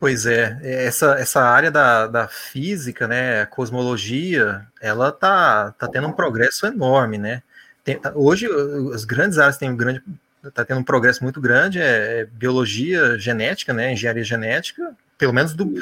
Pois 0.00 0.26
é, 0.26 0.58
essa, 0.62 1.14
essa 1.18 1.42
área 1.42 1.72
da, 1.72 2.06
da 2.06 2.28
física, 2.28 3.08
né, 3.08 3.44
cosmologia, 3.46 4.64
ela 4.80 5.10
tá, 5.10 5.72
tá 5.72 5.88
tendo 5.88 6.06
um 6.06 6.12
progresso 6.12 6.66
enorme, 6.66 7.18
né? 7.18 7.42
Tem, 7.82 7.98
tá, 7.98 8.12
hoje, 8.14 8.46
as 8.94 9.04
grandes 9.04 9.38
áreas 9.38 9.58
têm 9.58 9.70
um 9.70 9.76
grande, 9.76 10.00
tá 10.54 10.64
tendo 10.64 10.78
um 10.78 10.84
progresso 10.84 11.24
muito 11.24 11.40
grande, 11.40 11.80
é, 11.80 12.20
é 12.20 12.24
biologia 12.26 13.18
genética, 13.18 13.72
né, 13.72 13.92
engenharia 13.92 14.22
genética, 14.22 14.94
pelo 15.18 15.32
menos 15.32 15.52
do 15.52 15.74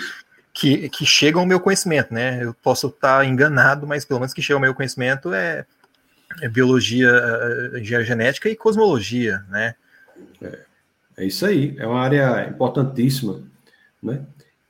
que, 0.55 0.89
que 0.89 1.05
chega 1.05 1.39
ao 1.39 1.45
meu 1.45 1.61
conhecimento, 1.61 2.15
né? 2.15 2.43
Eu 2.43 2.55
posso 2.55 2.87
estar 2.87 3.23
enganado, 3.27 3.87
mas 3.87 4.07
pelo 4.07 4.21
menos 4.21 4.33
que 4.33 4.41
chega 4.41 4.57
ao 4.57 4.63
meu 4.63 4.75
conhecimento 4.75 5.35
é, 5.35 5.67
é 6.41 6.49
biologia, 6.49 7.11
é, 7.11 7.81
engenharia 7.81 8.07
genética 8.07 8.49
e 8.49 8.57
cosmologia, 8.57 9.45
né? 9.51 9.75
É, 10.41 10.59
é 11.19 11.25
isso 11.27 11.45
aí, 11.45 11.77
é 11.79 11.87
uma 11.87 12.01
área 12.01 12.49
importantíssima. 12.49 13.43
Né? 14.07 14.25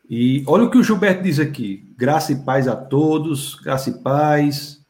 E 0.08 0.42
olha 0.46 0.64
o 0.64 0.70
que 0.70 0.78
o 0.78 0.82
Gilberto 0.82 1.22
diz 1.22 1.38
aqui: 1.38 1.84
graça 1.96 2.32
e 2.32 2.36
paz 2.36 2.66
a 2.66 2.74
todos, 2.74 3.56
graça 3.56 3.90
e 3.90 3.94
paz. 3.94 4.80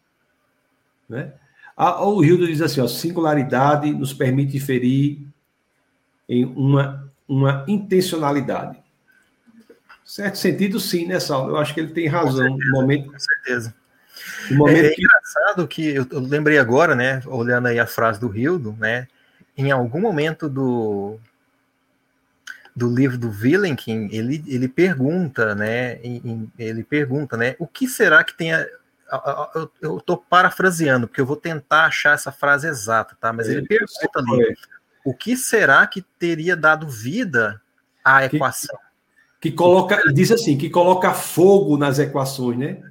Né? 1.08 1.32
Ah, 1.76 2.06
o 2.06 2.24
Hildo 2.24 2.46
diz 2.46 2.62
assim: 2.62 2.80
ó, 2.80 2.86
singularidade 2.86 3.92
nos 3.92 4.14
permite 4.14 4.56
inferir 4.56 5.26
em 6.28 6.44
uma, 6.44 7.10
uma 7.28 7.64
intencionalidade. 7.66 8.78
Certo 10.04 10.38
sentido, 10.38 10.78
sim, 10.78 11.06
né, 11.06 11.18
Saulo? 11.18 11.50
Eu 11.50 11.56
acho 11.56 11.74
que 11.74 11.80
ele 11.80 11.92
tem 11.92 12.06
razão. 12.06 12.48
Com 12.48 12.58
certeza. 12.58 12.70
No 12.70 12.80
momento, 12.80 13.12
com 13.12 13.18
certeza. 13.18 13.74
No 14.50 14.56
momento 14.58 14.84
é, 14.84 14.86
é 14.86 14.90
que... 14.90 15.02
engraçado 15.02 15.68
que 15.68 15.88
eu, 15.88 16.06
eu 16.10 16.20
lembrei 16.20 16.58
agora, 16.58 16.94
né, 16.94 17.20
olhando 17.26 17.66
aí 17.66 17.78
a 17.78 17.86
frase 17.86 18.20
do 18.20 18.34
Hildo, 18.36 18.76
né, 18.78 19.08
em 19.56 19.72
algum 19.72 20.00
momento 20.00 20.48
do, 20.48 21.18
do 22.76 22.94
livro 22.94 23.16
do 23.16 23.30
Willenkin, 23.30 24.10
ele, 24.12 24.44
ele 24.46 24.68
pergunta, 24.68 25.54
né? 25.54 25.98
Ele 26.58 26.84
pergunta, 26.84 27.34
né? 27.34 27.56
O 27.58 27.66
que 27.66 27.88
será 27.88 28.22
que 28.22 28.36
tenha. 28.36 28.66
Eu 29.80 29.96
estou 29.96 30.18
parafraseando, 30.18 31.08
porque 31.08 31.20
eu 31.20 31.26
vou 31.26 31.36
tentar 31.36 31.86
achar 31.86 32.14
essa 32.14 32.30
frase 32.30 32.68
exata, 32.68 33.16
tá? 33.18 33.32
Mas 33.32 33.48
ele, 33.48 33.60
ele 33.60 33.66
pergunta 33.66 34.18
ali: 34.18 34.54
o 35.02 35.14
que 35.14 35.38
será 35.38 35.86
que 35.86 36.02
teria 36.18 36.54
dado 36.54 36.86
vida 36.86 37.62
à 38.04 38.26
equação? 38.26 38.76
Que, 39.40 39.50
que 39.50 39.56
coloca, 39.56 40.02
diz 40.12 40.30
assim, 40.30 40.58
que 40.58 40.68
coloca 40.68 41.14
fogo 41.14 41.78
nas 41.78 41.98
equações, 41.98 42.58
né? 42.58 42.82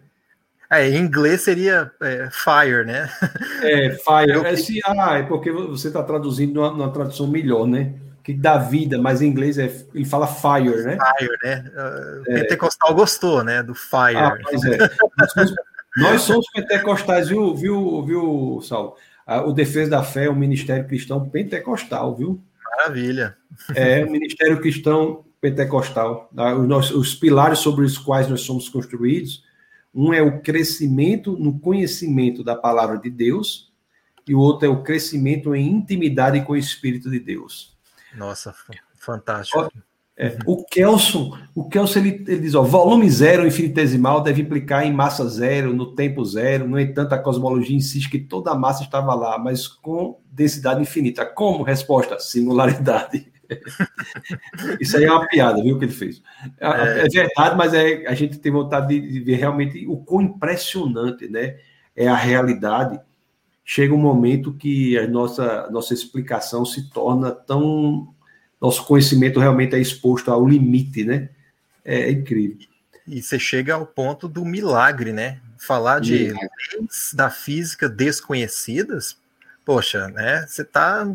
É, 0.71 0.89
em 0.89 0.97
inglês 0.97 1.41
seria 1.41 1.91
é, 2.01 2.27
fire, 2.31 2.85
né? 2.85 3.07
É, 3.61 3.91
fire. 3.91 4.45
É, 4.45 4.55
se, 4.55 4.79
ah, 4.83 5.19
é 5.19 5.23
porque 5.23 5.51
você 5.51 5.89
está 5.89 6.01
traduzindo 6.01 6.55
numa, 6.55 6.71
numa 6.71 6.91
tradução 6.91 7.27
melhor, 7.27 7.67
né? 7.67 7.93
Que 8.25 8.33
dá 8.33 8.57
vida, 8.57 8.97
mas 8.97 9.21
em 9.21 9.27
inglês 9.27 9.59
é, 9.59 9.71
ele 9.93 10.03
fala 10.03 10.25
fire, 10.25 10.81
né? 10.81 10.97
Fire, 11.19 11.37
né? 11.43 11.71
Uh, 11.75 12.31
é. 12.31 12.41
Pentecostal 12.41 12.95
gostou, 12.95 13.43
né? 13.43 13.61
Do 13.61 13.75
fire. 13.75 14.17
Ah, 14.17 14.35
pois 14.41 14.63
é. 14.63 14.77
Nós 15.95 16.23
somos 16.23 16.47
pentecostais, 16.51 17.29
viu, 17.29 17.55
viu, 17.55 18.03
viu, 18.03 18.59
Saulo? 18.63 18.95
O 19.45 19.53
Defesa 19.53 19.91
da 19.91 20.03
Fé 20.03 20.25
é 20.25 20.29
um 20.29 20.35
ministério 20.35 20.87
cristão 20.87 21.29
pentecostal, 21.29 22.15
viu? 22.15 22.43
Maravilha. 22.77 23.37
É 23.75 24.03
um 24.03 24.09
ministério 24.09 24.59
cristão 24.59 25.23
pentecostal. 25.39 26.27
Os, 26.59 26.67
nossos, 26.67 26.95
os 26.95 27.13
pilares 27.13 27.59
sobre 27.59 27.85
os 27.85 27.95
quais 27.95 28.27
nós 28.27 28.41
somos 28.41 28.67
construídos, 28.67 29.43
um 29.93 30.11
é 30.11 30.21
o 30.21 30.41
crescimento 30.41 31.37
no 31.37 31.59
conhecimento 31.59 32.43
da 32.43 32.55
palavra 32.55 32.97
de 32.97 33.11
Deus, 33.11 33.71
e 34.27 34.33
o 34.33 34.39
outro 34.39 34.65
é 34.65 34.69
o 34.69 34.81
crescimento 34.81 35.53
em 35.53 35.71
intimidade 35.71 36.41
com 36.41 36.53
o 36.53 36.57
Espírito 36.57 37.09
de 37.11 37.19
Deus. 37.19 37.74
Nossa, 38.15 38.53
fantástico. 38.97 39.69
É, 40.17 40.37
o 40.45 40.63
Kelson, 40.63 41.37
o 41.53 41.67
Kelson 41.67 41.99
ele, 41.99 42.23
ele, 42.25 42.39
diz: 42.39 42.55
ó, 42.55 42.61
volume 42.61 43.09
zero 43.09 43.45
infinitesimal 43.45 44.23
deve 44.23 44.41
implicar 44.41 44.85
em 44.85 44.93
massa 44.93 45.27
zero, 45.27 45.73
no 45.73 45.93
tempo 45.93 46.23
zero. 46.23 46.67
No 46.67 46.79
entanto, 46.79 47.13
a 47.13 47.19
cosmologia 47.19 47.75
insiste 47.75 48.09
que 48.09 48.19
toda 48.19 48.51
a 48.51 48.55
massa 48.55 48.83
estava 48.83 49.13
lá, 49.13 49.37
mas 49.37 49.67
com 49.67 50.21
densidade 50.31 50.81
infinita. 50.81 51.25
Como? 51.25 51.63
Resposta: 51.63 52.17
singularidade. 52.17 53.29
Isso 54.79 54.95
aí 54.95 55.03
é 55.03 55.11
uma 55.11 55.27
piada, 55.27 55.61
viu, 55.61 55.77
que 55.77 55.85
ele 55.85 55.91
fez. 55.91 56.21
É, 56.59 56.67
é, 56.67 57.05
é 57.05 57.09
verdade, 57.09 57.57
mas 57.57 57.73
é, 57.73 58.07
a 58.07 58.13
gente 58.13 58.39
tem 58.39 58.51
vontade 58.51 58.87
de, 58.87 59.11
de 59.11 59.19
ver 59.19 59.35
realmente 59.35 59.85
o 59.85 59.97
quão 59.97 60.21
impressionante 60.21 61.27
né, 61.27 61.57
é 61.93 62.07
a 62.07 62.15
realidade 62.15 62.99
chega 63.65 63.93
um 63.93 63.97
momento 63.97 64.53
que 64.53 64.97
a 64.97 65.07
nossa, 65.07 65.67
nossa 65.71 65.93
explicação 65.93 66.63
se 66.63 66.89
torna 66.91 67.31
tão. 67.31 68.13
Nosso 68.61 68.85
conhecimento 68.85 69.39
realmente 69.39 69.75
é 69.75 69.79
exposto 69.79 70.31
ao 70.31 70.47
limite, 70.47 71.03
né? 71.03 71.29
É, 71.83 72.09
incrível. 72.11 72.57
E 73.07 73.21
você 73.21 73.37
chega 73.37 73.73
ao 73.73 73.85
ponto 73.85 74.27
do 74.27 74.45
milagre, 74.45 75.11
né? 75.11 75.39
Falar 75.57 75.99
de 75.99 76.27
milagre. 76.27 76.49
leis 76.79 77.11
da 77.13 77.29
física 77.29 77.89
desconhecidas, 77.89 79.17
poxa, 79.65 80.07
né? 80.09 80.45
Você 80.47 80.61
está 80.61 81.05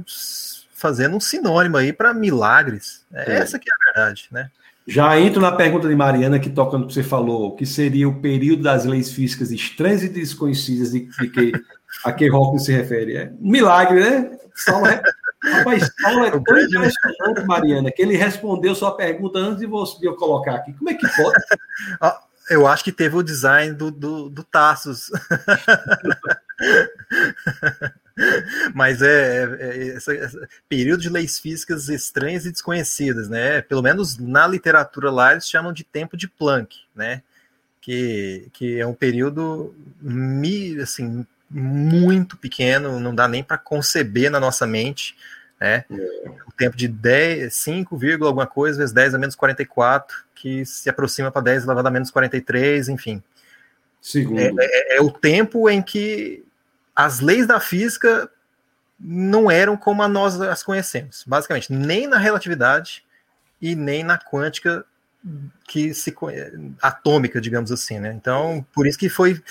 fazendo 0.75 1.17
um 1.17 1.21
sinônimo 1.21 1.77
aí 1.77 1.93
para 1.93 2.13
milagres. 2.13 3.05
É, 3.13 3.33
é, 3.33 3.37
essa 3.37 3.59
que 3.59 3.71
é 3.71 3.73
a 3.73 3.93
verdade, 3.93 4.29
né? 4.31 4.51
Já 4.87 5.19
entro 5.21 5.41
na 5.41 5.53
pergunta 5.53 5.89
de 5.89 5.95
Mariana, 5.95 6.39
que 6.39 6.51
tocando 6.51 6.87
que 6.87 6.95
você 6.95 7.03
falou, 7.03 7.55
que 7.55 7.65
seria 7.65 8.09
o 8.09 8.21
período 8.21 8.63
das 8.63 8.85
leis 8.85 9.13
físicas 9.13 9.51
estranhas 9.51 10.03
e 10.03 10.09
desconhecidas 10.09 10.91
de, 10.91 11.07
de 11.07 11.29
que 11.29 11.53
a 12.05 12.13
que 12.13 12.29
Hawking 12.29 12.59
se 12.59 12.73
refere. 12.73 13.17
É 13.17 13.33
milagre, 13.39 14.01
né? 14.01 14.39
Saulo 14.55 14.87
é, 14.87 15.03
rapaz, 15.45 15.91
Saulo 16.01 16.25
é 16.25 16.31
tão 16.45 16.59
impressionante, 16.59 17.45
Mariana, 17.47 17.91
que 17.91 18.03
ele 18.03 18.17
respondeu 18.17 18.75
sua 18.75 18.97
pergunta 18.97 19.39
antes 19.39 19.61
de, 19.61 19.67
você, 19.67 19.99
de 19.99 20.07
eu 20.07 20.17
colocar 20.17 20.57
aqui. 20.57 20.73
Como 20.75 20.91
é 20.91 20.95
que 20.95 21.07
pode? 21.17 21.41
Ah, 22.01 22.21
eu 22.51 22.67
acho 22.67 22.85
que 22.85 22.93
teve 22.93 23.17
o 23.17 23.23
design 23.23 23.75
do, 23.75 23.91
do, 23.91 24.29
do 24.29 24.45
Tassos. 24.45 25.11
Mas 28.75 29.01
é, 29.01 29.45
é, 29.45 29.97
é 29.97 30.31
período 30.69 31.01
de 31.01 31.09
leis 31.09 31.39
físicas 31.39 31.89
estranhas 31.89 32.45
e 32.45 32.51
desconhecidas, 32.51 33.29
né? 33.29 33.63
Pelo 33.63 33.83
menos 33.83 34.19
na 34.19 34.47
literatura 34.47 35.11
lá 35.11 35.33
eles 35.33 35.49
chamam 35.49 35.73
de 35.73 35.85
tempo 35.85 36.17
de 36.17 36.29
Planck, 36.29 36.77
né? 36.95 37.23
Que, 37.81 38.49
que 38.53 38.79
é 38.79 38.87
um 38.87 38.95
período 38.95 39.75
assim 40.83 41.27
muito 41.51 42.37
pequeno, 42.37 43.01
não 43.01 43.15
dá 43.15 43.27
nem 43.27 43.43
para 43.43 43.59
conceber 43.59 44.31
na 44.31 44.39
nossa 44.39 44.67
mente, 44.67 45.17
né? 45.61 45.85
É. 45.91 46.31
O 46.47 46.53
tempo 46.57 46.77
de 46.77 46.87
10, 46.87 47.53
5, 47.53 47.99
alguma 48.25 48.47
coisa, 48.47 48.79
vezes 48.79 48.95
10 48.95 49.15
a 49.15 49.19
menos 49.19 49.35
44, 49.35 50.25
que 50.35 50.65
se 50.65 50.89
aproxima 50.89 51.31
para 51.31 51.43
10 51.43 51.65
elevado 51.65 51.89
a 51.89 51.91
menos 51.91 52.11
43, 52.11 52.89
enfim. 52.89 53.23
Segundo. 54.01 54.39
É, 54.41 54.53
é, 54.59 54.97
é, 54.97 55.01
o 55.03 55.11
tempo 55.11 55.69
em 55.69 55.83
que 55.83 56.45
as 56.95 57.21
leis 57.21 57.47
da 57.47 57.61
física 57.61 58.31
não 58.99 59.51
eram 59.51 59.77
como 59.77 60.07
nós 60.09 60.41
as 60.41 60.63
conhecemos, 60.63 61.25
basicamente, 61.27 61.73
nem 61.73 62.07
na 62.07 62.19
relatividade 62.19 63.05
e 63.61 63.75
nem 63.75 64.03
na 64.03 64.19
quântica 64.19 64.85
que 65.67 65.93
se 65.93 66.15
atômica, 66.81 67.41
digamos 67.41 67.71
assim, 67.71 67.99
né? 67.99 68.13
Então, 68.13 68.65
por 68.73 68.87
isso 68.87 68.99
que 68.99 69.09
foi 69.09 69.43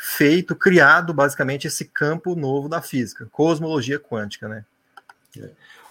feito, 0.00 0.54
criado 0.54 1.12
basicamente 1.12 1.66
esse 1.66 1.84
campo 1.84 2.36
novo 2.36 2.68
da 2.68 2.80
física, 2.80 3.26
cosmologia 3.32 3.98
quântica, 3.98 4.48
né? 4.48 4.64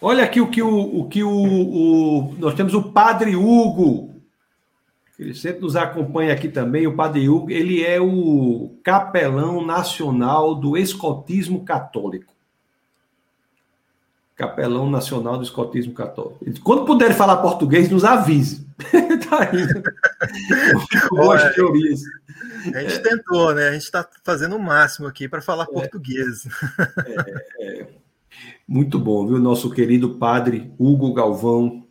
Olha 0.01 0.23
aqui 0.23 0.39
o 0.39 0.49
que 0.49 0.61
o, 0.61 0.99
o 0.99 1.09
que 1.09 1.23
o, 1.23 1.29
o, 1.29 2.35
nós 2.39 2.53
temos 2.53 2.73
o 2.73 2.91
Padre 2.91 3.35
Hugo, 3.35 4.15
ele 5.19 5.33
sempre 5.33 5.61
nos 5.61 5.75
acompanha 5.75 6.33
aqui 6.33 6.47
também. 6.47 6.87
O 6.87 6.95
Padre 6.95 7.27
Hugo, 7.27 7.51
ele 7.51 7.83
é 7.83 7.99
o 7.99 8.77
capelão 8.83 9.65
nacional 9.65 10.55
do 10.55 10.77
escotismo 10.77 11.65
católico. 11.65 12.33
Capelão 14.37 14.87
nacional 14.87 15.37
do 15.37 15.43
escotismo 15.43 15.93
católico. 15.93 16.37
Quando 16.63 16.85
puder 16.85 17.11
falar 17.15 17.37
português, 17.37 17.89
nos 17.89 18.05
avise. 18.05 18.67
tá 19.27 19.49
indo. 19.51 19.81
Boas 21.09 21.55
teorias. 21.55 22.01
A 22.71 22.81
gente 22.81 22.99
tentou, 22.99 23.55
né? 23.55 23.69
A 23.69 23.71
gente 23.73 23.85
está 23.85 24.07
fazendo 24.23 24.55
o 24.55 24.59
máximo 24.59 25.07
aqui 25.07 25.27
para 25.27 25.41
falar 25.41 25.63
é. 25.63 25.73
português. 25.73 26.47
É, 27.57 27.81
é. 27.81 27.87
Muito 28.67 28.99
bom, 28.99 29.25
viu? 29.25 29.39
Nosso 29.39 29.71
querido 29.71 30.15
padre 30.15 30.71
Hugo 30.77 31.13
Galvão, 31.15 31.87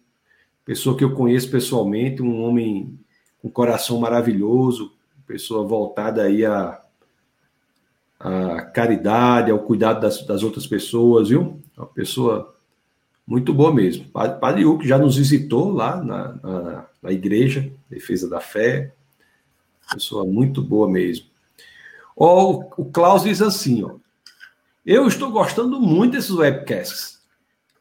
pessoa 0.64 0.96
que 0.96 1.02
eu 1.02 1.14
conheço 1.14 1.50
pessoalmente, 1.50 2.22
um 2.22 2.42
homem 2.44 2.96
com 3.42 3.50
coração 3.50 3.98
maravilhoso, 3.98 4.92
pessoa 5.26 5.66
voltada 5.66 6.22
aí 6.22 6.44
à, 6.44 6.80
à 8.20 8.62
caridade, 8.62 9.50
ao 9.50 9.58
cuidado 9.58 10.00
das, 10.00 10.24
das 10.24 10.44
outras 10.44 10.64
pessoas, 10.64 11.28
viu? 11.28 11.60
Uma 11.76 11.86
pessoa 11.86 12.54
muito 13.26 13.52
boa 13.52 13.74
mesmo. 13.74 14.06
Padre, 14.08 14.64
Hugo 14.64 14.84
já 14.84 14.98
nos 14.98 15.16
visitou 15.16 15.72
lá 15.72 16.02
na, 16.02 16.32
na, 16.42 16.86
na 17.02 17.12
igreja, 17.12 17.70
Defesa 17.90 18.28
da 18.28 18.40
Fé, 18.40 18.92
Pessoa 19.92 20.24
muito 20.24 20.60
boa 20.60 20.88
mesmo. 20.88 21.26
Ó, 22.16 22.64
o 22.76 22.84
Klaus 22.86 23.22
diz 23.22 23.40
assim, 23.40 23.84
ó. 23.84 23.96
Eu 24.84 25.06
estou 25.06 25.30
gostando 25.30 25.80
muito 25.80 26.12
desses 26.12 26.30
webcasts. 26.30 27.20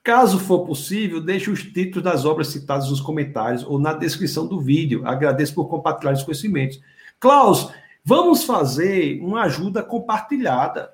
Caso 0.03 0.39
for 0.39 0.65
possível, 0.65 1.19
deixe 1.19 1.49
os 1.49 1.63
títulos 1.63 2.03
das 2.03 2.26
obras 2.26 2.47
citadas 2.49 2.89
nos 2.89 3.01
comentários 3.01 3.63
ou 3.63 3.80
na 3.80 3.93
descrição 3.93 4.45
do 4.45 4.59
vídeo. 4.59 5.01
Agradeço 5.05 5.55
por 5.55 5.67
compartilhar 5.67 6.13
os 6.13 6.23
conhecimentos. 6.23 6.80
Klaus, 7.19 7.72
vamos 8.03 8.43
fazer 8.43 9.19
uma 9.22 9.43
ajuda 9.43 9.81
compartilhada. 9.81 10.93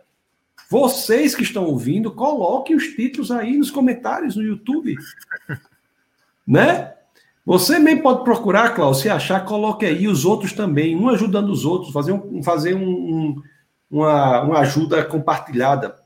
Vocês 0.72 1.35
que 1.35 1.43
estão 1.43 1.65
ouvindo, 1.65 2.10
coloquem 2.10 2.77
os 2.77 2.85
títulos 2.95 3.30
aí 3.30 3.57
nos 3.57 3.69
comentários 3.69 4.38
no 4.38 4.41
YouTube. 4.41 4.95
né? 6.48 6.93
Você 7.45 7.77
mesmo 7.77 8.02
pode 8.02 8.23
procurar, 8.23 8.73
Klaus, 8.73 9.02
se 9.02 9.10
achar, 9.10 9.43
coloque 9.43 9.85
aí 9.85 10.07
os 10.07 10.23
outros 10.23 10.53
também, 10.53 10.95
um 10.95 11.10
ajudando 11.10 11.49
os 11.49 11.65
outros, 11.65 11.91
fazer, 11.91 12.14
um, 12.14 12.41
fazer 12.41 12.73
um, 12.73 12.88
um, 12.88 13.43
uma, 13.91 14.43
uma 14.43 14.60
ajuda 14.60 15.03
compartilhada. 15.03 15.98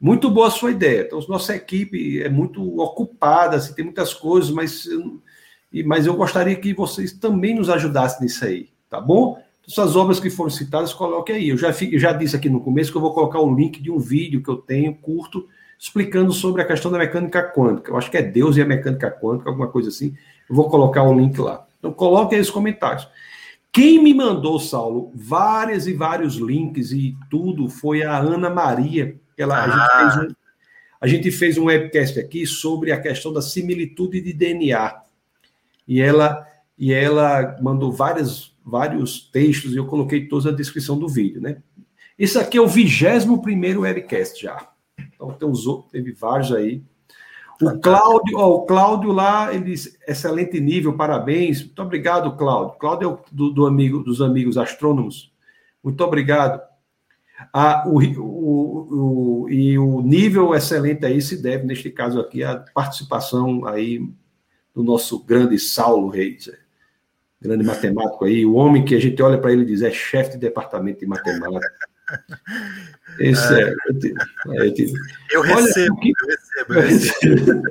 Muito 0.00 0.30
boa 0.30 0.46
a 0.46 0.52
sua 0.52 0.70
ideia. 0.70 1.02
Então, 1.02 1.18
nossa 1.28 1.56
equipe 1.56 2.22
é 2.22 2.28
muito 2.28 2.78
ocupada, 2.78 3.56
assim, 3.56 3.74
tem 3.74 3.84
muitas 3.84 4.14
coisas, 4.14 4.52
mas, 4.52 4.88
mas 5.84 6.06
eu 6.06 6.14
gostaria 6.14 6.54
que 6.54 6.72
vocês 6.72 7.12
também 7.12 7.56
nos 7.56 7.68
ajudassem 7.68 8.22
nisso 8.22 8.44
aí, 8.44 8.68
tá 8.88 9.00
bom? 9.00 9.42
Essas 9.68 9.94
obras 9.94 10.18
que 10.18 10.30
foram 10.30 10.50
citadas, 10.50 10.92
coloque 10.92 11.32
aí. 11.32 11.48
Eu 11.48 11.56
já, 11.56 11.70
já 11.72 12.12
disse 12.12 12.34
aqui 12.34 12.48
no 12.48 12.60
começo 12.60 12.90
que 12.90 12.96
eu 12.96 13.02
vou 13.02 13.14
colocar 13.14 13.40
o 13.40 13.54
link 13.54 13.80
de 13.80 13.90
um 13.90 13.98
vídeo 13.98 14.42
que 14.42 14.50
eu 14.50 14.56
tenho 14.56 14.94
curto 14.94 15.46
explicando 15.78 16.32
sobre 16.32 16.60
a 16.60 16.66
questão 16.66 16.90
da 16.90 16.98
mecânica 16.98 17.42
quântica. 17.42 17.90
Eu 17.90 17.96
acho 17.96 18.10
que 18.10 18.16
é 18.16 18.22
Deus 18.22 18.56
e 18.56 18.62
a 18.62 18.66
mecânica 18.66 19.10
quântica, 19.10 19.48
alguma 19.48 19.68
coisa 19.68 19.88
assim. 19.88 20.14
Eu 20.48 20.54
vou 20.54 20.68
colocar 20.68 21.02
o 21.04 21.18
link 21.18 21.38
lá. 21.38 21.66
Então, 21.78 21.92
coloque 21.92 22.34
aí 22.34 22.40
os 22.40 22.50
comentários. 22.50 23.08
Quem 23.72 24.02
me 24.02 24.12
mandou, 24.12 24.58
Saulo, 24.58 25.12
várias 25.14 25.86
e 25.86 25.94
vários 25.94 26.34
links 26.34 26.90
e 26.90 27.16
tudo 27.30 27.68
foi 27.68 28.02
a 28.02 28.18
Ana 28.18 28.50
Maria. 28.50 29.16
Ela, 29.38 29.64
ah. 29.64 29.64
a, 29.64 30.10
gente 30.10 30.10
fez 30.10 30.16
um, 30.16 30.34
a 31.00 31.06
gente 31.06 31.30
fez 31.30 31.58
um 31.58 31.64
webcast 31.66 32.18
aqui 32.18 32.46
sobre 32.46 32.92
a 32.92 33.00
questão 33.00 33.32
da 33.32 33.40
similitude 33.40 34.20
de 34.20 34.32
DNA. 34.32 35.00
E 35.86 36.00
ela, 36.00 36.46
e 36.76 36.92
ela 36.92 37.56
mandou 37.62 37.90
várias, 37.90 38.49
vários 38.64 39.20
textos 39.30 39.72
e 39.72 39.76
eu 39.76 39.86
coloquei 39.86 40.26
todos 40.28 40.44
na 40.44 40.50
descrição 40.52 40.98
do 40.98 41.08
vídeo, 41.08 41.40
né? 41.40 41.62
Esse 42.18 42.38
aqui 42.38 42.58
é 42.58 42.60
o 42.60 42.68
21 42.68 43.38
primeiro 43.38 43.80
webcast 43.80 44.42
já. 44.42 44.68
Então 44.98 45.32
tem 45.32 45.48
os, 45.48 45.64
teve 45.90 46.12
vários 46.12 46.52
aí. 46.52 46.82
O 47.60 47.78
Cláudio, 47.78 48.38
ó, 48.38 48.48
o 48.56 48.66
Cláudio 48.66 49.12
lá, 49.12 49.54
ele 49.54 49.74
excelente 50.06 50.58
nível, 50.60 50.96
parabéns. 50.96 51.62
Muito 51.62 51.82
obrigado, 51.82 52.36
Cláudio. 52.36 52.78
Cláudio 52.78 53.08
é 53.08 53.12
o, 53.12 53.18
do, 53.30 53.50
do, 53.50 53.66
amigo, 53.66 54.02
dos 54.02 54.22
amigos 54.22 54.56
astrônomos. 54.56 55.32
Muito 55.82 56.02
obrigado. 56.02 56.60
Ah, 57.52 57.84
o, 57.86 57.98
o, 57.98 59.44
o, 59.44 59.50
e 59.50 59.78
o 59.78 60.00
nível 60.00 60.54
excelente 60.54 61.04
aí 61.04 61.20
se 61.20 61.40
deve, 61.40 61.64
neste 61.64 61.90
caso 61.90 62.20
aqui, 62.20 62.42
à 62.42 62.64
participação 62.74 63.66
aí 63.66 64.06
do 64.74 64.82
nosso 64.82 65.22
grande 65.24 65.58
Saulo 65.58 66.08
Reis, 66.08 66.50
grande 67.40 67.64
matemático 67.64 68.24
aí, 68.24 68.44
o 68.44 68.54
homem 68.54 68.84
que 68.84 68.94
a 68.94 69.00
gente 69.00 69.22
olha 69.22 69.38
para 69.38 69.52
ele 69.52 69.62
e 69.62 69.66
diz 69.66 69.82
é 69.82 69.90
chefe 69.90 70.32
de 70.32 70.38
departamento 70.38 71.00
de 71.00 71.06
matemática. 71.06 71.72
Esse 73.18 73.54
é. 73.54 73.68
é, 73.68 74.66
é 74.66 74.74
eu, 75.30 75.42
recebo, 75.42 75.96
que, 76.00 76.12
eu 76.68 76.80
recebo, 76.80 77.62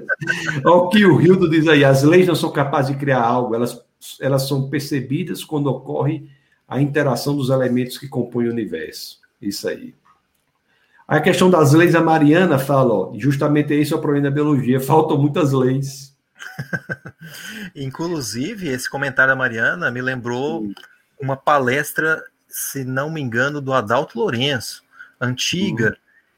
Olha 0.65 0.75
o 0.75 0.89
que 0.89 1.05
o 1.05 1.15
Rildo 1.17 1.49
diz 1.49 1.67
aí: 1.67 1.83
as 1.83 2.03
leis 2.03 2.27
não 2.27 2.35
são 2.35 2.51
capazes 2.51 2.91
de 2.91 2.97
criar 2.97 3.21
algo, 3.21 3.55
elas, 3.55 3.81
elas 4.19 4.47
são 4.47 4.69
percebidas 4.69 5.43
quando 5.43 5.67
ocorre 5.67 6.29
a 6.67 6.81
interação 6.81 7.35
dos 7.35 7.49
elementos 7.49 7.97
que 7.97 8.07
compõem 8.07 8.47
o 8.47 8.51
universo. 8.51 9.19
Isso 9.41 9.67
aí. 9.67 9.93
A 11.07 11.19
questão 11.19 11.49
das 11.49 11.73
leis, 11.73 11.95
a 11.95 12.01
Mariana 12.01 12.59
fala, 12.59 12.93
ó, 12.93 13.13
justamente 13.15 13.73
esse 13.73 13.91
é 13.91 13.95
o 13.95 13.99
problema 13.99 14.29
da 14.29 14.35
biologia, 14.35 14.79
faltam 14.79 15.17
muitas 15.17 15.51
leis. 15.51 16.09
Inclusive, 17.76 18.68
esse 18.70 18.90
comentário 18.90 19.32
da 19.32 19.36
Mariana 19.36 19.91
me 19.91 20.02
lembrou 20.02 20.72
uma 21.20 21.36
palestra, 21.36 22.24
se 22.48 22.84
não 22.84 23.10
me 23.10 23.22
engano, 23.22 23.61
do 23.61 23.74
Adalto 23.74 24.18
Lourenço, 24.18 24.84
antiga, 25.20 25.90
uhum. 25.90 25.95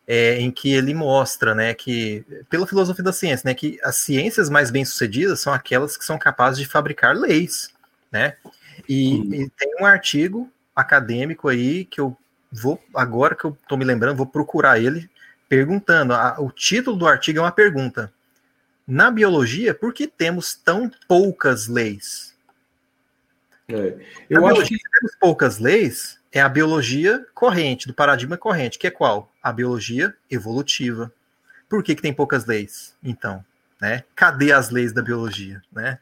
é, 0.08 0.40
em 0.40 0.52
que 0.52 0.72
ele 0.74 0.94
mostra, 0.94 1.54
né, 1.54 1.74
que 1.74 2.26
pela 2.50 2.68
filosofia 2.68 3.04
da 3.04 3.14
ciência, 3.14 3.48
né, 3.48 3.54
que 3.54 3.80
as 3.84 3.98
ciências 3.98 4.50
mais 4.50 4.72
bem 4.72 4.84
sucedidas 4.84 5.40
são 5.40 5.54
aquelas 5.54 5.96
que 5.96 6.06
são 6.06 6.18
capazes 6.18 6.60
de 6.60 6.66
fabricar 6.66 7.16
leis, 7.16 7.70
né? 8.12 8.36
E, 8.90 9.16
uhum. 9.16 9.34
e 9.34 9.50
tem 9.52 9.76
um 9.80 9.86
artigo 9.86 10.52
acadêmico 10.76 11.48
aí 11.48 11.86
que 11.86 12.02
eu 12.02 12.18
vou 12.52 12.82
agora 12.94 13.36
que 13.36 13.46
eu 13.46 13.58
estou 13.62 13.78
me 13.78 13.86
lembrando, 13.86 14.18
vou 14.18 14.26
procurar 14.26 14.80
ele 14.80 15.10
perguntando. 15.48 16.14
A, 16.14 16.40
o 16.40 16.52
título 16.52 16.98
do 16.98 17.08
artigo 17.08 17.40
é 17.40 17.42
uma 17.42 17.52
pergunta. 17.52 18.12
Na 18.92 19.10
biologia, 19.10 19.74
por 19.74 19.94
que 19.94 20.06
temos 20.06 20.54
tão 20.54 20.92
poucas 21.08 21.70
leis? 21.70 22.36
É, 23.70 23.74
eu 24.30 24.42
Na 24.42 24.48
acho 24.48 24.56
biologia, 24.56 24.78
que 24.78 25.00
temos 25.00 25.16
poucas 25.18 25.60
leis 25.60 26.20
é 26.30 26.42
a 26.42 26.50
biologia 26.50 27.26
corrente, 27.34 27.88
do 27.88 27.94
paradigma 27.94 28.38
corrente, 28.38 28.78
que 28.78 28.86
é 28.86 28.92
qual? 28.92 29.34
A 29.42 29.50
biologia 29.54 30.14
evolutiva. 30.30 31.10
Por 31.70 31.82
que, 31.82 31.96
que 31.96 32.02
tem 32.02 32.14
poucas 32.14 32.46
leis? 32.46 32.94
Então, 33.02 33.46
né? 33.80 34.04
Cadê 34.14 34.52
as 34.52 34.70
leis 34.70 34.92
da 34.92 35.02
biologia, 35.02 35.62
né? 35.72 35.98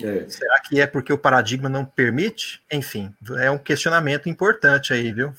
É. 0.00 0.28
Será 0.28 0.60
que 0.60 0.80
é 0.80 0.86
porque 0.86 1.12
o 1.12 1.18
paradigma 1.18 1.68
não 1.68 1.84
permite? 1.84 2.62
Enfim, 2.72 3.12
é 3.38 3.50
um 3.50 3.58
questionamento 3.58 4.28
importante 4.28 4.92
aí, 4.92 5.12
viu? 5.12 5.32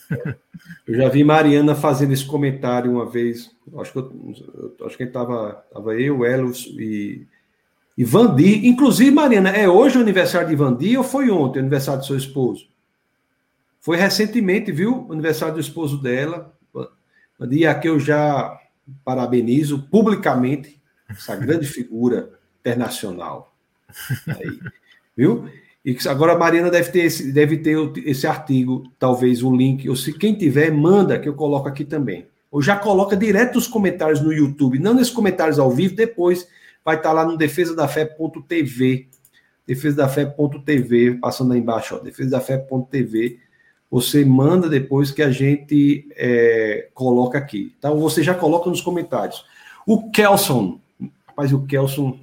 Eu 0.86 0.96
já 0.96 1.08
vi 1.08 1.24
Mariana 1.24 1.76
fazendo 1.76 2.12
esse 2.12 2.26
comentário 2.26 2.92
uma 2.92 3.10
vez. 3.10 3.52
Acho 3.78 3.94
que 3.94 4.00
eu, 4.00 4.76
acho 4.86 4.98
que 4.98 5.04
estava 5.04 5.64
tava 5.74 5.96
eu, 5.96 6.26
Elos 6.26 6.66
e, 6.78 7.26
e 7.98 8.04
Vandi. 8.04 8.68
Inclusive, 8.68 9.12
Mariana, 9.12 9.50
é 9.50 9.70
hoje 9.70 9.98
o 9.98 10.02
aniversário 10.02 10.50
de 10.50 10.56
Vandi 10.56 10.98
ou 10.98 11.06
foi 11.06 11.30
ontem 11.30 11.60
o 11.60 11.62
aniversário 11.62 12.02
do 12.02 12.06
seu 12.06 12.18
esposo? 12.18 12.68
Foi 13.80 13.96
recentemente, 13.96 14.74
viu? 14.74 15.08
O 15.08 15.14
aniversário 15.14 15.54
do 15.54 15.62
esposo 15.62 16.02
dela. 16.02 16.54
Um 17.40 17.48
dia 17.48 17.74
que 17.76 17.88
eu 17.88 17.98
já 17.98 18.60
parabenizo 19.06 19.84
publicamente 19.84 20.82
essa 21.08 21.34
grande 21.34 21.66
figura 21.66 22.38
internacional. 22.60 23.49
Aí, 24.28 24.60
viu? 25.16 25.50
E 25.84 25.98
agora 26.08 26.34
a 26.34 26.38
Marina 26.38 26.70
deve 26.70 26.92
ter 26.92 27.06
esse, 27.06 27.32
deve 27.32 27.58
ter 27.58 27.78
esse 28.06 28.28
artigo, 28.28 28.84
talvez 29.00 29.42
o 29.42 29.56
link. 29.56 29.88
Ou 29.90 29.96
se 29.96 30.14
quem 30.14 30.36
tiver, 30.36 30.72
manda 30.72 31.18
que 31.18 31.28
eu 31.28 31.34
coloco 31.34 31.68
aqui 31.68 31.86
também. 31.86 32.28
Ou 32.52 32.62
já 32.62 32.76
coloca 32.76 33.16
direto 33.16 33.58
os 33.58 33.68
comentários 33.68 34.22
no 34.22 34.34
YouTube, 34.34 34.80
não 34.80 34.94
nesses 34.94 35.14
comentários 35.14 35.60
ao 35.60 35.72
vivo, 35.72 35.96
depois 35.96 36.48
vai 36.84 36.96
estar 36.96 37.12
lá 37.12 37.26
no 37.26 37.38
defesadafé.tv. 37.38 39.08
Defesadafé.tv, 39.66 41.20
passando 41.22 41.54
aí 41.54 41.60
embaixo, 41.60 41.96
ó, 41.96 42.00
defesadafé.tv 42.00 43.40
você 43.90 44.24
manda 44.24 44.70
depois 44.70 45.12
que 45.12 45.22
a 45.22 45.32
gente 45.32 46.08
é, 46.16 46.90
coloca 46.94 47.38
aqui. 47.38 47.74
Então 47.78 48.00
você 48.00 48.22
já 48.22 48.36
coloca 48.36 48.70
nos 48.70 48.82
comentários. 48.82 49.44
O 49.86 50.12
Kelson, 50.12 50.80
rapaz, 51.26 51.52
o 51.52 51.66
Kelson 51.66 52.20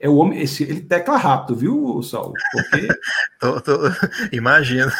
é 0.00 0.08
o 0.08 0.16
homem, 0.16 0.40
esse, 0.40 0.62
ele 0.62 0.80
tecla 0.80 1.16
rápido, 1.16 1.56
viu, 1.56 2.02
Saulo? 2.02 2.34
Porque. 2.52 2.88
tô, 3.40 3.60
tô, 3.60 3.78
imagina. 4.32 4.92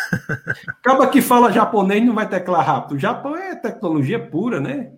Acaba 0.66 1.06
que 1.06 1.22
fala 1.22 1.52
japonês 1.52 2.04
não 2.04 2.14
vai 2.14 2.28
teclar 2.28 2.66
rápido. 2.66 2.96
O 2.96 2.98
Japão 2.98 3.36
é 3.36 3.54
tecnologia 3.54 4.18
pura, 4.18 4.60
né? 4.60 4.92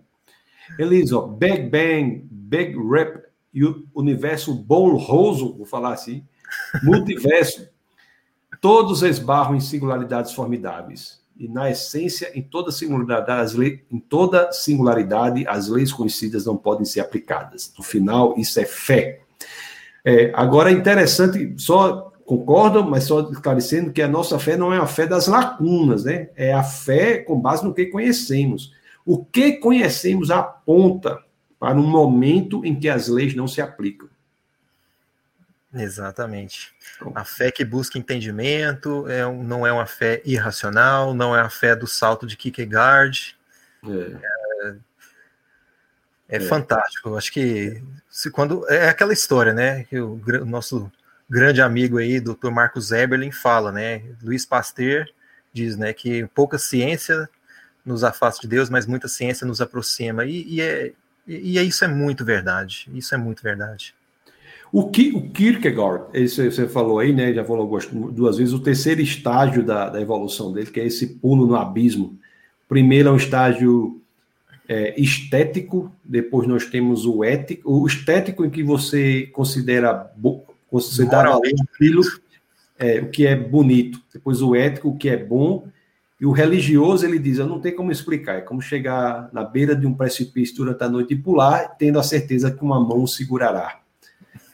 Elisa, 0.79 1.17
ó, 1.17 1.27
Big 1.27 1.69
Bang, 1.69 2.27
Big 2.31 2.75
Rap, 2.89 3.23
e 3.53 3.65
o 3.65 3.85
universo 3.93 4.53
bolroso, 4.53 5.57
vou 5.57 5.65
falar 5.65 5.93
assim, 5.93 6.25
multiverso, 6.81 7.69
Todos 8.61 9.01
esbarram 9.01 9.55
em 9.55 9.59
singularidades 9.59 10.33
formidáveis. 10.33 11.19
E, 11.35 11.47
na 11.47 11.71
essência, 11.71 12.31
em 12.37 12.43
toda 12.43 12.71
singularidade, 12.71 13.31
as 13.31 13.53
leis, 13.55 13.79
em 13.91 13.99
toda 13.99 14.51
singularidade, 14.51 15.47
as 15.47 15.67
leis 15.67 15.91
conhecidas 15.91 16.45
não 16.45 16.55
podem 16.55 16.85
ser 16.85 16.99
aplicadas. 16.99 17.73
No 17.75 17.83
final, 17.83 18.35
isso 18.37 18.59
é 18.59 18.65
fé. 18.65 19.20
É, 20.03 20.31
agora, 20.33 20.71
é 20.71 20.73
interessante, 20.73 21.53
só 21.57 22.11
concordo, 22.25 22.83
mas 22.83 23.03
só 23.03 23.29
esclarecendo 23.29 23.91
que 23.91 24.01
a 24.01 24.07
nossa 24.07 24.39
fé 24.39 24.55
não 24.55 24.73
é 24.73 24.77
a 24.77 24.87
fé 24.87 25.05
das 25.05 25.27
lacunas, 25.27 26.05
né? 26.05 26.29
É 26.35 26.53
a 26.53 26.63
fé 26.63 27.17
com 27.17 27.39
base 27.39 27.63
no 27.63 27.73
que 27.73 27.87
conhecemos. 27.87 28.73
O 29.05 29.23
que 29.23 29.53
conhecemos 29.53 30.31
aponta 30.31 31.19
para 31.59 31.77
um 31.77 31.87
momento 31.87 32.65
em 32.65 32.79
que 32.79 32.89
as 32.89 33.07
leis 33.07 33.35
não 33.35 33.47
se 33.47 33.61
aplicam. 33.61 34.09
Exatamente. 35.73 36.73
A 37.15 37.23
fé 37.23 37.51
que 37.51 37.63
busca 37.63 37.97
entendimento 37.97 39.07
é, 39.07 39.23
não 39.31 39.65
é 39.65 39.71
uma 39.71 39.85
fé 39.85 40.21
irracional, 40.25 41.13
não 41.13 41.35
é 41.35 41.39
a 41.39 41.49
fé 41.49 41.75
do 41.75 41.87
salto 41.87 42.27
de 42.27 42.35
Kierkegaard. 42.35 43.37
É, 43.87 43.89
é, 43.89 44.40
é, 46.31 46.37
é. 46.37 46.39
fantástico. 46.39 47.15
Acho 47.15 47.31
que 47.31 47.83
se 48.09 48.31
quando 48.31 48.67
é 48.69 48.89
aquela 48.89 49.13
história, 49.13 49.53
né? 49.53 49.83
Que 49.83 49.99
o, 49.99 50.19
o 50.41 50.45
nosso 50.45 50.91
grande 51.29 51.61
amigo 51.61 51.97
aí, 51.97 52.19
Dr. 52.19 52.49
Marcos 52.49 52.91
Eberlin, 52.91 53.31
fala, 53.31 53.71
né? 53.71 54.01
Luiz 54.23 54.45
Pasteur 54.45 55.05
diz, 55.53 55.75
né, 55.75 55.91
que 55.91 56.25
pouca 56.33 56.57
ciência 56.57 57.29
nos 57.85 58.05
afasta 58.05 58.41
de 58.41 58.47
Deus, 58.47 58.69
mas 58.69 58.85
muita 58.85 59.09
ciência 59.09 59.45
nos 59.45 59.59
aproxima. 59.59 60.25
E, 60.25 60.55
e 60.55 60.61
é 60.61 60.93
E, 61.27 61.59
e 61.59 61.67
isso 61.67 61.83
é 61.83 61.87
muito 61.87 62.23
verdade. 62.23 62.89
Isso 62.93 63.13
é 63.13 63.17
muito 63.17 63.43
verdade. 63.43 63.93
O, 64.71 64.89
que, 64.89 65.11
o 65.11 65.29
Kierkegaard, 65.29 66.05
esse 66.13 66.49
você 66.49 66.67
falou 66.67 66.99
aí, 66.99 67.11
né? 67.11 67.33
Já 67.33 67.43
falou 67.43 67.67
duas 68.11 68.37
vezes, 68.37 68.53
o 68.53 68.59
terceiro 68.59 69.01
estágio 69.01 69.63
da, 69.63 69.89
da 69.89 69.99
evolução 69.99 70.53
dele, 70.53 70.71
que 70.71 70.79
é 70.79 70.85
esse 70.85 71.07
pulo 71.15 71.45
no 71.45 71.55
abismo. 71.55 72.17
Primeiro 72.69 73.09
é 73.09 73.11
um 73.11 73.17
estágio 73.17 74.00
é, 74.71 74.93
estético, 74.97 75.91
depois 76.01 76.47
nós 76.47 76.65
temos 76.65 77.05
o 77.05 77.25
ético, 77.25 77.69
o 77.69 77.85
estético 77.85 78.45
em 78.45 78.49
que 78.49 78.63
você 78.63 79.27
considera 79.33 80.09
valor 80.17 81.41
aquilo 81.73 82.01
é, 82.79 83.01
o 83.01 83.09
que 83.09 83.27
é 83.27 83.35
bonito, 83.35 84.01
depois 84.13 84.41
o 84.41 84.55
ético, 84.55 84.87
o 84.87 84.97
que 84.97 85.09
é 85.09 85.17
bom, 85.17 85.67
e 86.21 86.25
o 86.25 86.31
religioso 86.31 87.05
ele 87.05 87.19
diz, 87.19 87.37
eu 87.37 87.47
não 87.47 87.59
tenho 87.59 87.75
como 87.75 87.91
explicar, 87.91 88.37
é 88.37 88.41
como 88.41 88.61
chegar 88.61 89.29
na 89.33 89.43
beira 89.43 89.75
de 89.75 89.85
um 89.85 89.93
precipício 89.93 90.55
durante 90.55 90.81
a 90.85 90.89
noite 90.89 91.15
e 91.15 91.17
pular, 91.17 91.75
tendo 91.77 91.99
a 91.99 92.03
certeza 92.03 92.49
que 92.49 92.63
uma 92.63 92.79
mão 92.79 93.05
segurará. 93.05 93.81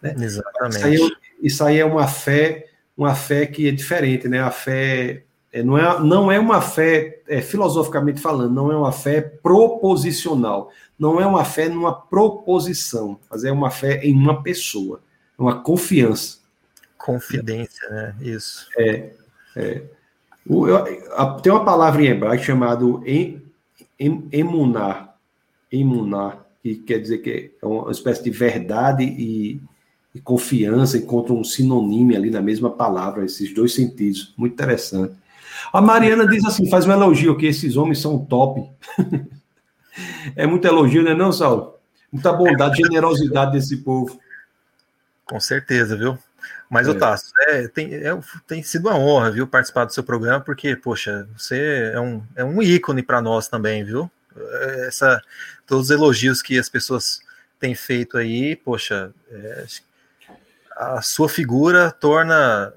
Né? 0.02 0.16
Exatamente. 0.18 0.78
Isso 0.78 0.86
aí, 0.88 0.96
é, 0.96 1.10
isso 1.44 1.64
aí, 1.64 1.78
é, 1.78 1.86
uma 1.86 2.08
fé, 2.08 2.66
uma 2.98 3.14
fé 3.14 3.46
que 3.46 3.68
é 3.68 3.72
diferente, 3.72 4.28
né? 4.28 4.40
A 4.40 4.50
fé 4.50 5.26
é, 5.58 5.64
não, 5.64 5.78
é, 5.78 6.00
não 6.00 6.32
é 6.32 6.40
uma 6.40 6.62
fé, 6.62 7.22
é, 7.28 7.42
filosoficamente 7.42 8.22
falando, 8.22 8.54
não 8.54 8.72
é 8.72 8.78
uma 8.78 8.92
fé 8.92 9.22
proposicional, 9.22 10.72
não 11.00 11.20
é 11.20 11.26
uma 11.26 11.44
fé 11.44 11.68
numa 11.68 11.94
proposição, 11.94 13.20
mas 13.30 13.44
é 13.44 13.52
uma 13.52 13.72
fé 13.72 14.06
em 14.06 14.14
uma 14.14 14.44
pessoa, 14.44 15.02
uma 15.38 15.60
confiança. 15.60 16.38
Confidência, 16.98 17.90
né? 17.90 18.16
Isso. 18.22 18.68
É. 18.78 19.14
é. 19.56 19.84
O, 20.48 20.68
eu, 20.68 20.78
a, 21.16 21.40
tem 21.42 21.52
uma 21.52 21.66
palavra 21.66 22.04
em 22.04 22.08
hebraico 22.08 22.44
chamada 22.44 22.86
em, 23.06 23.42
em, 24.00 24.28
emunar, 24.32 25.18
emunar, 25.72 26.46
que 26.62 26.76
quer 26.76 27.00
dizer 27.00 27.18
que 27.18 27.52
é 27.60 27.66
uma 27.66 27.92
espécie 27.92 28.24
de 28.24 28.30
verdade 28.30 29.04
e, 29.04 29.60
e 30.14 30.22
confiança, 30.22 31.00
encontram 31.00 31.40
um 31.40 31.44
sinônimo 31.44 32.16
ali 32.16 32.30
na 32.30 32.42
mesma 32.42 32.70
palavra, 32.70 33.26
esses 33.26 33.52
dois 33.54 33.74
sentidos. 33.74 34.34
Muito 34.38 34.54
interessante. 34.54 35.16
A 35.72 35.82
Mariana 35.82 36.28
diz 36.28 36.46
assim, 36.46 36.70
faz 36.70 36.86
um 36.86 36.92
elogio, 36.92 37.38
que 37.38 37.46
esses 37.46 37.78
homens 37.78 38.00
são 38.00 38.24
top. 38.26 38.70
é 40.36 40.46
muito 40.46 40.68
elogio, 40.68 41.04
né 41.04 41.14
não, 41.14 41.32
Saulo? 41.32 41.76
Muita 42.12 42.32
bondade, 42.34 42.78
generosidade 42.78 43.52
desse 43.52 43.78
povo. 43.78 44.20
Com 45.26 45.40
certeza, 45.40 45.96
viu? 45.96 46.18
Mas, 46.70 46.88
é. 46.88 46.92
Otávio, 46.92 47.24
é, 47.48 47.68
tem, 47.68 47.94
é, 47.94 48.20
tem 48.46 48.62
sido 48.64 48.88
uma 48.88 48.98
honra, 48.98 49.32
viu, 49.32 49.48
participar 49.48 49.86
do 49.86 49.94
seu 49.94 50.04
programa, 50.04 50.42
porque, 50.42 50.76
poxa, 50.76 51.28
você 51.38 51.92
é 51.94 52.00
um, 52.00 52.24
é 52.36 52.44
um 52.44 52.62
ícone 52.62 53.02
para 53.02 53.22
nós 53.22 53.48
também, 53.48 53.84
viu? 53.84 54.10
Essa, 54.88 55.22
todos 55.66 55.86
os 55.86 55.92
elogios 55.92 56.42
que 56.42 56.60
as 56.60 56.70
pessoas 56.70 57.20
têm 57.60 57.74
feito 57.74 58.18
aí, 58.18 58.56
poxa, 58.56 59.12
é, 59.32 59.66
a 60.76 61.02
sua 61.02 61.28
figura 61.28 61.92
torna 61.92 62.74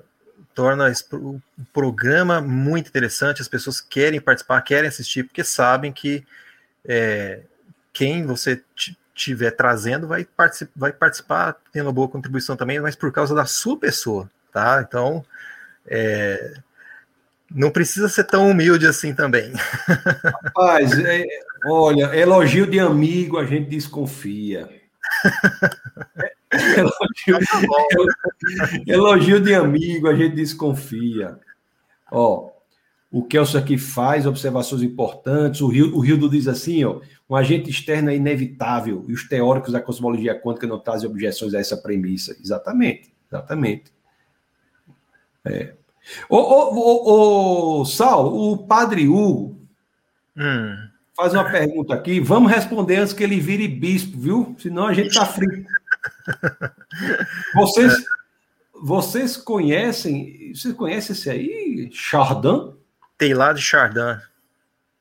torna 0.60 0.92
o 1.14 1.40
programa 1.72 2.38
muito 2.42 2.88
interessante, 2.88 3.40
as 3.40 3.48
pessoas 3.48 3.80
querem 3.80 4.20
participar, 4.20 4.60
querem 4.60 4.90
assistir, 4.90 5.22
porque 5.22 5.42
sabem 5.42 5.90
que 5.90 6.22
é, 6.86 7.40
quem 7.94 8.26
você 8.26 8.62
estiver 9.16 9.52
trazendo 9.52 10.06
vai, 10.06 10.22
particip, 10.22 10.70
vai 10.76 10.92
participar, 10.92 11.56
tendo 11.72 11.86
uma 11.86 11.94
boa 11.94 12.10
contribuição 12.10 12.58
também, 12.58 12.78
mas 12.78 12.94
por 12.94 13.10
causa 13.10 13.34
da 13.34 13.46
sua 13.46 13.78
pessoa, 13.78 14.30
tá? 14.52 14.84
Então, 14.86 15.24
é, 15.86 16.52
não 17.50 17.70
precisa 17.70 18.06
ser 18.06 18.24
tão 18.24 18.50
humilde 18.50 18.86
assim 18.86 19.14
também. 19.14 19.54
Rapaz, 20.44 20.92
é, 20.98 21.24
olha, 21.64 22.14
elogio 22.14 22.66
de 22.66 22.78
amigo 22.78 23.38
a 23.38 23.46
gente 23.46 23.70
desconfia. 23.70 24.68
elogio, 26.52 27.38
elogio 28.86 29.40
de 29.40 29.54
amigo 29.54 30.08
a 30.08 30.14
gente 30.14 30.34
desconfia. 30.34 31.38
Ó, 32.10 32.50
o 33.10 33.24
Kelso 33.24 33.58
aqui 33.58 33.76
faz 33.76 34.26
observações 34.26 34.82
importantes. 34.82 35.60
O 35.60 35.68
Rio, 35.68 35.96
o 35.96 36.00
Rildo 36.00 36.28
diz 36.28 36.46
assim: 36.46 36.84
ó, 36.84 37.00
um 37.28 37.34
agente 37.34 37.70
externo 37.70 38.10
é 38.10 38.16
inevitável 38.16 39.04
e 39.08 39.12
os 39.12 39.28
teóricos 39.28 39.72
da 39.72 39.80
cosmologia 39.80 40.38
quântica 40.38 40.66
não 40.66 40.78
trazem 40.78 41.08
objeções 41.08 41.54
a 41.54 41.60
essa 41.60 41.76
premissa. 41.76 42.36
Exatamente, 42.40 43.12
exatamente. 43.28 43.92
É. 45.44 45.74
Ô, 46.28 46.36
ô, 46.36 46.74
ô, 46.74 47.80
ô, 47.80 47.84
Saulo, 47.84 48.52
o 48.52 48.58
padre 48.58 49.08
Hugo 49.08 49.58
hum. 50.36 50.76
faz 51.16 51.32
uma 51.34 51.50
pergunta 51.50 51.94
aqui. 51.94 52.20
Vamos 52.20 52.50
responder 52.50 52.96
antes 52.96 53.12
que 53.12 53.24
ele 53.24 53.40
vire 53.40 53.66
bispo, 53.68 54.18
viu? 54.18 54.56
Senão 54.58 54.86
a 54.86 54.94
gente 54.94 55.14
tá 55.14 55.26
frio. 55.26 55.64
Vocês, 57.54 58.04
vocês 58.82 59.36
conhecem, 59.36 60.52
vocês 60.54 60.74
conhecem 60.74 61.12
esse 61.12 61.28
aí, 61.28 61.90
Chardin? 61.92 62.72
Teilhard 63.18 63.58
de 63.58 63.64
Chardin. 63.64 64.18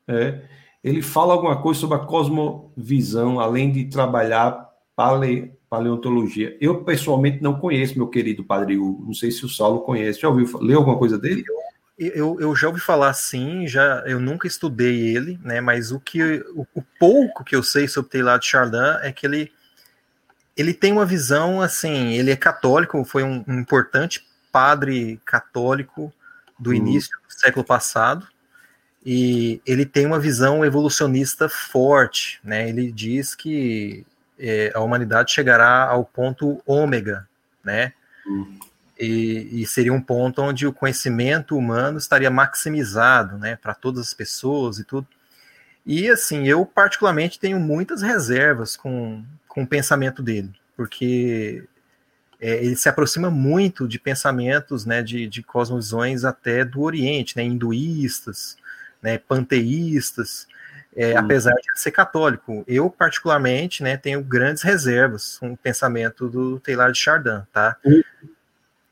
É, 0.08 0.42
ele 0.84 1.02
fala 1.02 1.34
alguma 1.34 1.62
coisa 1.62 1.80
sobre 1.80 1.96
a 1.96 2.00
cosmovisão, 2.00 3.40
além 3.40 3.72
de 3.72 3.86
trabalhar 3.86 4.70
pale, 4.96 5.54
paleontologia. 5.70 6.58
Eu, 6.60 6.84
pessoalmente, 6.84 7.42
não 7.42 7.60
conheço 7.60 7.98
meu 7.98 8.08
querido 8.08 8.44
Padre 8.44 8.78
Hugo. 8.78 9.06
Não 9.06 9.14
sei 9.14 9.32
se 9.32 9.46
o 9.46 9.50
Saulo 9.50 9.82
conhece. 9.82 10.20
Já 10.20 10.28
ouviu, 10.28 10.60
leu 10.60 10.80
alguma 10.80 10.98
coisa 10.98 11.18
dele? 11.18 11.46
Eu, 11.98 12.12
eu, 12.12 12.42
eu 12.42 12.56
já 12.56 12.68
ouvi 12.68 12.80
falar 12.80 13.14
sim, 13.14 13.68
já, 13.68 14.04
eu 14.06 14.20
nunca 14.20 14.48
estudei 14.48 15.16
ele, 15.16 15.38
né, 15.44 15.60
mas 15.60 15.92
o, 15.92 16.00
que, 16.00 16.22
o, 16.56 16.66
o 16.74 16.82
pouco 16.98 17.44
que 17.44 17.54
eu 17.54 17.62
sei 17.62 17.90
sobre 17.90 18.10
Teilhard 18.10 18.42
de 18.42 18.50
Chardin 18.50 18.98
é 19.02 19.12
que 19.12 19.28
ele, 19.28 19.52
ele 20.60 20.74
tem 20.74 20.92
uma 20.92 21.06
visão, 21.06 21.62
assim, 21.62 22.12
ele 22.12 22.32
é 22.32 22.36
católico, 22.36 23.06
foi 23.06 23.24
um, 23.24 23.46
um 23.48 23.60
importante 23.60 24.28
padre 24.52 25.18
católico 25.24 26.14
do 26.60 26.72
hum. 26.72 26.74
início 26.74 27.18
do 27.26 27.34
século 27.34 27.64
passado, 27.64 28.28
e 29.06 29.62
ele 29.66 29.86
tem 29.86 30.06
uma 30.06 30.20
visão 30.20 30.66
evolucionista 30.66 31.48
forte, 31.48 32.42
né? 32.44 32.68
Ele 32.68 32.92
diz 32.92 33.34
que 33.34 34.06
é, 34.38 34.74
a 34.76 34.82
humanidade 34.82 35.32
chegará 35.32 35.86
ao 35.86 36.04
ponto 36.04 36.62
ômega, 36.66 37.26
né? 37.64 37.94
Hum. 38.28 38.60
E, 39.00 39.62
e, 39.62 39.66
seria 39.66 39.94
um 39.94 40.02
ponto 40.02 40.42
onde 40.42 40.68
o 40.68 40.74
conhecimento 40.74 41.56
humano 41.56 41.98
estaria 41.98 42.30
maximizado, 42.30 43.38
né, 43.38 43.56
para 43.56 43.74
todas 43.74 44.08
as 44.08 44.14
pessoas 44.14 44.78
e 44.78 44.84
tudo. 44.84 45.08
E 45.86 46.10
assim, 46.10 46.46
eu 46.46 46.66
particularmente 46.66 47.40
tenho 47.40 47.58
muitas 47.62 48.02
reservas 48.02 48.76
com, 48.76 49.24
com 49.50 49.64
o 49.64 49.68
pensamento 49.68 50.24
dele, 50.24 50.54
porque 50.78 51.66
é, 52.40 52.64
ele 52.64 52.76
se 52.78 52.88
aproxima 52.88 53.30
muito 53.30 53.88
de 53.88 54.00
pensamentos, 54.00 54.86
né, 54.86 55.04
de, 55.04 55.28
de 55.28 55.44
cosmovisões 55.44 56.24
até 56.24 56.64
do 56.64 56.82
Oriente, 56.82 57.36
né, 57.36 57.44
hinduístas, 57.44 58.56
né, 59.02 59.18
panteístas, 59.18 60.48
é, 60.96 61.16
hum. 61.16 61.18
apesar 61.18 61.54
de 61.54 61.80
ser 61.82 61.92
católico. 61.92 62.64
Eu, 62.68 62.90
particularmente, 62.90 63.84
né, 63.84 63.98
tenho 63.98 64.24
grandes 64.24 64.64
reservas 64.64 65.38
com 65.40 65.52
o 65.52 65.58
pensamento 65.58 66.30
do 66.30 66.60
Taylor 66.60 66.92
de 66.92 67.00
Chardin, 67.00 67.42
tá? 67.52 67.76
Hum. 67.86 68.02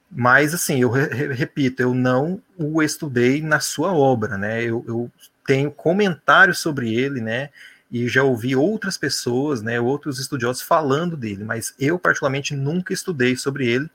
Mas, 0.09 0.53
assim, 0.53 0.81
eu 0.81 0.89
re 0.89 1.33
repito, 1.33 1.81
eu 1.81 1.93
não 1.93 2.41
o 2.57 2.81
estudei 2.81 3.41
na 3.41 3.59
sua 3.59 3.93
obra, 3.93 4.37
né? 4.37 4.63
Eu, 4.63 4.83
eu 4.87 5.11
tenho 5.45 5.69
comentários 5.69 6.59
sobre 6.59 6.93
ele, 6.93 7.19
né? 7.19 7.49
E 7.91 8.07
já 8.07 8.23
ouvi 8.23 8.55
outras 8.55 8.97
pessoas, 8.97 9.61
né, 9.61 9.79
outros 9.79 10.19
estudiosos 10.19 10.61
falando 10.61 11.15
dele, 11.15 11.43
mas 11.43 11.73
eu 11.79 11.97
particularmente 11.97 12.55
nunca 12.55 12.93
estudei 12.93 13.35
sobre 13.35 13.67
ele, 13.67 13.89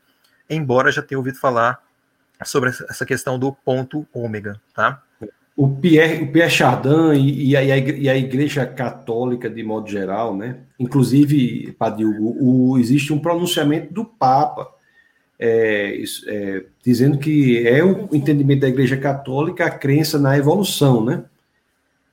embora 0.49 0.91
já 0.91 1.03
tenha 1.03 1.19
ouvido 1.19 1.39
falar 1.39 1.83
sobre 2.45 2.71
essa 2.71 3.07
questão 3.07 3.39
do 3.39 3.53
ponto 3.53 4.07
ômega, 4.13 4.61
tá? 4.75 5.03
O 5.55 5.69
Pierre, 5.69 6.25
o 6.25 6.33
Pierre 6.33 6.51
Chardin 6.51 7.13
e, 7.15 7.51
e, 7.51 7.57
a, 7.57 7.63
e, 7.63 8.09
a, 8.09 8.17
Igreja 8.17 8.65
Católica 8.65 9.51
de 9.51 9.63
modo 9.63 9.89
geral, 9.89 10.35
né? 10.35 10.61
Inclusive, 10.79 11.73
Padre 11.79 12.07
Hugo, 12.07 12.37
o, 12.41 12.79
existe 12.79 13.13
um 13.13 13.19
pronunciamento 13.19 13.93
do 13.93 14.05
Papa 14.05 14.69
é, 15.39 16.03
é, 16.29 16.65
dizendo 16.85 17.19
que 17.19 17.67
é 17.67 17.85
o 17.85 18.09
entendimento 18.13 18.61
da 18.61 18.69
Igreja 18.69 18.97
Católica 18.97 19.67
a 19.67 19.71
crença 19.71 20.19
na 20.19 20.39
evolução, 20.39 21.05
né? 21.05 21.25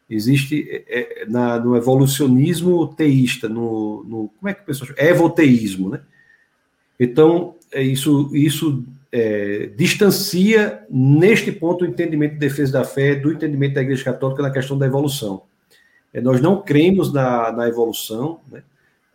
Existe 0.09 0.67
é, 0.87 1.21
é, 1.21 1.25
na, 1.27 1.59
no 1.59 1.75
evolucionismo 1.77 2.87
teísta, 2.87 3.47
no, 3.47 4.03
no, 4.05 4.29
como 4.39 4.49
é 4.49 4.53
que 4.53 4.61
o 4.61 4.65
pessoal 4.65 4.87
chama? 4.87 5.07
Evoteísmo, 5.07 5.89
né? 5.89 6.01
Então, 6.99 7.55
é 7.71 7.83
isso, 7.83 8.29
isso 8.33 8.83
é, 9.11 9.69
distancia, 9.77 10.83
neste 10.89 11.51
ponto, 11.51 11.83
o 11.83 11.87
entendimento 11.87 12.33
de 12.33 12.39
defesa 12.39 12.73
da 12.73 12.83
fé 12.83 13.15
do 13.15 13.31
entendimento 13.31 13.75
da 13.75 13.81
Igreja 13.81 14.03
Católica 14.03 14.41
na 14.41 14.51
questão 14.51 14.77
da 14.77 14.85
evolução. 14.85 15.43
É, 16.11 16.19
nós 16.19 16.41
não 16.41 16.61
cremos 16.61 17.13
na, 17.13 17.51
na 17.51 17.67
evolução, 17.67 18.39
né? 18.51 18.63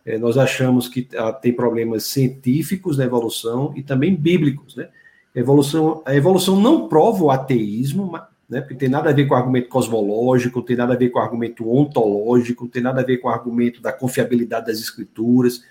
É, 0.05 0.19
nós 0.19 0.37
achamos 0.37 0.87
que 0.87 1.07
ah, 1.17 1.33
tem 1.33 1.51
problemas 1.51 2.03
científicos 2.05 2.97
na 2.97 3.05
evolução 3.05 3.73
e 3.75 3.81
também 3.81 4.15
bíblicos, 4.15 4.75
né? 4.75 4.87
Evolução, 5.33 6.03
a 6.05 6.15
evolução 6.15 6.61
não 6.61 6.87
prova 6.87 7.23
o 7.23 7.31
ateísmo, 7.31 8.17
né? 8.49 8.61
Porque 8.61 8.75
tem 8.75 8.89
nada 8.89 9.09
a 9.09 9.13
ver 9.13 9.25
com 9.27 9.35
argumento 9.35 9.69
cosmológico, 9.69 10.61
tem 10.61 10.75
nada 10.75 10.93
a 10.93 10.97
ver 10.97 11.09
com 11.09 11.19
argumento 11.19 11.69
ontológico, 11.69 12.67
tem 12.67 12.81
nada 12.81 13.01
a 13.01 13.03
ver 13.03 13.17
com 13.17 13.29
argumento 13.29 13.81
da 13.81 13.91
confiabilidade 13.91 14.67
das 14.67 14.79
escrituras. 14.79 15.63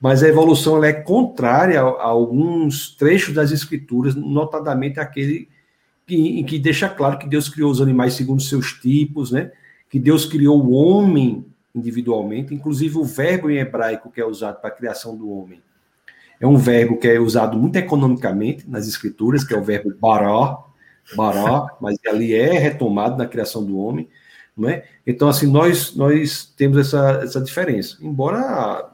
Mas 0.00 0.22
a 0.22 0.28
evolução 0.28 0.82
é 0.82 0.92
contrária 0.92 1.80
a, 1.80 1.84
a 1.84 2.06
alguns 2.06 2.94
trechos 2.94 3.34
das 3.34 3.50
escrituras, 3.50 4.14
notadamente 4.14 5.00
aquele 5.00 5.48
que, 6.06 6.40
em 6.40 6.44
que 6.44 6.58
deixa 6.58 6.88
claro 6.88 7.18
que 7.18 7.28
Deus 7.28 7.48
criou 7.48 7.70
os 7.70 7.80
animais 7.80 8.14
segundo 8.14 8.42
seus 8.42 8.72
tipos, 8.74 9.30
né? 9.30 9.50
Que 9.88 9.98
Deus 9.98 10.26
criou 10.26 10.62
o 10.62 10.72
homem 10.72 11.44
individualmente, 11.74 12.54
inclusive 12.54 12.98
o 12.98 13.04
verbo 13.04 13.50
em 13.50 13.58
hebraico 13.58 14.10
que 14.10 14.20
é 14.20 14.24
usado 14.24 14.60
para 14.60 14.68
a 14.68 14.74
criação 14.74 15.16
do 15.16 15.28
homem. 15.30 15.60
É 16.38 16.46
um 16.46 16.56
verbo 16.56 16.98
que 16.98 17.08
é 17.08 17.18
usado 17.18 17.56
muito 17.56 17.76
economicamente 17.76 18.68
nas 18.68 18.86
escrituras, 18.86 19.44
que 19.44 19.54
é 19.54 19.58
o 19.58 19.64
verbo 19.64 19.92
bará, 19.98 20.58
Bará, 21.14 21.66
mas 21.80 21.98
ali 22.06 22.34
é 22.34 22.58
retomado 22.58 23.16
na 23.16 23.26
criação 23.26 23.64
do 23.64 23.78
homem, 23.78 24.08
não 24.56 24.68
é? 24.68 24.84
Então, 25.06 25.28
assim, 25.28 25.46
nós, 25.46 25.94
nós 25.94 26.46
temos 26.56 26.78
essa, 26.78 27.20
essa 27.22 27.40
diferença. 27.40 27.98
Embora 28.00 28.90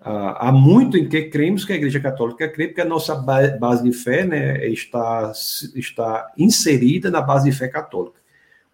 há, 0.00 0.52
muito 0.52 0.96
em 0.96 1.08
que 1.08 1.22
cremos 1.24 1.64
que 1.64 1.72
a 1.72 1.76
Igreja 1.76 2.00
Católica 2.00 2.48
crê, 2.48 2.68
porque 2.68 2.80
a 2.80 2.86
nossa 2.86 3.14
base 3.14 3.82
de 3.82 3.92
fé 3.92 4.24
né, 4.24 4.66
está, 4.68 5.32
está 5.74 6.32
inserida 6.38 7.10
na 7.10 7.20
base 7.20 7.50
de 7.50 7.56
fé 7.56 7.68
católica. 7.68 8.18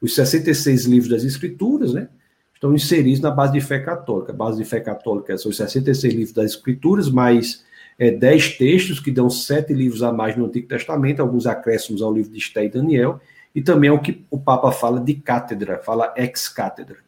Os 0.01 0.15
66 0.15 0.85
livros 0.86 1.11
das 1.11 1.24
Escrituras, 1.24 1.94
né? 1.94 2.09
Estão 2.55 2.74
inseridos 2.74 3.20
na 3.20 3.31
base 3.31 3.53
de 3.53 3.61
fé 3.61 3.81
católica. 3.81 4.32
A 4.32 4.36
base 4.36 4.59
de 4.59 4.65
fé 4.65 4.78
católica 4.81 5.36
são 5.39 5.51
os 5.51 5.57
66 5.57 6.15
livros 6.15 6.32
das 6.32 6.53
Escrituras, 6.53 7.11
mais 7.11 7.65
é, 7.98 8.10
dez 8.10 8.56
textos, 8.56 9.01
que 9.01 9.10
dão 9.10 9.28
sete 9.31 9.73
livros 9.73 10.02
a 10.02 10.12
mais 10.12 10.36
no 10.36 10.47
Antigo 10.47 10.69
Testamento, 10.69 11.20
alguns 11.20 11.47
acréscimos 11.47 12.02
ao 12.02 12.12
livro 12.12 12.32
de 12.32 12.39
Esté 12.39 12.64
e 12.64 12.69
Daniel, 12.69 13.20
e 13.55 13.60
também 13.60 13.90
é 13.90 13.93
o 13.93 14.01
que 14.01 14.24
o 14.31 14.39
Papa 14.39 14.73
fala 14.73 15.01
de 15.01 15.14
cátedra, 15.14 15.78
fala 15.78 16.12
ex-cátedra. 16.16 16.98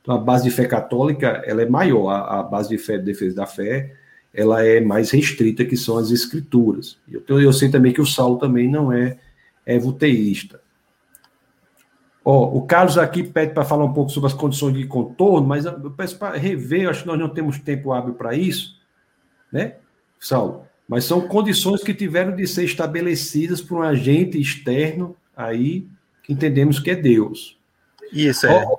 Então, 0.00 0.14
a 0.14 0.18
base 0.18 0.44
de 0.44 0.50
fé 0.50 0.66
católica 0.66 1.42
ela 1.44 1.62
é 1.62 1.68
maior, 1.68 2.08
a, 2.08 2.40
a 2.40 2.42
base 2.42 2.70
de 2.70 2.78
fé 2.78 2.96
de 2.96 3.04
defesa 3.04 3.36
da 3.36 3.46
fé 3.46 3.94
ela 4.32 4.64
é 4.64 4.80
mais 4.80 5.10
restrita, 5.10 5.64
que 5.64 5.76
são 5.76 5.98
as 5.98 6.10
escrituras. 6.10 6.96
Eu, 7.28 7.40
eu 7.40 7.52
sei 7.52 7.68
também 7.68 7.92
que 7.92 8.00
o 8.00 8.06
Saulo 8.06 8.38
também 8.38 8.70
não 8.70 8.92
é 8.92 9.18
evoteísta. 9.66 10.60
Ó, 12.24 12.56
o 12.56 12.62
Carlos 12.62 12.96
aqui 12.96 13.22
pede 13.24 13.52
para 13.52 13.64
falar 13.64 13.84
um 13.84 13.92
pouco 13.92 14.10
sobre 14.10 14.28
as 14.28 14.32
condições 14.32 14.74
de 14.74 14.86
contorno, 14.86 15.46
mas 15.46 15.64
eu 15.64 15.90
peço 15.90 16.18
para 16.18 16.36
rever, 16.36 16.88
acho 16.88 17.02
que 17.02 17.08
nós 17.08 17.18
não 17.18 17.28
temos 17.28 17.58
tempo 17.58 17.92
hábil 17.92 18.14
para 18.14 18.34
isso, 18.34 18.78
né? 19.50 19.74
Saulo, 20.20 20.66
mas 20.86 21.04
são 21.04 21.26
condições 21.26 21.82
que 21.82 21.94
tiveram 21.94 22.36
de 22.36 22.46
ser 22.46 22.64
estabelecidas 22.64 23.62
por 23.62 23.78
um 23.78 23.82
agente 23.82 24.38
externo 24.38 25.16
aí 25.34 25.88
que 26.22 26.32
entendemos 26.32 26.78
que 26.78 26.90
é 26.90 26.94
Deus. 26.94 27.58
Isso 28.12 28.46
é. 28.46 28.64
Oh, 28.64 28.78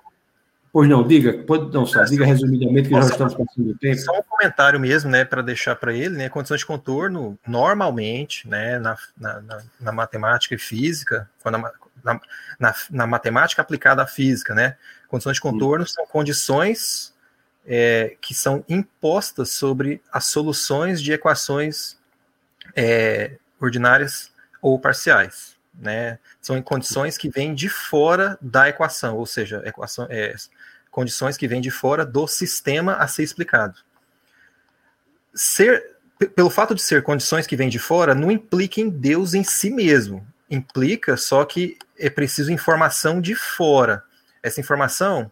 pois 0.71 0.87
não, 0.87 1.05
diga, 1.05 1.43
pode 1.43 1.73
não, 1.73 1.85
só, 1.85 2.03
diga 2.03 2.25
resumidamente 2.25 2.89
que 2.89 2.93
Nossa, 2.93 3.07
já 3.07 3.13
estamos 3.13 3.33
passando 3.33 3.71
o 3.71 3.77
tempo. 3.77 3.97
Só 3.97 4.19
um 4.19 4.23
comentário 4.23 4.79
mesmo, 4.79 5.09
né, 5.09 5.25
para 5.25 5.41
deixar 5.41 5.75
para 5.75 5.93
ele, 5.93 6.15
né, 6.15 6.29
condições 6.29 6.59
de 6.59 6.65
contorno, 6.65 7.37
normalmente, 7.47 8.47
né, 8.47 8.77
na, 8.77 8.97
na, 9.17 9.63
na, 9.79 9.91
matemática 9.91 10.53
e 10.53 10.59
física, 10.59 11.29
quando 11.41 11.55
a, 11.55 11.71
na, 12.03 12.21
na, 12.59 12.75
na, 12.91 13.07
matemática 13.07 13.61
aplicada 13.61 14.03
à 14.03 14.07
física, 14.07 14.53
né, 14.53 14.75
condições 15.07 15.35
de 15.35 15.41
contorno 15.41 15.87
são 15.87 16.05
condições 16.05 17.13
é, 17.65 18.15
que 18.21 18.33
são 18.33 18.63
impostas 18.67 19.51
sobre 19.51 20.01
as 20.11 20.25
soluções 20.25 21.01
de 21.01 21.11
equações 21.11 21.97
é, 22.75 23.37
ordinárias 23.59 24.31
ou 24.61 24.79
parciais. 24.79 25.55
Né? 25.73 26.19
São 26.41 26.57
em 26.57 26.61
condições 26.61 27.17
que 27.17 27.29
vêm 27.29 27.53
de 27.53 27.69
fora 27.69 28.37
da 28.41 28.69
equação, 28.69 29.15
ou 29.17 29.25
seja, 29.25 29.61
equação, 29.65 30.07
é, 30.09 30.35
condições 30.89 31.37
que 31.37 31.47
vêm 31.47 31.61
de 31.61 31.71
fora 31.71 32.05
do 32.05 32.27
sistema 32.27 32.95
a 32.95 33.07
ser 33.07 33.23
explicado. 33.23 33.79
Ser, 35.33 35.95
pelo 36.35 36.49
fato 36.49 36.75
de 36.75 36.81
ser 36.81 37.03
condições 37.03 37.47
que 37.47 37.55
vêm 37.55 37.69
de 37.69 37.79
fora, 37.79 38.13
não 38.13 38.29
implica 38.29 38.81
em 38.81 38.89
Deus 38.89 39.33
em 39.33 39.43
si 39.43 39.69
mesmo. 39.69 40.27
Implica 40.49 41.15
só 41.15 41.45
que 41.45 41.77
é 41.97 42.09
preciso 42.09 42.51
informação 42.51 43.21
de 43.21 43.33
fora. 43.33 44.03
Essa 44.43 44.59
informação 44.59 45.31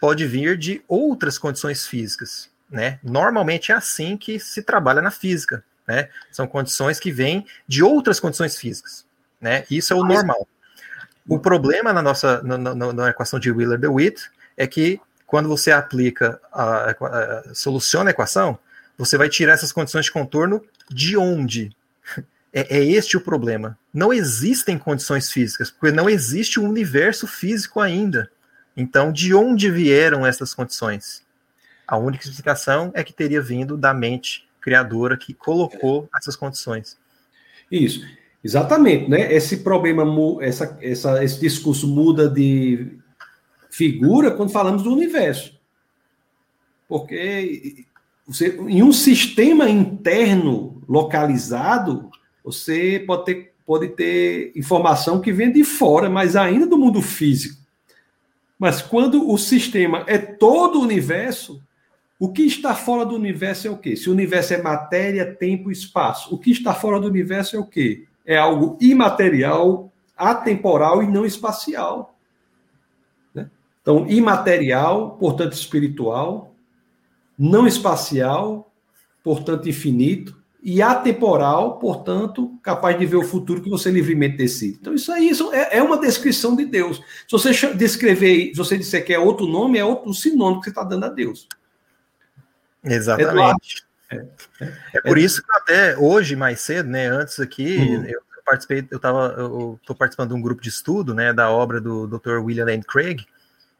pode 0.00 0.26
vir 0.26 0.56
de 0.56 0.82
outras 0.88 1.38
condições 1.38 1.86
físicas, 1.86 2.50
né? 2.70 2.98
Normalmente 3.02 3.70
é 3.70 3.74
assim 3.74 4.16
que 4.16 4.40
se 4.40 4.62
trabalha 4.62 5.02
na 5.02 5.10
física, 5.10 5.62
né? 5.86 6.08
São 6.32 6.46
condições 6.46 6.98
que 6.98 7.12
vêm 7.12 7.46
de 7.68 7.82
outras 7.82 8.18
condições 8.18 8.56
físicas, 8.56 9.04
né? 9.40 9.64
Isso 9.70 9.92
é 9.92 9.96
o 9.96 10.04
normal. 10.04 10.48
O 11.28 11.38
problema 11.38 11.92
na 11.92 12.02
nossa 12.02 12.42
na, 12.42 12.56
na, 12.56 12.92
na 12.92 13.10
equação 13.10 13.38
de 13.38 13.52
Wheeler-DeWitt 13.52 14.30
é 14.56 14.66
que 14.66 15.00
quando 15.26 15.48
você 15.48 15.70
aplica 15.70 16.40
a, 16.52 16.90
a, 16.90 16.90
a, 16.90 17.54
soluciona 17.54 18.10
a 18.10 18.12
equação, 18.12 18.58
você 18.98 19.16
vai 19.16 19.28
tirar 19.28 19.52
essas 19.52 19.70
condições 19.70 20.06
de 20.06 20.12
contorno 20.12 20.64
de 20.88 21.16
onde? 21.16 21.70
É, 22.52 22.78
é, 22.78 22.84
este 22.84 23.16
o 23.16 23.20
problema. 23.20 23.78
Não 23.94 24.12
existem 24.12 24.76
condições 24.76 25.30
físicas, 25.30 25.70
porque 25.70 25.94
não 25.94 26.10
existe 26.10 26.58
um 26.58 26.68
universo 26.68 27.24
físico 27.24 27.78
ainda. 27.78 28.28
Então, 28.80 29.12
de 29.12 29.34
onde 29.34 29.70
vieram 29.70 30.24
essas 30.26 30.54
condições? 30.54 31.22
A 31.86 31.98
única 31.98 32.24
explicação 32.24 32.90
é 32.94 33.04
que 33.04 33.12
teria 33.12 33.42
vindo 33.42 33.76
da 33.76 33.92
mente 33.92 34.48
criadora 34.58 35.18
que 35.18 35.34
colocou 35.34 36.08
essas 36.16 36.34
condições. 36.34 36.96
Isso, 37.70 38.02
exatamente, 38.42 39.08
né? 39.08 39.30
Esse 39.32 39.58
problema, 39.58 40.02
essa, 40.40 40.78
essa, 40.80 41.22
esse 41.22 41.38
discurso 41.38 41.86
muda 41.86 42.26
de 42.26 42.96
figura 43.70 44.30
quando 44.30 44.50
falamos 44.50 44.82
do 44.82 44.94
universo. 44.94 45.60
Porque 46.88 47.84
você, 48.26 48.56
em 48.66 48.82
um 48.82 48.94
sistema 48.94 49.68
interno 49.68 50.82
localizado, 50.88 52.10
você 52.42 53.04
pode 53.06 53.26
ter, 53.26 53.52
pode 53.66 53.88
ter 53.88 54.52
informação 54.56 55.20
que 55.20 55.32
vem 55.32 55.52
de 55.52 55.64
fora, 55.64 56.08
mas 56.08 56.34
ainda 56.34 56.66
do 56.66 56.78
mundo 56.78 57.02
físico. 57.02 57.59
Mas 58.60 58.82
quando 58.82 59.26
o 59.26 59.38
sistema 59.38 60.04
é 60.06 60.18
todo 60.18 60.78
o 60.78 60.82
universo, 60.82 61.62
o 62.18 62.30
que 62.30 62.42
está 62.42 62.74
fora 62.74 63.06
do 63.06 63.14
universo 63.14 63.66
é 63.66 63.70
o 63.70 63.78
quê? 63.78 63.96
Se 63.96 64.10
o 64.10 64.12
universo 64.12 64.52
é 64.52 64.60
matéria, 64.60 65.34
tempo, 65.34 65.70
espaço, 65.70 66.34
o 66.34 66.38
que 66.38 66.50
está 66.50 66.74
fora 66.74 67.00
do 67.00 67.06
universo 67.06 67.56
é 67.56 67.58
o 67.58 67.64
quê? 67.64 68.06
É 68.22 68.36
algo 68.36 68.76
imaterial, 68.78 69.90
atemporal 70.14 71.02
e 71.02 71.06
não 71.06 71.24
espacial. 71.24 72.14
Né? 73.34 73.50
Então, 73.80 74.06
imaterial, 74.06 75.12
portanto 75.12 75.54
espiritual, 75.54 76.54
não 77.38 77.66
espacial, 77.66 78.70
portanto 79.24 79.70
infinito, 79.70 80.38
e 80.62 80.82
atemporal, 80.82 81.78
portanto, 81.78 82.58
capaz 82.62 82.98
de 82.98 83.06
ver 83.06 83.16
o 83.16 83.24
futuro 83.24 83.62
que 83.62 83.70
você 83.70 83.90
livremente 83.90 84.36
decide. 84.36 84.78
Então, 84.80 84.94
isso 84.94 85.10
aí 85.10 85.28
isso 85.28 85.52
é, 85.52 85.78
é, 85.78 85.82
uma 85.82 85.98
descrição 85.98 86.54
de 86.54 86.66
Deus. 86.66 86.98
Se 86.98 87.32
você 87.32 87.50
descrever, 87.74 88.50
se 88.50 88.56
você 88.56 88.76
disser 88.76 89.04
que 89.04 89.12
é 89.14 89.18
outro 89.18 89.46
nome, 89.46 89.78
é 89.78 89.84
outro 89.84 90.12
sinônimo 90.12 90.60
que 90.60 90.64
você 90.64 90.70
está 90.70 90.84
dando 90.84 91.04
a 91.04 91.08
Deus. 91.08 91.48
Exatamente. 92.84 93.86
É, 94.10 94.16
é, 94.60 94.72
é 94.94 95.00
por 95.00 95.16
isso 95.16 95.42
que 95.42 95.52
até 95.52 95.96
hoje, 95.96 96.36
mais 96.36 96.60
cedo, 96.60 96.88
né, 96.88 97.06
antes 97.06 97.40
aqui, 97.40 97.78
hum. 97.78 98.04
eu 98.04 98.20
participei, 98.44 98.86
eu 98.90 98.96
estava, 98.96 99.34
eu 99.38 99.78
estou 99.80 99.96
participando 99.96 100.30
de 100.30 100.34
um 100.34 100.42
grupo 100.42 100.60
de 100.60 100.68
estudo, 100.68 101.14
né, 101.14 101.32
da 101.32 101.50
obra 101.50 101.80
do 101.80 102.06
Dr. 102.06 102.38
William 102.42 102.66
Lane 102.66 102.82
Craig, 102.82 103.24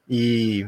e 0.08 0.66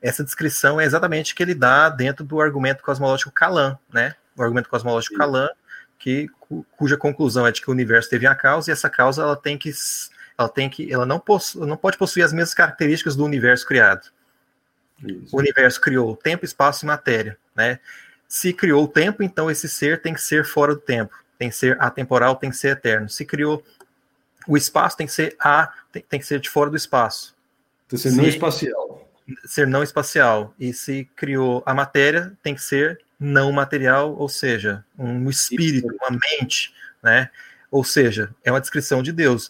essa 0.00 0.24
descrição 0.24 0.80
é 0.80 0.84
exatamente 0.84 1.34
que 1.34 1.42
ele 1.42 1.54
dá 1.54 1.88
dentro 1.90 2.24
do 2.24 2.40
argumento 2.40 2.82
cosmológico 2.82 3.30
Kalan, 3.30 3.78
né? 3.92 4.14
O 4.40 4.44
argumento 4.44 4.68
cosmológico 4.68 5.16
Kalan, 5.16 5.48
que 5.98 6.28
cuja 6.76 6.96
conclusão 6.96 7.46
é 7.46 7.52
de 7.52 7.60
que 7.60 7.68
o 7.68 7.72
universo 7.72 8.08
teve 8.08 8.26
a 8.26 8.34
causa 8.34 8.70
e 8.70 8.72
essa 8.72 8.88
causa 8.88 9.22
ela 9.22 9.36
tem 9.36 9.58
que 9.58 9.70
ela 10.36 10.48
tem 10.48 10.70
que 10.70 10.90
ela 10.90 11.04
não, 11.04 11.20
possu, 11.20 11.64
não 11.66 11.76
pode 11.76 11.98
possuir 11.98 12.24
as 12.24 12.32
mesmas 12.32 12.54
características 12.54 13.14
do 13.14 13.24
universo 13.24 13.66
criado. 13.66 14.10
Isso. 15.04 15.34
O 15.34 15.38
universo 15.38 15.80
criou 15.80 16.16
tempo, 16.16 16.44
espaço 16.44 16.84
e 16.84 16.88
matéria, 16.88 17.38
né? 17.54 17.78
Se 18.26 18.52
criou 18.52 18.84
o 18.84 18.88
tempo, 18.88 19.22
então 19.22 19.50
esse 19.50 19.68
ser 19.68 20.00
tem 20.00 20.14
que 20.14 20.20
ser 20.20 20.44
fora 20.44 20.74
do 20.74 20.80
tempo, 20.80 21.14
tem 21.38 21.50
que 21.50 21.56
ser 21.56 21.80
atemporal, 21.80 22.36
tem 22.36 22.50
que 22.50 22.56
ser 22.56 22.68
eterno. 22.68 23.08
Se 23.08 23.24
criou 23.24 23.62
o 24.46 24.56
espaço, 24.56 24.96
tem 24.96 25.06
que 25.06 25.12
ser 25.12 25.36
a, 25.38 25.72
tem, 25.92 26.02
tem 26.02 26.20
que 26.20 26.26
ser 26.26 26.40
de 26.40 26.48
fora 26.48 26.70
do 26.70 26.76
espaço. 26.76 27.34
Tem 27.88 27.96
que 27.98 28.02
ser 28.02 28.10
se, 28.10 28.16
não 28.16 28.24
espacial. 28.24 29.10
Ser 29.44 29.66
não 29.66 29.82
espacial. 29.82 30.54
E 30.58 30.72
se 30.72 31.08
criou 31.16 31.62
a 31.66 31.74
matéria, 31.74 32.32
tem 32.42 32.54
que 32.54 32.62
ser 32.62 33.00
não 33.20 33.52
material, 33.52 34.16
ou 34.16 34.28
seja, 34.28 34.82
um 34.98 35.28
espírito, 35.28 35.94
uma 36.00 36.18
mente, 36.18 36.72
né? 37.02 37.28
Ou 37.70 37.84
seja, 37.84 38.34
é 38.42 38.50
uma 38.50 38.60
descrição 38.60 39.02
de 39.02 39.12
Deus. 39.12 39.48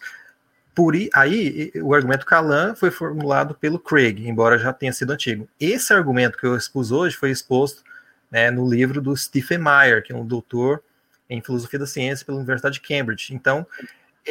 Por 0.75 0.93
aí, 1.13 1.71
o 1.81 1.93
argumento 1.93 2.25
Calan 2.25 2.75
foi 2.75 2.91
formulado 2.91 3.55
pelo 3.55 3.79
Craig, 3.79 4.27
embora 4.27 4.57
já 4.57 4.73
tenha 4.73 4.91
sido 4.91 5.11
antigo. 5.11 5.47
Esse 5.59 5.93
argumento 5.93 6.37
que 6.37 6.45
eu 6.45 6.55
expus 6.55 6.91
hoje 6.91 7.15
foi 7.15 7.31
exposto 7.31 7.81
né, 8.29 8.51
no 8.51 8.69
livro 8.69 9.01
do 9.01 9.15
Stephen 9.15 9.59
Meyer, 9.59 10.03
que 10.03 10.11
é 10.11 10.15
um 10.15 10.25
doutor 10.25 10.83
em 11.29 11.41
filosofia 11.41 11.79
da 11.79 11.87
ciência 11.87 12.25
pela 12.25 12.37
Universidade 12.37 12.75
de 12.75 12.81
Cambridge. 12.81 13.33
Então, 13.33 13.65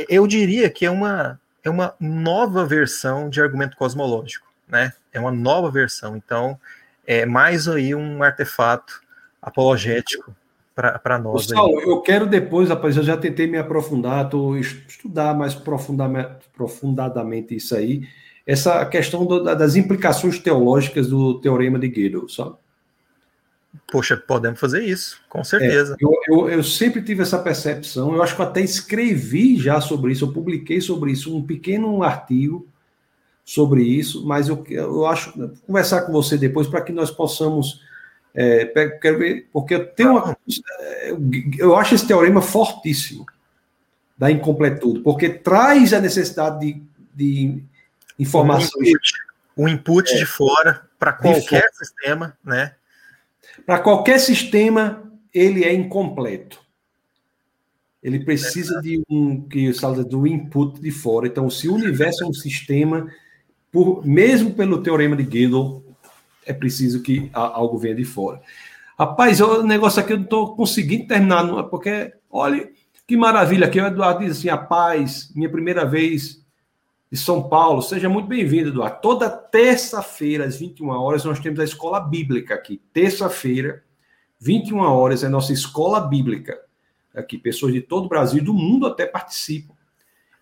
eu 0.08 0.26
diria 0.26 0.68
que 0.70 0.84
é 0.84 0.90
uma 0.90 1.40
é 1.62 1.68
uma 1.68 1.94
nova 2.00 2.64
versão 2.64 3.28
de 3.28 3.40
argumento 3.40 3.76
cosmológico, 3.76 4.50
né? 4.66 4.94
É 5.12 5.20
uma 5.20 5.30
nova 5.30 5.70
versão. 5.70 6.16
Então, 6.16 6.58
é 7.06 7.26
mais 7.26 7.68
aí 7.68 7.94
um 7.94 8.22
artefato 8.22 9.02
apologético 9.40 10.34
para 10.74 11.18
nós. 11.18 11.46
Pessoal, 11.46 11.80
eu 11.80 12.00
quero 12.00 12.26
depois, 12.26 12.68
rapaz, 12.68 12.96
eu 12.96 13.02
já 13.02 13.16
tentei 13.16 13.46
me 13.46 13.58
aprofundar, 13.58 14.28
tô 14.28 14.56
estudar 14.56 15.36
mais 15.36 15.54
profundadamente 15.54 17.54
isso 17.54 17.76
aí, 17.76 18.08
essa 18.46 18.84
questão 18.86 19.26
do, 19.26 19.42
das 19.42 19.76
implicações 19.76 20.38
teológicas 20.38 21.08
do 21.08 21.40
teorema 21.40 21.78
de 21.78 21.88
Gödel, 21.88 22.28
sabe? 22.28 22.54
Poxa, 23.92 24.16
podemos 24.16 24.58
fazer 24.58 24.84
isso, 24.84 25.20
com 25.28 25.44
certeza. 25.44 25.96
É, 26.00 26.04
eu, 26.04 26.12
eu, 26.28 26.50
eu, 26.50 26.64
sempre 26.64 27.02
tive 27.02 27.22
essa 27.22 27.38
percepção, 27.38 28.14
eu 28.14 28.22
acho 28.22 28.34
que 28.34 28.40
eu 28.40 28.46
até 28.46 28.60
escrevi 28.60 29.56
já 29.56 29.80
sobre 29.80 30.12
isso, 30.12 30.24
eu 30.24 30.32
publiquei 30.32 30.80
sobre 30.80 31.12
isso, 31.12 31.36
um 31.36 31.42
pequeno 31.42 32.02
artigo 32.02 32.66
sobre 33.44 33.82
isso, 33.82 34.26
mas 34.26 34.48
eu, 34.48 34.64
eu 34.68 35.06
acho, 35.06 35.32
conversar 35.66 36.02
com 36.02 36.12
você 36.12 36.36
depois 36.36 36.66
para 36.66 36.80
que 36.80 36.92
nós 36.92 37.10
possamos 37.10 37.80
é, 38.34 38.64
quero 39.00 39.18
ver, 39.18 39.48
porque 39.52 39.74
eu 39.74 39.86
tenho 39.86 40.12
uma, 40.12 40.36
eu 41.58 41.76
acho 41.76 41.94
esse 41.94 42.06
teorema 42.06 42.40
fortíssimo 42.40 43.26
da 44.16 44.30
incompletude, 44.30 45.00
porque 45.00 45.28
traz 45.28 45.92
a 45.92 46.00
necessidade 46.00 46.60
de, 46.60 46.82
de 47.14 47.62
informações. 48.18 48.74
Um 48.76 48.88
input, 48.88 49.12
um 49.56 49.68
input 49.68 50.12
é, 50.12 50.16
de 50.18 50.26
fora 50.26 50.82
para 50.98 51.12
qualquer 51.12 51.62
fora. 51.62 51.72
sistema, 51.72 52.38
né? 52.44 52.74
Para 53.66 53.78
qualquer 53.78 54.18
sistema, 54.18 55.10
ele 55.32 55.64
é 55.64 55.72
incompleto. 55.72 56.60
Ele 58.02 58.20
precisa 58.20 58.78
é 58.78 58.82
de 58.82 59.02
um 59.08 59.42
que 59.42 59.72
fala 59.74 60.02
do 60.04 60.26
input 60.26 60.80
de 60.80 60.90
fora. 60.90 61.26
Então, 61.26 61.50
se 61.50 61.68
o 61.68 61.74
universo 61.74 62.24
é 62.24 62.26
um 62.26 62.32
sistema, 62.32 63.10
por, 63.70 64.06
mesmo 64.06 64.54
pelo 64.54 64.82
teorema 64.82 65.16
de 65.16 65.24
Gödel, 65.24 65.82
é 66.46 66.52
preciso 66.52 67.02
que 67.02 67.30
algo 67.32 67.78
venha 67.78 67.94
de 67.94 68.04
fora. 68.04 68.40
Rapaz, 68.98 69.40
o 69.40 69.62
negócio 69.62 70.00
aqui 70.00 70.12
eu 70.12 70.18
não 70.18 70.24
estou 70.24 70.54
conseguindo 70.54 71.06
terminar, 71.06 71.64
porque, 71.64 72.12
olha, 72.30 72.70
que 73.06 73.16
maravilha 73.16 73.66
aqui. 73.66 73.80
O 73.80 73.86
Eduardo 73.86 74.20
diz 74.20 74.38
assim: 74.38 74.48
a 74.48 74.58
paz, 74.58 75.32
minha 75.34 75.48
primeira 75.48 75.84
vez 75.84 76.44
de 77.10 77.18
São 77.18 77.48
Paulo. 77.48 77.82
Seja 77.82 78.08
muito 78.08 78.28
bem-vindo, 78.28 78.68
Eduardo. 78.68 79.00
Toda 79.00 79.28
terça-feira, 79.28 80.44
às 80.44 80.56
21 80.56 80.88
horas, 80.90 81.24
nós 81.24 81.40
temos 81.40 81.58
a 81.58 81.64
escola 81.64 81.98
bíblica 81.98 82.54
aqui. 82.54 82.80
Terça-feira, 82.92 83.82
21 84.38 84.78
horas, 84.78 85.24
é 85.24 85.28
nossa 85.28 85.52
escola 85.52 86.00
bíblica. 86.00 86.56
Aqui, 87.14 87.36
pessoas 87.36 87.72
de 87.72 87.80
todo 87.80 88.04
o 88.04 88.08
Brasil 88.08 88.44
do 88.44 88.54
mundo 88.54 88.86
até 88.86 89.06
participam. 89.06 89.74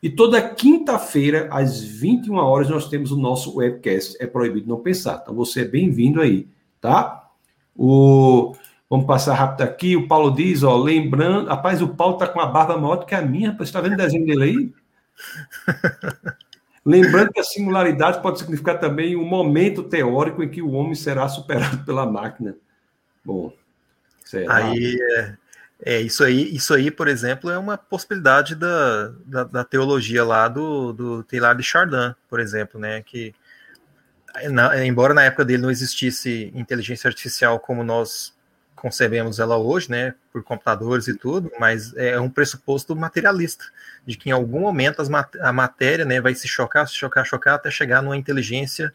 E 0.03 0.09
toda 0.09 0.41
quinta-feira, 0.41 1.49
às 1.51 1.83
21 1.83 2.37
horas, 2.37 2.69
nós 2.69 2.89
temos 2.89 3.11
o 3.11 3.17
nosso 3.17 3.57
webcast. 3.57 4.17
É 4.21 4.27
proibido 4.27 4.69
não 4.69 4.79
pensar. 4.81 5.21
Então, 5.23 5.35
você 5.35 5.63
é 5.63 5.65
bem-vindo 5.65 6.21
aí, 6.21 6.47
tá? 6.81 7.29
O... 7.77 8.55
Vamos 8.89 9.07
passar 9.07 9.35
rápido 9.35 9.63
aqui. 9.63 9.97
O 9.97 10.07
Paulo 10.09 10.35
diz, 10.35 10.63
ó, 10.63 10.77
lembrando. 10.77 11.49
Rapaz, 11.49 11.83
o 11.83 11.89
Paulo 11.89 12.17
tá 12.17 12.27
com 12.27 12.41
a 12.41 12.47
barba 12.47 12.79
maior 12.79 12.97
do 12.97 13.07
que 13.07 13.15
a 13.15 13.21
minha. 13.21 13.53
Você 13.53 13.65
está 13.65 13.81
vendo 13.81 13.95
o 13.95 13.97
desenho 13.97 14.25
dele 14.25 14.45
aí? 14.45 14.73
Lembrando 16.87 17.33
que 17.33 17.41
a 17.41 17.45
singularidade 17.45 18.23
pode 18.23 18.39
significar 18.39 18.81
também 18.81 19.15
um 19.15 19.27
momento 19.27 19.83
teórico 19.83 20.43
em 20.43 20.49
que 20.49 20.63
o 20.63 20.71
homem 20.71 20.95
será 20.95 21.29
superado 21.29 21.85
pela 21.85 22.07
máquina. 22.07 22.57
Bom, 23.23 23.53
será? 24.25 24.57
Aí 24.57 24.97
é 25.19 25.35
é, 25.81 26.01
isso 26.01 26.25
aí, 26.25 26.55
isso 26.55 26.75
aí, 26.75 26.91
por 26.91 27.07
exemplo, 27.07 27.51
é 27.51 27.57
uma 27.57 27.79
possibilidade 27.79 28.55
da, 28.57 29.13
da, 29.25 29.45
da 29.45 29.65
teologia 29.65 30.25
lá 30.25 30.49
do, 30.49 30.93
do 30.93 31.23
Taylor 31.23 31.55
de 31.55 31.63
Chardin, 31.63 32.15
por 32.29 32.41
exemplo, 32.41 32.81
né? 32.81 33.03
Que 33.03 33.33
na, 34.51 34.85
embora 34.85 35.15
na 35.15 35.23
época 35.23 35.45
dele 35.45 35.63
não 35.63 35.71
existisse 35.71 36.51
inteligência 36.55 37.07
artificial 37.07 37.61
como 37.61 37.85
nós 37.85 38.37
concebemos 38.75 39.39
ela 39.41 39.57
hoje, 39.57 39.91
né, 39.91 40.15
por 40.33 40.41
computadores 40.45 41.09
e 41.09 41.15
tudo, 41.15 41.51
mas 41.59 41.93
é 41.97 42.21
um 42.21 42.31
pressuposto 42.31 42.95
materialista, 42.95 43.65
de 44.07 44.17
que 44.17 44.29
em 44.29 44.33
algum 44.33 44.61
momento 44.61 45.03
as, 45.03 45.09
a 45.41 45.53
matéria, 45.53 46.05
né, 46.05 46.21
vai 46.21 46.33
se 46.33 46.47
chocar, 46.47 46.87
se 46.87 46.95
chocar, 46.95 47.27
chocar, 47.27 47.57
até 47.57 47.73
chegar 47.73 48.03
numa 48.03 48.17
inteligência, 48.17 48.95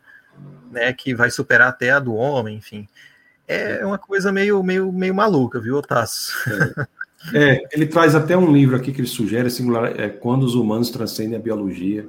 né, 0.72 0.93
que 0.93 1.14
vai 1.14 1.30
superar 1.30 1.68
até 1.68 1.91
a 1.91 1.99
do 1.99 2.15
homem, 2.15 2.55
enfim 2.55 2.88
é 3.53 3.85
uma 3.85 3.97
coisa 3.97 4.31
meio, 4.31 4.61
meio, 4.63 4.91
meio 4.91 5.13
maluca, 5.13 5.59
viu, 5.59 5.75
Otácio? 5.75 6.34
É. 7.34 7.53
é. 7.53 7.63
ele 7.71 7.85
traz 7.85 8.15
até 8.15 8.35
um 8.35 8.51
livro 8.51 8.75
aqui 8.75 8.91
que 8.91 9.01
ele 9.01 9.07
sugere, 9.07 9.49
singular, 9.49 9.99
é 9.99 10.09
Quando 10.09 10.43
os 10.43 10.55
Humanos 10.55 10.89
Transcendem 10.89 11.38
a 11.38 11.41
Biologia. 11.41 12.07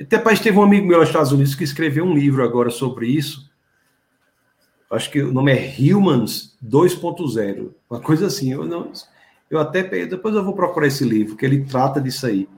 Até 0.00 0.18
pai 0.18 0.36
teve 0.36 0.56
um 0.58 0.62
amigo 0.62 0.86
meu 0.86 0.98
nos 0.98 1.08
Estados 1.08 1.32
Unidos 1.32 1.54
que 1.54 1.64
escreveu 1.64 2.04
um 2.04 2.14
livro 2.14 2.42
agora 2.44 2.70
sobre 2.70 3.06
isso. 3.06 3.50
Acho 4.90 5.10
que 5.10 5.20
o 5.20 5.32
nome 5.32 5.52
é 5.52 5.94
Humans 5.94 6.56
2.0, 6.64 7.70
uma 7.90 8.00
coisa 8.00 8.26
assim. 8.26 8.52
Eu 8.52 8.64
não, 8.64 8.90
eu 9.50 9.58
até 9.58 9.82
depois 10.06 10.34
eu 10.34 10.44
vou 10.44 10.54
procurar 10.54 10.86
esse 10.86 11.04
livro 11.04 11.36
que 11.36 11.44
ele 11.44 11.64
trata 11.64 12.00
disso 12.00 12.26
aí. 12.26 12.48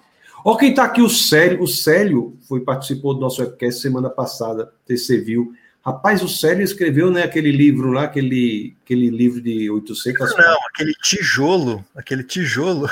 Ó, 0.44 0.56
quem 0.56 0.70
está 0.70 0.84
aqui 0.84 1.02
o 1.02 1.08
Célio, 1.08 1.62
o 1.62 1.66
Célio 1.66 2.38
foi 2.48 2.60
participou 2.60 3.14
do 3.14 3.20
nosso 3.20 3.42
webcast 3.42 3.80
semana 3.80 4.08
passada, 4.08 4.72
você 4.88 5.18
viu. 5.18 5.52
Rapaz, 5.90 6.22
o 6.22 6.28
Célio 6.28 6.62
escreveu 6.62 7.10
né, 7.10 7.22
aquele 7.22 7.50
livro 7.50 7.90
lá, 7.90 8.04
aquele, 8.04 8.76
aquele 8.84 9.10
livro 9.10 9.40
de 9.40 9.70
800... 9.70 10.36
Não, 10.36 10.58
aquele 10.72 10.92
tijolo, 11.02 11.84
aquele 11.94 12.22
tijolo. 12.22 12.88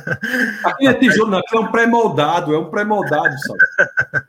Aquele 0.64 0.90
é 0.90 0.94
tijolo, 0.94 1.30
não, 1.30 1.38
aquele 1.38 1.62
é 1.62 1.66
um 1.66 1.70
pré-moldado, 1.70 2.54
é 2.54 2.58
um 2.58 2.70
pré-moldado, 2.70 3.34
sabe? 3.38 4.24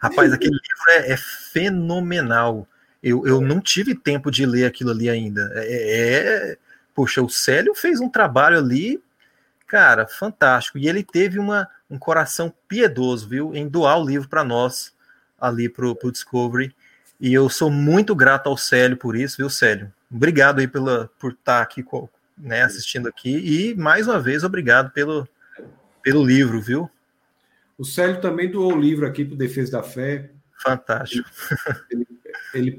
Rapaz, 0.00 0.32
aquele 0.32 0.52
livro 0.52 0.90
é, 0.90 1.12
é, 1.12 1.16
fenomenal. 1.16 2.66
Eu, 3.02 3.26
eu 3.26 3.40
não 3.40 3.60
tive 3.60 3.94
tempo 3.94 4.30
de 4.30 4.46
ler 4.46 4.64
aquilo 4.64 4.90
ali 4.90 5.10
ainda. 5.10 5.50
É, 5.54 6.52
é, 6.52 6.58
Poxa, 6.94 7.22
o 7.22 7.28
Célio 7.28 7.74
fez 7.74 8.00
um 8.00 8.08
trabalho 8.08 8.58
ali, 8.58 9.02
cara, 9.66 10.06
fantástico. 10.06 10.78
E 10.78 10.88
ele 10.88 11.02
teve 11.02 11.38
uma, 11.38 11.68
um 11.90 11.98
coração 11.98 12.52
piedoso, 12.68 13.28
viu, 13.28 13.54
em 13.54 13.66
doar 13.66 13.98
o 13.98 14.06
livro 14.06 14.28
para 14.28 14.44
nós, 14.44 14.92
ali 15.40 15.68
pro, 15.68 15.96
pro 15.96 16.12
Discovery. 16.12 16.74
E 17.22 17.32
eu 17.32 17.48
sou 17.48 17.70
muito 17.70 18.16
grato 18.16 18.48
ao 18.48 18.56
Célio 18.56 18.96
por 18.96 19.14
isso, 19.14 19.36
viu, 19.38 19.48
Célio? 19.48 19.92
Obrigado 20.10 20.58
aí 20.58 20.66
pela, 20.66 21.08
por 21.20 21.30
estar 21.30 21.62
aqui 21.62 21.84
né, 22.36 22.62
assistindo 22.62 23.06
aqui. 23.06 23.30
E, 23.30 23.76
mais 23.76 24.08
uma 24.08 24.18
vez, 24.18 24.42
obrigado 24.42 24.90
pelo, 24.90 25.28
pelo 26.02 26.24
livro, 26.24 26.60
viu? 26.60 26.90
O 27.78 27.84
Célio 27.84 28.20
também 28.20 28.50
doou 28.50 28.74
o 28.74 28.80
livro 28.80 29.06
aqui 29.06 29.24
para 29.24 29.36
Defesa 29.36 29.70
da 29.70 29.84
Fé. 29.84 30.30
Fantástico. 30.60 31.30
Ele, 31.88 32.06
ele 32.52 32.78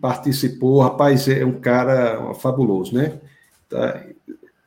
participou, 0.00 0.80
rapaz, 0.80 1.28
é 1.28 1.44
um 1.44 1.60
cara 1.60 2.32
fabuloso, 2.36 2.94
né? 2.94 3.20
Tá, 3.68 4.06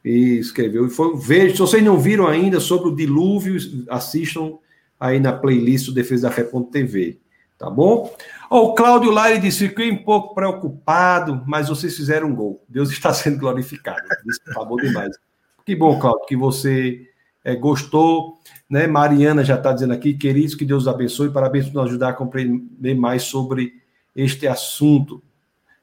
e 0.03 0.37
escreveu. 0.37 0.85
E 0.85 0.89
foi, 0.91 1.17
veja, 1.17 1.55
se 1.55 1.61
vocês 1.61 1.83
não 1.83 1.99
viram 1.99 2.27
ainda 2.27 2.59
sobre 2.59 2.89
o 2.89 2.95
dilúvio, 2.95 3.57
assistam 3.89 4.59
aí 4.99 5.19
na 5.19 5.33
playlist 5.33 5.87
do 5.87 5.93
Defesa 5.95 6.29
da 6.29 6.35
Fé.tv. 6.35 7.24
Tá 7.57 7.69
bom? 7.69 8.13
Oh, 8.49 8.57
o 8.57 8.75
Cláudio 8.75 9.11
Lari 9.11 9.39
disse: 9.39 9.69
fiquei 9.69 9.91
um 9.91 10.03
pouco 10.03 10.35
preocupado, 10.35 11.41
mas 11.47 11.69
vocês 11.69 11.95
fizeram 11.95 12.27
um 12.27 12.35
gol. 12.35 12.63
Deus 12.67 12.91
está 12.91 13.11
sendo 13.15 13.39
glorificado. 13.39 14.05
Isso 14.27 14.41
tá 14.53 14.63
bom 14.63 14.75
demais. 14.75 15.17
Que 15.65 15.75
bom, 15.75 15.97
Cláudio, 15.99 16.25
que 16.25 16.35
você 16.35 17.07
é, 17.43 17.55
gostou. 17.55 18.39
Né? 18.69 18.87
Mariana 18.87 19.43
já 19.43 19.55
está 19.55 19.71
dizendo 19.71 19.93
aqui, 19.93 20.13
queridos, 20.13 20.55
que 20.55 20.65
Deus 20.65 20.87
abençoe. 20.87 21.31
Parabéns 21.31 21.67
por 21.67 21.75
nos 21.75 21.85
ajudar 21.89 22.09
a 22.09 22.13
compreender 22.13 22.95
mais 22.95 23.23
sobre 23.23 23.73
este 24.15 24.47
assunto. 24.47 25.23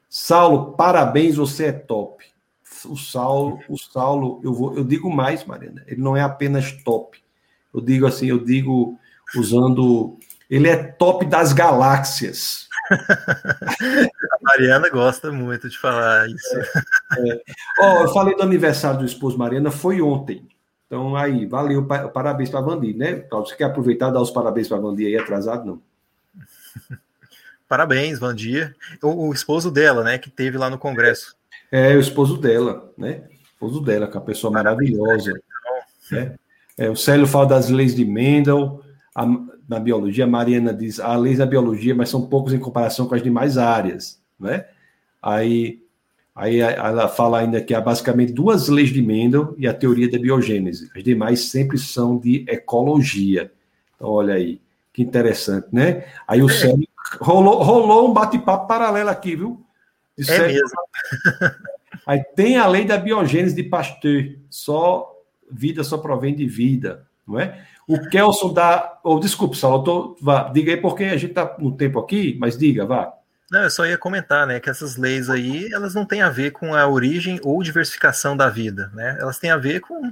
Saulo, 0.09 0.73
parabéns, 0.73 1.37
você 1.37 1.67
é 1.67 1.73
top. 1.73 2.25
O 2.85 2.97
Saulo, 2.97 3.61
o 3.69 3.79
Saulo, 3.79 4.41
eu 4.43 4.53
vou, 4.53 4.77
eu 4.77 4.85
digo 4.85 5.09
mais, 5.09 5.45
Mariana. 5.45 5.85
Ele 5.87 6.03
não 6.03 6.17
é 6.17 6.21
apenas 6.21 6.73
top. 6.83 7.19
Eu 7.73 7.81
digo 7.81 8.07
assim, 8.07 8.27
eu 8.27 8.45
digo 8.45 8.99
usando 9.37 10.19
ele 10.53 10.69
é 10.69 10.77
top 10.77 11.25
das 11.25 11.55
galáxias. 11.55 12.69
A 12.91 14.39
Mariana 14.43 14.91
gosta 14.91 15.33
muito 15.33 15.67
de 15.67 15.79
falar 15.79 16.29
isso. 16.29 16.57
É, 17.17 17.31
é. 17.31 17.43
Oh, 17.81 18.03
eu 18.03 18.09
falei 18.13 18.37
do 18.37 18.43
aniversário 18.43 18.99
do 18.99 19.07
esposo 19.07 19.39
Mariana, 19.39 19.71
foi 19.71 20.03
ontem. 20.03 20.47
Então, 20.87 21.17
aí, 21.17 21.47
valeu, 21.47 21.87
parabéns 21.87 22.51
para 22.51 22.61
a 22.61 22.63
Vandi, 22.63 22.93
né? 22.93 23.25
Você 23.31 23.57
quer 23.57 23.65
aproveitar 23.65 24.11
e 24.11 24.13
dar 24.13 24.21
os 24.21 24.31
parabéns 24.31 24.69
para 24.69 24.77
a 24.77 24.81
Vandi 24.81 25.07
aí, 25.07 25.17
atrasado, 25.17 25.65
não? 25.65 25.83
Parabéns, 27.67 28.19
Vandi. 28.19 28.71
O, 29.03 29.29
o, 29.29 29.33
esposo 29.33 29.71
dela, 29.71 30.05
né, 30.05 30.19
que 30.19 30.29
teve 30.29 30.59
lá 30.59 30.69
no 30.69 30.77
Congresso. 30.77 31.35
É, 31.71 31.97
o 31.97 32.01
esposo 32.01 32.37
dela, 32.37 32.93
né? 32.99 33.23
O 33.31 33.55
esposo 33.55 33.81
dela, 33.81 34.07
que 34.07 34.19
é 34.19 34.21
uma 34.21 34.27
pessoa 34.27 34.53
maravilhosa. 34.53 35.33
Né? 36.11 36.35
É, 36.77 36.91
o 36.91 36.97
Célio 36.97 37.27
fala 37.27 37.47
das 37.47 37.71
leis 37.71 37.95
de 37.95 38.05
Mendel, 38.05 38.83
a, 39.15 39.25
na 39.69 39.79
biologia, 39.79 40.25
a 40.25 40.29
Mariana 40.29 40.73
diz, 40.73 41.01
há 41.01 41.17
leis 41.17 41.39
da 41.39 41.47
biologia, 41.47 41.95
mas 41.95 42.09
são 42.09 42.27
poucos 42.27 42.53
em 42.53 42.59
comparação 42.59 43.07
com 43.07 43.15
as 43.15 43.23
demais 43.23 43.57
áreas, 43.57 44.21
né? 44.39 44.67
Aí, 45.23 45.83
aí 46.35 46.61
ela 46.61 47.09
fala 47.09 47.39
ainda 47.39 47.61
que 47.61 47.75
há 47.75 47.81
basicamente 47.81 48.33
duas 48.33 48.69
leis 48.69 48.91
de 48.91 49.01
Mendel 49.01 49.55
e 49.57 49.67
a 49.67 49.75
teoria 49.75 50.11
da 50.11 50.19
biogênese. 50.19 50.91
As 50.95 51.03
demais 51.03 51.41
sempre 51.49 51.79
são 51.79 52.19
de 52.19 52.45
ecologia. 52.49 53.53
Olha 54.01 54.35
aí, 54.35 54.61
que 54.93 55.03
interessante, 55.03 55.69
né? 55.73 56.05
Aí 56.27 56.43
o 56.43 56.51
é. 56.51 56.53
Célio 56.53 56.89
rolou, 57.21 57.63
rolou 57.63 58.11
um 58.11 58.13
bate-papo 58.13 58.67
paralelo 58.67 59.11
aqui, 59.11 59.37
viu? 59.37 59.65
De 60.17 60.25
é 60.25 60.37
Célio. 60.37 60.55
mesmo. 60.55 61.53
Aí 62.07 62.21
tem 62.35 62.57
a 62.57 62.67
lei 62.67 62.85
da 62.85 62.99
biogênese 62.99 63.55
de 63.55 63.63
Pasteur, 63.63 64.37
só 64.51 65.13
vida 65.51 65.85
só 65.85 65.99
provém 65.99 66.35
de 66.35 66.47
vida, 66.47 67.07
não 67.27 67.39
é? 67.39 67.65
O 67.87 68.09
Kelson 68.09 68.53
dá. 68.53 68.99
Oh, 69.03 69.19
desculpe, 69.19 69.57
Saulo, 69.57 70.17
vá, 70.21 70.45
diga 70.53 70.73
aí 70.73 70.77
porque 70.77 71.05
a 71.05 71.17
gente 71.17 71.31
está 71.31 71.57
no 71.59 71.77
tempo 71.77 71.99
aqui, 71.99 72.37
mas 72.41 72.57
diga, 72.57 72.87
vá. 72.87 73.13
Não, 73.51 73.65
eu 73.65 73.71
só 73.71 73.85
ia 73.85 73.99
comentar, 73.99 74.47
né, 74.47 74.59
que 74.59 74.71
essas 74.71 74.97
leis 74.97 75.29
aí, 75.29 75.71
elas 75.75 75.95
não 75.95 76.07
têm 76.07 76.23
a 76.23 76.31
ver 76.31 76.53
com 76.53 76.75
a 76.75 76.87
origem 76.89 77.39
ou 77.43 77.63
diversificação 77.63 78.35
da 78.35 78.49
vida, 78.49 78.91
né? 78.95 79.19
Elas 79.21 79.39
têm 79.39 79.51
a 79.51 79.59
ver 79.59 79.81
com, 79.81 80.11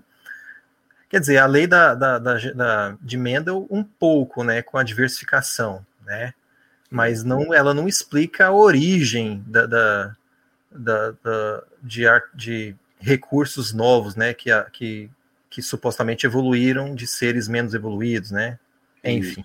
quer 1.08 1.20
dizer, 1.20 1.38
a 1.38 1.46
lei 1.46 1.66
da, 1.66 1.94
da, 1.94 2.18
da, 2.18 2.34
da 2.52 2.96
de 3.00 3.16
Mendel 3.16 3.66
um 3.70 3.82
pouco, 3.82 4.44
né, 4.44 4.60
com 4.60 4.76
a 4.76 4.82
diversificação, 4.82 5.84
né? 6.04 6.34
Mas 6.90 7.24
não, 7.24 7.54
ela 7.54 7.72
não 7.72 7.88
explica 7.88 8.48
a 8.48 8.52
origem 8.52 9.42
da, 9.46 9.64
da, 9.64 10.16
da, 10.70 11.10
da 11.12 11.62
de, 11.82 12.04
de 12.34 12.76
recursos 12.98 13.72
novos, 13.72 14.16
né, 14.16 14.34
que, 14.34 14.50
a, 14.50 14.64
que 14.64 15.08
que 15.50 15.60
supostamente 15.60 16.24
evoluíram 16.24 16.94
de 16.94 17.06
seres 17.08 17.48
menos 17.48 17.74
evoluídos, 17.74 18.30
né? 18.30 18.58
Enfim. 19.04 19.44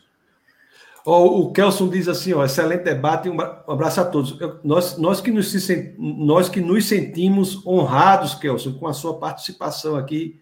Oh, 1.04 1.42
o 1.42 1.52
Kelson 1.52 1.90
diz 1.90 2.08
assim, 2.08 2.34
ó, 2.34 2.46
excelente 2.46 2.84
debate, 2.84 3.30
um 3.30 3.40
abraço 3.40 4.02
a 4.02 4.06
todos. 4.06 4.40
Eu, 4.40 4.60
nós, 4.64 4.98
nós, 4.98 5.22
que 5.22 5.32
nos, 5.32 5.54
nós 5.98 6.50
que 6.50 6.62
nos 6.62 6.86
sentimos 6.86 7.66
honrados, 7.66 8.36
Kelson, 8.36 8.74
com 8.74 8.88
a 8.88 8.94
sua 8.94 9.20
participação 9.20 9.96
aqui 9.96 10.40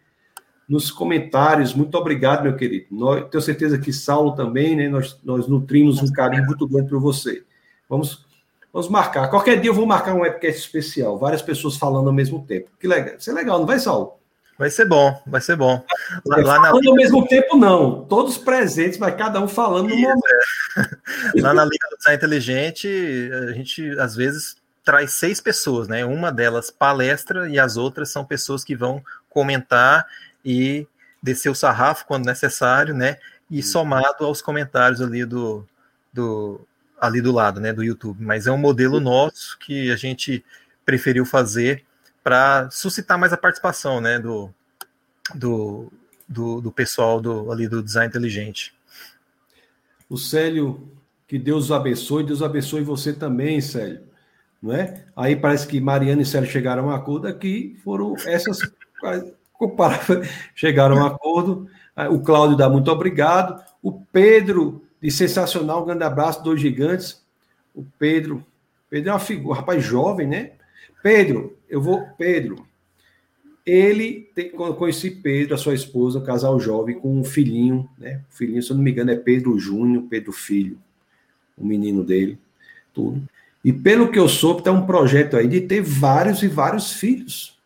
nos 0.67 0.89
comentários. 0.89 1.73
Muito 1.73 1.97
obrigado, 1.97 2.43
meu 2.43 2.55
querido. 2.55 2.87
Nós, 2.91 3.27
tenho 3.29 3.41
certeza 3.41 3.77
que 3.77 3.91
Saulo 3.91 4.35
também, 4.35 4.75
né? 4.75 4.87
Nós, 4.87 5.19
nós 5.23 5.47
nutrimos 5.47 6.01
um 6.01 6.11
carinho 6.11 6.45
muito 6.45 6.67
grande 6.67 6.89
por 6.89 6.99
você. 6.99 7.43
Vamos, 7.89 8.25
vamos 8.71 8.87
marcar. 8.87 9.29
Qualquer 9.29 9.59
dia 9.59 9.69
eu 9.69 9.75
vou 9.75 9.85
marcar 9.85 10.13
um 10.13 10.21
webcast 10.21 10.61
especial, 10.61 11.17
várias 11.17 11.41
pessoas 11.41 11.75
falando 11.75 12.07
ao 12.07 12.13
mesmo 12.13 12.45
tempo. 12.45 12.69
Que 12.79 12.87
legal. 12.87 13.15
Isso 13.17 13.29
é 13.29 13.33
legal, 13.33 13.59
não 13.59 13.65
vai, 13.65 13.79
Saulo? 13.79 14.22
Vai 14.57 14.69
ser 14.69 14.85
bom, 14.85 15.21
vai 15.25 15.41
ser 15.41 15.55
bom. 15.55 15.83
Lá, 16.25 16.37
lá 16.37 16.59
na... 16.59 16.69
ao 16.69 16.95
mesmo 16.95 17.27
tempo, 17.27 17.57
não. 17.57 18.05
Todos 18.05 18.37
presentes, 18.37 18.99
mas 18.99 19.15
cada 19.15 19.41
um 19.41 19.47
falando 19.47 19.89
no 19.89 19.95
momento. 19.95 20.21
É. 21.35 21.41
Lá 21.41 21.53
na 21.53 21.63
Liga 21.65 21.87
do 21.89 21.97
Design 21.97 22.17
Inteligente, 22.17 23.29
a 23.49 23.51
gente 23.51 23.99
às 23.99 24.15
vezes 24.15 24.57
traz 24.83 25.13
seis 25.13 25.41
pessoas, 25.41 25.87
né? 25.87 26.05
Uma 26.05 26.31
delas 26.31 26.69
palestra 26.69 27.49
e 27.49 27.59
as 27.59 27.77
outras 27.77 28.11
são 28.11 28.23
pessoas 28.23 28.63
que 28.63 28.75
vão 28.75 29.03
comentar 29.29 30.05
e 30.45 30.87
descer 31.21 31.49
o 31.49 31.55
sarrafo 31.55 32.05
quando 32.05 32.25
necessário, 32.25 32.93
né? 32.93 33.17
E 33.49 33.63
somado 33.63 34.25
aos 34.25 34.41
comentários 34.41 35.01
ali 35.01 35.25
do, 35.25 35.65
do 36.11 36.61
ali 36.99 37.21
do 37.21 37.31
lado, 37.31 37.59
né? 37.59 37.73
Do 37.73 37.83
YouTube. 37.83 38.23
Mas 38.23 38.45
é 38.45 38.51
um 38.51 38.57
modelo 38.57 38.99
nosso 38.99 39.57
que 39.57 39.91
a 39.91 39.95
gente 39.95 40.43
preferiu 40.85 41.25
fazer 41.25 41.83
para 42.23 42.69
suscitar 42.71 43.19
mais 43.19 43.33
a 43.33 43.37
participação 43.37 43.99
né, 43.99 44.17
do, 44.17 44.49
do, 45.35 45.91
do, 46.27 46.61
do, 46.61 46.71
pessoal 46.71 47.19
do, 47.19 47.51
ali 47.51 47.67
do 47.67 47.83
design 47.83 48.07
inteligente. 48.07 48.73
O 50.09 50.17
Célio, 50.17 50.89
que 51.27 51.37
Deus 51.37 51.71
abençoe, 51.71 52.23
Deus 52.23 52.41
abençoe 52.41 52.83
você 52.83 53.11
também, 53.11 53.59
Célio. 53.59 54.01
Não 54.61 54.73
é? 54.73 55.03
Aí 55.15 55.35
parece 55.35 55.67
que 55.67 55.81
Mariana 55.81 56.21
e 56.21 56.25
Célio 56.25 56.49
chegaram 56.49 56.83
a 56.83 56.93
um 56.93 56.95
acordo 56.95 57.27
aqui, 57.27 57.77
foram 57.83 58.15
essas. 58.25 58.59
chegaram 60.55 60.97
a 60.97 61.03
um 61.03 61.05
acordo. 61.05 61.67
O 62.09 62.21
Cláudio 62.21 62.55
dá 62.55 62.69
muito 62.69 62.89
obrigado. 62.89 63.61
O 63.81 63.91
Pedro, 63.91 64.85
de 65.01 65.11
sensacional, 65.11 65.81
um 65.81 65.85
grande 65.85 66.03
abraço, 66.05 66.41
dois 66.41 66.61
gigantes. 66.61 67.21
O 67.75 67.83
Pedro, 67.99 68.45
Pedro 68.89 69.09
é 69.09 69.13
uma 69.13 69.19
figura, 69.19 69.55
um 69.55 69.59
rapaz 69.59 69.83
jovem, 69.83 70.27
né? 70.27 70.51
Pedro, 71.01 71.57
eu 71.73 71.81
vou. 71.81 72.05
Pedro, 72.17 72.67
ele 73.65 74.29
tem, 74.35 74.51
quando 74.51 74.73
eu 74.73 74.75
conheci 74.75 75.09
Pedro, 75.09 75.55
a 75.55 75.57
sua 75.57 75.73
esposa, 75.73 76.19
um 76.19 76.23
casal 76.23 76.59
jovem, 76.59 76.99
com 76.99 77.19
um 77.19 77.23
filhinho, 77.23 77.89
né? 77.97 78.21
O 78.31 78.35
filhinho, 78.35 78.61
se 78.61 78.71
eu 78.71 78.75
não 78.75 78.83
me 78.83 78.91
engano, 78.91 79.09
é 79.09 79.15
Pedro 79.15 79.57
Júnior, 79.57 80.03
Pedro 80.07 80.31
Filho, 80.31 80.77
o 81.57 81.65
menino 81.65 82.03
dele, 82.03 82.37
tudo. 82.93 83.23
E 83.65 83.73
pelo 83.73 84.11
que 84.11 84.19
eu 84.19 84.29
soube, 84.29 84.61
tem 84.61 84.71
um 84.71 84.85
projeto 84.85 85.35
aí 85.35 85.47
de 85.47 85.61
ter 85.61 85.81
vários 85.81 86.43
e 86.43 86.47
vários 86.47 86.93
filhos. 86.93 87.57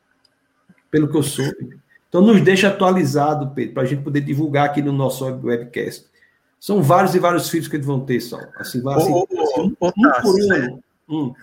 Pelo 0.90 1.10
que 1.10 1.18
eu 1.18 1.24
soube. 1.24 1.78
Então, 2.08 2.22
nos 2.22 2.40
deixa 2.40 2.70
atualizado, 2.70 3.54
Pedro, 3.54 3.74
para 3.74 3.84
a 3.84 3.86
gente 3.86 4.04
poder 4.04 4.22
divulgar 4.22 4.68
aqui 4.68 4.82
no 4.82 4.94
nosso 4.94 5.26
webcast. 5.26 6.06
São 6.58 6.82
vários 6.82 7.14
e 7.14 7.20
vários 7.20 7.50
filhos 7.50 7.68
que 7.68 7.76
eles 7.76 7.86
vão 7.86 8.00
ter, 8.00 8.22
só. 8.22 8.40
Assim, 8.56 8.82
vai 8.82 8.96
assim, 8.96 9.12
assim, 9.14 9.62
um, 9.62 9.92
tá, 9.92 10.22
por 10.22 10.40
ano. 10.54 10.84
Hum. 11.10 11.34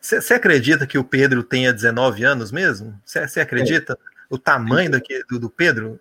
Você 0.00 0.34
acredita 0.34 0.86
que 0.86 0.98
o 0.98 1.04
Pedro 1.04 1.42
tenha 1.42 1.72
19 1.72 2.24
anos 2.24 2.50
mesmo? 2.50 2.98
Você 3.04 3.40
acredita? 3.40 3.92
É. 3.92 4.12
O 4.30 4.38
tamanho 4.38 4.90
daqui, 4.90 5.22
do, 5.28 5.38
do 5.38 5.50
Pedro? 5.50 6.00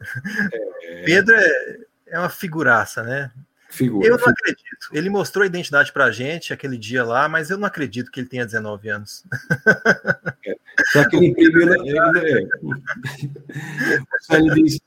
É. 0.83 1.03
Pedro 1.03 1.35
é, 1.35 1.77
é 2.07 2.19
uma 2.19 2.29
figuraça, 2.29 3.03
né? 3.03 3.31
Figura, 3.69 4.05
eu 4.05 4.11
não 4.11 4.17
figura. 4.17 4.35
acredito. 4.37 4.87
Ele 4.91 5.09
mostrou 5.09 5.43
a 5.43 5.47
identidade 5.47 5.93
pra 5.93 6.11
gente 6.11 6.51
aquele 6.51 6.77
dia 6.77 7.05
lá, 7.05 7.29
mas 7.29 7.49
eu 7.49 7.57
não 7.57 7.65
acredito 7.65 8.11
que 8.11 8.19
ele 8.19 8.27
tenha 8.27 8.45
19 8.45 8.89
anos. 8.89 9.23
É. 10.43 10.55
Só 10.91 11.07
que 11.07 11.17
ele. 11.17 11.35
Ele, 11.37 11.61
o 14.01 14.19
Célio 14.21 14.55
diz: 14.55 14.79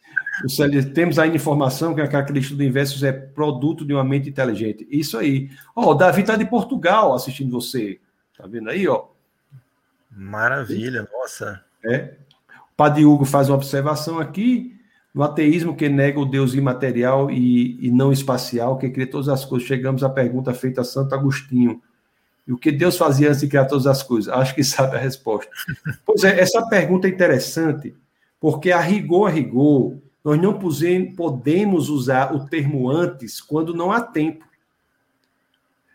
o 0.42 0.48
Célio, 0.48 0.92
temos 0.92 1.18
ainda 1.18 1.36
informação 1.36 1.94
que 1.94 2.00
a 2.00 2.08
característica 2.08 2.56
do 2.56 2.64
inverso 2.64 3.04
é 3.06 3.12
produto 3.12 3.84
de 3.84 3.92
uma 3.92 4.02
mente 4.02 4.28
inteligente. 4.28 4.86
Isso 4.90 5.16
aí. 5.16 5.50
Ó, 5.76 5.84
oh, 5.84 5.90
o 5.90 5.94
Davi 5.94 6.22
está 6.22 6.34
de 6.34 6.44
Portugal 6.44 7.14
assistindo 7.14 7.52
você. 7.52 8.00
Tá 8.44 8.48
vendo 8.48 8.68
aí, 8.68 8.86
ó? 8.86 9.06
Maravilha, 10.10 11.08
nossa. 11.10 11.64
É. 11.82 12.12
O 12.50 12.76
Padre 12.76 13.06
Hugo 13.06 13.24
faz 13.24 13.48
uma 13.48 13.56
observação 13.56 14.18
aqui. 14.18 14.78
No 15.14 15.22
ateísmo 15.22 15.74
que 15.74 15.88
nega 15.88 16.20
o 16.20 16.26
Deus 16.26 16.52
imaterial 16.52 17.30
e, 17.30 17.78
e 17.80 17.90
não 17.90 18.12
espacial, 18.12 18.76
que 18.76 18.90
cria 18.90 19.10
todas 19.10 19.30
as 19.30 19.46
coisas, 19.46 19.66
chegamos 19.66 20.04
à 20.04 20.10
pergunta 20.10 20.52
feita 20.52 20.82
a 20.82 20.84
Santo 20.84 21.14
Agostinho. 21.14 21.80
E 22.46 22.52
o 22.52 22.58
que 22.58 22.70
Deus 22.70 22.98
fazia 22.98 23.28
antes 23.28 23.40
de 23.40 23.48
criar 23.48 23.64
todas 23.64 23.86
as 23.86 24.02
coisas? 24.02 24.30
Acho 24.30 24.54
que 24.54 24.62
sabe 24.62 24.94
a 24.94 25.00
resposta. 25.00 25.50
Pois 26.04 26.22
é, 26.22 26.38
essa 26.38 26.68
pergunta 26.68 27.08
é 27.08 27.10
interessante, 27.10 27.96
porque 28.38 28.72
a 28.72 28.80
rigor, 28.80 29.28
a 29.28 29.32
rigor, 29.32 29.96
nós 30.22 30.38
não 30.38 30.60
podemos 31.16 31.88
usar 31.88 32.34
o 32.34 32.44
termo 32.44 32.90
antes 32.90 33.40
quando 33.40 33.72
não 33.72 33.90
há 33.90 34.02
tempo. 34.02 34.44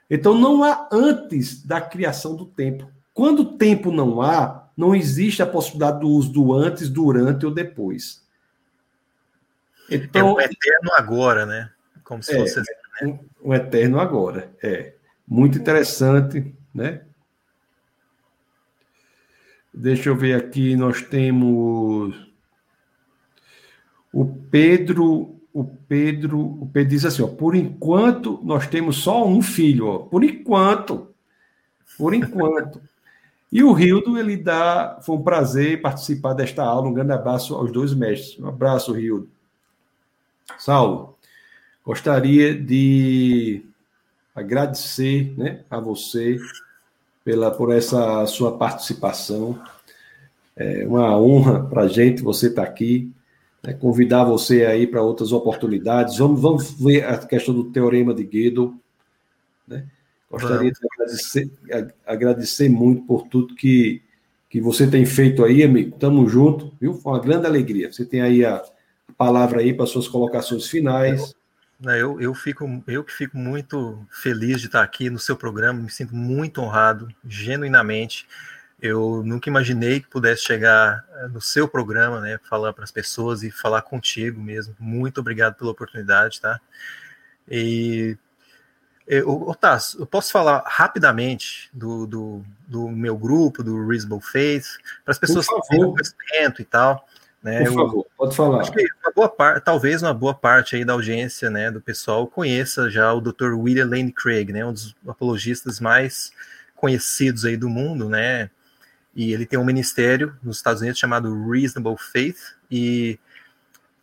Então 0.10 0.34
não 0.34 0.64
há 0.64 0.90
antes 0.92 1.64
da 1.64 1.80
criação 1.80 2.36
do 2.36 2.46
tempo. 2.46 2.90
Quando 3.14 3.58
tempo 3.58 3.92
não 3.92 4.22
há, 4.22 4.70
não 4.76 4.96
existe 4.96 5.42
a 5.42 5.46
possibilidade 5.46 6.00
do 6.00 6.08
uso 6.08 6.32
do 6.32 6.54
antes, 6.54 6.90
durante 6.90 7.46
ou 7.46 7.54
depois. 7.54 8.26
Então, 9.90 10.30
é 10.30 10.34
um 10.34 10.40
eterno 10.40 10.94
agora, 10.96 11.46
né? 11.46 11.72
Como 12.04 12.24
se 12.24 12.34
é, 12.34 12.40
fosse 12.40 12.62
um, 13.04 13.20
um 13.44 13.54
eterno 13.54 14.00
agora. 14.00 14.52
É 14.64 14.94
muito 15.28 15.58
interessante, 15.58 16.56
né? 16.74 17.02
Deixa 19.74 20.10
eu 20.10 20.16
ver 20.16 20.36
aqui, 20.36 20.76
nós 20.76 21.02
temos 21.02 22.30
o 24.12 24.26
Pedro 24.26 25.39
o 25.54 25.64
Pedro, 25.64 26.40
o 26.40 26.70
Pedro 26.72 26.90
diz 26.90 27.06
assim, 27.06 27.22
ó, 27.24 27.28
por 27.28 27.56
enquanto 27.56 28.40
nós 28.44 28.68
temos 28.68 28.98
só 28.98 29.28
um 29.28 29.42
filho, 29.42 29.88
ó, 29.88 30.00
por 30.00 30.24
enquanto, 30.24 31.08
por 31.98 32.14
enquanto. 32.14 32.82
E 33.52 33.64
o 33.64 33.74
Rildo, 33.74 34.18
ele 34.18 34.38
dá, 34.38 35.00
foi 35.02 35.16
um 35.16 35.24
prazer 35.24 35.82
participar 35.82 36.34
desta 36.34 36.64
aula, 36.64 36.88
um 36.88 36.94
grande 36.94 37.14
abraço 37.14 37.56
aos 37.56 37.72
dois 37.72 37.94
mestres. 37.94 38.40
Um 38.40 38.48
abraço, 38.48 38.94
Rildo. 38.94 39.28
Saulo, 40.58 41.18
gostaria 41.84 42.54
de 42.54 43.64
agradecer, 44.36 45.34
né, 45.36 45.64
a 45.70 45.80
você 45.80 46.38
pela 47.24 47.52
por 47.52 47.74
essa 47.74 48.26
sua 48.28 48.58
participação. 48.58 49.60
É 50.56 50.86
uma 50.86 51.18
honra 51.18 51.64
para 51.64 51.84
a 51.84 51.88
gente 51.88 52.22
você 52.22 52.48
estar 52.48 52.66
tá 52.66 52.68
aqui 52.68 53.12
né, 53.64 53.74
convidar 53.74 54.24
você 54.24 54.66
aí 54.66 54.88
para 54.88 55.02
outras 55.02 55.32
oportunidades. 55.32 56.18
Vamos, 56.18 56.42
vamos 56.42 56.72
ver 56.82 57.06
a 57.06 57.18
questão 57.18 57.54
do 57.54 57.66
teorema 57.66 58.14
de 58.14 58.24
Gödel. 58.24 58.74
Né? 59.68 59.86
Gostaria 60.30 60.72
de 60.72 60.80
agradecer, 60.94 61.52
agradecer 62.06 62.70
muito 62.70 63.04
por 63.04 63.28
tudo 63.28 63.56
que, 63.56 64.02
que 64.50 64.62
você 64.62 64.88
tem 64.88 65.06
feito 65.06 65.44
aí, 65.44 65.64
amigo. 65.64 65.98
Tamo 65.98 66.28
junto, 66.30 66.74
viu? 66.80 66.94
Foi 66.94 67.14
uma 67.14 67.20
grande 67.20 67.48
alegria. 67.48 67.92
Você 67.92 68.06
tem 68.06 68.22
aí 68.22 68.46
a 68.46 68.64
palavra 69.18 69.60
aí 69.60 69.74
para 69.74 69.86
suas 69.86 70.08
colocações 70.08 70.68
finais. 70.68 71.34
Eu, 71.84 72.20
eu, 72.20 72.34
fico, 72.34 72.84
eu 72.88 73.04
que 73.04 73.14
fico 73.14 73.38
muito 73.38 74.06
feliz 74.12 74.60
de 74.60 74.68
estar 74.68 74.84
aqui 74.84 75.10
no 75.10 75.18
seu 75.18 75.36
programa, 75.36 75.80
me 75.80 75.90
sinto 75.90 76.14
muito 76.14 76.62
honrado, 76.62 77.08
genuinamente. 77.26 78.28
Eu 78.82 79.22
nunca 79.26 79.50
imaginei 79.50 80.00
que 80.00 80.08
pudesse 80.08 80.44
chegar 80.44 81.06
eh, 81.16 81.28
no 81.28 81.42
seu 81.42 81.68
programa, 81.68 82.22
né, 82.22 82.40
falar 82.50 82.72
para 82.72 82.84
as 82.84 82.92
pessoas 82.92 83.44
e 83.44 83.52
falar 83.52 83.82
contigo 83.82 84.40
mesmo. 84.40 84.76
Muito 84.80 85.20
obrigado 85.20 85.56
pela 85.56 85.72
oportunidade, 85.72 86.40
tá? 86.40 86.60
E 87.48 88.18
eu, 89.10 89.56
Tasso, 89.60 90.00
eu 90.00 90.06
posso 90.06 90.32
falar 90.32 90.64
rapidamente 90.68 91.68
do, 91.74 92.06
do, 92.06 92.46
do, 92.68 92.88
meu 92.90 93.18
grupo, 93.18 93.64
do 93.64 93.88
Reasonable 93.88 94.24
Faith, 94.24 94.68
para 95.04 95.12
as 95.12 95.18
pessoas 95.18 95.48
terem 95.68 95.92
conhecimento 95.92 96.62
e 96.62 96.66
tal. 96.66 97.08
Né? 97.42 97.64
Por 97.64 97.74
favor, 97.74 97.98
eu, 97.98 98.08
pode 98.16 98.36
falar. 98.36 98.62
Acho 98.62 98.72
que 98.72 98.86
uma 99.04 99.12
boa 99.12 99.30
parte, 99.30 99.64
talvez 99.64 100.04
uma 100.04 100.14
boa 100.14 100.36
parte 100.36 100.76
aí 100.76 100.86
da 100.86 100.94
audiência, 100.94 101.50
né, 101.50 101.72
do 101.72 101.82
pessoal 101.82 102.28
conheça 102.28 102.88
já 102.90 103.12
o 103.12 103.20
Dr. 103.20 103.54
William 103.56 103.88
Lane 103.88 104.12
Craig, 104.12 104.54
né, 104.54 104.64
um 104.64 104.74
dos 104.74 104.96
apologistas 105.08 105.80
mais 105.80 106.32
conhecidos 106.76 107.46
aí 107.46 107.58
do 107.58 107.68
mundo, 107.68 108.08
né? 108.08 108.52
E 109.16 109.34
ele 109.34 109.46
tem 109.46 109.58
um 109.58 109.66
ministério 109.66 110.38
nos 110.42 110.58
Estados 110.58 110.82
Unidos 110.82 111.00
chamado 111.00 111.50
Reasonable 111.50 111.98
Faith 111.98 112.56
e 112.70 113.20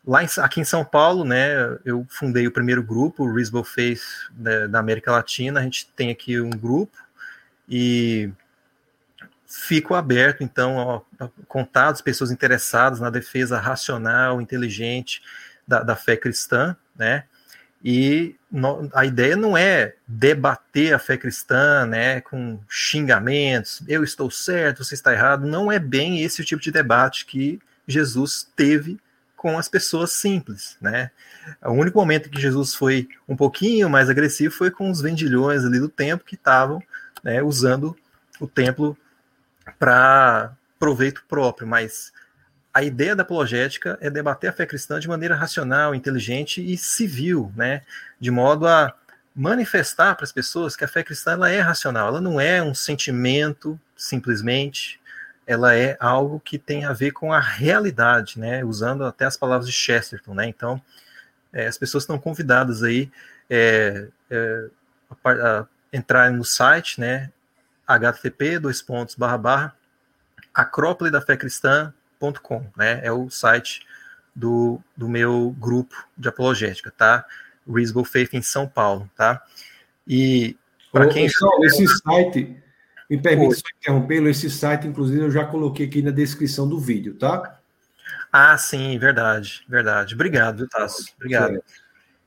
lá 0.07 0.23
em, 0.23 0.29
aqui 0.39 0.61
em 0.61 0.65
São 0.65 0.85
Paulo, 0.85 1.25
né, 1.25 1.79
eu 1.85 2.07
fundei 2.09 2.47
o 2.47 2.53
primeiro 2.53 2.83
grupo, 2.83 3.25
o 3.25 3.35
Reasonable 3.35 3.69
Faith 3.69 4.03
da, 4.31 4.67
da 4.67 4.79
América 4.79 5.11
Latina. 5.11 5.61
A 5.61 5.63
gente 5.63 5.89
tem 5.97 6.11
aqui 6.11 6.41
um 6.41 6.51
grupo 6.51 6.97
e 7.69 8.31
fico 9.47 9.95
aberto, 9.95 10.43
então, 10.45 11.05
a 11.19 11.29
contatos, 11.49 12.01
pessoas 12.01 12.31
interessadas 12.31 13.01
na 13.01 13.11
defesa 13.11 13.59
racional, 13.59 14.41
inteligente 14.41 15.23
da, 15.67 15.83
da 15.83 15.97
fé 15.97 16.17
cristã, 16.17 16.77
né? 16.95 17.25
E 17.89 18.35
no, 18.51 18.91
a 18.93 19.07
ideia 19.07 19.37
não 19.37 19.57
é 19.57 19.95
debater 20.09 20.93
a 20.93 20.99
fé 20.99 21.17
cristã, 21.17 21.87
né, 21.87 22.21
com 22.21 22.59
xingamentos, 22.69 23.81
eu 23.87 24.03
estou 24.03 24.29
certo, 24.29 24.83
você 24.83 24.95
está 24.95 25.13
errado. 25.13 25.47
Não 25.47 25.71
é 25.71 25.79
bem 25.79 26.21
esse 26.21 26.45
tipo 26.45 26.61
de 26.61 26.73
debate 26.73 27.25
que 27.25 27.61
Jesus 27.87 28.51
teve 28.57 28.99
com 29.37 29.57
as 29.57 29.69
pessoas 29.69 30.11
simples, 30.11 30.77
né? 30.81 31.13
O 31.65 31.75
único 31.75 31.97
momento 31.97 32.29
que 32.29 32.41
Jesus 32.41 32.75
foi 32.75 33.09
um 33.29 33.37
pouquinho 33.37 33.89
mais 33.89 34.11
agressivo 34.11 34.53
foi 34.53 34.69
com 34.69 34.91
os 34.91 35.01
vendilhões 35.01 35.65
ali 35.65 35.79
do 35.79 35.89
templo 35.89 36.27
que 36.27 36.35
estavam 36.35 36.83
né, 37.23 37.41
usando 37.41 37.97
o 38.41 38.49
templo 38.49 38.99
para 39.79 40.53
proveito 40.77 41.23
próprio, 41.29 41.69
mas 41.69 42.13
a 42.77 42.83
ideia 42.83 43.17
da 43.17 43.23
apologética 43.23 43.97
é 44.03 44.11
debater 44.11 44.51
a 44.51 44.53
fé 44.53 44.67
cristã 44.67 45.01
de 45.01 45.09
maneira 45.09 45.35
racional, 45.35 45.95
inteligente 45.95 46.61
e 46.61 46.77
civil, 46.77 47.51
né? 47.57 47.81
De 48.21 48.31
modo 48.31 48.67
a 48.67 48.95
manifestar 49.35 50.15
para 50.15 50.25
as 50.25 50.31
pessoas 50.31 50.77
que 50.77 50.85
a 50.85 50.89
fé 50.89 51.03
cristã 51.03 51.33
ela 51.33 51.51
é 51.51 51.59
racional, 51.59 52.09
ela 52.09 52.21
não 52.21 52.39
é 52.39 52.63
um 52.63 52.75
sentimento 52.75 53.81
simplesmente, 53.97 55.01
ela 55.47 55.75
é 55.75 55.97
algo 55.99 56.39
que 56.39 56.59
tem 56.59 56.85
a 56.85 56.93
ver 56.93 57.13
com 57.13 57.33
a 57.33 57.41
realidade, 57.41 58.39
né? 58.39 58.63
Usando 58.63 59.07
até 59.07 59.25
as 59.25 59.39
palavras 59.39 59.67
de 59.67 59.73
Chesterton, 59.73 60.35
né? 60.35 60.47
Então, 60.47 60.79
é, 61.55 61.67
as 61.69 61.79
pessoas 61.79 62.03
estão 62.03 62.19
convidadas 62.19 62.83
aí 62.83 63.11
é, 63.49 64.07
é, 64.29 64.67
a, 65.25 65.31
a 65.31 65.67
entrar 65.91 66.31
no 66.31 66.45
site, 66.45 67.01
né? 67.01 67.33
http 67.89 68.59
dois 68.59 68.83
pontos 68.83 69.15
barra 69.15 69.39
barra 69.39 69.77
acrópole 70.53 71.11
da 71.11 71.23
fé 71.23 71.39
cristã.com, 72.19 72.67
né? 72.77 73.01
É 73.03 73.13
o 73.13 73.29
site 73.31 73.87
do, 74.35 74.81
do 74.97 75.09
meu 75.09 75.55
grupo 75.59 75.95
de 76.17 76.29
apologética, 76.29 76.93
tá? 76.97 77.25
Reasonable 77.67 78.09
Faith 78.09 78.35
em 78.35 78.43
São 78.43 78.67
Paulo, 78.67 79.11
tá? 79.17 79.43
E 80.07 80.57
para 80.93 81.09
quem 81.09 81.27
esse 81.27 81.87
site 81.87 82.57
me 83.09 83.19
permite 83.19 83.57
só 83.57 83.63
interrompê-lo, 83.79 84.29
esse 84.29 84.51
site 84.51 84.87
inclusive 84.87 85.21
eu 85.21 85.31
já 85.31 85.45
coloquei 85.45 85.87
aqui 85.87 86.03
na 86.03 86.11
descrição 86.11 86.69
do 86.69 86.79
vídeo, 86.79 87.15
tá? 87.15 87.61
Ah, 88.33 88.57
sim, 88.59 88.99
verdade, 88.99 89.65
verdade. 89.69 90.15
Obrigado, 90.15 90.69
Tasso? 90.69 91.13
Obrigado. 91.17 91.63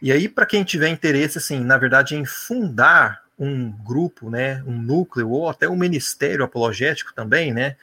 E 0.02 0.12
aí, 0.12 0.30
para 0.30 0.46
quem 0.46 0.64
tiver 0.64 0.88
interesse, 0.88 1.38
assim, 1.38 1.60
na 1.60 1.78
verdade, 1.78 2.16
em 2.16 2.26
fundar 2.26 3.24
um 3.38 3.72
grupo, 3.72 4.30
né, 4.30 4.64
um 4.66 4.78
núcleo, 4.78 5.30
ou 5.30 5.50
até 5.50 5.68
um 5.68 5.76
ministério 5.76 6.44
apologético 6.44 7.14
também, 7.14 7.54
né, 7.54 7.76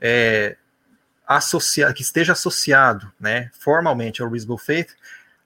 é, 0.00 0.56
associado, 1.26 1.94
que 1.94 2.02
esteja 2.02 2.32
associado, 2.32 3.10
né, 3.18 3.50
formalmente 3.58 4.22
ao 4.22 4.28
Reasonable 4.28 4.64
Faith, 4.64 4.94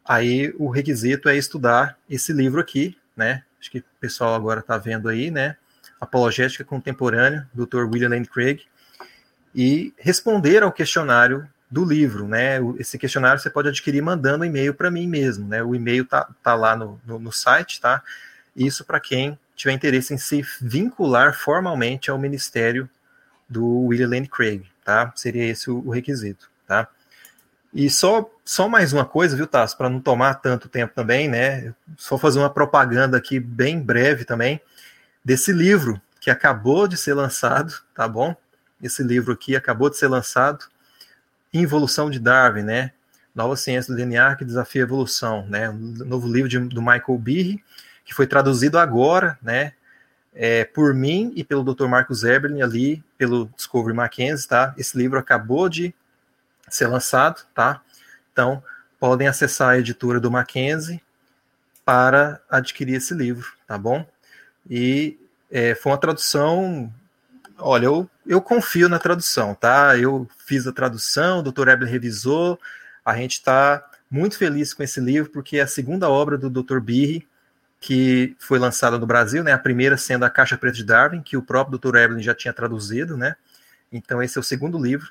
aí 0.04 0.52
o 0.58 0.68
requisito 0.70 1.28
é 1.28 1.36
estudar 1.36 1.96
esse 2.08 2.32
livro 2.32 2.60
aqui, 2.60 2.96
né, 3.16 3.42
acho 3.60 3.70
que 3.70 3.78
o 3.78 3.84
pessoal 4.00 4.34
agora 4.34 4.60
está 4.60 4.76
vendo 4.76 5.08
aí, 5.08 5.30
né, 5.30 5.56
Apologética 6.00 6.64
Contemporânea, 6.64 7.48
Dr. 7.52 7.84
William 7.84 8.10
Lane 8.10 8.26
Craig, 8.26 8.62
e 9.54 9.92
responder 9.98 10.62
ao 10.62 10.72
questionário 10.72 11.48
do 11.70 11.84
livro, 11.84 12.26
né? 12.26 12.58
Esse 12.78 12.98
questionário 12.98 13.40
você 13.40 13.50
pode 13.50 13.68
adquirir 13.68 14.00
mandando 14.02 14.44
e-mail 14.44 14.72
para 14.72 14.90
mim 14.90 15.06
mesmo, 15.06 15.46
né? 15.46 15.62
O 15.62 15.74
e-mail 15.74 16.04
tá, 16.04 16.28
tá 16.42 16.54
lá 16.54 16.74
no, 16.74 17.00
no, 17.04 17.18
no 17.18 17.32
site, 17.32 17.80
tá? 17.80 18.02
Isso 18.56 18.84
para 18.84 18.98
quem 18.98 19.38
tiver 19.54 19.72
interesse 19.72 20.14
em 20.14 20.18
se 20.18 20.42
vincular 20.60 21.34
formalmente 21.34 22.10
ao 22.10 22.18
ministério 22.18 22.88
do 23.48 23.66
William 23.86 24.08
Lane 24.08 24.28
Craig, 24.28 24.64
tá? 24.88 25.12
Seria 25.14 25.44
esse 25.44 25.70
o, 25.70 25.90
requisito, 25.90 26.50
tá? 26.66 26.88
E 27.74 27.90
só, 27.90 28.26
só 28.42 28.66
mais 28.66 28.90
uma 28.94 29.04
coisa, 29.04 29.36
viu, 29.36 29.46
Tasso, 29.46 29.76
para 29.76 29.90
não 29.90 30.00
tomar 30.00 30.36
tanto 30.36 30.66
tempo 30.66 30.94
também, 30.94 31.28
né? 31.28 31.74
Só 31.98 32.16
fazer 32.16 32.38
uma 32.38 32.48
propaganda 32.48 33.18
aqui 33.18 33.38
bem 33.38 33.78
breve 33.78 34.24
também 34.24 34.58
desse 35.22 35.52
livro 35.52 36.00
que 36.18 36.30
acabou 36.30 36.88
de 36.88 36.96
ser 36.96 37.12
lançado, 37.12 37.74
tá 37.94 38.08
bom? 38.08 38.34
Esse 38.82 39.02
livro 39.02 39.34
aqui 39.34 39.54
acabou 39.54 39.90
de 39.90 39.98
ser 39.98 40.08
lançado 40.08 40.64
Involução 41.52 42.08
de 42.08 42.18
Darwin, 42.18 42.62
né? 42.62 42.92
Nova 43.34 43.56
Ciência 43.56 43.92
do 43.92 43.96
DNA 43.98 44.36
que 44.36 44.44
desafia 44.44 44.82
a 44.82 44.86
evolução, 44.86 45.46
né? 45.48 45.68
Um 45.68 45.92
novo 46.06 46.26
livro 46.26 46.48
de, 46.48 46.58
do 46.58 46.80
Michael 46.80 47.18
Behe, 47.18 47.62
que 48.06 48.14
foi 48.14 48.26
traduzido 48.26 48.78
agora, 48.78 49.38
né? 49.42 49.74
É, 50.40 50.64
por 50.64 50.94
mim 50.94 51.32
e 51.34 51.42
pelo 51.42 51.64
Dr. 51.64 51.86
Marcos 51.86 52.22
Eberlin 52.22 52.62
ali, 52.62 53.02
pelo 53.16 53.46
Discovery 53.56 53.92
Mackenzie, 53.92 54.48
tá? 54.48 54.72
Esse 54.78 54.96
livro 54.96 55.18
acabou 55.18 55.68
de 55.68 55.92
ser 56.68 56.86
lançado, 56.86 57.44
tá? 57.52 57.82
Então, 58.32 58.62
podem 59.00 59.26
acessar 59.26 59.70
a 59.70 59.78
editora 59.78 60.20
do 60.20 60.30
Mackenzie 60.30 61.02
para 61.84 62.40
adquirir 62.48 62.94
esse 62.94 63.14
livro, 63.14 63.52
tá 63.66 63.76
bom? 63.76 64.06
E 64.70 65.18
é, 65.50 65.74
foi 65.74 65.90
uma 65.90 65.98
tradução 65.98 66.92
Olha, 67.60 67.86
eu, 67.86 68.08
eu 68.24 68.40
confio 68.40 68.88
na 68.88 69.00
tradução, 69.00 69.52
tá? 69.52 69.98
Eu 69.98 70.28
fiz 70.46 70.66
a 70.66 70.72
tradução, 70.72 71.40
o 71.40 71.42
Dr. 71.42 71.68
Ebler 71.68 71.90
revisou, 71.90 72.58
a 73.04 73.16
gente 73.16 73.32
está 73.32 73.84
muito 74.08 74.38
feliz 74.38 74.72
com 74.72 74.82
esse 74.82 75.00
livro, 75.00 75.30
porque 75.30 75.58
é 75.58 75.62
a 75.62 75.66
segunda 75.66 76.08
obra 76.08 76.38
do 76.38 76.48
Dr. 76.48 76.78
Birri, 76.78 77.26
que 77.80 78.36
foi 78.38 78.58
lançada 78.58 78.98
no 78.98 79.06
Brasil, 79.06 79.44
né? 79.44 79.52
A 79.52 79.58
primeira 79.58 79.96
sendo 79.96 80.24
a 80.24 80.30
Caixa 80.30 80.58
Preta 80.58 80.76
de 80.76 80.84
Darwin, 80.84 81.22
que 81.22 81.36
o 81.36 81.42
próprio 81.42 81.78
Dr. 81.78 81.96
Evelyn 81.96 82.22
já 82.22 82.34
tinha 82.34 82.52
traduzido, 82.52 83.16
né? 83.16 83.36
Então 83.92 84.22
esse 84.22 84.36
é 84.36 84.40
o 84.40 84.44
segundo 84.44 84.78
livro. 84.78 85.10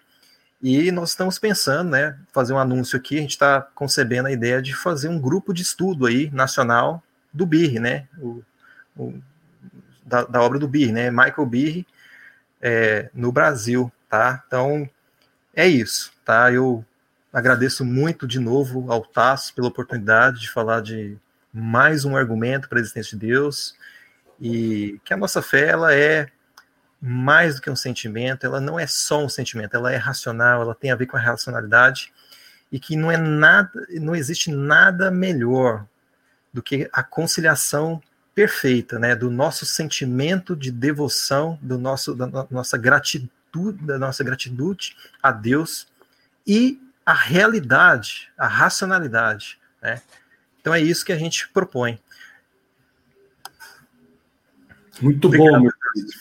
E 0.62 0.92
nós 0.92 1.10
estamos 1.12 1.38
pensando, 1.38 1.92
né, 1.92 2.18
fazer 2.34 2.52
um 2.52 2.58
anúncio 2.58 2.98
aqui, 2.98 3.18
a 3.18 3.22
gente 3.22 3.32
está 3.32 3.62
concebendo 3.62 4.28
a 4.28 4.32
ideia 4.32 4.60
de 4.60 4.76
fazer 4.76 5.08
um 5.08 5.20
grupo 5.20 5.54
de 5.54 5.62
estudo 5.62 6.08
aí, 6.08 6.32
nacional, 6.32 7.04
do 7.32 7.46
Birri, 7.46 7.80
né? 7.80 8.08
O, 8.18 8.44
o, 8.98 9.14
da, 10.04 10.24
da, 10.24 10.42
obra 10.42 10.58
do 10.58 10.68
Birri, 10.68 10.92
né? 10.92 11.12
Michael 11.12 11.46
Birri, 11.46 11.88
é, 12.60 13.10
no 13.14 13.32
Brasil, 13.32 13.92
tá? 14.10 14.44
Então, 14.48 14.90
é 15.56 15.68
isso, 15.68 16.12
tá? 16.26 16.52
Eu 16.52 16.84
agradeço 17.32 17.86
muito 17.86 18.28
de 18.28 18.40
novo 18.40 18.92
ao 18.92 19.06
Tasso 19.06 19.54
pela 19.54 19.68
oportunidade 19.68 20.42
de 20.42 20.50
falar 20.50 20.82
de 20.82 21.18
mais 21.54 22.06
um 22.06 22.16
argumento 22.16 22.70
para 22.70 22.78
a 22.78 22.82
existência 22.82 23.18
de 23.18 23.28
Deus 23.28 23.76
e 24.40 25.00
que 25.04 25.14
a 25.14 25.18
nossa 25.18 25.42
fé 25.42 25.68
ela 25.68 25.94
é 25.94 26.30
mais 27.02 27.56
do 27.56 27.62
que 27.62 27.70
um 27.70 27.76
sentimento, 27.76 28.46
ela 28.46 28.60
não 28.60 28.80
é 28.80 28.88
só 28.88 29.24
um 29.24 29.30
sentimento, 29.30 29.76
ela 29.76 29.92
é 29.92 29.98
racional, 29.98 30.62
ela 30.62 30.76
tem 30.76 30.92
a 30.92 30.96
ver 30.96 31.06
com 31.06 31.18
a 31.18 31.20
racionalidade 31.20 32.12
e 32.72 32.80
que 32.80 32.96
não 32.96 33.12
é 33.12 33.18
nada, 33.18 33.72
não 33.92 34.16
existe 34.16 34.52
nada 34.52 35.10
melhor 35.12 35.86
do 36.52 36.62
que 36.62 36.90
a 36.92 37.04
conciliação 37.04 38.02
perfeita, 38.34 39.00
né, 39.00 39.16
do 39.16 39.32
nosso 39.32 39.66
sentimento 39.66 40.56
de 40.56 40.72
devoção, 40.72 41.58
do 41.62 41.78
nosso, 41.78 42.14
da 42.14 42.48
nossa 42.52 42.78
gratidão, 42.78 43.30
da 43.82 43.98
nossa 43.98 44.24
gratidão 44.24 44.76
a 45.24 45.32
Deus 45.32 45.88
e 46.46 46.80
a 47.06 47.14
realidade, 47.14 48.30
a 48.38 48.48
racionalidade, 48.48 49.58
né? 49.82 50.02
Então 50.68 50.76
é 50.76 50.82
isso 50.82 51.06
que 51.06 51.14
a 51.14 51.18
gente 51.18 51.48
propõe. 51.54 51.98
Muito 55.02 55.28
obrigado. 55.28 55.54
bom, 55.54 55.62
meu 55.62 55.72
querido. 55.72 56.12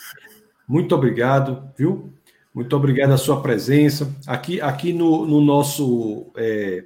Muito 0.68 0.94
obrigado, 0.94 1.68
viu? 1.76 2.12
Muito 2.54 2.76
obrigado 2.76 3.10
a 3.10 3.16
sua 3.16 3.42
presença. 3.42 4.14
Aqui, 4.24 4.60
aqui 4.60 4.92
no, 4.92 5.26
no 5.26 5.40
nosso 5.40 6.30
é, 6.36 6.84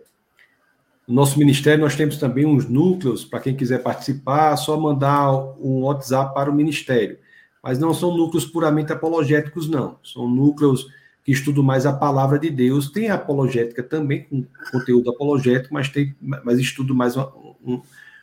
no 1.06 1.14
nosso 1.14 1.38
ministério, 1.38 1.84
nós 1.84 1.94
temos 1.94 2.16
também 2.16 2.46
uns 2.46 2.66
núcleos, 2.66 3.26
para 3.26 3.40
quem 3.40 3.54
quiser 3.54 3.82
participar, 3.82 4.56
só 4.56 4.80
mandar 4.80 5.30
um 5.60 5.82
WhatsApp 5.82 6.32
para 6.32 6.50
o 6.50 6.54
ministério. 6.54 7.18
Mas 7.62 7.78
não 7.78 7.92
são 7.92 8.16
núcleos 8.16 8.46
puramente 8.46 8.90
apologéticos, 8.90 9.68
não. 9.68 9.98
São 10.02 10.26
núcleos 10.26 10.86
que 11.22 11.30
estudam 11.30 11.62
mais 11.62 11.84
a 11.84 11.92
palavra 11.92 12.38
de 12.38 12.48
Deus. 12.48 12.90
Tem 12.90 13.10
apologética 13.10 13.82
também, 13.82 14.24
com 14.24 14.46
conteúdo 14.72 15.10
apologético, 15.10 15.74
mas, 15.74 15.90
tem, 15.90 16.16
mas 16.20 16.58
estudo 16.58 16.94
mais 16.94 17.18
um, 17.18 17.49
um, 17.64 17.80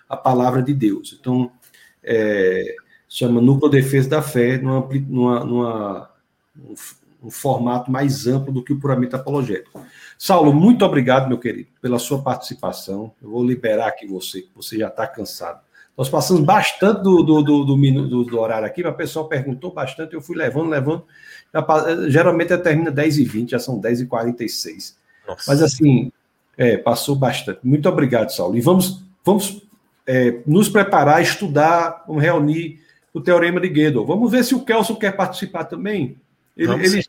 a 0.08 0.16
palavra 0.16 0.62
de 0.62 0.74
Deus. 0.74 1.18
Então, 1.20 1.52
é, 2.04 2.76
chama 3.08 3.42
Núcleo 3.42 3.70
Defesa 3.70 4.10
da 4.10 4.22
Fé, 4.22 4.58
numa, 4.58 4.88
numa, 5.08 5.44
numa 5.44 6.10
um, 6.58 6.74
um, 7.24 7.32
formato 7.32 7.92
mais 7.92 8.28
amplo 8.28 8.54
do 8.54 8.64
que 8.64 8.74
o 8.74 8.80
puramente 8.80 9.16
apologético. 9.16 9.84
Saulo, 10.18 10.54
muito 10.54 10.84
obrigado, 10.86 11.28
meu 11.28 11.38
querido, 11.38 11.70
pela 11.82 12.00
sua 12.00 12.22
participação. 12.22 13.12
Eu 13.22 13.30
vou 13.30 13.44
liberar 13.44 13.88
aqui 13.88 14.08
você, 14.08 14.42
que 14.42 14.52
você 14.56 14.78
já 14.78 14.88
está 14.88 15.06
cansado. 15.08 15.62
Nós 15.98 16.10
passamos 16.10 16.44
bastante 16.44 17.02
do, 17.02 17.24
do, 17.24 17.42
do, 17.42 17.66
do, 17.66 18.24
do 18.24 18.40
horário 18.40 18.68
aqui, 18.68 18.84
mas 18.84 18.94
o 18.94 18.98
pessoal 18.98 19.28
perguntou 19.28 19.74
bastante, 19.74 20.14
eu 20.14 20.22
fui 20.22 20.38
levando, 20.38 20.70
levando. 20.70 21.04
Geralmente 22.08 22.56
termina 22.60 22.92
10h20, 22.92 23.50
já 23.50 23.60
são 23.60 23.82
10h46. 23.82 24.94
Mas 25.48 25.62
assim, 25.62 26.12
é, 26.56 26.78
passou 26.78 27.16
bastante. 27.16 27.60
Muito 27.64 27.90
obrigado, 27.90 28.30
Saulo. 28.30 28.56
E 28.56 28.62
vamos, 28.62 29.04
vamos 29.28 29.62
é, 30.06 30.40
nos 30.48 30.70
preparar, 30.70 31.22
estudar, 31.22 32.06
vamos 32.08 32.24
reunir 32.24 32.80
o 33.14 33.20
Teorema 33.20 33.60
de 33.60 33.68
Gödel. 33.68 34.06
Vamos 34.06 34.32
ver 34.32 34.44
se 34.44 34.56
o 34.56 34.64
Kelson 34.64 34.96
quer 34.96 35.12
participar 35.16 35.66
também. 35.66 36.18
Ele, 36.56 36.72
ele 36.74 37.04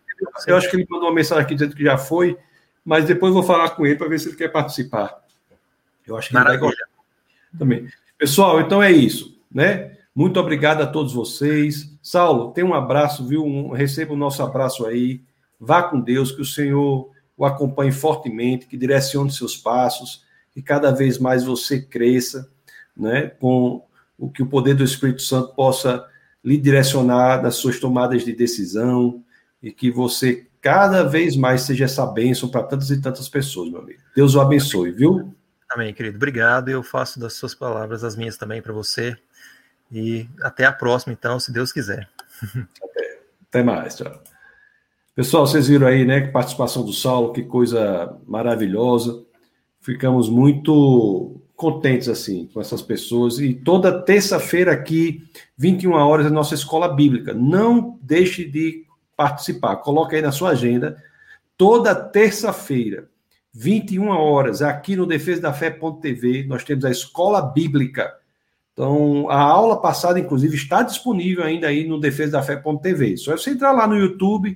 eu 0.46 0.56
acho 0.56 0.68
que 0.68 0.76
ele 0.76 0.86
mandou 0.90 1.08
uma 1.08 1.14
mensagem 1.14 1.44
aqui 1.44 1.54
dizendo 1.54 1.76
que 1.76 1.84
já 1.84 1.96
foi, 1.96 2.36
mas 2.84 3.04
depois 3.04 3.32
vou 3.32 3.42
falar 3.42 3.70
com 3.70 3.86
ele 3.86 3.96
para 3.96 4.08
ver 4.08 4.18
se 4.18 4.28
ele 4.28 4.36
quer 4.36 4.48
participar. 4.48 5.16
Eu 6.06 6.16
acho 6.16 6.28
que 6.28 6.34
Maravilha. 6.34 6.56
ele 6.56 6.60
vai 6.60 6.70
gostar 6.70 6.88
também. 7.58 7.88
Pessoal, 8.18 8.60
então 8.60 8.82
é 8.82 8.90
isso, 8.90 9.38
né? 9.50 9.92
Muito 10.14 10.40
obrigado 10.40 10.82
a 10.82 10.86
todos 10.86 11.12
vocês. 11.12 11.96
Saulo, 12.02 12.50
tem 12.50 12.64
um 12.64 12.74
abraço, 12.74 13.24
viu? 13.26 13.44
Um, 13.44 13.70
receba 13.70 14.12
o 14.12 14.16
nosso 14.16 14.42
abraço 14.42 14.84
aí. 14.84 15.22
Vá 15.60 15.84
com 15.84 16.00
Deus, 16.00 16.32
que 16.32 16.42
o 16.42 16.44
Senhor 16.44 17.10
o 17.36 17.44
acompanhe 17.44 17.92
fortemente, 17.92 18.66
que 18.66 18.76
direcione 18.76 19.30
seus 19.30 19.56
passos, 19.56 20.24
que 20.58 20.62
cada 20.62 20.90
vez 20.90 21.18
mais 21.18 21.44
você 21.44 21.80
cresça, 21.80 22.50
né? 22.96 23.28
Com 23.28 23.86
o 24.18 24.28
que 24.28 24.42
o 24.42 24.46
poder 24.48 24.74
do 24.74 24.82
Espírito 24.82 25.22
Santo 25.22 25.54
possa 25.54 26.04
lhe 26.42 26.56
direcionar 26.56 27.40
nas 27.40 27.54
suas 27.54 27.78
tomadas 27.78 28.24
de 28.24 28.32
decisão 28.32 29.22
e 29.62 29.70
que 29.70 29.88
você 29.88 30.48
cada 30.60 31.04
vez 31.04 31.36
mais 31.36 31.62
seja 31.62 31.84
essa 31.84 32.04
bênção 32.04 32.48
para 32.48 32.64
tantas 32.64 32.90
e 32.90 33.00
tantas 33.00 33.28
pessoas, 33.28 33.70
meu 33.70 33.80
amigo. 33.80 34.00
Deus 34.16 34.34
o 34.34 34.40
abençoe, 34.40 34.90
viu? 34.90 35.32
Amém, 35.70 35.94
querido. 35.94 36.16
Obrigado. 36.16 36.70
Eu 36.70 36.82
faço 36.82 37.20
das 37.20 37.34
suas 37.34 37.54
palavras 37.54 38.02
as 38.02 38.16
minhas 38.16 38.36
também 38.36 38.60
para 38.60 38.72
você. 38.72 39.16
E 39.92 40.28
até 40.42 40.64
a 40.64 40.72
próxima, 40.72 41.12
então, 41.12 41.38
se 41.38 41.52
Deus 41.52 41.70
quiser. 41.70 42.08
Até, 42.82 43.20
até 43.48 43.62
mais. 43.62 43.94
Tchau. 43.94 44.24
Pessoal, 45.14 45.46
vocês 45.46 45.68
viram 45.68 45.86
aí, 45.86 46.04
né? 46.04 46.20
Que 46.22 46.32
participação 46.32 46.84
do 46.84 46.92
Saulo, 46.92 47.32
que 47.32 47.44
coisa 47.44 48.18
maravilhosa. 48.26 49.27
Ficamos 49.88 50.28
muito 50.28 51.40
contentes, 51.56 52.10
assim, 52.10 52.46
com 52.52 52.60
essas 52.60 52.82
pessoas. 52.82 53.38
E 53.38 53.54
toda 53.54 54.02
terça-feira 54.02 54.70
aqui, 54.70 55.22
21 55.56 55.92
horas, 55.92 56.26
é 56.26 56.28
nossa 56.28 56.54
escola 56.54 56.94
bíblica. 56.94 57.32
Não 57.32 57.98
deixe 58.02 58.44
de 58.44 58.84
participar. 59.16 59.76
Coloque 59.76 60.14
aí 60.14 60.20
na 60.20 60.30
sua 60.30 60.50
agenda. 60.50 61.02
Toda 61.56 61.94
terça-feira, 61.94 63.08
21 63.54 64.08
horas, 64.08 64.60
aqui 64.60 64.94
no 64.94 65.06
Defesa 65.06 65.40
da 65.40 65.54
Fé.tv, 65.54 66.44
nós 66.46 66.64
temos 66.64 66.84
a 66.84 66.90
Escola 66.90 67.40
Bíblica. 67.40 68.12
Então, 68.74 69.30
a 69.30 69.40
aula 69.40 69.80
passada, 69.80 70.20
inclusive, 70.20 70.54
está 70.54 70.82
disponível 70.82 71.44
ainda 71.44 71.66
aí 71.66 71.88
no 71.88 71.98
Defesa 71.98 72.32
da 72.32 72.42
Fé.tv. 72.42 73.16
Só 73.16 73.32
é 73.32 73.38
você 73.38 73.52
entrar 73.52 73.72
lá 73.72 73.86
no 73.86 73.96
YouTube 73.96 74.54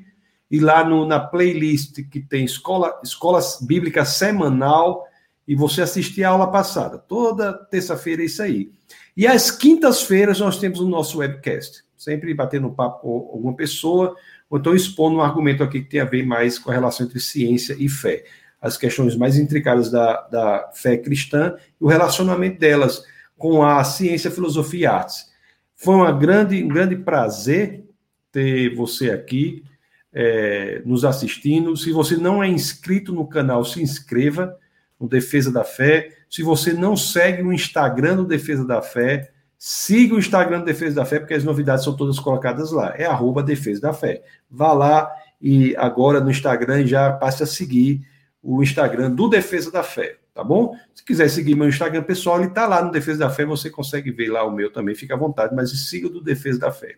e 0.51 0.61
lá 0.61 0.85
no, 0.85 1.07
na 1.07 1.19
playlist 1.19 2.03
que 2.11 2.21
tem 2.21 2.45
Escola, 2.45 3.01
Escola 3.03 3.41
Bíblica 3.63 4.05
Semanal 4.05 5.07
e 5.47 5.55
você 5.55 5.83
assistir 5.83 6.25
a 6.25 6.31
aula 6.31 6.51
passada. 6.51 6.99
Toda 6.99 7.53
terça-feira 7.53 8.23
é 8.23 8.27
isso 8.27 8.43
aí. 8.43 8.71
E 9.17 9.27
às 9.27 9.51
quintas-feiras 9.51 10.41
nós 10.41 10.59
temos 10.59 10.81
o 10.81 10.89
nosso 10.89 11.19
webcast. 11.19 11.85
Sempre 11.97 12.35
batendo 12.35 12.71
papo 12.71 13.01
com 13.01 13.31
alguma 13.33 13.55
pessoa, 13.55 14.17
ou 14.51 14.59
então 14.59 14.75
expondo 14.75 15.17
um 15.17 15.23
argumento 15.23 15.63
aqui 15.63 15.81
que 15.81 15.89
tem 15.89 16.01
a 16.01 16.05
ver 16.05 16.25
mais 16.25 16.59
com 16.59 16.71
a 16.71 16.75
relação 16.75 17.07
entre 17.07 17.21
ciência 17.21 17.77
e 17.79 17.89
fé 17.89 18.25
as 18.63 18.77
questões 18.77 19.17
mais 19.17 19.37
intricadas 19.37 19.91
da, 19.91 20.21
da 20.29 20.71
fé 20.73 20.97
cristã 20.97 21.57
e 21.81 21.85
o 21.85 21.89
relacionamento 21.89 22.61
delas 22.61 23.05
com 23.37 23.65
a 23.65 23.83
ciência, 23.83 24.31
filosofia 24.31 24.81
e 24.81 24.87
artes. 24.87 25.33
Foi 25.75 25.97
uma 25.97 26.13
grande, 26.13 26.63
um 26.63 26.69
grande 26.69 26.95
prazer 26.95 27.85
ter 28.31 28.73
você 28.77 29.11
aqui 29.11 29.65
é, 30.13 30.81
nos 30.87 31.05
assistindo. 31.05 31.77
Se 31.77 31.91
você 31.91 32.17
não 32.17 32.41
é 32.41 32.47
inscrito 32.47 33.13
no 33.13 33.27
canal, 33.27 33.65
se 33.65 33.83
inscreva 33.83 34.57
no 35.03 35.09
Defesa 35.09 35.53
da 35.53 35.65
Fé. 35.65 36.11
Se 36.31 36.43
você 36.43 36.73
não 36.73 36.97
segue 36.97 37.43
o 37.43 37.53
Instagram 37.53 38.17
do 38.17 38.25
Defesa 38.25 38.65
da 38.65 38.81
Fé, 38.81 39.33
siga 39.59 40.15
o 40.15 40.19
Instagram 40.19 40.61
do 40.61 40.65
Defesa 40.65 40.97
da 40.97 41.05
Fé, 41.05 41.19
porque 41.19 41.35
as 41.35 41.45
novidades 41.45 41.85
são 41.85 41.97
todas 41.97 42.19
colocadas 42.21 42.71
lá. 42.71 42.95
É 42.97 43.05
arroba 43.05 43.43
Defesa 43.43 43.81
da 43.81 43.93
Fé. 43.93 44.23
Vá 44.49 44.73
lá 44.73 45.11
e 45.41 45.75
agora 45.77 46.21
no 46.21 46.31
Instagram 46.31 46.87
já 46.87 47.13
passe 47.13 47.43
a 47.43 47.47
seguir 47.47 48.01
o 48.41 48.63
Instagram 48.63 49.11
do 49.11 49.29
Defesa 49.29 49.71
da 49.71 49.83
Fé, 49.83 50.17
tá 50.33 50.43
bom? 50.43 50.75
Se 50.95 51.05
quiser 51.05 51.29
seguir 51.29 51.57
meu 51.57 51.69
Instagram 51.69 52.03
pessoal, 52.03 52.41
ele 52.41 52.51
tá 52.51 52.67
lá 52.67 52.83
no 52.83 52.91
Defesa 52.91 53.21
da 53.21 53.31
Fé, 53.31 53.45
você 53.45 53.71
consegue 53.71 54.11
ver 54.11 54.29
lá 54.29 54.45
o 54.45 54.51
meu 54.51 54.73
também, 54.73 54.95
fica 54.95 55.15
à 55.15 55.19
vontade, 55.19 55.55
mas 55.55 55.71
siga 55.89 56.07
o 56.07 56.11
do 56.11 56.23
Defesa 56.23 56.59
da 56.59 56.73
Fé. 56.73 56.97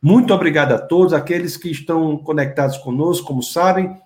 Muito 0.00 0.34
obrigado 0.34 0.72
a 0.72 0.78
todos, 0.78 1.12
aqueles 1.12 1.56
que 1.56 1.70
estão 1.70 2.18
conectados 2.18 2.76
conosco, 2.78 3.26
como 3.26 3.42
sabem, 3.42 3.96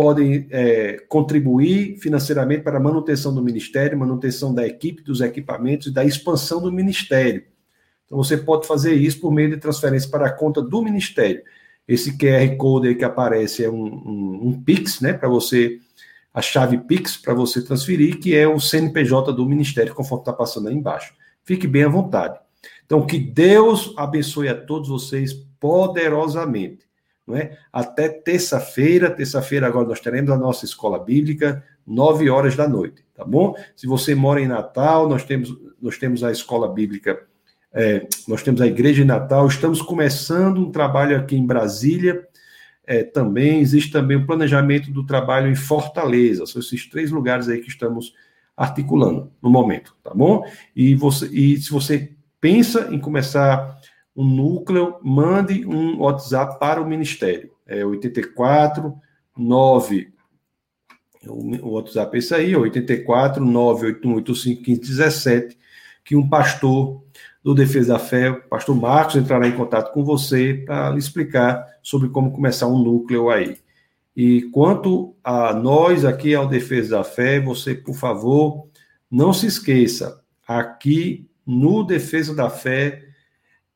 podem 0.00 0.46
é, 0.50 0.96
contribuir 1.10 1.98
financeiramente 1.98 2.62
para 2.62 2.78
a 2.78 2.80
manutenção 2.80 3.34
do 3.34 3.42
ministério, 3.42 3.98
manutenção 3.98 4.54
da 4.54 4.66
equipe, 4.66 5.02
dos 5.02 5.20
equipamentos 5.20 5.88
e 5.88 5.92
da 5.92 6.02
expansão 6.02 6.62
do 6.62 6.72
ministério. 6.72 7.44
Então 8.06 8.16
você 8.16 8.38
pode 8.38 8.66
fazer 8.66 8.94
isso 8.94 9.20
por 9.20 9.30
meio 9.30 9.50
de 9.50 9.58
transferência 9.58 10.08
para 10.08 10.24
a 10.24 10.32
conta 10.32 10.62
do 10.62 10.82
ministério. 10.82 11.42
Esse 11.86 12.16
QR 12.16 12.56
Code 12.56 12.88
aí 12.88 12.94
que 12.94 13.04
aparece 13.04 13.62
é 13.62 13.68
um, 13.68 13.84
um, 13.84 14.40
um 14.44 14.62
Pix, 14.62 15.02
né, 15.02 15.12
para 15.12 15.28
você 15.28 15.78
a 16.32 16.40
chave 16.40 16.78
Pix 16.78 17.18
para 17.18 17.34
você 17.34 17.62
transferir, 17.62 18.20
que 18.20 18.34
é 18.34 18.48
o 18.48 18.58
CNPJ 18.58 19.34
do 19.34 19.44
Ministério, 19.44 19.94
conforme 19.94 20.22
está 20.22 20.32
passando 20.32 20.68
aí 20.68 20.74
embaixo. 20.74 21.12
Fique 21.44 21.66
bem 21.66 21.84
à 21.84 21.90
vontade. 21.90 22.40
Então, 22.86 23.04
que 23.04 23.18
Deus 23.18 23.92
abençoe 23.98 24.48
a 24.48 24.54
todos 24.54 24.88
vocês 24.88 25.34
poderosamente. 25.60 26.88
Não 27.26 27.36
é? 27.36 27.56
Até 27.72 28.08
terça-feira, 28.08 29.10
terça-feira 29.10 29.66
agora 29.66 29.86
nós 29.86 30.00
teremos 30.00 30.30
a 30.30 30.36
nossa 30.36 30.64
escola 30.64 30.98
bíblica, 30.98 31.64
nove 31.86 32.28
horas 32.28 32.56
da 32.56 32.68
noite, 32.68 33.04
tá 33.14 33.24
bom? 33.24 33.54
Se 33.76 33.86
você 33.86 34.14
mora 34.14 34.40
em 34.40 34.48
Natal, 34.48 35.08
nós 35.08 35.24
temos, 35.24 35.56
nós 35.80 35.98
temos 35.98 36.24
a 36.24 36.32
escola 36.32 36.72
bíblica, 36.72 37.20
é, 37.72 38.06
nós 38.26 38.42
temos 38.42 38.60
a 38.60 38.66
igreja 38.66 39.02
em 39.02 39.06
Natal, 39.06 39.46
estamos 39.46 39.80
começando 39.80 40.58
um 40.58 40.70
trabalho 40.70 41.16
aqui 41.16 41.36
em 41.36 41.46
Brasília, 41.46 42.26
é, 42.84 43.04
também 43.04 43.60
existe 43.60 43.92
também 43.92 44.16
o 44.16 44.26
planejamento 44.26 44.90
do 44.90 45.06
trabalho 45.06 45.48
em 45.48 45.54
Fortaleza. 45.54 46.44
São 46.46 46.60
esses 46.60 46.88
três 46.88 47.12
lugares 47.12 47.48
aí 47.48 47.60
que 47.60 47.68
estamos 47.68 48.12
articulando 48.56 49.30
no 49.40 49.48
momento, 49.48 49.96
tá 50.02 50.12
bom? 50.12 50.44
E, 50.74 50.94
você, 50.94 51.26
e 51.26 51.56
se 51.56 51.70
você 51.70 52.12
pensa 52.40 52.88
em 52.92 52.98
começar 52.98 53.79
um 54.20 54.24
núcleo, 54.24 54.98
mande 55.02 55.66
um 55.66 56.00
WhatsApp 56.00 56.58
para 56.58 56.80
o 56.80 56.86
Ministério. 56.86 57.50
É 57.66 57.84
84 57.84 58.94
9 59.36 60.12
o 61.28 61.70
WhatsApp 61.72 62.16
é 62.16 62.18
esse 62.18 62.34
aí, 62.34 62.56
84 62.56 63.44
98185 63.44 64.62
1517, 64.62 65.58
que 66.02 66.16
um 66.16 66.26
pastor 66.26 67.02
do 67.42 67.54
Defesa 67.54 67.94
da 67.94 67.98
Fé, 67.98 68.30
o 68.30 68.48
pastor 68.48 68.74
Marcos 68.74 69.16
entrará 69.16 69.46
em 69.46 69.56
contato 69.56 69.92
com 69.92 70.04
você 70.04 70.62
para 70.66 70.90
lhe 70.90 70.98
explicar 70.98 71.66
sobre 71.82 72.08
como 72.08 72.32
começar 72.32 72.66
um 72.68 72.82
núcleo 72.82 73.28
aí. 73.28 73.58
E 74.16 74.42
quanto 74.50 75.14
a 75.22 75.52
nós 75.52 76.04
aqui 76.04 76.34
ao 76.34 76.46
Defesa 76.46 76.96
da 76.96 77.04
Fé, 77.04 77.38
você, 77.40 77.74
por 77.74 77.94
favor, 77.94 78.68
não 79.10 79.32
se 79.32 79.46
esqueça, 79.46 80.22
aqui 80.46 81.28
no 81.46 81.84
Defesa 81.84 82.34
da 82.34 82.48
Fé 82.48 83.09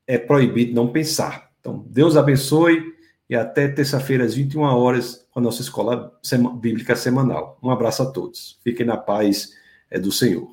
é 0.07 0.19
proibido 0.19 0.75
não 0.75 0.89
pensar. 0.89 1.51
Então, 1.61 1.85
Deus 1.89 2.17
abençoe 2.17 2.95
e 3.29 3.35
até 3.35 3.69
terça-feira 3.69 4.25
às 4.25 4.35
21 4.35 4.61
horas 4.63 5.27
com 5.31 5.41
a 5.41 5.43
nossa 5.43 5.63
escola 5.63 6.13
bíblica 6.61 6.95
semanal. 6.95 7.59
Um 7.63 7.71
abraço 7.71 8.03
a 8.03 8.07
todos. 8.07 8.59
Fiquem 8.63 8.87
na 8.87 8.97
paz 8.97 9.53
é 9.91 9.99
do 9.99 10.11
Senhor. 10.11 10.51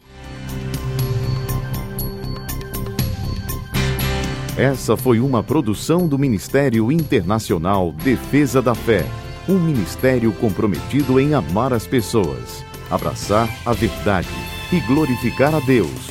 Essa 4.57 4.95
foi 4.95 5.19
uma 5.19 5.41
produção 5.41 6.07
do 6.07 6.19
Ministério 6.19 6.91
Internacional 6.91 7.91
Defesa 7.91 8.61
da 8.61 8.75
Fé, 8.75 9.03
um 9.49 9.57
ministério 9.57 10.31
comprometido 10.33 11.19
em 11.19 11.33
amar 11.33 11.73
as 11.73 11.87
pessoas, 11.87 12.63
abraçar 12.89 13.49
a 13.65 13.73
verdade 13.73 14.29
e 14.71 14.79
glorificar 14.81 15.55
a 15.55 15.59
Deus. 15.61 16.10